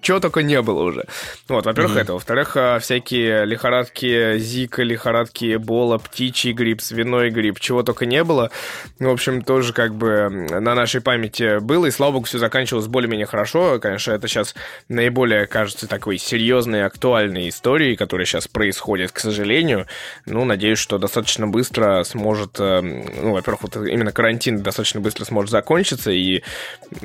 чего 0.00 0.20
только 0.20 0.42
не 0.42 0.62
было 0.62 0.82
уже. 0.82 1.06
Вот, 1.48 1.66
во-первых, 1.66 1.96
mm-hmm. 1.96 2.00
это. 2.00 2.12
Во-вторых, 2.12 2.56
э, 2.56 2.78
всякие 2.78 3.44
лихорадки 3.44 4.38
Зика, 4.38 4.84
лихорадки 4.84 5.56
Эбола, 5.56 5.98
птичий 5.98 6.52
грипп, 6.52 6.80
свиной 6.80 7.30
грипп, 7.30 7.39
чего 7.58 7.82
только 7.82 8.06
не 8.06 8.24
было. 8.24 8.50
В 8.98 9.08
общем, 9.08 9.42
тоже 9.42 9.72
как 9.72 9.94
бы 9.94 10.28
на 10.30 10.74
нашей 10.74 11.00
памяти 11.00 11.60
было, 11.60 11.86
и 11.86 11.90
слава 11.90 12.12
богу, 12.12 12.26
все 12.26 12.38
заканчивалось 12.38 12.86
более-менее 12.86 13.26
хорошо. 13.26 13.78
Конечно, 13.80 14.12
это 14.12 14.28
сейчас 14.28 14.54
наиболее, 14.88 15.46
кажется, 15.46 15.86
такой 15.86 16.18
серьезной, 16.18 16.84
актуальной 16.84 17.48
историей, 17.48 17.96
которая 17.96 18.26
сейчас 18.26 18.48
происходит, 18.48 19.12
к 19.12 19.18
сожалению. 19.18 19.86
Ну, 20.26 20.44
надеюсь, 20.44 20.78
что 20.78 20.98
достаточно 20.98 21.46
быстро 21.46 22.04
сможет, 22.04 22.58
э, 22.58 22.80
ну, 22.80 23.32
во-первых, 23.32 23.62
вот 23.62 23.76
именно 23.76 24.12
карантин 24.12 24.62
достаточно 24.62 25.00
быстро 25.00 25.24
сможет 25.24 25.50
закончиться, 25.50 26.10
и, 26.10 26.42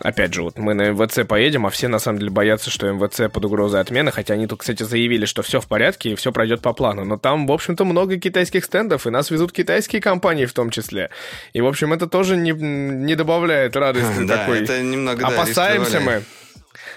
опять 0.02 0.34
же, 0.34 0.44
вот 0.44 0.58
мы 0.58 0.74
на 0.74 0.90
МВЦ 0.92 1.28
поедем, 1.28 1.66
а 1.66 1.70
все, 1.70 1.88
на 1.88 2.00
самом 2.00 2.20
деле, 2.20 2.32
боятся, 2.32 2.70
что 2.70 2.92
МВЦ 2.92 3.32
под 3.32 3.46
угрозой 3.46 3.82
отмены, 3.82 4.12
хотя 4.12 4.34
они 4.34 4.48
тут, 4.48 4.60
кстати, 4.60 4.84
заявили, 4.84 5.26
что 5.26 5.42
все 5.42 5.60
в 5.60 5.68
порядке 5.68 6.12
и 6.12 6.16
все 6.16 6.32
пройдет 6.32 6.62
по 6.62 6.74
плану. 6.74 7.06
Но 7.06 7.18
там, 7.18 7.48
в 7.48 7.52
общем-то, 7.52 7.86
много 7.86 8.18
китайских 8.18 8.66
стендов, 8.66 9.08
и 9.08 9.10
нас 9.10 9.32
везут 9.32 9.52
китайские 9.52 10.02
компании, 10.02 10.15
компании 10.16 10.46
в 10.46 10.54
том 10.54 10.70
числе. 10.70 11.10
И, 11.54 11.62
в 11.62 11.68
общем, 11.68 11.94
это 11.94 12.08
тоже 12.08 12.38
не, 12.38 12.52
не 12.52 13.16
добавляет 13.16 13.76
радости 13.76 14.20
да, 14.26 14.38
такой. 14.38 14.64
это 14.64 14.82
немного, 14.82 15.28
Опасаемся 15.28 16.00
мы. 16.00 16.24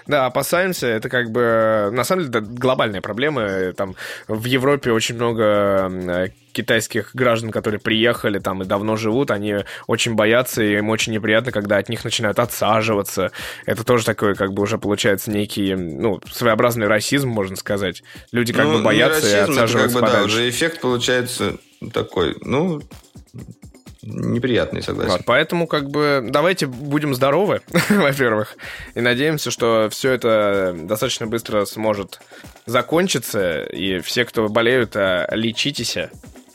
Да, 0.06 0.24
опасаемся. 0.24 0.86
Это 0.86 1.10
как 1.10 1.30
бы, 1.30 1.90
на 1.92 2.02
самом 2.02 2.30
деле, 2.30 2.44
глобальная 2.46 3.02
проблема. 3.02 3.72
Там 3.74 3.94
в 4.26 4.46
Европе 4.46 4.90
очень 4.90 5.16
много 5.16 6.30
китайских 6.52 7.10
граждан, 7.14 7.50
которые 7.50 7.78
приехали 7.78 8.38
там 8.38 8.62
и 8.62 8.64
давно 8.64 8.96
живут, 8.96 9.30
они 9.30 9.56
очень 9.86 10.14
боятся, 10.14 10.62
и 10.62 10.78
им 10.78 10.88
очень 10.88 11.12
неприятно, 11.12 11.52
когда 11.52 11.76
от 11.76 11.88
них 11.88 12.04
начинают 12.04 12.38
отсаживаться. 12.38 13.30
Это 13.66 13.84
тоже 13.84 14.04
такой, 14.04 14.34
как 14.34 14.54
бы 14.54 14.62
уже 14.62 14.78
получается 14.78 15.30
некий, 15.30 15.74
ну, 15.74 16.20
своеобразный 16.32 16.86
расизм, 16.86 17.28
можно 17.28 17.54
сказать. 17.54 18.02
Люди 18.32 18.52
как 18.52 18.64
ну, 18.64 18.78
бы 18.78 18.82
боятся 18.82 19.20
расизм, 19.20 19.36
и 19.36 19.40
отсаживаются 19.40 19.78
это 19.78 19.82
как 19.84 19.94
бы, 19.94 20.00
подальше. 20.00 20.36
Да, 20.36 20.40
уже 20.40 20.48
эффект 20.48 20.80
получается 20.80 21.58
такой, 21.92 22.36
ну, 22.40 22.82
неприятный, 24.02 24.82
согласен. 24.82 25.12
Вот, 25.12 25.22
поэтому, 25.24 25.66
как 25.66 25.90
бы, 25.90 26.24
давайте 26.28 26.66
будем 26.66 27.14
здоровы, 27.14 27.60
во-первых, 27.90 28.56
и 28.94 29.00
надеемся, 29.00 29.50
что 29.50 29.88
все 29.90 30.12
это 30.12 30.74
достаточно 30.76 31.26
быстро 31.26 31.64
сможет 31.64 32.20
закончиться, 32.66 33.64
и 33.64 34.00
все, 34.00 34.24
кто 34.24 34.48
болеют, 34.48 34.96
а, 34.96 35.28
лечитесь, 35.32 35.96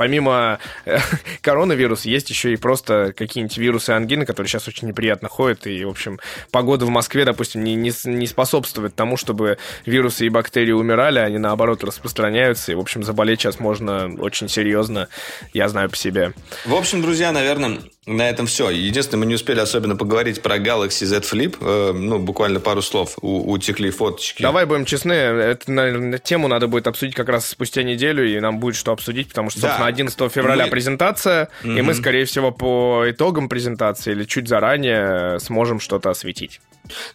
помимо 0.04 0.60
э, 0.84 0.98
коронавируса 1.42 2.10
есть 2.10 2.30
еще 2.30 2.52
и 2.52 2.58
просто 2.58 3.14
какие-нибудь 3.16 3.58
вирусы 3.58 3.92
ангины, 3.92 4.26
которые 4.26 4.50
сейчас 4.50 4.68
очень 4.68 4.90
неприятно 4.90 5.30
ходят. 5.30 5.66
И, 5.66 5.86
в 5.86 5.90
общем, 5.90 6.20
погода 6.52 6.86
в 6.86 6.90
Москве, 6.90 7.24
допустим, 7.24 7.64
не, 7.64 7.76
не, 7.76 7.94
не 8.04 8.28
способствует 8.28 8.96
тому, 8.96 9.16
чтобы 9.16 9.58
вирусы 9.86 10.26
и 10.26 10.30
бактерии 10.30 10.74
умирали, 10.74 11.20
они 11.20 11.38
наоборот 11.38 11.86
распространяются. 11.86 12.74
И, 12.74 12.76
в 12.76 12.82
общем, 12.82 13.04
заболеть 13.04 13.40
сейчас 13.40 13.62
можно 13.62 14.14
очень 14.20 14.50
серьезно. 14.50 15.08
Я 15.54 15.70
знаю 15.70 15.90
по 15.90 15.96
себе. 15.96 16.34
В 16.66 16.76
общем, 16.76 17.02
друзья, 17.02 17.32
наверное, 17.32 17.80
на 18.06 18.30
этом 18.30 18.48
все. 18.48 18.70
Единственное, 18.70 19.22
мы 19.22 19.26
не 19.28 19.36
успели 19.36 19.62
особенно 19.62 19.96
поговорить 19.96 20.42
про 20.42 20.58
Galaxy 20.58 21.06
Z 21.06 21.20
Flip. 21.20 21.56
Э, 21.62 21.94
ну, 21.94 22.20
буквально 22.20 22.60
пару 22.60 22.82
слов. 22.82 23.18
У, 23.22 23.54
утекли 23.54 23.92
фоточки. 23.92 24.42
Давай 24.42 24.66
будем 24.66 24.84
честны. 24.84 25.14
Эту, 25.14 25.72
наверное, 25.72 26.20
тему 26.20 26.50
надо 26.50 26.68
будет 26.68 26.88
обсудить 26.88 27.16
как 27.16 27.30
раз 27.30 27.48
спустя 27.48 27.84
неделю, 27.84 28.28
и 28.30 28.38
нам 28.42 28.60
будет 28.60 28.76
что 28.76 28.92
обсудить, 28.92 29.30
потому 29.30 29.50
что, 29.50 29.62
собственно, 29.62 29.86
да. 29.86 29.92
11 29.94 30.32
февраля 30.32 30.66
мы... 30.66 30.72
презентация, 30.72 31.50
mm-hmm. 31.64 31.80
и 31.80 31.82
мы, 31.82 31.94
скорее 31.94 32.26
всего, 32.26 32.52
по 32.52 33.06
итогам 33.08 33.50
презентации 33.50 34.12
или 34.12 34.26
чуть 34.26 34.48
заранее 34.48 35.40
сможем 35.40 35.80
что-то 35.80 36.10
осветить. 36.10 36.60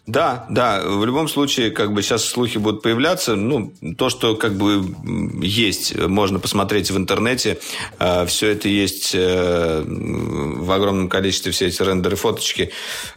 Да, 0.07 0.47
да, 0.49 0.81
в 0.83 1.05
любом 1.05 1.27
случае, 1.27 1.69
как 1.69 1.93
бы 1.93 2.01
сейчас 2.01 2.25
слухи 2.25 2.57
будут 2.57 2.81
появляться. 2.81 3.35
Ну, 3.35 3.71
то, 3.97 4.09
что 4.09 4.35
как 4.35 4.55
бы 4.55 4.83
есть, 5.45 5.95
можно 5.95 6.39
посмотреть 6.39 6.89
в 6.89 6.97
интернете. 6.97 7.59
Э, 7.99 8.25
все 8.25 8.49
это 8.49 8.67
есть 8.67 9.11
э, 9.13 9.83
в 9.85 10.71
огромном 10.71 11.07
количестве, 11.07 11.51
все 11.51 11.67
эти 11.67 11.83
рендеры, 11.83 12.15
фоточки. 12.15 12.71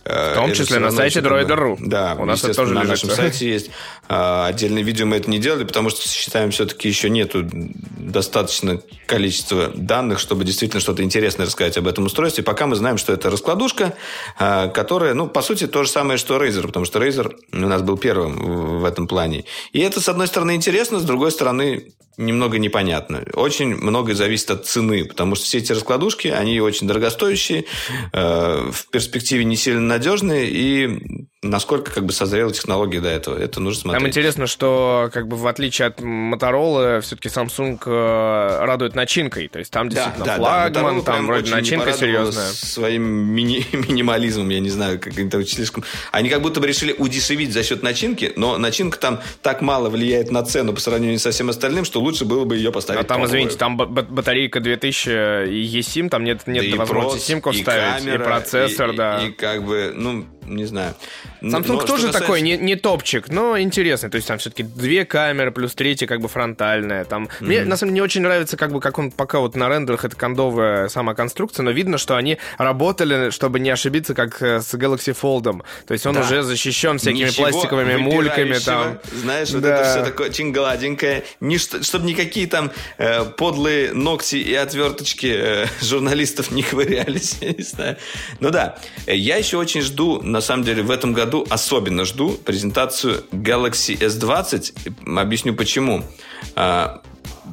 Э, 0.05 0.33
в 0.33 0.35
том 0.35 0.53
числе 0.53 0.79
на 0.79 0.91
сайте 0.91 1.21
Droider.ru. 1.21 1.79
Да, 1.81 2.17
у 2.19 2.27
нас 2.27 2.45
это 2.45 2.55
тоже 2.55 2.75
на 2.75 2.85
нашем 2.85 3.09
сайте 3.11 3.49
есть. 3.49 3.71
Отдельное 4.09 4.83
видео 4.83 5.07
мы 5.07 5.17
это 5.17 5.31
не 5.31 5.39
делали, 5.39 5.65
потому 5.65 5.89
что 5.89 6.07
считаем, 6.07 6.51
все-таки 6.51 6.87
еще 6.87 7.09
нету 7.09 7.49
достаточно 7.51 8.83
количества 9.07 9.42
количество 9.43 9.69
данных, 9.75 10.19
чтобы 10.19 10.45
действительно 10.45 10.81
что-то 10.81 11.03
интересное 11.03 11.47
рассказать 11.47 11.77
об 11.77 11.87
этом 11.87 12.07
устройстве. 12.07 12.45
Пока 12.45 12.67
мы 12.67 12.77
знаем, 12.77 12.99
что 12.99 13.13
это 13.13 13.31
раскладушка, 13.31 13.95
а, 14.39 14.69
которая, 14.69 15.15
ну, 15.15 15.29
по 15.29 15.43
сути, 15.43 15.67
то 15.67 15.85
же 15.85 15.91
самое, 15.91 16.19
что 16.19 16.37
Razer, 16.37 16.67
потому 16.67 16.85
что 16.85 17.01
Razer 17.01 17.35
у 17.53 17.57
нас 17.57 17.83
был 17.83 17.97
первым 17.97 18.81
в 18.81 18.85
этом 18.85 19.07
плане. 19.07 19.45
И 19.73 19.81
это, 19.81 20.01
с 20.01 20.09
одной 20.09 20.27
стороны, 20.27 20.55
интересно, 20.55 21.01
с 21.01 21.05
другой 21.05 21.31
стороны, 21.33 21.93
немного 22.17 22.59
непонятно. 22.59 23.23
Очень 23.35 23.75
многое 23.77 24.15
зависит 24.15 24.51
от 24.51 24.67
цены, 24.67 25.05
потому 25.05 25.35
что 25.35 25.45
все 25.45 25.59
эти 25.59 25.73
раскладушки, 25.73 26.29
они 26.29 26.61
очень 26.61 26.87
дорогостоящие, 26.87 27.65
э, 28.13 28.71
в 28.71 28.91
перспективе 28.91 29.45
не 29.45 29.57
сильно 29.57 29.81
надежные, 29.81 30.49
и 30.49 31.29
насколько 31.43 31.91
как 31.91 32.07
бы 32.07 32.13
созрела 32.13 32.53
технология 32.53 33.01
до 33.01 33.09
этого. 33.09 33.37
Это 33.37 33.59
нужно 33.61 33.83
смотреть. 33.83 34.01
Там 34.01 34.09
интересно, 34.09 34.47
что 34.47 35.11
как 35.13 35.27
бы 35.27 35.37
в 35.37 35.47
отличие 35.47 35.89
от 35.89 36.01
Motorola, 36.01 37.01
все-таки 37.01 37.29
Samsung 37.29 37.81
э, 37.85 38.65
радует 38.65 38.95
начинкой. 38.95 39.49
То 39.49 39.59
есть 39.59 39.73
там 39.73 39.89
действительно 39.89 40.25
да, 40.25 40.37
флагман, 40.37 40.99
да, 40.99 41.03
там 41.03 41.27
вроде 41.27 41.51
начинка 41.51 41.93
серьезная. 41.93 42.51
Своим 42.53 43.03
мини 43.03 43.67
минимализмом, 43.73 44.49
я 44.51 44.61
не 44.61 44.71
знаю, 44.71 45.01
как 45.01 45.19
это 45.19 45.45
слишком... 45.45 45.83
Они 46.13 46.29
как 46.29 46.43
будто 46.43 46.61
бы 46.61 46.67
решили 46.67 46.95
удешевить 46.97 47.53
за 47.53 47.65
счет 47.65 47.83
начинки, 47.83 48.33
но 48.37 48.57
начинка 48.57 48.99
там 48.99 49.21
так 49.43 49.63
мало 49.63 49.91
влияет 49.91 50.31
на 50.31 50.45
цену 50.45 50.73
по 50.73 50.81
сравнению 50.81 51.19
со 51.19 51.33
всем 51.33 51.51
остальным, 51.51 51.85
что 51.85 52.01
лучше 52.03 52.25
было 52.25 52.45
бы 52.45 52.57
ее 52.57 52.73
поставить. 52.73 53.01
А 53.01 53.05
там, 53.05 53.19
топовую. 53.21 53.29
извините, 53.29 53.57
там 53.57 53.77
батарейка 53.77 54.61
2000 54.61 55.49
и 55.49 55.81
eSIM, 55.81 56.09
там 56.09 56.25
нет, 56.25 56.47
нет 56.47 56.71
да 56.71 56.77
возможности 56.77 57.27
симков 57.27 57.57
ставить, 57.57 58.05
камера, 58.05 58.23
и 58.23 58.25
процессор, 58.25 58.91
и, 58.91 58.97
да. 58.97 59.23
И, 59.23 59.29
и 59.29 59.33
как 59.33 59.65
бы, 59.65 59.93
ну, 59.95 60.27
не 60.47 60.65
знаю. 60.65 60.95
Samsung 61.41 61.65
но, 61.67 61.81
тоже 61.81 62.07
касается... 62.07 62.21
такой 62.21 62.41
не, 62.41 62.57
не 62.57 62.77
топчик, 62.77 63.29
но 63.29 63.59
интересный. 63.59 64.11
То 64.11 64.17
есть 64.17 64.29
там 64.29 64.39
все-таки 64.39 64.63
две 64.63 65.05
камеры 65.05 65.51
плюс 65.51 65.75
третья 65.75 66.07
как 66.07 66.21
бы 66.21 66.29
фронтальная. 66.29 67.05
Там... 67.05 67.25
Mm-hmm. 67.25 67.45
Мне 67.45 67.65
на 67.65 67.77
самом 67.77 67.91
деле 67.91 68.01
не 68.01 68.05
очень 68.05 68.23
нравится, 68.23 68.57
как 68.57 68.73
бы 68.73 68.81
как 68.81 68.99
он 68.99 69.11
пока 69.11 69.41
вот 69.41 69.57
на 69.57 69.69
рендерах 69.69 70.05
это 70.05 70.17
кондовая 70.17 70.89
сама 70.89 71.15
конструкция, 71.15 71.65
но 71.65 71.71
видно, 71.71 71.99
что 71.99 72.17
они 72.17 72.39
работали, 72.59 73.31
чтобы 73.31 73.61
не 73.61 73.71
ошибиться, 73.71 74.15
как 74.15 74.41
э, 74.43 74.61
с 74.61 74.75
Galaxy 74.75 75.17
Fold. 75.21 75.43
То 75.87 75.93
есть 75.93 76.07
он 76.07 76.15
да. 76.15 76.21
уже 76.21 76.43
защищен 76.43 76.99
всякими 76.99 77.27
Ничего 77.27 77.49
пластиковыми 77.49 77.97
мульками. 77.97 78.59
Там. 78.59 78.99
Знаешь, 79.13 79.51
вот 79.51 79.63
да. 79.63 79.77
это 79.77 79.91
все 79.91 80.05
такое 80.05 80.29
очень 80.29 80.53
гладенькое. 80.53 81.25
Не, 81.41 81.59
чтобы 81.59 82.07
никакие 82.07 82.47
там 82.47 82.71
э, 82.99 83.25
подлые 83.25 83.93
ногти 83.93 84.37
и 84.37 84.55
отверточки 84.55 85.33
э, 85.35 85.67
журналистов 85.83 86.51
не 86.51 86.63
ковырялись. 86.63 87.39
Я 87.41 87.53
не 87.53 87.63
знаю. 87.63 87.97
Ну 88.41 88.51
да, 88.51 88.79
я 89.07 89.37
еще 89.37 89.57
очень 89.57 89.83
жду 89.83 90.21
на 90.33 90.41
самом 90.41 90.65
деле, 90.65 90.83
в 90.83 90.91
этом 90.91 91.13
году 91.13 91.47
особенно 91.51 92.05
жду 92.05 92.31
презентацию 92.31 93.25
Galaxy 93.31 93.99
S20. 93.99 95.19
Объясню 95.19 95.55
почему. 95.55 96.03
А, 96.57 97.03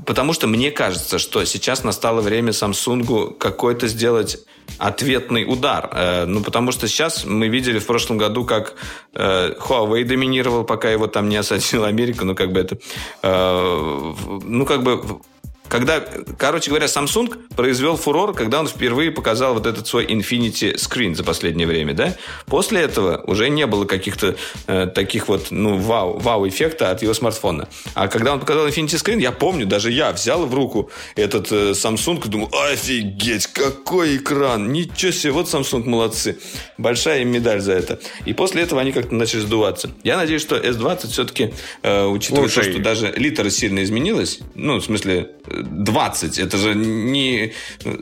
потому 0.05 0.33
что 0.33 0.47
мне 0.47 0.71
кажется, 0.71 1.19
что 1.19 1.43
сейчас 1.45 1.83
настало 1.83 2.21
время 2.21 2.51
Samsung 2.51 3.37
какой-то 3.37 3.87
сделать 3.87 4.39
ответный 4.77 5.45
удар. 5.45 5.89
Э, 5.91 6.25
ну, 6.25 6.41
потому 6.41 6.71
что 6.71 6.87
сейчас 6.87 7.25
мы 7.25 7.49
видели 7.49 7.79
в 7.79 7.85
прошлом 7.85 8.17
году, 8.17 8.45
как 8.45 8.75
э, 9.13 9.53
Huawei 9.59 10.05
доминировал, 10.05 10.63
пока 10.63 10.89
его 10.89 11.07
там 11.07 11.27
не 11.27 11.35
осадила 11.35 11.87
Америка. 11.87 12.23
Ну, 12.23 12.35
как 12.35 12.51
бы 12.51 12.61
это... 12.61 12.77
Э, 13.23 14.13
ну, 14.43 14.65
как 14.65 14.83
бы 14.83 15.21
когда, 15.69 16.03
короче 16.37 16.69
говоря, 16.69 16.87
Samsung 16.87 17.53
произвел 17.55 17.95
фурор, 17.95 18.33
когда 18.33 18.59
он 18.59 18.67
впервые 18.67 19.11
показал 19.11 19.53
вот 19.53 19.65
этот 19.65 19.87
свой 19.87 20.05
Infinity 20.05 20.75
Screen 20.75 21.15
за 21.15 21.23
последнее 21.23 21.67
время, 21.67 21.93
да? 21.93 22.15
После 22.47 22.81
этого 22.81 23.23
уже 23.27 23.49
не 23.49 23.65
было 23.67 23.85
каких-то 23.85 24.35
э, 24.67 24.87
таких 24.87 25.27
вот, 25.27 25.51
ну, 25.51 25.77
вау, 25.77 26.17
вау-эффекта 26.17 26.91
от 26.91 27.01
его 27.03 27.13
смартфона. 27.13 27.69
А 27.93 28.07
когда 28.07 28.33
он 28.33 28.39
показал 28.39 28.67
Infinity 28.67 28.95
Screen, 28.95 29.21
я 29.21 29.31
помню, 29.31 29.65
даже 29.67 29.91
я 29.91 30.11
взял 30.11 30.45
в 30.45 30.53
руку 30.53 30.89
этот 31.15 31.51
э, 31.51 31.71
Samsung 31.71 32.25
и 32.25 32.29
думал, 32.29 32.49
офигеть, 32.51 33.47
какой 33.47 34.17
экран, 34.17 34.71
ничего 34.71 35.11
себе, 35.11 35.31
вот 35.33 35.47
Samsung 35.47 35.87
молодцы. 35.87 36.39
Большая 36.77 37.21
им 37.21 37.29
медаль 37.29 37.61
за 37.61 37.73
это. 37.73 37.99
И 38.25 38.33
после 38.33 38.63
этого 38.63 38.81
они 38.81 38.91
как-то 38.91 39.13
начали 39.13 39.41
сдуваться. 39.41 39.91
Я 40.03 40.17
надеюсь, 40.17 40.41
что 40.41 40.57
S20 40.57 41.07
все-таки, 41.09 41.53
э, 41.83 42.05
учитывая 42.05 42.49
Слушай. 42.49 42.65
то, 42.65 42.71
что 42.71 42.81
даже 42.81 43.13
литра 43.15 43.49
сильно 43.49 43.83
изменилась, 43.83 44.39
ну, 44.55 44.77
в 44.77 44.83
смысле, 44.83 45.29
20. 45.63 46.39
Это 46.39 46.57
же 46.57 46.75
не... 46.75 47.53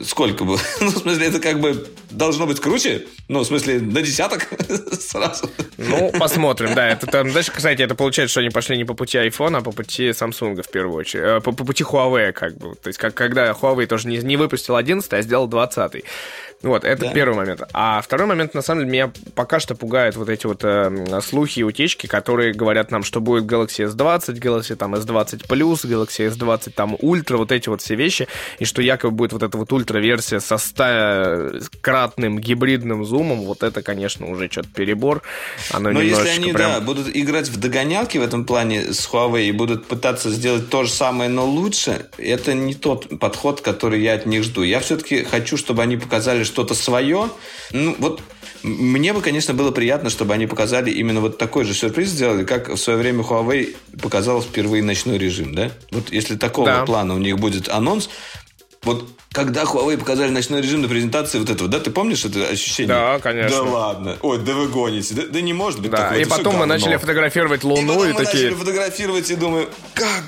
Сколько 0.04 0.44
было? 0.44 0.58
Ну, 0.80 0.90
в 0.90 0.98
смысле, 0.98 1.26
это 1.26 1.40
как 1.40 1.60
бы 1.60 1.86
должно 2.10 2.46
быть 2.46 2.60
круче. 2.60 3.06
Ну, 3.28 3.40
в 3.40 3.44
смысле, 3.44 3.80
на 3.80 4.00
десяток 4.00 4.48
сразу. 5.00 5.50
Ну, 5.76 6.12
посмотрим, 6.18 6.74
да. 6.74 6.88
Это 6.88 7.06
там, 7.06 7.32
дальше, 7.32 7.52
кстати, 7.54 7.82
это 7.82 7.94
получается, 7.94 8.32
что 8.32 8.40
они 8.40 8.50
пошли 8.50 8.76
не 8.76 8.84
по 8.84 8.94
пути 8.94 9.18
iPhone, 9.18 9.58
а 9.58 9.60
по 9.60 9.72
пути 9.72 10.10
Samsung 10.10 10.62
в 10.62 10.70
первую 10.70 10.96
очередь. 10.96 11.24
Э, 11.24 11.40
по, 11.40 11.52
по 11.52 11.64
пути 11.64 11.84
Huawei, 11.84 12.32
как 12.32 12.56
бы. 12.56 12.74
То 12.76 12.88
есть, 12.88 12.98
как, 12.98 13.14
когда 13.14 13.50
Huawei 13.50 13.86
тоже 13.86 14.08
не, 14.08 14.18
не 14.18 14.36
выпустил 14.36 14.76
11, 14.76 15.12
а 15.12 15.22
сделал 15.22 15.46
20. 15.46 16.04
Вот, 16.62 16.84
это 16.84 17.02
да. 17.02 17.12
первый 17.12 17.36
момент. 17.36 17.62
А 17.72 18.00
второй 18.00 18.26
момент, 18.26 18.52
на 18.54 18.62
самом 18.62 18.80
деле, 18.80 18.92
меня 18.92 19.12
пока 19.34 19.60
что 19.60 19.76
пугают 19.76 20.16
вот 20.16 20.28
эти 20.28 20.46
вот 20.46 20.64
э, 20.64 21.20
слухи 21.22 21.60
и 21.60 21.62
утечки, 21.62 22.08
которые 22.08 22.52
говорят 22.52 22.90
нам, 22.90 23.04
что 23.04 23.20
будет 23.20 23.44
Galaxy 23.44 23.86
S20, 23.86 24.40
Galaxy 24.40 24.74
там 24.74 24.94
S20 24.96 25.46
Plus, 25.46 25.84
Galaxy 25.84 26.28
S20 26.28 26.70
там 26.70 26.96
Ultra, 26.96 27.36
вот 27.36 27.47
эти 27.52 27.68
вот 27.68 27.82
все 27.82 27.94
вещи, 27.94 28.28
и 28.58 28.64
что 28.64 28.82
якобы 28.82 29.16
будет 29.16 29.32
вот 29.32 29.42
эта 29.42 29.56
вот 29.56 29.72
ультра-версия 29.72 30.40
со 30.40 30.56
100-кратным 30.56 32.38
гибридным 32.38 33.04
зумом, 33.04 33.42
вот 33.42 33.62
это, 33.62 33.82
конечно, 33.82 34.30
уже 34.30 34.48
что-то 34.50 34.68
перебор. 34.74 35.22
Оно 35.70 35.90
Но 35.90 36.00
если 36.00 36.28
они, 36.28 36.52
прям... 36.52 36.72
да, 36.72 36.80
будут 36.80 37.08
играть 37.14 37.48
в 37.48 37.58
догонялки 37.58 38.18
в 38.18 38.22
этом 38.22 38.44
плане 38.44 38.92
с 38.92 39.08
Huawei 39.08 39.48
и 39.48 39.52
будут 39.52 39.86
пытаться 39.86 40.30
сделать 40.30 40.68
то 40.68 40.84
же 40.84 40.90
самое, 40.90 41.30
но 41.30 41.46
лучше, 41.46 42.06
это 42.18 42.54
не 42.54 42.74
тот 42.74 43.18
подход, 43.18 43.60
который 43.60 44.02
я 44.02 44.14
от 44.14 44.26
них 44.26 44.44
жду. 44.44 44.62
Я 44.62 44.80
все-таки 44.80 45.24
хочу, 45.24 45.56
чтобы 45.56 45.82
они 45.82 45.96
показали 45.96 46.44
что-то 46.44 46.74
свое. 46.74 47.30
Ну, 47.72 47.96
вот 47.98 48.20
мне 48.62 49.12
бы, 49.12 49.20
конечно, 49.20 49.54
было 49.54 49.70
приятно, 49.70 50.10
чтобы 50.10 50.34
они 50.34 50.46
показали 50.46 50.90
именно 50.90 51.20
вот 51.20 51.38
такой 51.38 51.64
же 51.64 51.74
сюрприз 51.74 52.08
сделали, 52.08 52.44
как 52.44 52.68
в 52.68 52.76
свое 52.76 52.98
время 52.98 53.22
Huawei 53.22 53.76
показал 54.00 54.42
впервые 54.42 54.82
ночной 54.82 55.18
режим, 55.18 55.54
да? 55.54 55.70
Вот 55.90 56.10
если 56.10 56.36
такого 56.36 56.66
да. 56.66 56.84
плана 56.84 57.14
у 57.14 57.18
них 57.18 57.37
будет 57.38 57.68
анонс, 57.68 58.10
вот 58.82 59.08
когда 59.32 59.64
Huawei 59.64 59.98
показали 59.98 60.30
ночной 60.30 60.62
режим 60.62 60.82
на 60.82 60.88
презентации 60.88 61.38
вот 61.38 61.50
этого, 61.50 61.68
да, 61.68 61.80
ты 61.80 61.90
помнишь 61.90 62.24
это 62.24 62.48
ощущение? 62.48 62.88
Да, 62.88 63.18
конечно. 63.18 63.56
Да 63.56 63.62
ладно. 63.62 64.16
Ой, 64.22 64.38
да 64.38 64.54
вы 64.54 64.68
гоните. 64.68 65.14
Да, 65.14 65.22
да 65.26 65.40
не 65.40 65.52
может 65.52 65.80
быть 65.80 65.90
да. 65.90 65.98
такого. 65.98 66.18
И 66.18 66.24
потом 66.24 66.56
мы 66.56 66.66
начали 66.66 66.96
фотографировать 66.96 67.64
Луну 67.64 68.04
и, 68.04 68.10
и 68.10 68.12
мы 68.12 68.24
такие... 68.24 68.44
начали 68.44 68.54
фотографировать 68.54 69.30
и 69.30 69.34
думаю, 69.34 69.68
как, 69.94 70.22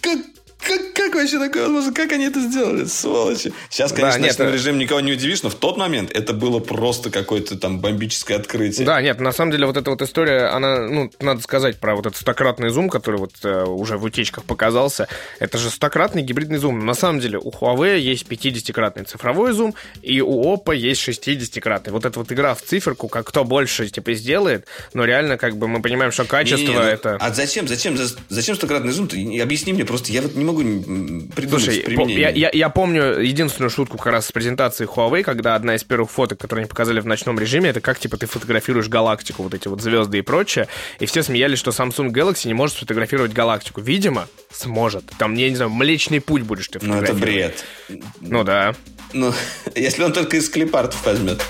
как, 0.00 0.18
как 0.66 0.96
как, 1.06 1.14
вообще 1.14 1.38
такое 1.38 1.62
возможно? 1.62 1.92
Как 1.92 2.12
они 2.12 2.26
это 2.26 2.40
сделали? 2.40 2.84
Сволочи. 2.84 3.52
Сейчас, 3.70 3.92
конечно, 3.92 4.18
да, 4.20 4.26
нет, 4.26 4.38
ночной 4.38 4.52
режим 4.52 4.78
никого 4.78 5.00
не 5.00 5.12
удивишь, 5.12 5.42
но 5.42 5.50
в 5.50 5.54
тот 5.54 5.76
момент 5.76 6.10
это 6.12 6.32
было 6.32 6.58
просто 6.58 7.10
какое-то 7.10 7.56
там 7.56 7.80
бомбическое 7.80 8.38
открытие. 8.38 8.86
Да, 8.86 9.00
нет, 9.00 9.20
на 9.20 9.32
самом 9.32 9.52
деле 9.52 9.66
вот 9.66 9.76
эта 9.76 9.90
вот 9.90 10.02
история, 10.02 10.46
она, 10.46 10.88
ну, 10.88 11.10
надо 11.20 11.42
сказать 11.42 11.78
про 11.78 11.94
вот 11.94 12.06
этот 12.06 12.18
стократный 12.18 12.70
зум, 12.70 12.88
который 12.88 13.20
вот 13.20 13.32
э, 13.44 13.64
уже 13.64 13.98
в 13.98 14.04
утечках 14.04 14.44
показался. 14.44 15.08
Это 15.38 15.58
же 15.58 15.70
стократный 15.70 16.22
гибридный 16.22 16.58
зум. 16.58 16.84
На 16.84 16.94
самом 16.94 17.20
деле 17.20 17.38
у 17.38 17.50
Huawei 17.50 17.98
есть 17.98 18.26
50-кратный 18.26 19.04
цифровой 19.04 19.52
зум, 19.52 19.74
и 20.02 20.20
у 20.20 20.44
Oppo 20.44 20.74
есть 20.74 21.06
60-кратный. 21.06 21.92
Вот 21.92 22.04
эта 22.04 22.18
вот 22.18 22.32
игра 22.32 22.54
в 22.54 22.62
циферку, 22.62 23.08
как 23.08 23.26
кто 23.26 23.44
больше 23.44 23.88
типа 23.88 24.14
сделает, 24.14 24.66
но 24.94 25.04
реально 25.04 25.36
как 25.36 25.56
бы 25.56 25.68
мы 25.68 25.82
понимаем, 25.82 26.10
что 26.12 26.24
качество 26.24 26.58
не, 26.58 26.68
не, 26.68 26.74
ну, 26.74 26.82
это... 26.82 27.16
А 27.20 27.32
зачем, 27.32 27.68
зачем, 27.68 27.96
зачем 28.28 28.56
стократный 28.56 28.92
зум? 28.92 29.08
Ты 29.08 29.40
объясни 29.40 29.72
мне 29.72 29.84
просто, 29.84 30.12
я 30.12 30.22
вот 30.22 30.34
не 30.34 30.44
могу 30.44 30.55
могу 30.64 31.26
придумать 31.34 31.64
Слушай, 31.64 31.82
применение. 31.82 32.20
Я, 32.20 32.30
я, 32.30 32.50
я 32.52 32.68
помню 32.68 33.20
единственную 33.20 33.70
шутку 33.70 33.98
как 33.98 34.06
раз 34.06 34.26
с 34.26 34.32
презентации 34.32 34.86
Huawei, 34.86 35.22
когда 35.22 35.54
одна 35.54 35.74
из 35.74 35.84
первых 35.84 36.10
фоток, 36.10 36.38
которые 36.38 36.64
они 36.64 36.68
показали 36.68 37.00
в 37.00 37.06
ночном 37.06 37.38
режиме, 37.38 37.70
это 37.70 37.80
как, 37.80 37.98
типа, 37.98 38.16
ты 38.16 38.26
фотографируешь 38.26 38.88
галактику, 38.88 39.42
вот 39.42 39.54
эти 39.54 39.68
вот 39.68 39.80
звезды 39.80 40.18
и 40.18 40.22
прочее, 40.22 40.68
и 40.98 41.06
все 41.06 41.22
смеялись, 41.22 41.58
что 41.58 41.70
Samsung 41.70 42.10
Galaxy 42.10 42.46
не 42.48 42.54
может 42.54 42.76
сфотографировать 42.76 43.32
галактику. 43.32 43.80
Видимо, 43.80 44.28
сможет. 44.52 45.04
Там, 45.18 45.34
я 45.34 45.48
не 45.50 45.56
знаю, 45.56 45.70
Млечный 45.70 46.20
Путь 46.20 46.42
будешь 46.42 46.68
ты 46.68 46.78
фотографировать. 46.78 47.64
Ну, 47.88 47.96
это 47.96 48.00
бред. 48.00 48.10
Ну, 48.20 48.44
да. 48.44 48.74
Ну, 49.12 49.32
если 49.74 50.02
он 50.02 50.12
только 50.12 50.36
из 50.36 50.48
клипартов 50.48 51.04
возьмет. 51.04 51.42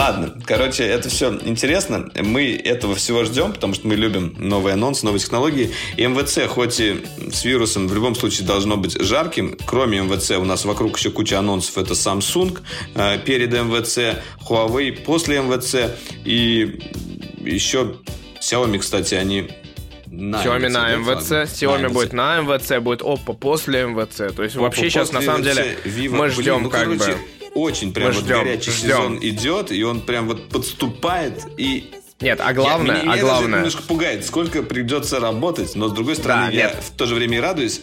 Ладно, 0.00 0.34
короче, 0.46 0.84
это 0.84 1.10
все 1.10 1.38
интересно. 1.44 2.08
Мы 2.14 2.56
этого 2.56 2.94
всего 2.94 3.22
ждем, 3.24 3.52
потому 3.52 3.74
что 3.74 3.86
мы 3.86 3.96
любим 3.96 4.34
новый 4.38 4.72
анонс, 4.72 5.02
новые 5.02 5.20
технологии. 5.20 5.74
И 5.98 6.06
МВЦ, 6.06 6.48
хоть 6.48 6.80
и 6.80 7.04
с 7.30 7.44
вирусом, 7.44 7.86
в 7.86 7.94
любом 7.94 8.14
случае 8.14 8.46
должно 8.46 8.78
быть 8.78 8.98
жарким. 8.98 9.58
Кроме 9.66 10.00
МВЦ 10.00 10.30
у 10.38 10.44
нас 10.46 10.64
вокруг 10.64 10.96
еще 10.96 11.10
куча 11.10 11.38
анонсов. 11.38 11.76
Это 11.76 11.92
Samsung 11.92 12.60
э, 12.94 13.18
перед 13.18 13.52
МВЦ, 13.52 14.22
Huawei 14.48 15.04
после 15.04 15.42
МВЦ 15.42 15.94
и 16.24 16.80
еще 17.40 17.96
Xiaomi, 18.40 18.78
кстати, 18.78 19.16
они 19.16 19.50
на 20.06 20.42
Xiaomi 20.42 20.68
на 20.70 20.96
МВЦ, 20.96 21.32
Xiaomi 21.32 21.78
на 21.82 21.88
будет 21.90 22.14
на 22.14 22.40
МВЦ, 22.40 22.78
будет 22.78 23.02
Oppo 23.02 23.36
после 23.36 23.84
МВЦ. 23.84 24.34
То 24.34 24.44
есть 24.44 24.56
Oppo 24.56 24.60
вообще 24.60 24.88
сейчас 24.88 25.12
на 25.12 25.20
самом 25.20 25.42
деле 25.42 25.76
Vivo. 25.84 26.16
мы 26.16 26.30
ждем 26.30 26.54
Блин, 26.54 26.62
ну, 26.62 26.70
как 26.70 26.84
короче, 26.84 27.12
бы 27.12 27.18
очень 27.54 27.92
прям 27.92 28.12
вот 28.12 28.24
ждем, 28.24 28.38
горячий 28.38 28.70
ждем. 28.70 28.88
сезон 28.88 29.18
идет, 29.22 29.72
и 29.72 29.82
он 29.82 30.00
прям 30.00 30.26
вот 30.28 30.48
подступает, 30.48 31.46
и 31.56 31.90
Нет, 32.20 32.40
а 32.42 32.52
главное, 32.52 32.96
я, 32.98 33.02
меня, 33.02 33.12
а 33.12 33.14
меня 33.14 33.22
даже 33.22 33.24
главное... 33.26 33.58
немножко 33.58 33.82
пугает, 33.82 34.26
сколько 34.26 34.62
придется 34.62 35.20
работать, 35.20 35.74
но 35.74 35.88
с 35.88 35.92
другой 35.92 36.16
стороны, 36.16 36.46
Да, 36.46 36.52
я 36.52 36.66
нет. 36.68 36.76
в 36.82 36.90
то 36.96 37.06
же 37.06 37.14
время 37.14 37.38
и 37.38 37.40
радуюсь, 37.40 37.80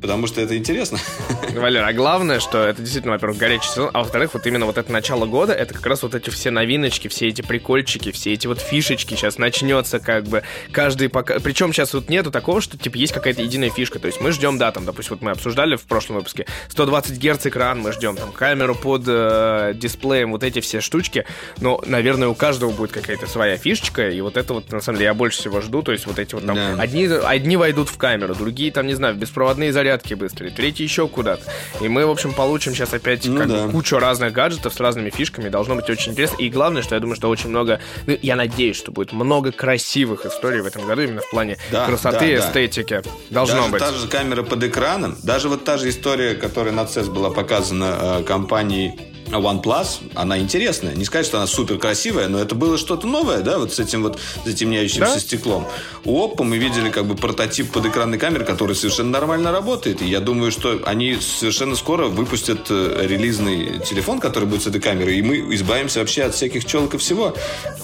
потому 0.00 0.26
что 0.26 0.40
это 0.40 0.56
интересно. 0.56 0.98
Валер, 1.54 1.84
а 1.84 1.92
главное, 1.92 2.40
что 2.40 2.62
это 2.62 2.82
действительно, 2.82 3.14
во-первых, 3.14 3.38
горячий 3.38 3.68
сезон, 3.68 3.90
а 3.92 4.00
во-вторых, 4.00 4.34
вот 4.34 4.46
именно 4.46 4.66
вот 4.66 4.78
это 4.78 4.92
начало 4.92 5.26
года, 5.26 5.52
это 5.52 5.74
как 5.74 5.86
раз 5.86 6.02
вот 6.02 6.14
эти 6.14 6.30
все 6.30 6.50
новиночки, 6.50 7.08
все 7.08 7.28
эти 7.28 7.42
прикольчики, 7.42 8.12
все 8.12 8.32
эти 8.32 8.46
вот 8.46 8.60
фишечки 8.60 9.14
сейчас 9.14 9.38
начнется 9.38 9.98
как 9.98 10.24
бы 10.24 10.42
каждый 10.70 11.08
пока... 11.08 11.40
Причем 11.40 11.72
сейчас 11.72 11.94
вот 11.94 12.08
нету 12.08 12.30
такого, 12.30 12.60
что 12.60 12.76
типа 12.76 12.96
есть 12.96 13.12
какая-то 13.12 13.42
единая 13.42 13.70
фишка, 13.70 13.98
то 13.98 14.06
есть 14.06 14.20
мы 14.20 14.32
ждем, 14.32 14.58
да, 14.58 14.70
там, 14.72 14.84
допустим, 14.84 15.16
вот 15.16 15.22
мы 15.22 15.30
обсуждали 15.30 15.76
в 15.76 15.82
прошлом 15.82 16.16
выпуске, 16.16 16.46
120 16.68 17.18
Гц 17.18 17.46
экран, 17.46 17.80
мы 17.80 17.92
ждем 17.92 18.16
там 18.16 18.32
камеру 18.32 18.74
под 18.74 19.04
э, 19.06 19.72
дисплеем, 19.74 20.32
вот 20.32 20.44
эти 20.44 20.60
все 20.60 20.80
штучки, 20.80 21.24
но, 21.60 21.82
наверное, 21.86 22.28
у 22.28 22.34
каждого 22.34 22.70
будет 22.70 22.92
какая-то 22.92 23.26
своя 23.26 23.56
фишечка, 23.56 24.10
и 24.10 24.20
вот 24.20 24.36
это 24.36 24.52
вот, 24.54 24.70
на 24.70 24.80
самом 24.80 24.98
деле, 24.98 25.06
я 25.06 25.14
больше 25.14 25.38
всего 25.38 25.60
жду, 25.62 25.82
то 25.82 25.92
есть 25.92 26.06
вот 26.06 26.18
эти 26.18 26.34
вот 26.34 26.44
там, 26.46 26.56
Да. 26.56 26.76
одни, 26.78 27.06
одни 27.06 27.56
войдут 27.56 27.88
в 27.88 27.96
камеру, 27.96 28.34
другие 28.34 28.70
там, 28.72 28.86
не 28.86 28.94
знаю, 28.94 29.14
беспроводные 29.14 29.72
зарядки 29.72 29.85
быстрые, 30.16 30.52
третьи 30.52 30.82
еще 30.82 31.08
куда-то. 31.08 31.42
И 31.80 31.88
мы, 31.88 32.06
в 32.06 32.10
общем, 32.10 32.32
получим 32.32 32.74
сейчас 32.74 32.92
опять 32.92 33.24
Ну 33.26 33.38
как 33.38 33.48
да. 33.48 33.68
кучу 33.68 33.98
разных 33.98 34.32
гаджетов 34.32 34.74
с 34.74 34.80
разными 34.80 35.10
фишками. 35.10 35.48
Должно 35.48 35.74
быть 35.76 35.88
очень 35.90 36.12
интересно. 36.12 36.36
И 36.38 36.48
главное, 36.48 36.82
что 36.82 36.94
я 36.94 37.00
думаю, 37.00 37.16
что 37.16 37.28
очень 37.28 37.50
много... 37.50 37.80
Ну, 38.06 38.18
я 38.22 38.36
надеюсь, 38.36 38.76
что 38.76 38.92
будет 38.92 39.12
много 39.12 39.52
красивых 39.52 40.26
историй 40.26 40.60
в 40.60 40.66
этом 40.66 40.86
году 40.86 41.02
именно 41.02 41.20
в 41.20 41.30
плане 41.30 41.58
Да, 41.70 41.86
красоты 41.86 42.32
и 42.32 42.36
да, 42.36 42.42
да. 42.42 42.48
эстетики. 42.48 43.02
Должно 43.30 43.56
даже 43.60 43.70
быть. 43.70 43.80
та 43.80 43.92
же 43.92 44.08
камера 44.08 44.42
под 44.42 44.62
экраном, 44.64 45.16
даже 45.22 45.48
вот 45.48 45.64
та 45.64 45.78
же 45.78 45.88
история, 45.88 46.34
которая 46.34 46.72
на 46.72 46.82
CES 46.82 47.10
была 47.10 47.30
показана 47.30 48.20
э, 48.20 48.24
компанией 48.24 49.15
OnePlus, 49.30 50.00
она 50.14 50.38
интересная. 50.38 50.94
Не 50.94 51.04
сказать, 51.04 51.26
что 51.26 51.38
она 51.38 51.46
супер 51.46 51.78
красивая, 51.78 52.28
но 52.28 52.38
это 52.38 52.54
было 52.54 52.78
что-то 52.78 53.06
новое, 53.06 53.40
да, 53.40 53.58
вот 53.58 53.72
с 53.74 53.78
этим 53.78 54.02
вот 54.02 54.18
затемняющимся 54.44 55.14
Да. 55.14 55.18
стеклом. 55.20 55.66
У 56.04 56.18
Oppo 56.24 56.42
мы 56.44 56.58
видели 56.58 56.90
как 56.90 57.06
бы 57.06 57.14
прототип 57.14 57.70
под 57.72 57.86
экранной 57.86 58.18
камеры, 58.18 58.44
который 58.44 58.76
совершенно 58.76 59.10
нормально 59.10 59.52
работает. 59.52 60.02
И 60.02 60.06
я 60.06 60.20
думаю, 60.20 60.52
что 60.52 60.80
они 60.84 61.16
совершенно 61.20 61.76
скоро 61.76 62.06
выпустят 62.06 62.66
э, 62.70 63.06
релизный 63.08 63.80
телефон, 63.80 64.20
который 64.20 64.44
будет 64.44 64.62
с 64.62 64.66
этой 64.66 64.80
камерой, 64.80 65.18
и 65.18 65.22
мы 65.22 65.54
избавимся 65.54 66.00
вообще 66.00 66.24
от 66.24 66.34
всяких 66.34 66.64
челок 66.64 66.94
и 66.94 66.98
всего. 66.98 67.34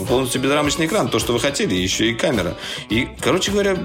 Полностью 0.08 0.40
безрамочный 0.40 0.86
экран, 0.86 1.08
то, 1.08 1.18
что 1.18 1.32
вы 1.32 1.40
хотели, 1.40 1.74
еще 1.74 2.10
и 2.10 2.14
камера. 2.14 2.56
И, 2.88 3.08
короче 3.20 3.50
говоря, 3.52 3.76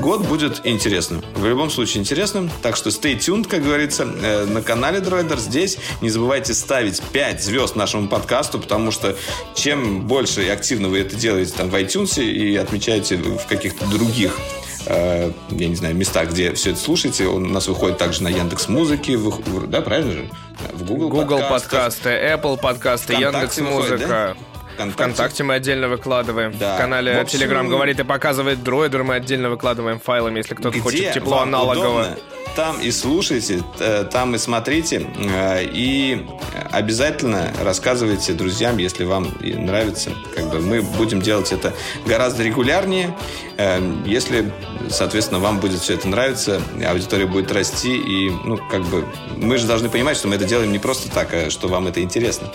год 0.00 0.22
будет 0.22 0.62
интересным. 0.64 1.22
В 1.34 1.46
любом 1.46 1.70
случае 1.70 2.00
интересным. 2.00 2.50
Так 2.62 2.76
что 2.76 2.90
stay 2.90 3.16
tuned, 3.18 3.46
как 3.48 3.62
говорится, 3.62 4.04
э, 4.04 4.44
на 4.46 4.62
канале 4.62 4.98
Droider 4.98 5.38
здесь. 5.38 5.78
Не 6.00 6.10
забывайте 6.10 6.54
ставить 6.54 6.95
5 7.00 7.42
звезд 7.42 7.76
нашему 7.76 8.08
подкасту, 8.08 8.58
потому 8.58 8.90
что 8.90 9.16
чем 9.54 10.02
больше 10.02 10.48
активно 10.48 10.88
вы 10.88 11.00
это 11.00 11.16
делаете 11.16 11.52
там 11.56 11.70
в 11.70 11.74
iTunes 11.74 12.22
и 12.22 12.56
отмечаете 12.56 13.16
в 13.16 13.46
каких-то 13.46 13.86
других 13.86 14.38
э, 14.86 15.30
я 15.50 15.68
не 15.68 15.74
знаю, 15.74 15.94
местах, 15.94 16.30
где 16.30 16.52
все 16.54 16.70
это 16.70 16.80
слушаете. 16.80 17.26
Он 17.26 17.44
у 17.44 17.48
нас 17.48 17.68
выходит 17.68 17.98
также 17.98 18.22
на 18.22 18.28
Яндекс 18.28 18.68
Музыке, 18.68 19.18
да, 19.66 19.80
правильно 19.80 20.12
же? 20.12 20.30
В 20.72 20.84
Google, 20.84 21.10
Google 21.10 21.38
подкастах. 21.38 21.70
подкасты, 21.70 22.10
Apple 22.10 22.60
подкасты, 22.60 23.12
Яндекс 23.14 23.58
Музыка. 23.58 24.36
ВКонтакте. 24.76 24.92
ВКонтакте 24.92 25.44
мы 25.44 25.54
отдельно 25.54 25.88
выкладываем. 25.88 26.54
Да. 26.58 26.74
В 26.74 26.78
канале 26.78 27.16
В 27.16 27.20
общем, 27.20 27.40
Telegram 27.40 27.66
говорит 27.66 27.98
и 27.98 28.04
показывает 28.04 28.62
дроидер, 28.62 29.04
мы 29.04 29.14
отдельно 29.14 29.48
выкладываем 29.48 29.98
файлами, 29.98 30.38
если 30.38 30.54
кто-то 30.54 30.78
хочет 30.80 31.14
тепло 31.14 31.40
аналогово. 31.40 32.00
удобно, 32.00 32.18
там 32.56 32.80
и 32.80 32.90
слушайте, 32.90 33.62
э, 33.78 34.04
там 34.10 34.34
и 34.34 34.38
смотрите, 34.38 35.06
э, 35.16 35.64
и 35.64 36.26
обязательно 36.72 37.52
рассказывайте 37.62 38.32
друзьям, 38.32 38.78
если 38.78 39.04
вам 39.04 39.28
нравится. 39.40 40.10
Как 40.34 40.50
бы 40.50 40.60
мы 40.60 40.80
будем 40.80 41.20
делать 41.20 41.52
это 41.52 41.74
гораздо 42.06 42.42
регулярнее. 42.42 43.14
Э, 43.58 43.78
Если, 44.06 44.50
соответственно, 44.88 45.38
вам 45.38 45.60
будет 45.60 45.80
все 45.80 45.94
это 45.94 46.08
нравиться, 46.08 46.62
аудитория 46.88 47.26
будет 47.26 47.52
расти, 47.52 47.94
и, 47.94 48.30
ну, 48.30 48.58
как 48.70 48.82
бы, 48.84 49.06
мы 49.36 49.58
же 49.58 49.66
должны 49.66 49.90
понимать, 49.90 50.16
что 50.16 50.28
мы 50.28 50.36
это 50.36 50.46
делаем 50.46 50.72
не 50.72 50.78
просто 50.78 51.10
так, 51.10 51.34
а 51.34 51.50
что 51.50 51.68
вам 51.68 51.86
это 51.86 52.00
интересно. 52.00 52.50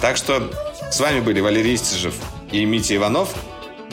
Так 0.00 0.16
что 0.16 0.50
с 0.90 0.98
вами 0.98 1.20
были 1.20 1.40
Валерий 1.40 1.76
Истижев 1.76 2.14
и 2.50 2.64
Митя 2.64 2.96
Иванов. 2.96 3.28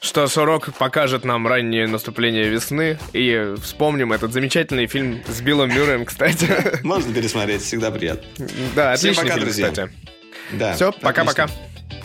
что 0.00 0.26
сурок 0.28 0.72
покажет 0.78 1.24
нам 1.24 1.46
раннее 1.46 1.86
наступление 1.86 2.48
весны. 2.48 2.98
И 3.12 3.54
вспомним 3.62 4.12
этот 4.12 4.32
замечательный 4.32 4.86
фильм 4.86 5.22
с 5.28 5.40
Биллом 5.40 5.68
Мюрреем, 5.68 6.04
кстати. 6.06 6.48
Можно 6.82 7.12
пересмотреть, 7.12 7.62
всегда 7.62 7.90
приятно. 7.90 8.26
Да, 8.74 8.96
Всем 8.96 9.10
отличный 9.10 9.24
пока, 9.24 9.34
фильм, 9.34 9.44
друзья. 9.44 9.68
кстати. 9.70 9.92
Да, 10.52 10.74
Все, 10.74 10.92
пока-пока. 10.92 11.48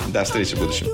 До 0.08 0.24
встречи 0.26 0.56
в 0.56 0.60
будущем. 0.60 0.88